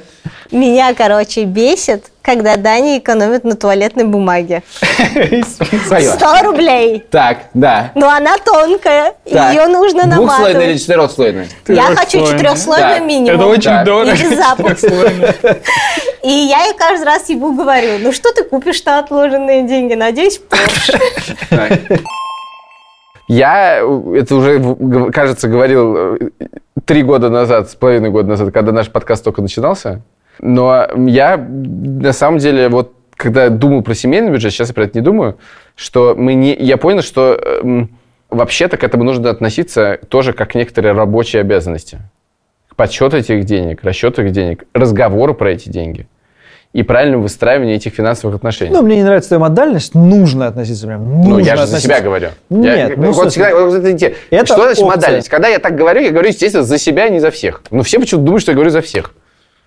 Меня, 0.52 0.94
короче, 0.96 1.44
бесит, 1.44 2.06
когда 2.22 2.56
Даня 2.58 2.98
экономит 2.98 3.44
на 3.44 3.56
туалетной 3.56 4.04
бумаге. 4.06 4.64
Свое. 5.88 6.12
100 6.14 6.42
рублей. 6.44 7.04
Так, 7.12 7.46
да. 7.54 7.92
Но 7.96 8.10
она 8.10 8.38
тонкая, 8.38 9.14
Так. 9.32 9.54
ее 9.54 9.68
нужно 9.68 10.06
Двухслойная 10.06 10.50
или 10.50 10.54
наматывать. 10.54 10.82
четырехслойная? 10.82 11.48
Я 11.68 11.84
хочу 11.96 12.26
четырехслойную 12.26 13.04
минимум. 13.04 13.40
Это 13.40 13.46
очень 13.50 13.84
дорого. 13.86 14.12
И 14.12 14.18
без 14.24 14.38
запаха. 14.38 15.58
И 16.24 16.30
я 16.32 16.64
ей 16.66 16.74
каждый 16.78 17.06
раз 17.06 17.30
ему 17.30 17.54
говорю, 17.54 18.00
ну 18.00 18.12
что 18.12 18.34
ты 18.34 18.44
купишь-то 18.44 19.00
отложенные 19.00 19.64
деньги? 19.68 19.94
Надеюсь, 19.94 20.42
Porsche. 20.50 22.02
Я 23.28 23.82
э, 23.82 24.16
это 24.18 24.36
уже, 24.36 25.12
кажется, 25.12 25.48
говорил 25.48 26.16
э, 26.16 26.18
три 26.86 27.04
года 27.04 27.30
назад, 27.30 27.70
с 27.70 27.76
половиной 27.76 28.10
года 28.10 28.30
назад, 28.30 28.54
когда 28.54 28.72
наш 28.72 28.90
подкаст 28.90 29.24
только 29.24 29.42
начинался. 29.42 30.02
Но 30.40 30.88
я 30.96 31.38
на 31.38 32.14
самом 32.14 32.40
деле 32.40 32.70
вот 32.70 32.94
когда 33.16 33.50
думал 33.50 33.82
про 33.82 33.94
семейный 33.94 34.32
бюджет, 34.32 34.54
сейчас 34.54 34.70
я 34.70 34.74
про 34.74 34.86
это 34.86 34.98
не 34.98 35.04
думаю, 35.04 35.38
что 35.76 36.16
мы 36.18 36.36
не, 36.36 36.56
я 36.56 36.78
понял, 36.78 37.02
что 37.02 37.34
эм, 37.34 37.98
вообще-то 38.30 38.78
к 38.78 38.84
этому 38.86 39.04
нужно 39.04 39.30
относиться 39.30 40.00
тоже 40.08 40.32
как 40.32 40.52
к 40.52 40.56
некоторые 40.56 40.94
рабочие 40.94 41.42
обязанности. 41.42 42.00
Подсчет 42.78 43.14
этих 43.14 43.44
денег, 43.44 43.84
расчет 43.84 44.20
этих 44.20 44.32
денег, 44.32 44.64
разговоры 44.74 45.34
про 45.34 45.52
эти 45.52 45.68
деньги 45.68 46.08
и 46.72 46.84
правильное 46.84 47.18
выстраивание 47.18 47.76
этих 47.76 47.94
финансовых 47.94 48.36
отношений. 48.36 48.72
Ну, 48.72 48.84
мне 48.84 48.98
не 48.98 49.04
нравится 49.04 49.30
твоя 49.30 49.40
модальность, 49.40 49.96
нужно 49.96 50.48
относиться 50.48 50.86
прям. 50.86 51.04
Ну, 51.24 51.30
нужно 51.30 51.40
я 51.40 51.56
же 51.56 51.58
за 51.58 51.64
относиться. 51.64 51.82
себя 51.82 52.02
говорю. 52.02 52.30
Нет, 52.50 52.90
Я- 52.90 52.96
ну, 52.96 53.12
вот 53.12 53.32
всегда- 53.32 53.56
вот 53.56 53.74
это 53.74 54.14
это 54.30 54.46
что 54.46 54.56
значит 54.56 54.84
опция. 54.84 54.86
модальность? 54.86 55.30
Когда 55.30 55.48
я 55.48 55.58
так 55.58 55.76
говорю, 55.76 56.02
я 56.02 56.12
говорю, 56.12 56.28
естественно, 56.28 56.64
за 56.64 56.78
себя, 56.78 57.06
а 57.06 57.10
не 57.10 57.20
за 57.20 57.32
всех. 57.32 57.64
Но 57.72 57.82
все 57.82 58.00
почему-то 58.00 58.26
думают, 58.26 58.44
что 58.44 58.52
я 58.52 58.56
говорю 58.56 58.70
за 58.70 58.82
всех. 58.82 59.14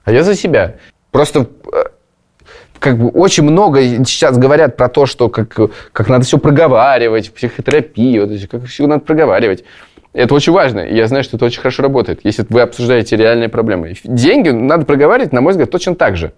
А 0.04 0.12
я 0.12 0.22
за 0.22 0.36
себя. 0.36 0.76
Просто 1.10 1.46
э, 1.72 1.82
как 2.78 2.98
бы 2.98 3.08
очень 3.08 3.42
много 3.42 3.82
сейчас 3.82 4.38
говорят 4.38 4.76
про 4.76 4.88
то, 4.88 5.06
что 5.06 5.28
как, 5.28 5.56
как 5.92 6.08
надо 6.08 6.24
все 6.24 6.38
проговаривать, 6.38 7.32
психотерапии, 7.34 8.20
вот 8.20 8.30
как 8.48 8.64
все 8.66 8.86
надо 8.86 9.04
проговаривать. 9.04 9.64
Это 10.12 10.34
очень 10.34 10.52
важно, 10.52 10.80
и 10.80 10.94
я 10.94 11.06
знаю, 11.08 11.24
что 11.24 11.36
это 11.36 11.46
очень 11.46 11.60
хорошо 11.60 11.82
работает, 11.82 12.20
если 12.22 12.44
вы 12.48 12.60
обсуждаете 12.60 13.16
реальные 13.16 13.48
проблемы. 13.48 13.94
Деньги 14.04 14.50
надо 14.50 14.84
проговаривать, 14.84 15.32
на 15.32 15.40
мой 15.40 15.52
взгляд, 15.52 15.70
точно 15.70 15.94
так 15.96 16.16
же. 16.16 16.32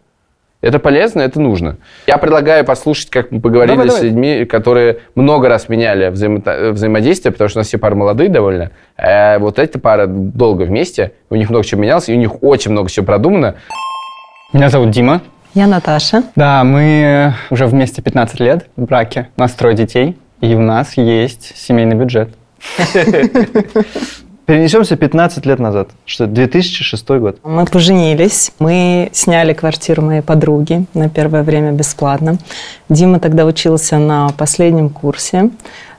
Это 0.64 0.78
полезно, 0.78 1.20
это 1.20 1.38
нужно. 1.40 1.76
Я 2.06 2.16
предлагаю 2.16 2.64
послушать, 2.64 3.10
как 3.10 3.30
мы 3.30 3.40
поговорили 3.42 3.76
Давай, 3.76 3.90
с 3.90 3.94
давай. 3.96 4.08
людьми, 4.08 4.44
которые 4.46 5.00
много 5.14 5.50
раз 5.50 5.68
меняли 5.68 6.06
взаимо- 6.08 6.70
взаимодействие, 6.70 7.32
потому 7.32 7.50
что 7.50 7.58
у 7.58 7.60
нас 7.60 7.66
все 7.68 7.76
пары 7.76 7.94
молодые 7.96 8.30
довольно. 8.30 8.70
А 8.96 9.38
вот 9.38 9.58
эта 9.58 9.78
пара 9.78 10.06
долго 10.06 10.62
вместе, 10.62 11.12
у 11.28 11.34
них 11.34 11.50
много 11.50 11.66
чего 11.66 11.82
менялось, 11.82 12.08
и 12.08 12.14
у 12.14 12.16
них 12.16 12.42
очень 12.42 12.70
много 12.70 12.88
всего 12.88 13.04
продумано. 13.04 13.56
Меня 14.54 14.70
зовут 14.70 14.90
Дима. 14.90 15.20
Я 15.52 15.66
Наташа. 15.66 16.22
Да, 16.34 16.64
мы 16.64 17.34
уже 17.50 17.66
вместе 17.66 18.00
15 18.00 18.40
лет 18.40 18.66
в 18.76 18.84
браке. 18.84 19.28
У 19.36 19.42
нас 19.42 19.52
трое 19.52 19.76
детей, 19.76 20.16
и 20.40 20.54
у 20.54 20.60
нас 20.60 20.96
есть 20.96 21.56
семейный 21.58 21.94
бюджет. 21.94 22.30
Перенесемся 24.46 24.96
15 24.96 25.46
лет 25.46 25.58
назад. 25.58 25.88
Что, 26.04 26.26
2006 26.26 27.08
год. 27.10 27.38
Мы 27.44 27.64
поженились, 27.64 28.52
мы 28.58 29.08
сняли 29.12 29.54
квартиру 29.54 30.02
моей 30.02 30.20
подруги 30.20 30.84
на 30.92 31.08
первое 31.08 31.42
время 31.42 31.72
бесплатно. 31.72 32.36
Дима 32.90 33.20
тогда 33.20 33.46
учился 33.46 33.96
на 33.98 34.28
последнем 34.36 34.90
курсе. 34.90 35.50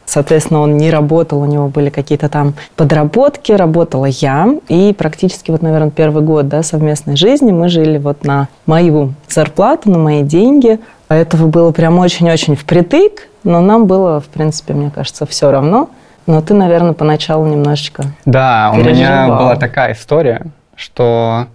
Соответственно, 0.05 0.61
он 0.61 0.77
не 0.77 0.91
работал, 0.91 1.41
у 1.41 1.45
него 1.45 1.69
были 1.69 1.89
какие-то 1.89 2.29
там 2.29 2.53
подработки, 2.75 3.51
работала 3.51 4.05
я. 4.05 4.55
И 4.67 4.93
практически, 4.95 5.49
вот, 5.49 5.63
наверное, 5.63 5.89
первый 5.89 6.23
год 6.23 6.47
да, 6.47 6.61
совместной 6.61 7.15
жизни 7.15 7.51
мы 7.51 7.69
жили 7.69 7.97
вот 7.97 8.23
на 8.23 8.47
мою 8.67 9.15
зарплату, 9.27 9.89
на 9.89 9.97
мои 9.97 10.21
деньги. 10.21 10.79
А 11.07 11.15
этого 11.15 11.47
было 11.47 11.71
прям 11.71 11.97
очень-очень 11.97 12.55
впритык, 12.55 13.27
но 13.43 13.61
нам 13.61 13.87
было, 13.87 14.19
в 14.21 14.25
принципе, 14.25 14.73
мне 14.73 14.91
кажется, 14.93 15.25
все 15.25 15.49
равно. 15.49 15.89
Но 16.27 16.41
ты, 16.41 16.53
наверное, 16.53 16.93
поначалу 16.93 17.45
немножечко 17.45 18.05
Да, 18.25 18.71
у 18.73 18.77
меня 18.77 19.27
была 19.27 19.55
такая 19.55 19.93
история, 19.93 20.47
что 20.75 21.47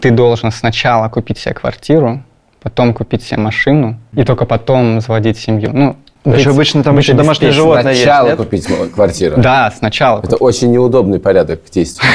ты 0.00 0.10
должен 0.10 0.50
сначала 0.50 1.08
купить 1.08 1.38
себе 1.38 1.54
квартиру, 1.54 2.22
потом 2.62 2.94
купить 2.94 3.22
себе 3.22 3.38
машину, 3.38 3.98
и 4.12 4.24
только 4.24 4.46
потом 4.46 5.00
заводить 5.00 5.38
семью. 5.38 5.70
Ну, 5.72 5.96
Еще 6.34 6.50
обычно 6.50 6.82
там 6.82 6.98
еще 6.98 7.12
домашнее 7.12 7.52
животное 7.52 7.92
есть, 7.92 8.02
Сначала 8.02 8.28
нет? 8.28 8.36
купить 8.38 8.66
квартиру. 8.94 9.36
Да, 9.40 9.72
сначала. 9.76 10.20
Это 10.22 10.36
очень 10.36 10.72
неудобный 10.72 11.20
порядок 11.20 11.60
действий. 11.70 12.08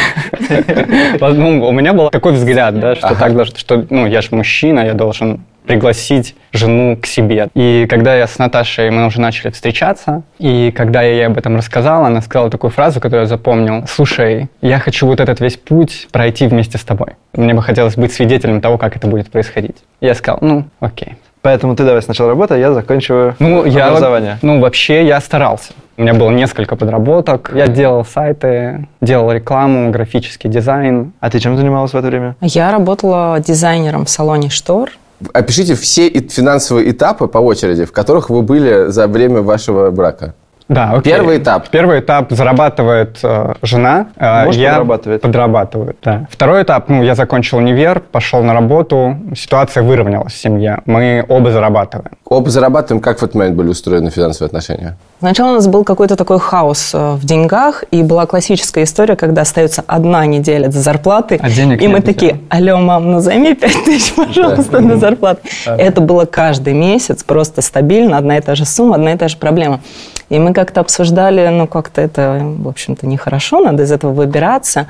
Ну, 1.19 1.65
у 1.67 1.71
меня 1.71 1.93
был 1.93 2.09
такой 2.09 2.33
взгляд, 2.33 2.79
да, 2.79 2.95
что 2.95 3.15
так 3.15 3.35
должен, 3.35 3.55
что, 3.55 3.85
ну, 3.89 4.07
я 4.07 4.21
же 4.21 4.29
мужчина, 4.31 4.81
я 4.81 4.93
должен 4.93 5.41
пригласить 5.65 6.35
жену 6.51 6.97
к 6.97 7.05
себе. 7.05 7.47
И 7.53 7.85
когда 7.89 8.15
я 8.15 8.27
с 8.27 8.37
Наташей, 8.37 8.89
мы 8.91 9.05
уже 9.05 9.21
начали 9.21 9.51
встречаться, 9.51 10.23
и 10.39 10.71
когда 10.75 11.01
я 11.01 11.11
ей 11.13 11.27
об 11.27 11.37
этом 11.37 11.55
рассказал, 11.55 12.05
она 12.05 12.21
сказала 12.21 12.49
такую 12.49 12.71
фразу, 12.71 12.99
которую 12.99 13.21
я 13.21 13.27
запомнил. 13.27 13.85
«Слушай, 13.87 14.49
я 14.61 14.79
хочу 14.79 15.07
вот 15.07 15.19
этот 15.19 15.39
весь 15.39 15.57
путь 15.57 16.07
пройти 16.11 16.47
вместе 16.47 16.77
с 16.77 16.83
тобой. 16.83 17.09
Мне 17.33 17.53
бы 17.53 17.61
хотелось 17.61 17.95
быть 17.95 18.11
свидетелем 18.13 18.61
того, 18.61 18.77
как 18.77 18.95
это 18.95 19.07
будет 19.07 19.29
происходить». 19.31 19.77
Я 20.01 20.15
сказал, 20.15 20.39
ну, 20.41 20.65
окей. 20.79 21.15
Поэтому 21.43 21.75
ты 21.75 21.83
давай 21.85 22.03
сначала 22.03 22.29
работай, 22.29 22.59
я 22.59 22.71
заканчиваю 22.71 23.35
Ну, 23.39 23.65
я, 23.65 23.87
образование. 23.87 24.37
ну, 24.43 24.59
вообще 24.59 25.07
я 25.07 25.19
старался. 25.19 25.73
У 25.97 26.03
меня 26.03 26.13
было 26.13 26.29
несколько 26.29 26.75
подработок. 26.75 27.51
Я 27.55 27.65
делал 27.67 28.05
сайты, 28.05 28.87
делал 29.01 29.31
рекламу, 29.31 29.89
графический 29.89 30.49
дизайн. 30.51 31.13
А 31.19 31.29
ты 31.31 31.39
чем 31.39 31.57
занималась 31.57 31.93
в 31.93 31.95
это 31.95 32.07
время? 32.07 32.35
Я 32.41 32.71
работала 32.71 33.39
дизайнером 33.39 34.05
в 34.05 34.09
салоне 34.09 34.49
штор. 34.49 34.91
Опишите 35.33 35.75
все 35.75 36.09
финансовые 36.09 36.91
этапы 36.91 37.27
по 37.27 37.37
очереди, 37.37 37.85
в 37.85 37.91
которых 37.91 38.29
вы 38.29 38.41
были 38.41 38.91
за 38.91 39.07
время 39.07 39.41
вашего 39.41 39.91
брака. 39.91 40.35
Да, 40.71 40.91
окей. 40.93 41.11
Первый 41.13 41.37
этап. 41.37 41.67
Первый 41.67 41.99
этап 41.99 42.31
зарабатывает 42.31 43.19
э, 43.23 43.55
жена. 43.61 44.07
э, 44.15 44.45
Муж 44.45 44.55
я 44.55 44.69
подрабатывает. 44.71 45.21
Подрабатываю, 45.21 45.95
да. 46.01 46.27
Второй 46.31 46.63
этап, 46.63 46.87
ну, 46.87 47.03
я 47.03 47.13
закончил 47.15 47.57
универ, 47.57 47.99
пошел 47.99 48.41
на 48.41 48.53
работу, 48.53 49.17
ситуация 49.35 49.83
выровнялась 49.83 50.31
в 50.31 50.37
семье. 50.37 50.79
Мы 50.85 51.25
оба 51.27 51.51
зарабатываем. 51.51 52.11
Оба 52.25 52.49
зарабатываем. 52.49 53.01
Как 53.01 53.19
в 53.19 53.23
этот 53.23 53.35
момент 53.35 53.57
были 53.57 53.67
устроены 53.67 54.11
финансовые 54.11 54.47
отношения? 54.47 54.95
Сначала 55.19 55.51
у 55.51 55.53
нас 55.55 55.67
был 55.67 55.83
какой-то 55.83 56.15
такой 56.15 56.39
хаос 56.39 56.91
э, 56.93 57.15
в 57.15 57.25
деньгах, 57.25 57.83
и 57.91 58.01
была 58.01 58.25
классическая 58.25 58.85
история, 58.85 59.17
когда 59.17 59.41
остается 59.41 59.83
одна 59.87 60.25
неделя 60.25 60.69
до 60.69 60.79
зарплаты, 60.79 61.37
А 61.43 61.49
денег 61.49 61.81
и 61.81 61.87
мы 61.89 61.95
нет, 61.95 62.05
такие, 62.05 62.39
алло, 62.49 62.77
мам, 62.77 63.11
ну 63.11 63.19
займи 63.19 63.55
5 63.55 63.83
тысяч, 63.83 64.13
пожалуйста, 64.15 64.79
на 64.79 64.95
зарплату. 64.95 65.41
Это 65.65 65.99
было 65.99 66.23
каждый 66.23 66.73
месяц, 66.73 67.23
просто 67.25 67.61
стабильно, 67.61 68.17
одна 68.17 68.37
и 68.37 68.41
та 68.41 68.55
же 68.55 68.63
сумма, 68.63 68.95
одна 68.95 69.11
и 69.11 69.17
та 69.17 69.27
же 69.27 69.35
проблема. 69.35 69.81
И 70.29 70.39
мы 70.39 70.53
как-то 70.61 70.81
обсуждали, 70.81 71.47
ну 71.47 71.65
как-то 71.65 72.01
это, 72.01 72.39
в 72.41 72.67
общем-то, 72.67 73.07
нехорошо, 73.07 73.61
надо 73.61 73.81
из 73.81 73.91
этого 73.91 74.13
выбираться. 74.13 74.85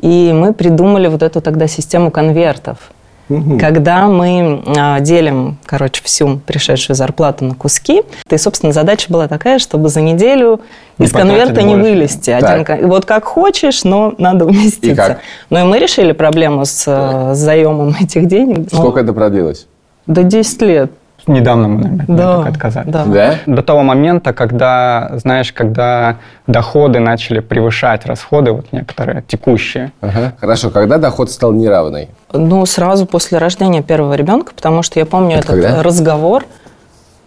И 0.00 0.30
мы 0.32 0.52
придумали 0.52 1.08
вот 1.08 1.24
эту 1.24 1.40
тогда 1.40 1.66
систему 1.66 2.12
конвертов. 2.12 2.78
Когда 3.58 4.06
мы 4.06 4.62
а, 4.76 5.00
делим, 5.00 5.56
короче, 5.66 6.00
всю 6.04 6.36
пришедшую 6.38 6.94
зарплату 6.94 7.44
на 7.44 7.56
куски, 7.56 8.02
и, 8.30 8.36
собственно, 8.36 8.72
задача 8.72 9.12
была 9.12 9.26
такая, 9.26 9.58
чтобы 9.58 9.88
за 9.88 10.00
неделю 10.00 10.60
Не 10.98 11.06
из 11.06 11.12
конверта 11.12 11.62
не 11.62 11.74
больше. 11.74 11.90
вылезти. 11.90 12.36
Так. 12.40 12.70
Один 12.70 12.86
вот 12.88 13.04
как 13.04 13.24
хочешь, 13.24 13.82
но 13.82 14.14
надо 14.18 14.44
И 14.44 14.48
уместиться. 14.48 14.94
как? 14.94 15.18
Ну 15.50 15.58
и 15.58 15.62
мы 15.64 15.80
решили 15.80 16.12
проблему 16.12 16.64
с 16.64 16.84
э, 16.86 17.34
заемом 17.34 17.96
этих 18.00 18.28
денег. 18.28 18.68
Ну, 18.70 18.78
Сколько 18.78 19.00
это 19.00 19.12
продлилось? 19.12 19.66
До 20.06 20.22
10 20.22 20.62
лет. 20.62 20.92
Недавно 21.26 21.66
мы, 21.68 21.82
наверное, 21.82 22.06
Да, 22.16 22.32
этого 22.34 22.46
отказались. 22.48 22.92
да. 22.92 23.04
Да? 23.04 23.34
До 23.46 23.62
того 23.62 23.82
момента, 23.82 24.32
когда, 24.32 25.10
знаешь, 25.14 25.52
когда 25.52 26.16
доходы 26.46 27.00
начали 27.00 27.40
превышать 27.40 28.06
расходы, 28.06 28.52
вот 28.52 28.66
некоторые 28.72 29.22
текущие. 29.26 29.90
Ага. 30.00 30.34
Хорошо. 30.40 30.70
Когда 30.70 30.98
доход 30.98 31.30
стал 31.30 31.52
неравный? 31.52 32.10
Ну, 32.32 32.64
сразу 32.66 33.06
после 33.06 33.38
рождения 33.38 33.82
первого 33.82 34.14
ребенка, 34.14 34.52
потому 34.54 34.82
что 34.82 35.00
я 35.00 35.06
помню 35.06 35.36
Это 35.38 35.52
этот 35.52 35.64
когда? 35.64 35.82
разговор. 35.82 36.44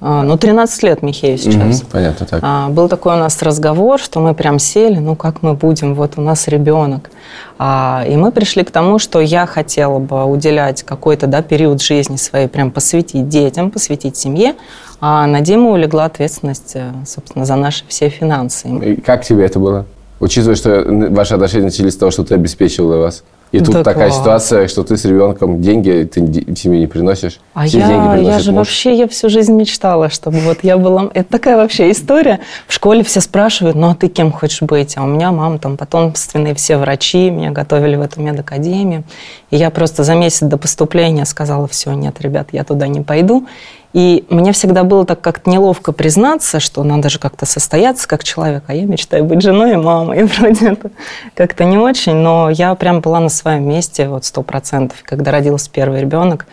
А, 0.01 0.23
Ну, 0.23 0.38
13 0.38 0.84
лет 0.84 1.01
Михею 1.01 1.38
сейчас. 1.38 1.55
Мгм, 1.81 1.89
Понятно, 1.91 2.26
так. 2.26 2.39
А, 2.43 2.69
Был 2.69 2.88
такой 2.88 3.15
у 3.15 3.17
нас 3.17 3.41
разговор, 3.41 3.99
что 3.99 4.19
мы 4.19 4.34
прям 4.34 4.59
сели, 4.59 4.97
ну 4.99 5.15
как 5.15 5.41
мы 5.43 5.53
будем, 5.53 5.93
вот 5.93 6.13
у 6.17 6.21
нас 6.21 6.47
ребенок. 6.47 7.11
А, 7.57 8.05
И 8.07 8.15
мы 8.15 8.31
пришли 8.31 8.63
к 8.63 8.71
тому, 8.71 8.99
что 8.99 9.19
я 9.19 9.45
хотела 9.45 9.99
бы 9.99 10.23
уделять 10.26 10.84
какой-то 10.84 11.27
да, 11.27 11.41
период 11.41 11.81
жизни 11.81 12.15
своей, 12.15 12.47
прям 12.47 12.71
посвятить 12.71 13.27
детям, 13.27 13.71
посвятить 13.71 14.15
семье, 14.15 14.55
а 15.01 15.27
на 15.27 15.41
Диму 15.41 15.71
улегла 15.71 16.05
ответственность, 16.05 16.71
э, 16.76 16.91
собственно, 17.05 17.45
за 17.45 17.55
наши 17.55 17.84
все 17.88 18.09
финансы. 18.09 18.67
И 18.67 19.01
как 19.01 19.23
тебе 19.26 19.45
это 19.45 19.59
было? 19.59 19.85
Учитывая, 20.19 20.55
что 20.55 20.83
ваши 20.85 21.33
отношения 21.33 21.65
начались 21.65 21.93
с 21.93 21.97
того, 21.97 22.11
что 22.11 22.23
ты 22.23 22.35
обеспечивала 22.35 22.97
вас. 22.97 23.23
И 23.51 23.59
тут 23.59 23.73
Да 23.73 23.83
такая 23.83 24.09
класс. 24.09 24.19
ситуация, 24.19 24.67
что 24.67 24.83
ты 24.83 24.95
с 24.95 25.05
ребенком 25.05 25.59
деньги 25.59 26.07
ты 26.11 26.19
семье 26.55 26.81
не 26.81 26.85
приносишь. 26.85 27.39
А 27.55 27.65
все 27.65 27.79
я, 27.79 27.87
деньги 27.87 28.05
я 28.05 28.11
приносит 28.13 28.43
же 28.43 28.51
муж. 28.51 28.57
вообще, 28.59 28.95
я 28.95 29.07
всю 29.07 29.27
жизнь 29.29 29.53
мечтала, 29.53 30.09
чтобы 30.09 30.37
вот 30.41 30.59
я 30.61 30.77
была... 30.77 31.09
Это 31.15 31.31
такая 31.31 31.57
вообще 31.57 31.89
история. 31.89 32.41
В 32.67 32.73
школе 32.73 33.03
все 33.03 33.21
спрашивают, 33.21 33.75
ну 33.75 33.89
а 33.89 33.95
ты 33.95 34.07
кем 34.07 34.31
хочешь 34.31 34.61
быть? 34.61 34.95
А 34.97 35.03
у 35.03 35.07
меня 35.07 35.31
мама 35.31 35.57
там 35.57 35.77
потомственные 35.77 36.53
все 36.53 36.77
врачи, 36.77 37.31
меня 37.31 37.49
готовили 37.49 37.95
в 37.95 38.01
эту 38.01 38.21
медакадемию. 38.21 39.03
И 39.49 39.57
я 39.57 39.71
просто 39.71 40.03
за 40.03 40.13
месяц 40.13 40.41
до 40.41 40.57
поступления 40.57 41.25
сказала, 41.25 41.67
все, 41.67 41.93
нет, 41.93 42.21
ребят, 42.21 42.49
я 42.51 42.63
туда 42.63 42.87
не 42.87 43.01
пойду. 43.01 43.47
И 43.91 44.25
мне 44.29 44.51
всегда 44.51 44.83
было 44.83 45.03
так 45.03 45.19
как-то 45.19 45.49
неловко 45.49 45.91
признаться, 45.91 46.59
что 46.59 46.83
надо 46.83 47.09
же 47.09 47.17
как-то 47.17 47.47
состояться 47.47 48.07
как 48.07 48.23
человек, 48.23 48.63
а 48.67 48.75
я 48.75 48.85
мечтаю 48.85 49.25
быть 49.25 49.41
женой 49.41 49.73
и 49.73 49.77
мамой. 49.77 50.19
И 50.21 50.23
вроде 50.23 50.69
это 50.69 50.91
как-то 51.33 51.63
не 51.63 51.77
очень, 51.77 52.15
но 52.15 52.49
я 52.49 52.75
прям 52.75 53.01
была 53.01 53.19
на 53.19 53.29
своем 53.29 53.67
месте, 53.67 54.07
вот 54.07 54.25
сто 54.25 54.43
процентов. 54.43 54.99
Когда 55.03 55.31
родился 55.31 55.71
первый 55.71 56.01
ребенок, 56.01 56.45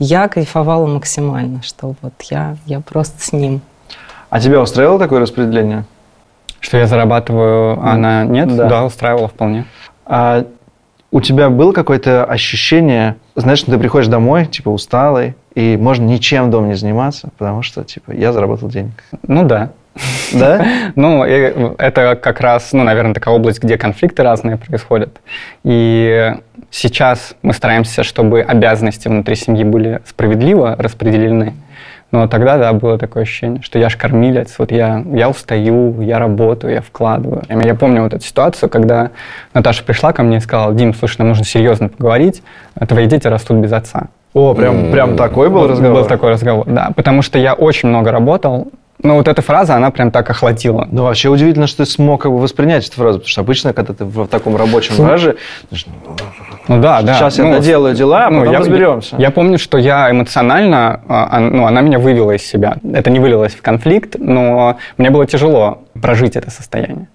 я 0.00 0.26
кайфовала 0.26 0.86
максимально, 0.86 1.62
что 1.62 1.94
вот 2.02 2.14
я, 2.22 2.56
я 2.66 2.80
просто 2.80 3.22
с 3.22 3.32
ним. 3.32 3.60
А 4.28 4.40
тебя 4.40 4.60
устраивало 4.60 4.98
такое 4.98 5.20
распределение? 5.20 5.84
Что 6.58 6.76
я 6.76 6.86
зарабатываю, 6.86 7.80
а 7.80 7.92
она 7.92 8.24
нет? 8.24 8.54
Да. 8.54 8.68
Да, 8.68 8.84
устраивала 8.84 9.28
вполне. 9.28 9.64
А 10.06 10.44
у 11.12 11.20
тебя 11.20 11.50
было 11.50 11.72
какое-то 11.72 12.24
ощущение, 12.24 13.16
знаешь, 13.34 13.60
что 13.60 13.72
ты 13.72 13.78
приходишь 13.78 14.08
домой, 14.08 14.46
типа, 14.46 14.70
усталый, 14.70 15.34
и 15.54 15.76
можно 15.76 16.04
ничем 16.04 16.50
дома 16.50 16.68
не 16.68 16.74
заниматься, 16.74 17.30
потому 17.36 17.62
что, 17.62 17.84
типа, 17.84 18.12
я 18.12 18.32
заработал 18.32 18.68
денег. 18.68 19.02
Ну 19.26 19.44
да. 19.44 19.70
Да? 20.32 20.64
Ну, 20.94 21.24
это 21.24 22.16
как 22.16 22.40
раз, 22.40 22.72
ну, 22.72 22.84
наверное, 22.84 23.14
такая 23.14 23.34
область, 23.34 23.62
где 23.62 23.76
конфликты 23.76 24.22
разные 24.22 24.56
происходят. 24.56 25.20
И 25.64 26.34
сейчас 26.70 27.34
мы 27.42 27.52
стараемся, 27.52 28.02
чтобы 28.02 28.42
обязанности 28.42 29.08
внутри 29.08 29.34
семьи 29.34 29.64
были 29.64 30.00
справедливо 30.06 30.76
распределены. 30.78 31.54
Но 32.12 32.26
тогда, 32.26 32.58
да, 32.58 32.72
было 32.72 32.98
такое 32.98 33.22
ощущение, 33.22 33.62
что 33.62 33.78
я 33.78 33.88
ж 33.88 33.96
кормилец, 33.96 34.56
вот 34.58 34.72
я, 34.72 35.04
я 35.12 35.28
устаю, 35.28 36.00
я 36.00 36.18
работаю, 36.18 36.74
я 36.74 36.80
вкладываю. 36.80 37.44
Я, 37.48 37.60
я 37.60 37.74
помню 37.76 38.02
вот 38.02 38.14
эту 38.14 38.24
ситуацию, 38.24 38.68
когда 38.68 39.10
Наташа 39.54 39.84
пришла 39.84 40.12
ко 40.12 40.24
мне 40.24 40.38
и 40.38 40.40
сказала, 40.40 40.74
Дим, 40.74 40.92
слушай, 40.92 41.18
нам 41.18 41.28
нужно 41.28 41.44
серьезно 41.44 41.88
поговорить, 41.88 42.42
твои 42.88 43.06
дети 43.06 43.28
растут 43.28 43.58
без 43.58 43.72
отца. 43.72 44.08
О, 44.32 44.54
прям, 44.54 44.92
прям 44.92 45.16
такой 45.16 45.48
был 45.48 45.60
Вот 45.60 45.70
разговор? 45.70 46.02
Был 46.02 46.06
такой 46.08 46.30
разговор, 46.30 46.66
да. 46.66 46.90
Потому 46.94 47.22
что 47.22 47.38
я 47.38 47.54
очень 47.54 47.88
много 47.88 48.12
работал. 48.12 48.68
Ну, 49.02 49.16
вот 49.16 49.28
эта 49.28 49.40
фраза, 49.40 49.76
она 49.76 49.90
прям 49.90 50.10
так 50.10 50.28
охватила. 50.28 50.86
Ну, 50.90 51.04
вообще 51.04 51.30
удивительно, 51.30 51.66
что 51.66 51.84
ты 51.84 51.90
смог 51.90 52.22
как 52.22 52.30
бы 52.30 52.38
воспринять 52.38 52.86
эту 52.86 52.96
фразу, 52.96 53.18
потому 53.18 53.28
что 53.30 53.40
обычно, 53.40 53.72
когда 53.72 53.94
ты 53.94 54.04
в 54.04 54.26
таком 54.26 54.56
рабочем 54.56 54.94
раже, 55.04 55.36
Ну 56.68 56.80
да, 56.80 57.00
да. 57.02 57.14
Сейчас 57.14 57.38
я 57.38 57.44
Ну, 57.44 57.52
доделаю 57.54 57.94
дела, 57.94 58.26
а 58.26 58.30
ну, 58.30 58.40
потом 58.40 58.52
я- 58.52 58.58
разберемся. 58.60 59.16
Я, 59.16 59.30
помню, 59.30 59.58
что 59.58 59.78
я 59.78 60.10
эмоционально, 60.10 61.00
а, 61.08 61.28
а, 61.32 61.40
ну, 61.40 61.64
она 61.66 61.80
меня 61.80 61.98
вывела 61.98 62.32
из 62.32 62.42
себя. 62.46 62.76
Это 62.92 63.10
не 63.10 63.18
вылилось 63.18 63.54
в 63.54 63.62
конфликт, 63.62 64.16
но 64.18 64.76
мне 64.98 65.10
было 65.10 65.26
тяжело 65.26 65.78
прожить 66.00 66.36
это 66.36 66.50
состояние. 66.50 67.08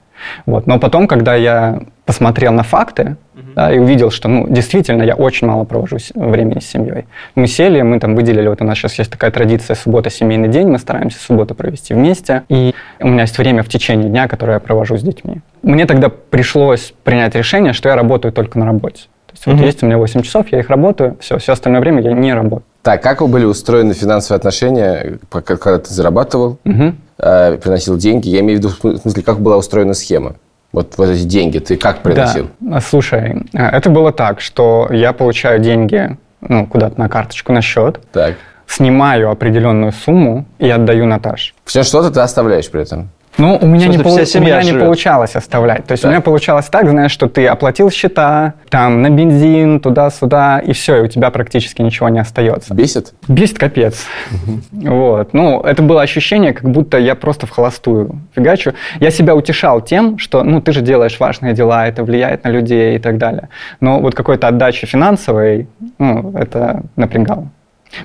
Вот. 0.45 0.67
Но 0.67 0.79
потом, 0.79 1.07
когда 1.07 1.35
я 1.35 1.79
посмотрел 2.05 2.53
на 2.53 2.63
факты 2.63 3.15
да, 3.55 3.73
и 3.73 3.79
увидел, 3.79 4.11
что 4.11 4.27
ну, 4.27 4.47
действительно 4.47 5.01
я 5.03 5.15
очень 5.15 5.47
мало 5.47 5.63
провожу 5.63 5.97
времени 6.13 6.59
с 6.59 6.67
семьей. 6.67 7.05
Мы 7.35 7.47
сели, 7.47 7.81
мы 7.81 7.99
там 7.99 8.15
выделили, 8.15 8.47
вот 8.47 8.61
у 8.61 8.65
нас 8.65 8.77
сейчас 8.77 8.99
есть 8.99 9.11
такая 9.11 9.31
традиция 9.31 9.75
суббота 9.75 10.09
семейный 10.09 10.49
день, 10.49 10.67
мы 10.67 10.77
стараемся 10.77 11.19
субботу 11.19 11.55
провести 11.55 11.93
вместе. 11.93 12.43
И 12.49 12.73
у 12.99 13.07
меня 13.07 13.21
есть 13.21 13.37
время 13.37 13.63
в 13.63 13.69
течение 13.69 14.09
дня, 14.09 14.27
которое 14.27 14.53
я 14.53 14.59
провожу 14.59 14.97
с 14.97 15.01
детьми. 15.01 15.41
Мне 15.63 15.85
тогда 15.85 16.09
пришлось 16.09 16.93
принять 17.03 17.33
решение, 17.35 17.73
что 17.73 17.89
я 17.89 17.95
работаю 17.95 18.31
только 18.31 18.59
на 18.59 18.65
работе. 18.65 19.03
То 19.27 19.31
есть 19.33 19.45
вот 19.47 19.55
Мгм. 19.55 19.63
есть 19.65 19.83
у 19.83 19.85
меня 19.85 19.97
8 19.97 20.21
часов, 20.21 20.47
я 20.51 20.59
их 20.59 20.69
работаю, 20.69 21.17
все, 21.19 21.37
все 21.39 21.53
остальное 21.53 21.81
время 21.81 22.01
я 22.01 22.13
не 22.13 22.33
работаю. 22.33 22.63
Так, 22.83 23.01
как 23.01 23.21
вы 23.21 23.27
были 23.27 23.45
устроены 23.45 23.93
финансовые 23.93 24.37
отношения, 24.37 25.17
когда 25.29 25.79
ты 25.79 25.91
зарабатывал, 25.93 26.59
Мгм. 26.63 26.97
Э, 27.17 27.57
приносил 27.57 27.97
деньги? 27.97 28.29
Я 28.29 28.39
имею 28.41 28.59
в 28.59 28.63
виду, 28.63 28.69
в 28.69 28.97
смысле, 28.99 29.23
как 29.23 29.39
была 29.39 29.57
устроена 29.57 29.93
схема? 29.93 30.35
Вот, 30.71 30.95
вот 30.97 31.09
эти 31.09 31.23
деньги 31.23 31.59
ты 31.59 31.77
как 31.77 32.01
приносил? 32.01 32.49
Да. 32.59 32.81
Слушай, 32.81 33.43
а, 33.53 33.69
это 33.69 33.89
было 33.89 34.11
так, 34.11 34.41
что 34.41 34.89
я 34.91 35.13
получаю 35.13 35.59
деньги 35.59 36.17
ну, 36.41 36.67
куда-то 36.67 36.99
на 36.99 37.07
карточку, 37.09 37.53
на 37.53 37.61
счет, 37.61 37.99
Так. 38.11 38.35
снимаю 38.67 39.31
определенную 39.31 39.93
сумму 39.93 40.45
и 40.59 40.69
отдаю 40.69 41.05
Наташе. 41.05 41.53
Все 41.63 41.83
что-то 41.83 42.11
ты 42.11 42.19
оставляешь 42.19 42.69
при 42.69 42.81
этом? 42.81 43.09
Ну, 43.37 43.57
у 43.61 43.65
меня, 43.67 43.87
не, 43.87 43.97
полу- 43.97 44.17
у 44.35 44.39
меня 44.39 44.61
не 44.63 44.73
получалось 44.73 45.35
оставлять. 45.35 45.85
То 45.85 45.91
есть 45.93 46.03
Так. 46.03 46.09
у 46.09 46.11
меня 46.13 46.21
получалось 46.21 46.65
так, 46.67 46.89
знаешь, 46.89 47.11
что 47.11 47.27
ты 47.27 47.45
оплатил 47.47 47.91
счета, 47.91 48.53
там, 48.69 49.01
на 49.01 49.09
бензин, 49.09 49.79
туда-сюда, 49.79 50.59
и 50.59 50.71
все, 50.73 50.97
и 50.97 51.01
у 51.01 51.07
тебя 51.07 51.29
практически 51.31 51.81
ничего 51.81 52.09
не 52.09 52.19
остается. 52.19 52.73
Бесит? 52.73 53.13
Бесит 53.27 53.57
капец. 53.57 54.05
Вот. 54.71 55.33
Ну, 55.33 55.59
это 55.61 55.81
было 55.81 56.01
ощущение, 56.01 56.53
как 56.53 56.69
будто 56.69 56.97
я 56.97 57.15
просто 57.15 57.45
в 57.45 57.49
холостую 57.49 58.19
фигачу. 58.35 58.73
Я 58.99 59.11
себя 59.11 59.35
утешал 59.35 59.81
тем, 59.81 60.17
что, 60.17 60.43
ну, 60.43 60.61
ты 60.61 60.71
же 60.71 60.81
делаешь 60.81 61.19
важные 61.19 61.53
дела, 61.53 61.87
это 61.87 62.03
влияет 62.03 62.43
на 62.43 62.49
людей 62.49 62.95
и 62.95 62.99
так 62.99 63.17
далее. 63.17 63.49
Но 63.81 63.99
вот 63.99 64.15
какой-то 64.15 64.47
отдачи 64.47 64.85
финансовой, 64.87 65.67
ну, 65.99 66.33
это 66.37 66.83
напрягало. 66.95 67.49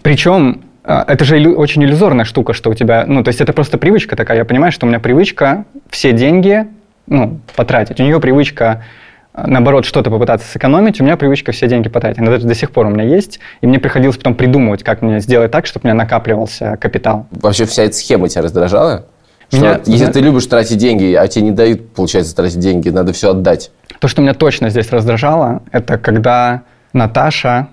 Причем 0.02 0.62
это 1.06 1.24
же 1.24 1.38
иллю- 1.38 1.54
очень 1.56 1.82
иллюзорная 1.84 2.24
штука, 2.24 2.52
что 2.52 2.70
у 2.70 2.74
тебя, 2.74 3.04
ну, 3.06 3.22
то 3.22 3.28
есть 3.28 3.40
это 3.40 3.52
просто 3.52 3.78
привычка 3.78 4.16
такая. 4.16 4.38
Я 4.38 4.44
понимаю, 4.44 4.72
что 4.72 4.86
у 4.86 4.88
меня 4.88 5.00
привычка 5.00 5.64
все 5.90 6.12
деньги, 6.12 6.66
ну, 7.06 7.40
потратить. 7.56 8.00
У 8.00 8.02
нее 8.02 8.20
привычка 8.20 8.84
а, 9.32 9.46
наоборот, 9.46 9.84
что-то 9.84 10.10
попытаться 10.10 10.46
сэкономить, 10.50 11.00
у 11.00 11.04
меня 11.04 11.16
привычка 11.16 11.52
все 11.52 11.68
деньги 11.68 11.88
потратить. 11.88 12.18
Она 12.18 12.30
даже 12.32 12.46
до 12.46 12.54
сих 12.54 12.72
пор 12.72 12.86
у 12.86 12.90
меня 12.90 13.04
есть, 13.04 13.38
и 13.60 13.66
мне 13.66 13.78
приходилось 13.78 14.16
потом 14.16 14.34
придумывать, 14.34 14.82
как 14.82 15.02
мне 15.02 15.20
сделать 15.20 15.50
так, 15.52 15.66
чтобы 15.66 15.84
у 15.84 15.86
меня 15.86 15.94
накапливался 15.94 16.76
капитал. 16.80 17.26
Вообще 17.30 17.64
вся 17.64 17.84
эта 17.84 17.94
схема 17.94 18.28
тебя 18.28 18.42
раздражала? 18.42 19.06
Что 19.48 19.58
Меня- 19.58 19.80
если 19.84 20.06
ты 20.06 20.20
любишь 20.20 20.46
тратить 20.46 20.78
деньги, 20.78 21.12
а 21.14 21.26
тебе 21.26 21.46
не 21.46 21.50
дают, 21.50 21.92
получается, 21.92 22.34
тратить 22.34 22.60
деньги, 22.60 22.88
надо 22.88 23.12
все 23.12 23.30
отдать. 23.30 23.70
То, 23.98 24.08
что 24.08 24.22
меня 24.22 24.34
точно 24.34 24.70
здесь 24.70 24.90
раздражало, 24.90 25.62
это 25.72 25.98
когда 25.98 26.62
Наташа 26.92 27.68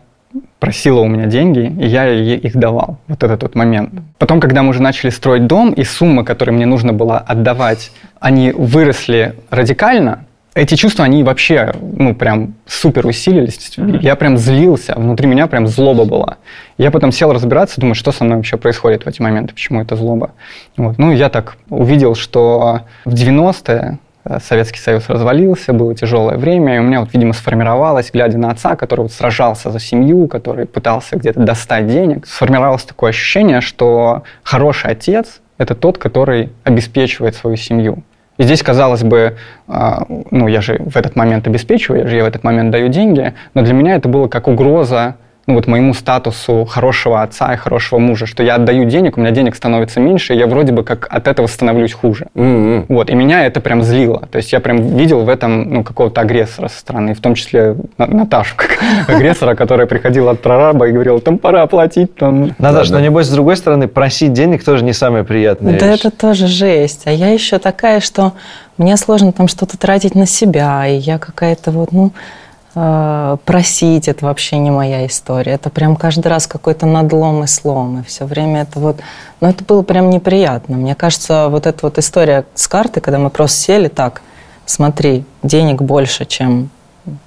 просила 0.59 0.99
у 1.01 1.07
меня 1.07 1.25
деньги, 1.25 1.71
и 1.79 1.87
я 1.87 2.05
ей 2.05 2.37
их 2.37 2.55
давал. 2.55 2.97
Вот 3.07 3.23
этот 3.23 3.43
вот 3.43 3.55
момент. 3.55 3.91
Потом, 4.17 4.39
когда 4.39 4.63
мы 4.63 4.69
уже 4.69 4.81
начали 4.81 5.09
строить 5.09 5.47
дом, 5.47 5.71
и 5.71 5.83
сумма, 5.83 6.23
которую 6.23 6.55
мне 6.55 6.65
нужно 6.65 6.93
было 6.93 7.17
отдавать 7.17 7.91
они 8.19 8.51
выросли 8.51 9.35
радикально, 9.49 10.25
эти 10.53 10.73
чувства, 10.73 11.05
они 11.05 11.23
вообще, 11.23 11.71
ну, 11.79 12.15
прям 12.15 12.55
супер 12.65 13.05
усилились. 13.05 13.77
Я 13.77 14.15
прям 14.15 14.37
злился, 14.37 14.95
внутри 14.97 15.27
меня 15.27 15.45
прям 15.45 15.67
злоба 15.67 16.05
была. 16.05 16.37
Я 16.79 16.89
потом 16.89 17.11
сел 17.11 17.31
разбираться, 17.31 17.79
думаю, 17.79 17.93
что 17.93 18.11
со 18.11 18.23
мной 18.23 18.37
вообще 18.37 18.57
происходит 18.57 19.03
в 19.03 19.07
эти 19.07 19.21
моменты, 19.21 19.53
почему 19.53 19.81
это 19.81 19.95
злоба. 19.95 20.31
Вот. 20.75 20.97
Ну, 20.97 21.11
я 21.11 21.29
так 21.29 21.57
увидел, 21.69 22.15
что 22.15 22.81
в 23.05 23.13
90-е 23.13 23.77
э, 23.77 23.97
Советский 24.43 24.79
Союз 24.79 25.09
развалился, 25.09 25.73
было 25.73 25.95
тяжелое 25.95 26.37
время, 26.37 26.75
и 26.75 26.79
у 26.79 26.83
меня 26.83 26.99
вот, 27.01 27.13
видимо, 27.13 27.33
сформировалось, 27.33 28.11
глядя 28.11 28.37
на 28.37 28.51
отца, 28.51 28.75
который 28.75 29.01
вот 29.01 29.11
сражался 29.11 29.71
за 29.71 29.79
семью, 29.79 30.27
который 30.27 30.65
пытался 30.65 31.17
где-то 31.17 31.39
достать 31.39 31.87
денег, 31.87 32.25
сформировалось 32.27 32.83
такое 32.83 33.09
ощущение, 33.09 33.61
что 33.61 34.23
хороший 34.43 34.91
отец– 34.91 35.41
это 35.57 35.75
тот, 35.75 35.97
который 35.97 36.51
обеспечивает 36.63 37.35
свою 37.35 37.57
семью. 37.57 38.03
И 38.37 38.43
здесь, 38.43 38.61
казалось 38.61 39.03
бы, 39.03 39.37
а, 39.67 40.05
ну, 40.07 40.47
я 40.47 40.61
же 40.61 40.79
в 40.79 40.95
этот 40.95 41.15
момент 41.15 41.47
обеспечиваю, 41.47 42.03
я 42.03 42.07
же 42.07 42.21
в 42.21 42.27
этот 42.27 42.43
момент 42.43 42.71
даю 42.71 42.87
деньги, 42.87 43.33
но 43.53 43.63
для 43.63 43.73
меня 43.73 43.95
это 43.95 44.07
было 44.09 44.27
как 44.27 44.47
угроза 44.47 45.15
ну, 45.47 45.53
вот 45.53 45.65
моему 45.65 45.93
статусу 45.93 46.65
хорошего 46.65 47.23
отца 47.23 47.53
и 47.53 47.57
хорошего 47.57 47.99
мужа, 47.99 48.25
что 48.25 48.43
я 48.43 48.55
отдаю 48.55 48.83
денег, 48.83 49.17
у 49.17 49.21
меня 49.21 49.31
денег 49.31 49.55
становится 49.55 50.01
меньше, 50.01 50.33
и 50.33 50.37
я 50.37 50.45
вроде 50.45 50.73
бы 50.73 50.83
как 50.83 51.07
от 51.09 51.29
этого 51.29 51.47
становлюсь 51.47 51.93
хуже. 51.93 52.27
Mm-hmm. 52.35 52.85
Вот, 52.89 53.09
и 53.09 53.15
меня 53.15 53.45
это 53.45 53.61
прям 53.61 53.81
злило. 53.81 54.27
То 54.29 54.37
есть 54.39 54.51
я 54.51 54.59
прям 54.59 54.97
видел 54.97 55.21
в 55.21 55.29
этом 55.29 55.73
ну, 55.73 55.83
какого-то 55.85 56.19
агрессора 56.19 56.67
со 56.67 56.79
стороны, 56.79 57.13
в 57.13 57.21
том 57.21 57.35
числе 57.35 57.77
Наташу, 57.97 58.55
как 58.57 58.77
агрессора, 59.07 59.55
которая 59.55 59.87
приходила 59.87 60.31
от 60.31 60.41
прораба 60.41 60.89
и 60.89 60.91
говорила, 60.91 61.21
там 61.21 61.37
пора 61.37 61.61
оплатить. 61.61 62.13
Там. 62.15 62.53
Наташа, 62.57 62.91
но 62.91 62.99
небось, 62.99 63.27
с 63.27 63.31
другой 63.31 63.55
стороны, 63.55 63.87
просить 63.87 64.33
денег 64.33 64.65
тоже 64.65 64.83
не 64.83 64.91
самое 64.91 65.23
приятное. 65.23 65.79
Да 65.79 65.85
это 65.85 66.11
тоже 66.11 66.47
жесть. 66.47 67.03
А 67.05 67.11
я 67.11 67.31
еще 67.31 67.57
такая, 67.57 68.01
что 68.01 68.33
мне 68.77 68.97
сложно 68.97 69.31
там 69.31 69.47
что-то 69.47 69.77
тратить 69.77 70.13
на 70.13 70.25
себя, 70.25 70.85
и 70.87 70.97
я 70.97 71.19
какая-то 71.19 71.71
вот, 71.71 71.93
ну, 71.93 72.11
просить, 73.45 74.07
это 74.07 74.25
вообще 74.25 74.57
не 74.57 74.69
моя 74.69 75.05
история. 75.07 75.53
Это 75.53 75.69
прям 75.69 75.95
каждый 75.95 76.27
раз 76.27 76.45
какой-то 76.45 76.85
надлом 76.85 77.43
и 77.43 77.47
слом. 77.47 78.01
И 78.01 78.03
все 78.03 78.25
время 78.25 78.61
это 78.63 78.79
вот... 78.79 78.97
Ну, 79.41 79.47
это 79.49 79.63
было 79.63 79.81
прям 79.81 80.09
неприятно. 80.09 80.77
Мне 80.77 80.93
кажется, 80.93 81.47
вот 81.49 81.65
эта 81.65 81.79
вот 81.81 81.97
история 81.97 82.45
с 82.53 82.67
картой, 82.67 83.01
когда 83.01 83.17
мы 83.17 83.29
просто 83.29 83.57
сели 83.57 83.87
так, 83.87 84.21
смотри, 84.65 85.25
денег 85.41 85.81
больше, 85.81 86.25
чем 86.25 86.69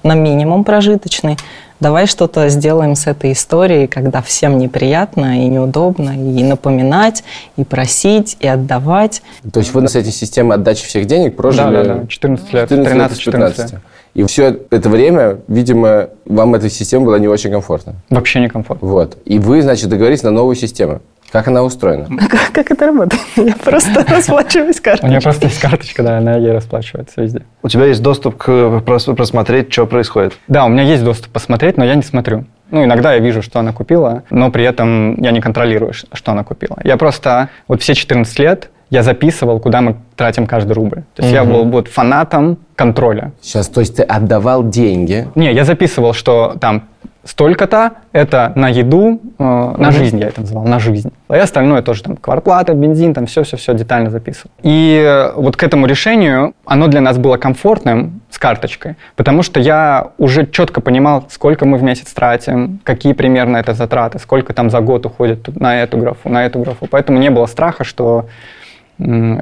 на 0.03 0.13
минимум 0.13 0.63
прожиточный, 0.63 1.37
давай 1.79 2.05
что-то 2.05 2.47
сделаем 2.47 2.95
с 2.95 3.07
этой 3.07 3.33
историей, 3.33 3.87
когда 3.87 4.21
всем 4.21 4.57
неприятно 4.57 5.43
и 5.43 5.47
неудобно, 5.47 6.11
и 6.11 6.43
напоминать, 6.43 7.23
и 7.57 7.63
просить, 7.63 8.37
и 8.39 8.47
отдавать. 8.47 9.21
То 9.51 9.59
есть 9.59 9.73
вы 9.73 9.87
с 9.87 9.95
этой 9.95 10.11
системой 10.11 10.57
отдачи 10.57 10.85
всех 10.85 11.07
денег 11.07 11.35
прожили... 11.35 11.71
Да, 11.71 11.83
да, 11.83 11.95
да. 11.95 12.07
14 12.07 12.53
лет, 12.53 12.71
13-14 12.71 13.57
лет. 13.57 13.81
И 14.13 14.23
все 14.25 14.59
это 14.69 14.89
время, 14.89 15.39
видимо, 15.47 16.09
вам 16.25 16.55
эта 16.55 16.69
система 16.69 17.05
была 17.05 17.19
не 17.19 17.27
очень 17.27 17.51
комфортна. 17.51 17.95
Вообще 18.09 18.39
не 18.41 18.49
комфортно. 18.49 18.87
Вот. 18.87 19.17
И 19.25 19.39
вы, 19.39 19.61
значит, 19.61 19.89
договорились 19.89 20.23
на 20.23 20.31
новую 20.31 20.55
систему. 20.55 21.01
Как 21.31 21.47
она 21.47 21.63
устроена? 21.63 22.07
Как, 22.29 22.51
как 22.51 22.71
это 22.71 22.87
работает? 22.87 23.21
Я 23.37 23.55
просто 23.55 24.05
расплачиваюсь 24.13 24.81
карточкой. 24.81 25.07
У 25.07 25.11
меня 25.11 25.21
просто 25.21 25.45
есть 25.45 25.61
карточка, 25.61 26.03
да, 26.03 26.17
она 26.17 26.35
ей 26.35 26.51
расплачивается 26.51 27.21
везде. 27.21 27.43
У 27.63 27.69
тебя 27.69 27.85
есть 27.85 28.01
доступ 28.01 28.35
к 28.35 28.81
просмотреть, 28.81 29.71
что 29.71 29.87
происходит? 29.87 30.33
Да, 30.49 30.65
у 30.65 30.69
меня 30.69 30.83
есть 30.83 31.05
доступ 31.05 31.31
посмотреть, 31.31 31.77
но 31.77 31.85
я 31.85 31.95
не 31.95 32.03
смотрю. 32.03 32.45
Ну, 32.69 32.83
иногда 32.83 33.13
я 33.13 33.19
вижу, 33.19 33.41
что 33.41 33.59
она 33.59 33.71
купила, 33.71 34.23
но 34.29 34.51
при 34.51 34.65
этом 34.65 35.21
я 35.21 35.31
не 35.31 35.39
контролирую, 35.39 35.93
что 35.93 36.31
она 36.31 36.43
купила. 36.43 36.77
Я 36.83 36.97
просто 36.97 37.49
вот 37.67 37.81
все 37.81 37.93
14 37.93 38.39
лет 38.39 38.69
я 38.91 39.03
записывал, 39.03 39.59
куда 39.59 39.81
мы 39.81 39.95
тратим 40.15 40.45
каждый 40.45 40.73
рубль. 40.73 41.03
То 41.15 41.23
есть 41.23 41.33
угу. 41.33 41.35
я 41.35 41.43
был 41.45 41.65
вот 41.65 41.87
фанатом 41.87 42.57
контроля. 42.75 43.31
Сейчас, 43.41 43.67
то 43.69 43.79
есть 43.79 43.95
ты 43.95 44.03
отдавал 44.03 44.67
деньги? 44.67 45.27
Не, 45.33 45.53
я 45.53 45.63
записывал, 45.63 46.13
что 46.13 46.57
там 46.59 46.83
столько-то, 47.23 47.91
это 48.11 48.51
на 48.55 48.67
еду, 48.67 49.21
э, 49.39 49.43
на 49.43 49.89
угу. 49.89 49.91
жизнь 49.91 50.19
я 50.19 50.27
это 50.27 50.41
называл, 50.41 50.65
на 50.65 50.79
жизнь. 50.79 51.11
А 51.29 51.37
остальное 51.37 51.81
тоже 51.83 52.03
там 52.03 52.17
квартплата, 52.17 52.73
бензин, 52.73 53.13
там 53.13 53.27
все-все-все 53.27 53.73
детально 53.73 54.09
записывал. 54.09 54.51
И 54.61 55.01
э, 55.05 55.31
вот 55.35 55.55
к 55.55 55.63
этому 55.63 55.85
решению, 55.85 56.53
оно 56.65 56.87
для 56.87 56.99
нас 56.99 57.17
было 57.17 57.37
комфортным 57.37 58.21
с 58.29 58.39
карточкой, 58.39 58.95
потому 59.15 59.43
что 59.43 59.59
я 59.59 60.11
уже 60.17 60.45
четко 60.47 60.81
понимал, 60.81 61.25
сколько 61.29 61.65
мы 61.65 61.77
в 61.77 61.83
месяц 61.83 62.11
тратим, 62.11 62.79
какие 62.83 63.13
примерно 63.13 63.57
это 63.57 63.73
затраты, 63.73 64.19
сколько 64.19 64.53
там 64.53 64.69
за 64.69 64.81
год 64.81 65.05
уходит 65.05 65.47
на 65.59 65.81
эту 65.81 65.97
графу, 65.97 66.27
на 66.27 66.45
эту 66.45 66.59
графу. 66.59 66.87
Поэтому 66.89 67.19
не 67.19 67.29
было 67.29 67.45
страха, 67.45 67.83
что 67.83 68.25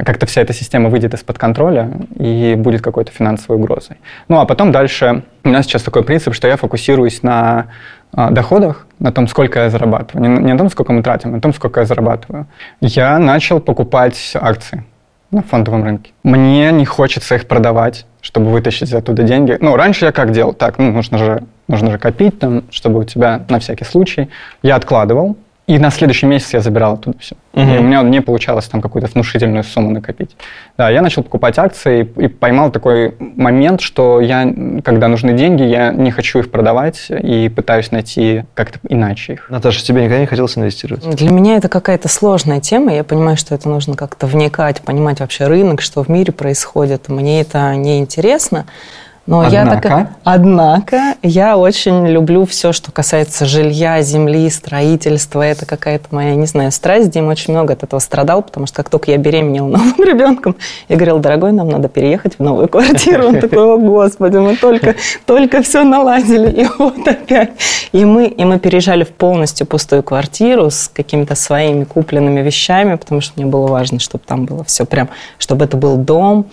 как-то 0.06 0.26
вся 0.26 0.42
эта 0.42 0.54
система 0.54 0.90
выйдет 0.90 1.14
из-под 1.14 1.38
контроля 1.38 1.92
и 2.16 2.56
будет 2.58 2.82
какой-то 2.82 3.12
финансовой 3.12 3.58
угрозой. 3.58 3.98
Ну 4.28 4.40
а 4.40 4.46
потом 4.46 4.72
дальше 4.72 5.24
у 5.44 5.50
нас 5.50 5.66
сейчас 5.66 5.84
такой 5.84 6.04
принцип, 6.04 6.34
что 6.34 6.48
я 6.48 6.56
фокусируюсь 6.56 7.24
на 7.24 7.68
а, 8.14 8.32
доходах, 8.32 8.88
на 9.00 9.12
том, 9.12 9.28
сколько 9.28 9.60
я 9.60 9.70
зарабатываю. 9.70 10.30
Не, 10.30 10.44
не 10.44 10.54
на 10.54 10.58
том, 10.58 10.70
сколько 10.70 10.94
мы 10.94 11.04
тратим, 11.04 11.30
а 11.30 11.34
на 11.34 11.42
том, 11.42 11.54
сколько 11.54 11.82
я 11.82 11.86
зарабатываю. 11.86 12.48
Я 12.82 13.20
начал 13.20 13.60
покупать 13.60 14.32
акции 14.36 14.84
на 15.32 15.42
фондовом 15.44 15.84
рынке. 15.84 16.12
Мне 16.24 16.72
не 16.72 16.86
хочется 16.86 17.36
их 17.36 17.48
продавать, 17.48 18.06
чтобы 18.22 18.52
вытащить 18.52 18.94
оттуда 18.94 19.24
деньги. 19.24 19.58
Ну, 19.60 19.76
раньше 19.76 20.06
я 20.06 20.12
как 20.12 20.32
делал? 20.32 20.54
Так, 20.54 20.78
ну, 20.78 20.92
нужно 20.92 21.18
же, 21.18 21.44
нужно 21.68 21.92
же 21.92 21.98
копить, 21.98 22.40
там, 22.40 22.64
чтобы 22.72 23.00
у 23.00 23.04
тебя 23.04 23.44
на 23.50 23.60
всякий 23.60 23.86
случай. 23.86 24.30
Я 24.64 24.76
откладывал, 24.76 25.38
и 25.70 25.78
на 25.78 25.92
следующий 25.92 26.26
месяц 26.26 26.54
я 26.54 26.62
забирал 26.62 26.96
оттуда 26.96 27.20
все. 27.20 27.36
Угу. 27.54 27.62
И 27.62 27.78
у 27.78 27.84
меня 27.84 28.02
не 28.02 28.22
получалось 28.22 28.66
там 28.66 28.82
какую-то 28.82 29.08
внушительную 29.14 29.64
сумму 29.64 29.92
накопить. 29.92 30.36
Да, 30.80 30.90
я 30.90 31.04
начал 31.04 31.22
покупать 31.22 31.60
акции 31.60 32.10
и, 32.18 32.26
и 32.26 32.28
поймал 32.28 32.72
такой 32.72 33.16
момент, 33.20 33.80
что 33.80 34.20
я, 34.20 34.52
когда 34.84 35.08
нужны 35.08 35.34
деньги, 35.34 35.62
я 35.62 35.92
не 35.92 36.10
хочу 36.10 36.40
их 36.40 36.50
продавать 36.50 37.12
и 37.12 37.50
пытаюсь 37.56 37.92
найти 37.92 38.46
как-то 38.56 38.80
иначе 38.90 39.34
их. 39.34 39.48
Наташа, 39.52 39.86
тебе 39.86 40.02
никогда 40.02 40.22
не 40.22 40.26
хотелось 40.26 40.58
инвестировать? 40.58 41.08
Для 41.08 41.30
меня 41.30 41.58
это 41.58 41.70
какая-то 41.70 42.08
сложная 42.08 42.62
тема. 42.62 42.92
Я 42.96 43.04
понимаю, 43.04 43.38
что 43.38 43.54
это 43.54 43.70
нужно 43.70 43.96
как-то 43.96 44.26
вникать, 44.26 44.82
понимать 44.82 45.20
вообще 45.20 45.46
рынок, 45.46 45.82
что 45.82 46.04
в 46.04 46.10
мире 46.10 46.34
происходит. 46.34 47.10
Мне 47.10 47.42
это 47.42 47.76
не 47.76 48.00
интересно. 48.00 48.66
Но 49.30 49.42
однако. 49.42 49.88
я 49.88 49.96
так, 49.96 50.08
однако 50.24 51.02
я 51.22 51.56
очень 51.56 52.08
люблю 52.08 52.48
все, 52.48 52.74
что 52.74 52.92
касается 52.92 53.46
жилья, 53.46 54.02
земли, 54.02 54.50
строительства. 54.50 55.44
Это 55.44 55.68
какая-то 55.68 56.08
моя, 56.10 56.34
не 56.34 56.48
знаю, 56.48 56.72
страсть. 56.72 57.12
Дима 57.12 57.30
очень 57.30 57.54
много 57.54 57.74
от 57.74 57.84
этого 57.84 58.00
страдал, 58.00 58.42
потому 58.42 58.66
что 58.66 58.78
как 58.78 58.90
только 58.90 59.12
я 59.12 59.18
беременела 59.18 59.68
новым 59.68 59.94
ребенком, 60.00 60.56
я 60.88 60.96
говорила, 60.96 61.20
дорогой, 61.20 61.52
нам 61.52 61.70
надо 61.70 61.90
переехать 61.90 62.40
в 62.40 62.40
новую 62.40 62.70
квартиру. 62.70 63.28
Он 63.28 63.40
такой, 63.40 63.76
о 63.76 63.78
господи, 63.78 64.38
мы 64.38 64.56
только, 64.56 64.96
только 65.28 65.62
все 65.62 65.84
наладили, 65.84 66.50
и 66.64 66.68
вот 66.80 67.08
опять. 67.08 67.52
И 67.92 68.06
мы, 68.06 68.26
и 68.26 68.44
мы 68.46 68.58
переезжали 68.58 69.04
в 69.04 69.10
полностью 69.10 69.68
пустую 69.68 70.02
квартиру 70.02 70.72
с 70.72 70.90
какими-то 70.92 71.36
своими 71.36 71.84
купленными 71.84 72.42
вещами, 72.42 72.96
потому 72.96 73.22
что 73.22 73.34
мне 73.36 73.46
было 73.46 73.68
важно, 73.68 74.00
чтобы 74.00 74.24
там 74.26 74.46
было 74.46 74.64
все 74.64 74.88
прям, 74.88 75.08
чтобы 75.38 75.66
это 75.66 75.78
был 75.78 75.98
дом, 75.98 76.48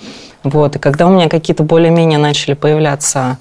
вот. 0.51 0.77
И 0.77 0.78
когда 0.78 1.06
у 1.06 1.10
меня 1.10 1.28
какие-то 1.28 1.62
более-менее 1.62 2.18
начали 2.18 2.55
появляться 2.55 3.39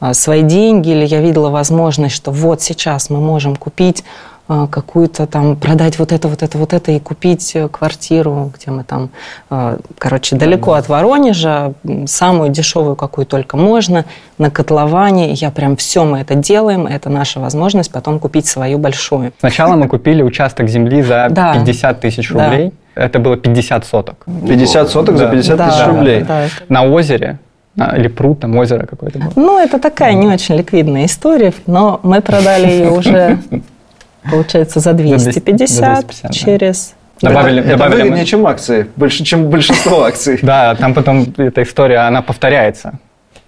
а, 0.00 0.14
свои 0.14 0.42
деньги, 0.42 0.90
или 0.90 1.06
я 1.06 1.20
видела 1.20 1.50
возможность, 1.50 2.14
что 2.14 2.30
вот 2.30 2.62
сейчас 2.62 3.10
мы 3.10 3.20
можем 3.20 3.56
купить 3.56 4.04
а, 4.48 4.68
какую-то 4.68 5.26
там, 5.26 5.56
продать 5.56 5.98
вот 5.98 6.12
это, 6.12 6.28
вот 6.28 6.42
это, 6.42 6.56
вот 6.58 6.72
это 6.72 6.92
и 6.92 7.00
купить 7.00 7.56
э, 7.56 7.68
квартиру, 7.68 8.52
где 8.54 8.70
мы 8.70 8.84
там, 8.84 9.10
а, 9.50 9.78
короче, 9.98 10.36
далеко 10.36 10.74
от 10.74 10.88
Воронежа, 10.88 11.72
самую 12.06 12.50
дешевую, 12.50 12.94
какую 12.94 13.26
только 13.26 13.56
можно, 13.56 14.04
на 14.38 14.50
котловане. 14.50 15.32
Я 15.32 15.50
прям 15.50 15.76
все 15.76 16.04
мы 16.04 16.20
это 16.20 16.36
делаем, 16.36 16.86
это 16.86 17.10
наша 17.10 17.40
возможность 17.40 17.90
потом 17.90 18.20
купить 18.20 18.46
свою 18.46 18.78
большую. 18.78 19.32
Сначала 19.40 19.74
мы 19.74 19.88
купили 19.88 20.22
участок 20.22 20.68
земли 20.68 21.02
за 21.02 21.28
50 21.28 22.00
тысяч 22.00 22.30
рублей. 22.30 22.72
Да 22.96 23.02
это 23.04 23.18
было 23.18 23.36
50 23.36 23.84
соток. 23.84 24.24
50 24.48 24.88
соток 24.88 25.18
за 25.18 25.28
50 25.28 25.58
тысяч 25.58 25.78
да, 25.78 25.86
рублей? 25.86 26.20
Да, 26.20 26.26
да. 26.26 26.48
На 26.68 26.84
озере, 26.84 27.38
или 27.76 28.08
пруд, 28.08 28.40
там 28.40 28.56
озеро 28.56 28.86
какое-то 28.86 29.18
было. 29.18 29.32
Ну, 29.36 29.58
это 29.58 29.78
такая 29.78 30.14
не 30.14 30.26
очень 30.26 30.56
ликвидная 30.56 31.04
история, 31.04 31.52
но 31.66 32.00
мы 32.02 32.22
продали 32.22 32.66
ее 32.66 32.90
уже, 32.90 33.38
получается, 34.30 34.80
за 34.80 34.94
250, 34.94 36.30
через... 36.32 36.94
Добавили, 37.20 37.60
это, 37.60 37.70
добавили 37.70 37.94
это 37.94 38.04
выгоднее, 38.04 38.22
мы... 38.22 38.26
чем 38.26 38.46
акции, 38.46 38.86
больше, 38.96 39.24
чем 39.24 39.48
большинство 39.48 40.02
акций. 40.04 40.38
Да, 40.42 40.74
там 40.74 40.92
потом 40.92 41.26
эта 41.36 41.62
история, 41.62 41.98
она 41.98 42.22
повторяется. 42.22 42.98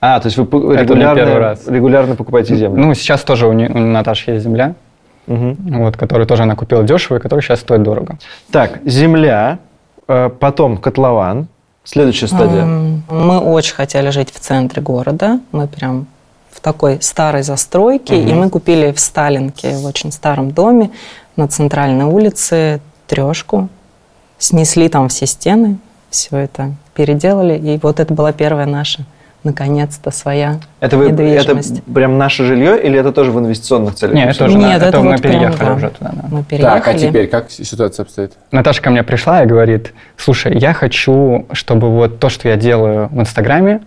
А, 0.01 0.21
то 0.21 0.27
есть 0.27 0.39
вы 0.39 0.45
регулярно, 0.77 1.57
регулярно 1.67 2.17
покупаете 2.17 2.55
землю? 2.55 2.81
Ну, 2.81 2.95
сейчас 2.95 3.23
тоже 3.23 3.47
у, 3.47 3.51
у 3.51 3.79
Наташи 3.79 4.31
есть 4.31 4.45
земля 4.45 4.75
угу. 5.29 5.57
вот, 5.85 5.97
который 5.97 6.27
тоже 6.27 6.43
она 6.43 6.57
купила 6.57 6.83
дешево 6.83 7.19
и 7.19 7.21
который 7.21 7.41
сейчас 7.41 7.61
стоит 7.61 7.83
дорого. 7.83 8.19
Так, 8.51 8.81
земля, 8.85 9.59
э, 10.09 10.31
потом 10.41 10.79
котлован, 10.79 11.49
следующая 11.85 12.27
стадия. 12.27 12.65
Мы 12.65 13.39
очень 13.39 13.75
хотели 13.75 14.11
жить 14.11 14.33
в 14.33 14.41
центре 14.41 14.83
города, 14.83 15.41
мы 15.53 15.67
прям 15.67 16.07
в 16.51 16.61
такой 16.61 17.01
старой 17.01 17.43
застройке, 17.43 18.17
угу. 18.17 18.29
и 18.29 18.33
мы 18.33 18.51
купили 18.51 18.93
в 18.93 18.99
Сталинке, 18.99 19.77
в 19.77 19.85
очень 19.85 20.11
старом 20.11 20.51
доме 20.51 20.91
на 21.37 21.47
центральной 21.47 22.05
улице 22.05 22.81
трешку, 23.07 23.69
снесли 24.39 24.89
там 24.89 25.09
все 25.09 25.27
стены, 25.27 25.79
все 26.11 26.37
это 26.37 26.73
переделали. 26.95 27.59
И 27.59 27.79
вот 27.81 28.01
это 28.01 28.13
была 28.13 28.33
первая 28.33 28.67
наша, 28.67 29.05
наконец-то, 29.49 30.11
своя 30.11 30.61
Это, 30.81 30.97
вы, 30.97 31.11
это 31.11 31.23
недвижимость. 31.23 31.83
прям 31.85 32.19
наше 32.19 32.45
жилье 32.45 32.81
или 32.83 32.99
это 32.99 33.13
тоже 33.13 33.31
в 33.33 33.39
инвестиционных 33.39 33.95
целях? 33.95 34.15
Нет, 34.15 34.35
это 34.35 34.45
уже 34.47 34.59
на- 34.59 34.67
Нет, 34.69 34.77
это 34.77 34.87
это 34.89 35.01
мы 35.01 35.13
вот 35.13 35.23
прям, 35.23 35.33
переехали 35.35 35.67
да. 35.69 35.75
уже 35.75 35.91
туда. 35.91 36.11
да. 36.13 36.25
Мы 36.31 36.39
Так, 36.43 36.49
а 36.49 36.93
переехали. 36.93 36.99
теперь 36.99 37.27
как 37.29 37.51
ситуация 37.51 38.05
обстоит? 38.05 38.33
Наташа 38.53 38.83
ко 38.83 38.91
мне 38.91 39.03
пришла 39.03 39.43
и 39.43 39.47
говорит, 39.47 39.93
слушай, 40.17 40.57
я 40.59 40.73
хочу, 40.73 41.47
чтобы 41.53 41.91
вот 41.91 42.19
то, 42.21 42.29
что 42.29 42.49
я 42.49 42.57
делаю 42.57 43.09
в 43.09 43.21
Инстаграме, 43.21 43.81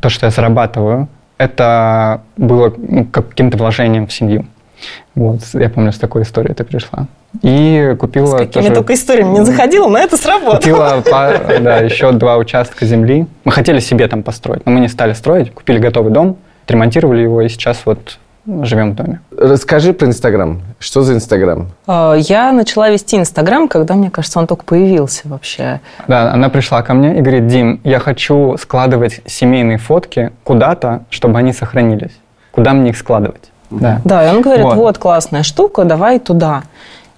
то, 0.00 0.08
что 0.08 0.26
я 0.26 0.30
зарабатываю, 0.30 1.08
это 1.38 2.20
было 2.36 2.72
ну, 2.76 3.04
каким-то 3.06 3.56
вложением 3.58 4.06
в 4.06 4.12
семью. 4.12 4.46
Вот, 5.14 5.40
я 5.54 5.68
помню, 5.68 5.92
с 5.92 5.98
такой 5.98 6.22
историей 6.22 6.54
ты 6.54 6.64
пришла. 6.64 7.06
И 7.42 7.96
купила 7.98 8.26
С 8.26 8.32
какими 8.38 8.62
тоже- 8.64 8.74
только 8.74 8.94
историями 8.94 9.38
не 9.38 9.44
заходила, 9.44 9.88
но 9.88 9.98
это 9.98 10.16
сработало. 10.16 10.56
Купила 10.56 11.02
да, 11.60 11.76
еще 11.78 12.12
два 12.12 12.36
участка 12.36 12.84
земли. 12.84 13.26
Мы 13.44 13.52
хотели 13.52 13.78
себе 13.78 14.08
там 14.08 14.22
построить, 14.22 14.66
но 14.66 14.72
мы 14.72 14.80
не 14.80 14.88
стали 14.88 15.12
строить. 15.12 15.52
Купили 15.54 15.78
готовый 15.78 16.12
дом, 16.12 16.36
отремонтировали 16.64 17.22
его, 17.22 17.40
и 17.42 17.48
сейчас 17.48 17.82
вот 17.84 18.18
живем 18.62 18.92
в 18.92 18.94
доме. 18.96 19.20
Расскажи 19.36 19.92
про 19.92 20.08
Инстаграм. 20.08 20.60
Что 20.80 21.02
за 21.02 21.14
Инстаграм? 21.14 21.68
А, 21.86 22.14
Я 22.14 22.52
начала 22.52 22.90
вести 22.90 23.16
Инстаграм, 23.16 23.68
когда, 23.68 23.94
мне 23.94 24.10
кажется, 24.10 24.38
он 24.38 24.46
только 24.46 24.64
появился 24.64 25.22
вообще. 25.28 25.80
Да, 26.08 26.32
она 26.32 26.48
пришла 26.48 26.82
ко 26.82 26.94
мне 26.94 27.18
и 27.18 27.20
говорит, 27.20 27.46
Дим, 27.46 27.80
я 27.84 28.00
хочу 28.00 28.56
складывать 28.56 29.20
семейные 29.26 29.78
фотки 29.78 30.32
куда-то, 30.42 31.02
чтобы 31.10 31.38
они 31.38 31.52
сохранились. 31.52 32.12
Куда 32.50 32.72
мне 32.72 32.90
их 32.90 32.96
складывать? 32.96 33.50
Да. 33.70 34.00
Да, 34.04 34.26
и 34.26 34.34
он 34.34 34.42
говорит, 34.42 34.64
Вот. 34.64 34.74
вот, 34.74 34.98
классная 34.98 35.44
штука, 35.44 35.84
давай 35.84 36.18
туда. 36.18 36.64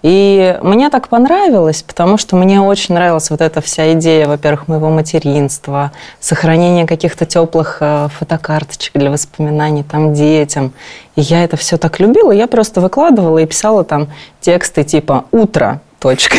И 0.02 0.58
мне 0.62 0.90
так 0.90 1.08
понравилось, 1.08 1.82
потому 1.82 2.18
что 2.18 2.36
мне 2.36 2.60
очень 2.60 2.94
нравилась 2.94 3.30
вот 3.30 3.40
эта 3.40 3.60
вся 3.60 3.92
идея, 3.92 4.26
во-первых, 4.26 4.66
моего 4.66 4.90
материнства, 4.90 5.92
сохранения 6.20 6.86
каких-то 6.86 7.24
теплых 7.24 7.78
э, 7.80 8.08
фотокарточек 8.18 8.94
для 8.94 9.10
воспоминаний 9.10 9.84
там 9.84 10.12
детям. 10.12 10.72
И 11.14 11.20
я 11.20 11.44
это 11.44 11.56
все 11.56 11.76
так 11.76 12.00
любила, 12.00 12.32
я 12.32 12.48
просто 12.48 12.80
выкладывала 12.80 13.38
и 13.38 13.46
писала 13.46 13.84
там 13.84 14.08
тексты 14.40 14.82
типа 14.82 15.26
«Утро», 15.30 15.80
точка. 16.00 16.38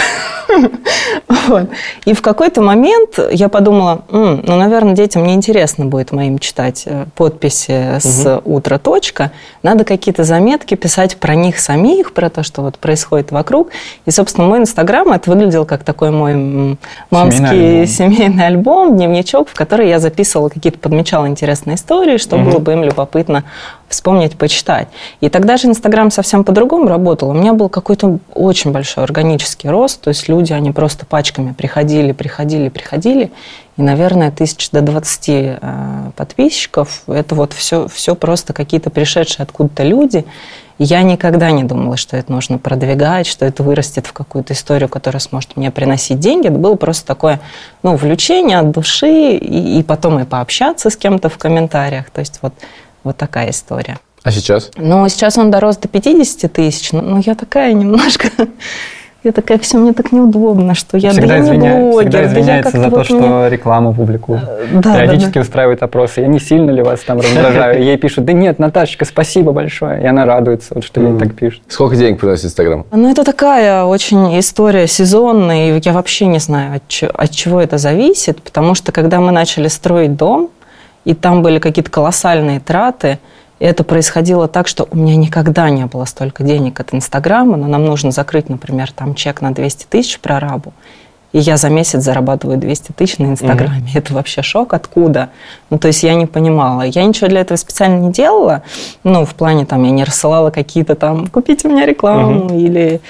Вот. 1.47 1.69
И 2.05 2.13
в 2.13 2.21
какой-то 2.21 2.61
момент 2.61 3.19
я 3.31 3.49
подумала, 3.49 4.03
«М, 4.09 4.43
ну, 4.45 4.55
наверное, 4.55 4.93
детям 4.93 5.23
неинтересно 5.25 5.85
будет 5.85 6.11
моим 6.11 6.39
читать 6.39 6.84
э, 6.85 7.05
подписи 7.15 7.99
с 7.99 8.41
«Утро. 8.45 8.77
Точка». 8.77 9.31
Надо 9.61 9.84
какие-то 9.84 10.23
заметки 10.23 10.75
писать 10.75 11.17
про 11.17 11.35
них 11.35 11.59
самих, 11.59 12.13
про 12.13 12.30
то, 12.30 12.43
что 12.43 12.61
вот 12.61 12.77
происходит 12.77 13.31
вокруг. 13.31 13.69
И, 14.05 14.11
собственно, 14.11 14.47
мой 14.47 14.59
Инстаграм, 14.59 15.11
это 15.11 15.30
выглядел 15.30 15.65
как 15.65 15.84
такой 15.84 16.11
мой 16.11 16.77
мамский 17.09 17.81
альбом. 17.81 17.88
семейный 17.88 18.47
альбом, 18.47 18.95
дневничок, 18.95 19.49
в 19.49 19.53
который 19.53 19.89
я 19.89 19.99
записывала 19.99 20.49
какие-то, 20.49 20.80
подмечала 20.80 21.27
интересные 21.27 21.75
истории, 21.75 22.17
что 22.17 22.38
было 22.38 22.59
бы 22.59 22.73
им 22.73 22.84
любопытно 22.84 23.43
вспомнить, 23.93 24.37
почитать. 24.37 24.87
И 25.21 25.29
тогда 25.29 25.57
же 25.57 25.67
Инстаграм 25.67 26.11
совсем 26.11 26.43
по-другому 26.43 26.87
работал. 26.87 27.29
У 27.29 27.33
меня 27.33 27.53
был 27.53 27.69
какой-то 27.69 28.19
очень 28.33 28.71
большой 28.71 29.03
органический 29.03 29.69
рост, 29.69 30.01
то 30.01 30.09
есть 30.09 30.27
люди, 30.27 30.51
они 30.51 30.71
просто 30.71 31.05
пачками 31.05 31.53
приходили, 31.53 32.11
приходили, 32.11 32.69
приходили, 32.69 33.31
и, 33.75 33.81
наверное, 33.81 34.29
тысяч 34.29 34.69
до 34.69 34.81
20 34.81 35.29
э, 35.29 35.57
подписчиков, 36.15 37.03
это 37.07 37.33
вот 37.33 37.53
все, 37.53 37.87
все 37.87 38.13
просто 38.15 38.53
какие-то 38.53 38.91
пришедшие 38.91 39.43
откуда-то 39.43 39.83
люди. 39.83 40.25
Я 40.77 41.01
никогда 41.01 41.49
не 41.49 41.63
думала, 41.63 41.97
что 41.97 42.15
это 42.17 42.31
нужно 42.31 42.57
продвигать, 42.59 43.25
что 43.25 43.45
это 43.45 43.63
вырастет 43.63 44.05
в 44.05 44.13
какую-то 44.13 44.53
историю, 44.53 44.89
которая 44.89 45.19
сможет 45.19 45.55
мне 45.55 45.71
приносить 45.71 46.19
деньги. 46.19 46.47
Это 46.47 46.57
было 46.57 46.75
просто 46.75 47.05
такое, 47.05 47.39
ну, 47.81 47.95
влечение 47.95 48.59
от 48.59 48.71
души, 48.71 49.37
и, 49.37 49.79
и 49.79 49.83
потом 49.83 50.19
и 50.19 50.25
пообщаться 50.25 50.89
с 50.89 50.97
кем-то 50.97 51.29
в 51.29 51.37
комментариях. 51.37 52.11
То 52.11 52.19
есть 52.19 52.39
вот, 52.41 52.53
вот 53.03 53.17
такая 53.17 53.49
история. 53.51 53.99
А 54.23 54.31
сейчас? 54.31 54.71
Но 54.77 55.07
сейчас 55.09 55.38
он 55.38 55.51
дорос 55.51 55.77
до 55.77 55.88
50 55.88 56.51
тысяч. 56.51 56.91
Но, 56.93 57.01
но 57.01 57.19
я 57.19 57.35
такая 57.35 57.73
немножко... 57.73 58.27
Я 59.23 59.31
такая, 59.31 59.57
все 59.57 59.77
мне 59.77 59.93
так 59.93 60.11
неудобно, 60.11 60.75
что 60.75 60.97
я, 60.97 61.11
всегда, 61.11 61.27
да 61.27 61.35
я 61.38 61.55
не 61.55 61.69
блогер, 61.69 62.09
всегда 62.09 62.17
да 62.19 62.25
извиняется 62.25 62.71
как-то 62.73 62.77
за 62.84 62.89
то, 62.89 62.97
вот 62.97 63.05
что 63.05 63.15
мне- 63.15 63.49
рекламу 63.49 63.93
публикую. 63.93 64.41
да, 64.73 64.95
Периодически 64.95 65.35
да. 65.35 65.39
устраивает 65.39 65.81
опросы. 65.81 66.19
Я 66.19 66.27
не 66.27 66.41
сильно 66.41 66.71
ли 66.71 66.81
вас 66.81 66.99
там 66.99 67.21
раздражаю? 67.21 67.81
Ей 67.81 67.95
пишут, 67.95 68.25
да 68.25 68.34
нет, 68.34 68.59
Наташечка, 68.59 69.05
спасибо 69.05 69.53
большое. 69.53 70.03
И 70.03 70.05
она 70.05 70.25
радуется, 70.25 70.73
вот, 70.75 70.84
что 70.84 70.99
ей 70.99 71.17
так 71.17 71.35
пишут. 71.35 71.61
Сколько 71.69 71.95
денег 71.95 72.19
приносит 72.19 72.45
Инстаграм? 72.45 72.85
Ну, 72.91 73.09
это 73.09 73.23
такая 73.23 73.85
очень 73.85 74.38
история 74.38 74.88
сезонная, 74.88 75.77
и 75.77 75.81
я 75.81 75.93
вообще 75.93 76.25
не 76.25 76.39
знаю, 76.39 76.81
от 77.13 77.31
чего 77.31 77.61
это 77.61 77.77
зависит, 77.77 78.41
потому 78.41 78.75
что 78.75 78.91
когда 78.91 79.21
мы 79.21 79.31
начали 79.31 79.69
строить 79.69 80.17
дом, 80.17 80.49
и 81.05 81.13
там 81.13 81.41
были 81.41 81.59
какие-то 81.59 81.91
колоссальные 81.91 82.59
траты, 82.59 83.19
и 83.59 83.65
это 83.65 83.84
происходило 83.84 84.47
так, 84.47 84.67
что 84.67 84.88
у 84.91 84.97
меня 84.97 85.15
никогда 85.15 85.69
не 85.69 85.85
было 85.85 86.05
столько 86.05 86.43
денег 86.43 86.80
от 86.80 86.93
Инстаграма, 86.93 87.57
но 87.57 87.67
нам 87.67 87.85
нужно 87.85 88.11
закрыть, 88.11 88.49
например, 88.49 88.91
там 88.91 89.15
чек 89.15 89.41
на 89.41 89.53
200 89.53 89.85
тысяч 89.89 90.19
прорабу, 90.19 90.73
и 91.34 91.39
я 91.39 91.57
за 91.57 91.69
месяц 91.69 92.03
зарабатываю 92.03 92.57
200 92.57 92.91
тысяч 92.91 93.17
на 93.17 93.25
Инстаграме. 93.25 93.89
Это 93.95 94.13
вообще 94.13 94.43
шок. 94.43 94.73
Откуда? 94.73 95.30
Ну, 95.71 95.80
то 95.80 95.88
есть 95.88 96.03
я 96.03 96.13
не 96.13 96.27
понимала. 96.27 96.84
Я 96.84 97.03
ничего 97.03 97.27
для 97.27 97.41
этого 97.41 97.57
специально 97.57 97.99
не 97.99 98.11
делала. 98.11 98.61
Ну, 99.03 99.25
в 99.25 99.34
плане 99.34 99.65
там 99.65 99.84
я 99.84 99.89
не 99.89 100.03
рассылала 100.03 100.51
какие-то 100.51 100.93
там 100.93 101.25
«купите 101.27 101.67
у 101.67 101.71
меня 101.71 101.88
рекламу» 101.88 102.55
или... 102.55 103.01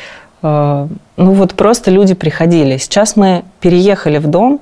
э, 0.42 0.88
ну, 1.18 1.32
вот 1.34 1.54
просто 1.54 1.92
люди 1.92 2.14
приходили. 2.14 2.78
Сейчас 2.78 3.18
мы 3.18 3.44
переехали 3.60 4.20
в 4.20 4.28
дом, 4.28 4.62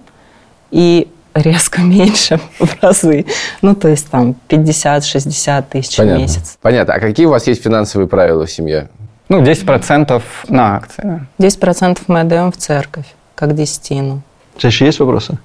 и 0.71 1.07
резко 1.33 1.81
меньше 1.81 2.39
в 2.59 2.81
разы. 2.81 3.25
Ну, 3.61 3.75
то 3.75 3.87
есть 3.87 4.09
там 4.09 4.35
50-60 4.49 5.65
тысяч 5.69 5.93
в 5.93 5.97
Понятно. 5.97 6.21
месяц. 6.21 6.57
Понятно. 6.61 6.93
А 6.95 6.99
какие 6.99 7.25
у 7.25 7.29
вас 7.29 7.47
есть 7.47 7.63
финансовые 7.63 8.07
правила 8.07 8.45
в 8.45 8.51
семье? 8.51 8.89
Ну, 9.29 9.41
10% 9.41 10.21
на 10.49 10.75
акции. 10.75 11.01
да. 11.37 11.47
10% 11.47 11.99
мы 12.07 12.19
отдаем 12.21 12.51
в 12.51 12.57
церковь, 12.57 13.05
как 13.35 13.55
десятину. 13.55 14.21
Чаще 14.57 14.85
есть 14.85 14.99
вопросы? 14.99 15.37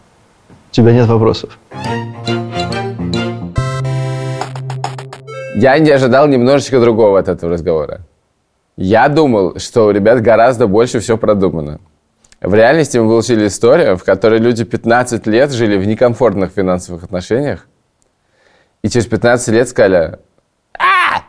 У 0.49 0.75
тебя 0.75 0.93
нет 0.93 1.07
вопросов. 1.07 1.57
Я 5.59 5.79
не 5.79 5.91
ожидал 5.91 6.27
немножечко 6.29 6.81
другого 6.81 7.19
от 7.19 7.29
этого 7.29 7.53
разговора. 7.53 8.01
Я 8.77 9.09
думал, 9.09 9.59
что 9.59 9.87
у 9.87 9.91
ребят 9.91 10.21
гораздо 10.21 10.67
больше 10.67 11.01
все 11.01 11.17
продумано. 11.17 11.79
В 12.47 12.55
реальности 12.55 12.97
мы 12.97 13.09
получили 13.09 13.49
историю, 13.49 13.97
в 13.97 14.05
которой 14.05 14.39
люди 14.39 14.63
15 14.63 15.27
лет 15.27 15.51
жили 15.51 15.77
в 15.77 15.85
некомфортных 15.85 16.53
финансовых 16.53 17.03
отношениях, 17.03 17.67
и 18.85 18.89
через 18.89 19.07
15 19.07 19.49
лет 19.49 19.69
сказали, 19.69 20.19
«А, 20.79 21.23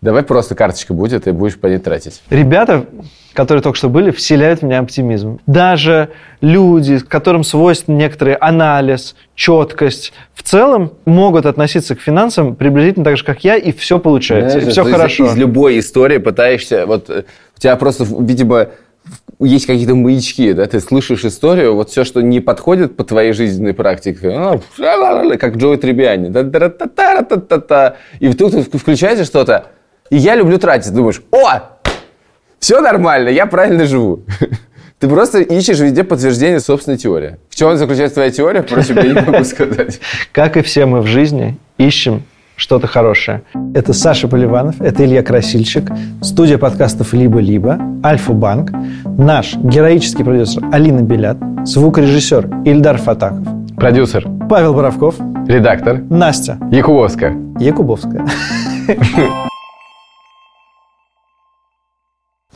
давай 0.00 0.24
просто 0.24 0.56
карточка 0.56 0.92
будет, 0.92 1.28
и 1.28 1.30
будешь 1.30 1.56
по 1.56 1.68
ней 1.68 1.78
тратить. 1.78 2.20
Ребята, 2.30 2.84
которые 3.32 3.62
только 3.62 3.78
что 3.78 3.88
были, 3.88 4.10
вселяют 4.10 4.58
в 4.58 4.62
меня 4.64 4.80
оптимизм. 4.80 5.38
Даже 5.46 6.08
люди, 6.40 6.98
которым 6.98 7.44
свойствен 7.44 7.96
некоторый 7.96 8.34
анализ, 8.34 9.14
четкость, 9.36 10.12
в 10.34 10.42
целом 10.42 10.94
могут 11.04 11.46
относиться 11.46 11.94
к 11.94 12.00
финансам 12.00 12.56
приблизительно 12.56 13.04
так 13.04 13.16
же, 13.16 13.24
как 13.24 13.44
я, 13.44 13.54
и 13.54 13.70
все 13.70 14.00
получается, 14.00 14.58
и 14.58 14.68
все 14.68 14.82
хорошо. 14.82 15.26
Из 15.26 15.36
любой 15.36 15.78
истории 15.78 16.18
пытаешься, 16.18 16.86
вот 16.86 17.08
у 17.08 17.60
тебя 17.60 17.76
просто, 17.76 18.04
видимо, 18.18 18.70
есть 19.46 19.66
какие-то 19.66 19.94
маячки, 19.94 20.52
да, 20.52 20.66
ты 20.66 20.80
слышишь 20.80 21.24
историю, 21.24 21.74
вот 21.74 21.90
все, 21.90 22.04
что 22.04 22.20
не 22.20 22.40
подходит 22.40 22.96
по 22.96 23.04
твоей 23.04 23.32
жизненной 23.32 23.74
практике, 23.74 24.30
ну, 24.30 24.60
как 25.38 25.56
Джои 25.56 25.76
Требиани, 25.76 26.28
и 28.20 28.28
вдруг 28.28 28.52
ты 28.52 28.78
включаешь 28.78 29.26
что-то, 29.26 29.66
и 30.10 30.16
я 30.16 30.34
люблю 30.34 30.58
тратить, 30.58 30.92
думаешь, 30.92 31.22
о, 31.30 31.78
все 32.58 32.80
нормально, 32.80 33.30
я 33.30 33.46
правильно 33.46 33.86
живу. 33.86 34.24
Ты 34.98 35.08
просто 35.08 35.40
ищешь 35.40 35.78
везде 35.78 36.04
подтверждение 36.04 36.60
собственной 36.60 36.98
теории. 36.98 37.38
В 37.48 37.56
чем 37.56 37.74
заключается 37.78 38.16
твоя 38.16 38.30
теория, 38.30 38.60
впрочем, 38.60 38.96
я 38.96 39.04
не 39.04 39.14
могу 39.14 39.44
сказать. 39.44 39.98
Как 40.30 40.58
и 40.58 40.62
все 40.62 40.84
мы 40.84 41.00
в 41.00 41.06
жизни, 41.06 41.56
ищем 41.78 42.22
что-то 42.60 42.86
хорошее. 42.86 43.42
Это 43.74 43.94
Саша 43.94 44.28
Поливанов, 44.28 44.80
это 44.82 45.04
Илья 45.04 45.22
Красильщик, 45.22 45.90
студия 46.20 46.58
подкастов 46.58 47.14
«Либо-либо», 47.14 47.78
Альфа-Банк, 48.04 48.70
наш 49.16 49.56
героический 49.56 50.22
продюсер 50.22 50.62
Алина 50.70 51.00
Белят, 51.00 51.38
звукорежиссер 51.64 52.64
Ильдар 52.66 52.98
Фатаков, 52.98 53.48
Продюсер, 53.76 54.28
Павел 54.50 54.74
Боровков, 54.74 55.14
редактор, 55.48 56.02
Настя 56.10 56.58
Якубовская. 56.70 57.34
Якубовская. 57.58 58.26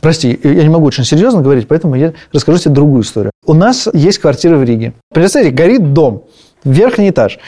Прости, 0.01 0.39
я 0.43 0.61
не 0.61 0.69
могу 0.69 0.85
очень 0.85 1.03
серьезно 1.03 1.41
говорить, 1.41 1.67
поэтому 1.67 1.95
я 1.95 2.13
расскажу 2.31 2.59
тебе 2.59 2.75
другую 2.75 3.01
историю. 3.01 3.31
У 3.43 3.55
нас 3.55 3.89
есть 3.91 4.19
квартира 4.19 4.55
в 4.55 4.63
Риге. 4.63 4.93
Представьте, 5.11 5.49
горит 5.49 5.93
дом, 5.93 6.25
верхний 6.63 7.09
этаж. 7.09 7.39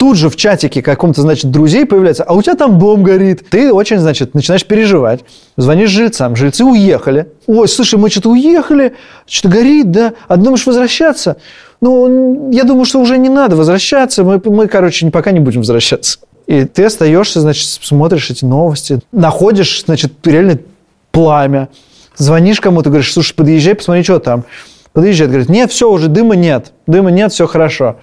Тут 0.00 0.16
же 0.16 0.30
в 0.30 0.36
чатике 0.36 0.80
каком-то, 0.80 1.20
значит, 1.20 1.50
друзей 1.50 1.84
появляется, 1.84 2.24
а 2.24 2.32
у 2.32 2.40
тебя 2.40 2.54
там 2.54 2.78
дом 2.78 3.02
горит. 3.02 3.46
Ты 3.50 3.70
очень, 3.70 3.98
значит, 3.98 4.32
начинаешь 4.32 4.64
переживать. 4.64 5.20
Звонишь 5.58 5.90
жильцам, 5.90 6.36
жильцы 6.36 6.64
уехали. 6.64 7.26
Ой, 7.46 7.68
слушай, 7.68 7.98
мы 7.98 8.08
что-то 8.08 8.30
уехали, 8.30 8.94
что-то 9.26 9.54
горит, 9.56 9.90
да? 9.90 10.14
А 10.26 10.38
думаешь 10.38 10.64
возвращаться? 10.64 11.36
Ну, 11.82 12.50
я 12.50 12.64
думаю, 12.64 12.86
что 12.86 12.98
уже 12.98 13.18
не 13.18 13.28
надо 13.28 13.56
возвращаться. 13.56 14.24
Мы, 14.24 14.40
мы, 14.42 14.68
короче, 14.68 15.10
пока 15.10 15.32
не 15.32 15.40
будем 15.40 15.60
возвращаться. 15.60 16.20
И 16.46 16.64
ты 16.64 16.86
остаешься, 16.86 17.42
значит, 17.42 17.68
смотришь 17.68 18.30
эти 18.30 18.46
новости, 18.46 19.00
находишь, 19.12 19.84
значит, 19.84 20.14
реально 20.24 20.60
пламя. 21.10 21.68
Звонишь 22.16 22.62
кому-то, 22.62 22.88
говоришь, 22.88 23.12
слушай, 23.12 23.34
подъезжай, 23.34 23.74
посмотри, 23.74 24.02
что 24.02 24.18
там. 24.18 24.44
Подъезжает, 24.94 25.30
говорит, 25.30 25.50
нет, 25.50 25.70
все, 25.70 25.90
уже 25.90 26.08
дыма 26.08 26.36
нет, 26.36 26.72
дыма 26.86 27.10
нет, 27.10 27.34
все 27.34 27.46
хорошо. 27.46 27.96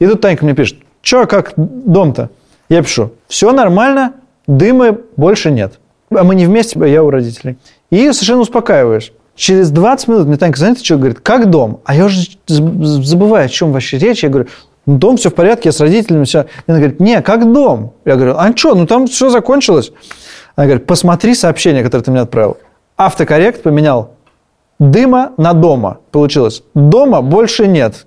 И 0.00 0.06
тут 0.08 0.20
Танька 0.20 0.44
мне 0.44 0.54
пишет, 0.56 0.78
что, 1.04 1.26
как 1.26 1.52
дом-то? 1.56 2.30
Я 2.68 2.82
пишу, 2.82 3.12
все 3.28 3.52
нормально, 3.52 4.14
дыма 4.46 4.96
больше 5.16 5.50
нет. 5.50 5.78
А 6.10 6.24
мы 6.24 6.34
не 6.34 6.46
вместе, 6.46 6.80
я 6.90 7.04
у 7.04 7.10
родителей. 7.10 7.58
И 7.90 8.10
совершенно 8.12 8.40
успокаиваешь. 8.40 9.12
Через 9.36 9.70
20 9.70 10.08
минут 10.08 10.26
мне 10.26 10.36
Танька, 10.36 10.58
знаете, 10.58 10.84
что 10.84 10.96
говорит? 10.96 11.20
Как 11.20 11.50
дом? 11.50 11.80
А 11.84 11.94
я 11.94 12.06
уже 12.06 12.26
забываю, 12.46 13.46
о 13.46 13.48
чем 13.48 13.72
вообще 13.72 13.98
речь. 13.98 14.22
Я 14.22 14.30
говорю, 14.30 14.48
ну, 14.86 14.96
дом, 14.98 15.16
все 15.16 15.30
в 15.30 15.34
порядке, 15.34 15.68
я 15.68 15.72
с 15.72 15.80
родителями, 15.80 16.24
все. 16.24 16.46
И 16.66 16.70
она 16.70 16.78
говорит, 16.78 17.00
не, 17.00 17.20
как 17.20 17.52
дом? 17.52 17.94
Я 18.04 18.16
говорю, 18.16 18.36
а 18.38 18.56
что, 18.56 18.74
ну 18.74 18.86
там 18.86 19.06
все 19.06 19.30
закончилось. 19.30 19.92
Она 20.56 20.66
говорит, 20.66 20.86
посмотри 20.86 21.34
сообщение, 21.34 21.82
которое 21.82 22.04
ты 22.04 22.10
мне 22.10 22.20
отправил. 22.20 22.58
Автокоррект 22.96 23.62
поменял 23.62 24.12
дыма 24.78 25.32
на 25.36 25.52
дома. 25.52 25.98
Получилось. 26.10 26.62
Дома 26.74 27.22
больше 27.22 27.66
нет. 27.66 28.06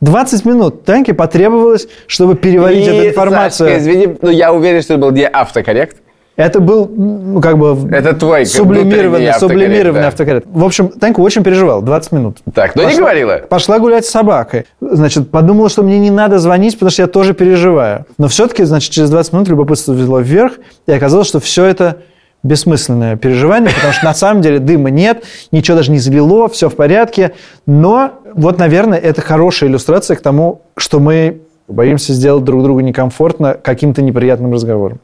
20 0.00 0.44
минут 0.44 0.84
Таньке 0.84 1.14
потребовалось, 1.14 1.88
чтобы 2.06 2.34
переварить 2.34 2.86
И, 2.86 2.90
эту 2.90 3.08
информацию. 3.08 3.68
Сашка, 3.68 3.78
извини, 3.82 4.16
но 4.20 4.30
я 4.30 4.52
уверен, 4.52 4.82
что 4.82 4.94
это 4.94 5.02
был 5.02 5.10
не 5.10 5.26
автокоррект. 5.26 5.98
Это 6.36 6.58
был, 6.58 6.86
ну, 6.88 7.40
как 7.42 7.58
бы... 7.58 7.76
Это 7.92 8.14
твой 8.14 8.46
сублимированный, 8.46 9.26
автокоррект, 9.26 9.40
сублимированный 9.40 10.02
да. 10.02 10.08
автокоррект. 10.08 10.46
В 10.50 10.64
общем, 10.64 10.88
Танька 10.88 11.20
очень 11.20 11.42
переживала, 11.42 11.82
20 11.82 12.12
минут. 12.12 12.38
Так, 12.54 12.74
но 12.76 12.84
не 12.84 12.96
говорила. 12.96 13.42
Пошла 13.46 13.78
гулять 13.78 14.06
с 14.06 14.10
собакой. 14.10 14.64
Значит, 14.80 15.30
подумала, 15.30 15.68
что 15.68 15.82
мне 15.82 15.98
не 15.98 16.10
надо 16.10 16.38
звонить, 16.38 16.74
потому 16.74 16.90
что 16.90 17.02
я 17.02 17.08
тоже 17.08 17.34
переживаю. 17.34 18.06
Но 18.16 18.28
все-таки, 18.28 18.64
значит, 18.64 18.90
через 18.90 19.10
20 19.10 19.34
минут 19.34 19.48
любопытство 19.48 19.92
взяло 19.92 20.20
вверх, 20.20 20.54
и 20.86 20.92
оказалось, 20.92 21.28
что 21.28 21.40
все 21.40 21.66
это 21.66 21.98
бессмысленное 22.42 23.16
переживание, 23.16 23.70
потому 23.74 23.92
что 23.92 24.04
на 24.04 24.14
самом 24.14 24.42
деле 24.42 24.58
дыма 24.58 24.90
нет, 24.90 25.24
ничего 25.52 25.76
даже 25.76 25.90
не 25.90 25.98
залило, 25.98 26.48
все 26.48 26.68
в 26.68 26.74
порядке. 26.74 27.32
Но 27.66 28.12
вот, 28.34 28.58
наверное, 28.58 28.98
это 28.98 29.20
хорошая 29.20 29.70
иллюстрация 29.70 30.16
к 30.16 30.20
тому, 30.20 30.62
что 30.76 31.00
мы 31.00 31.42
боимся 31.68 32.12
сделать 32.12 32.44
друг 32.44 32.62
другу 32.62 32.80
некомфортно 32.80 33.54
каким-то 33.54 34.02
неприятным 34.02 34.52
разговором. 34.52 35.00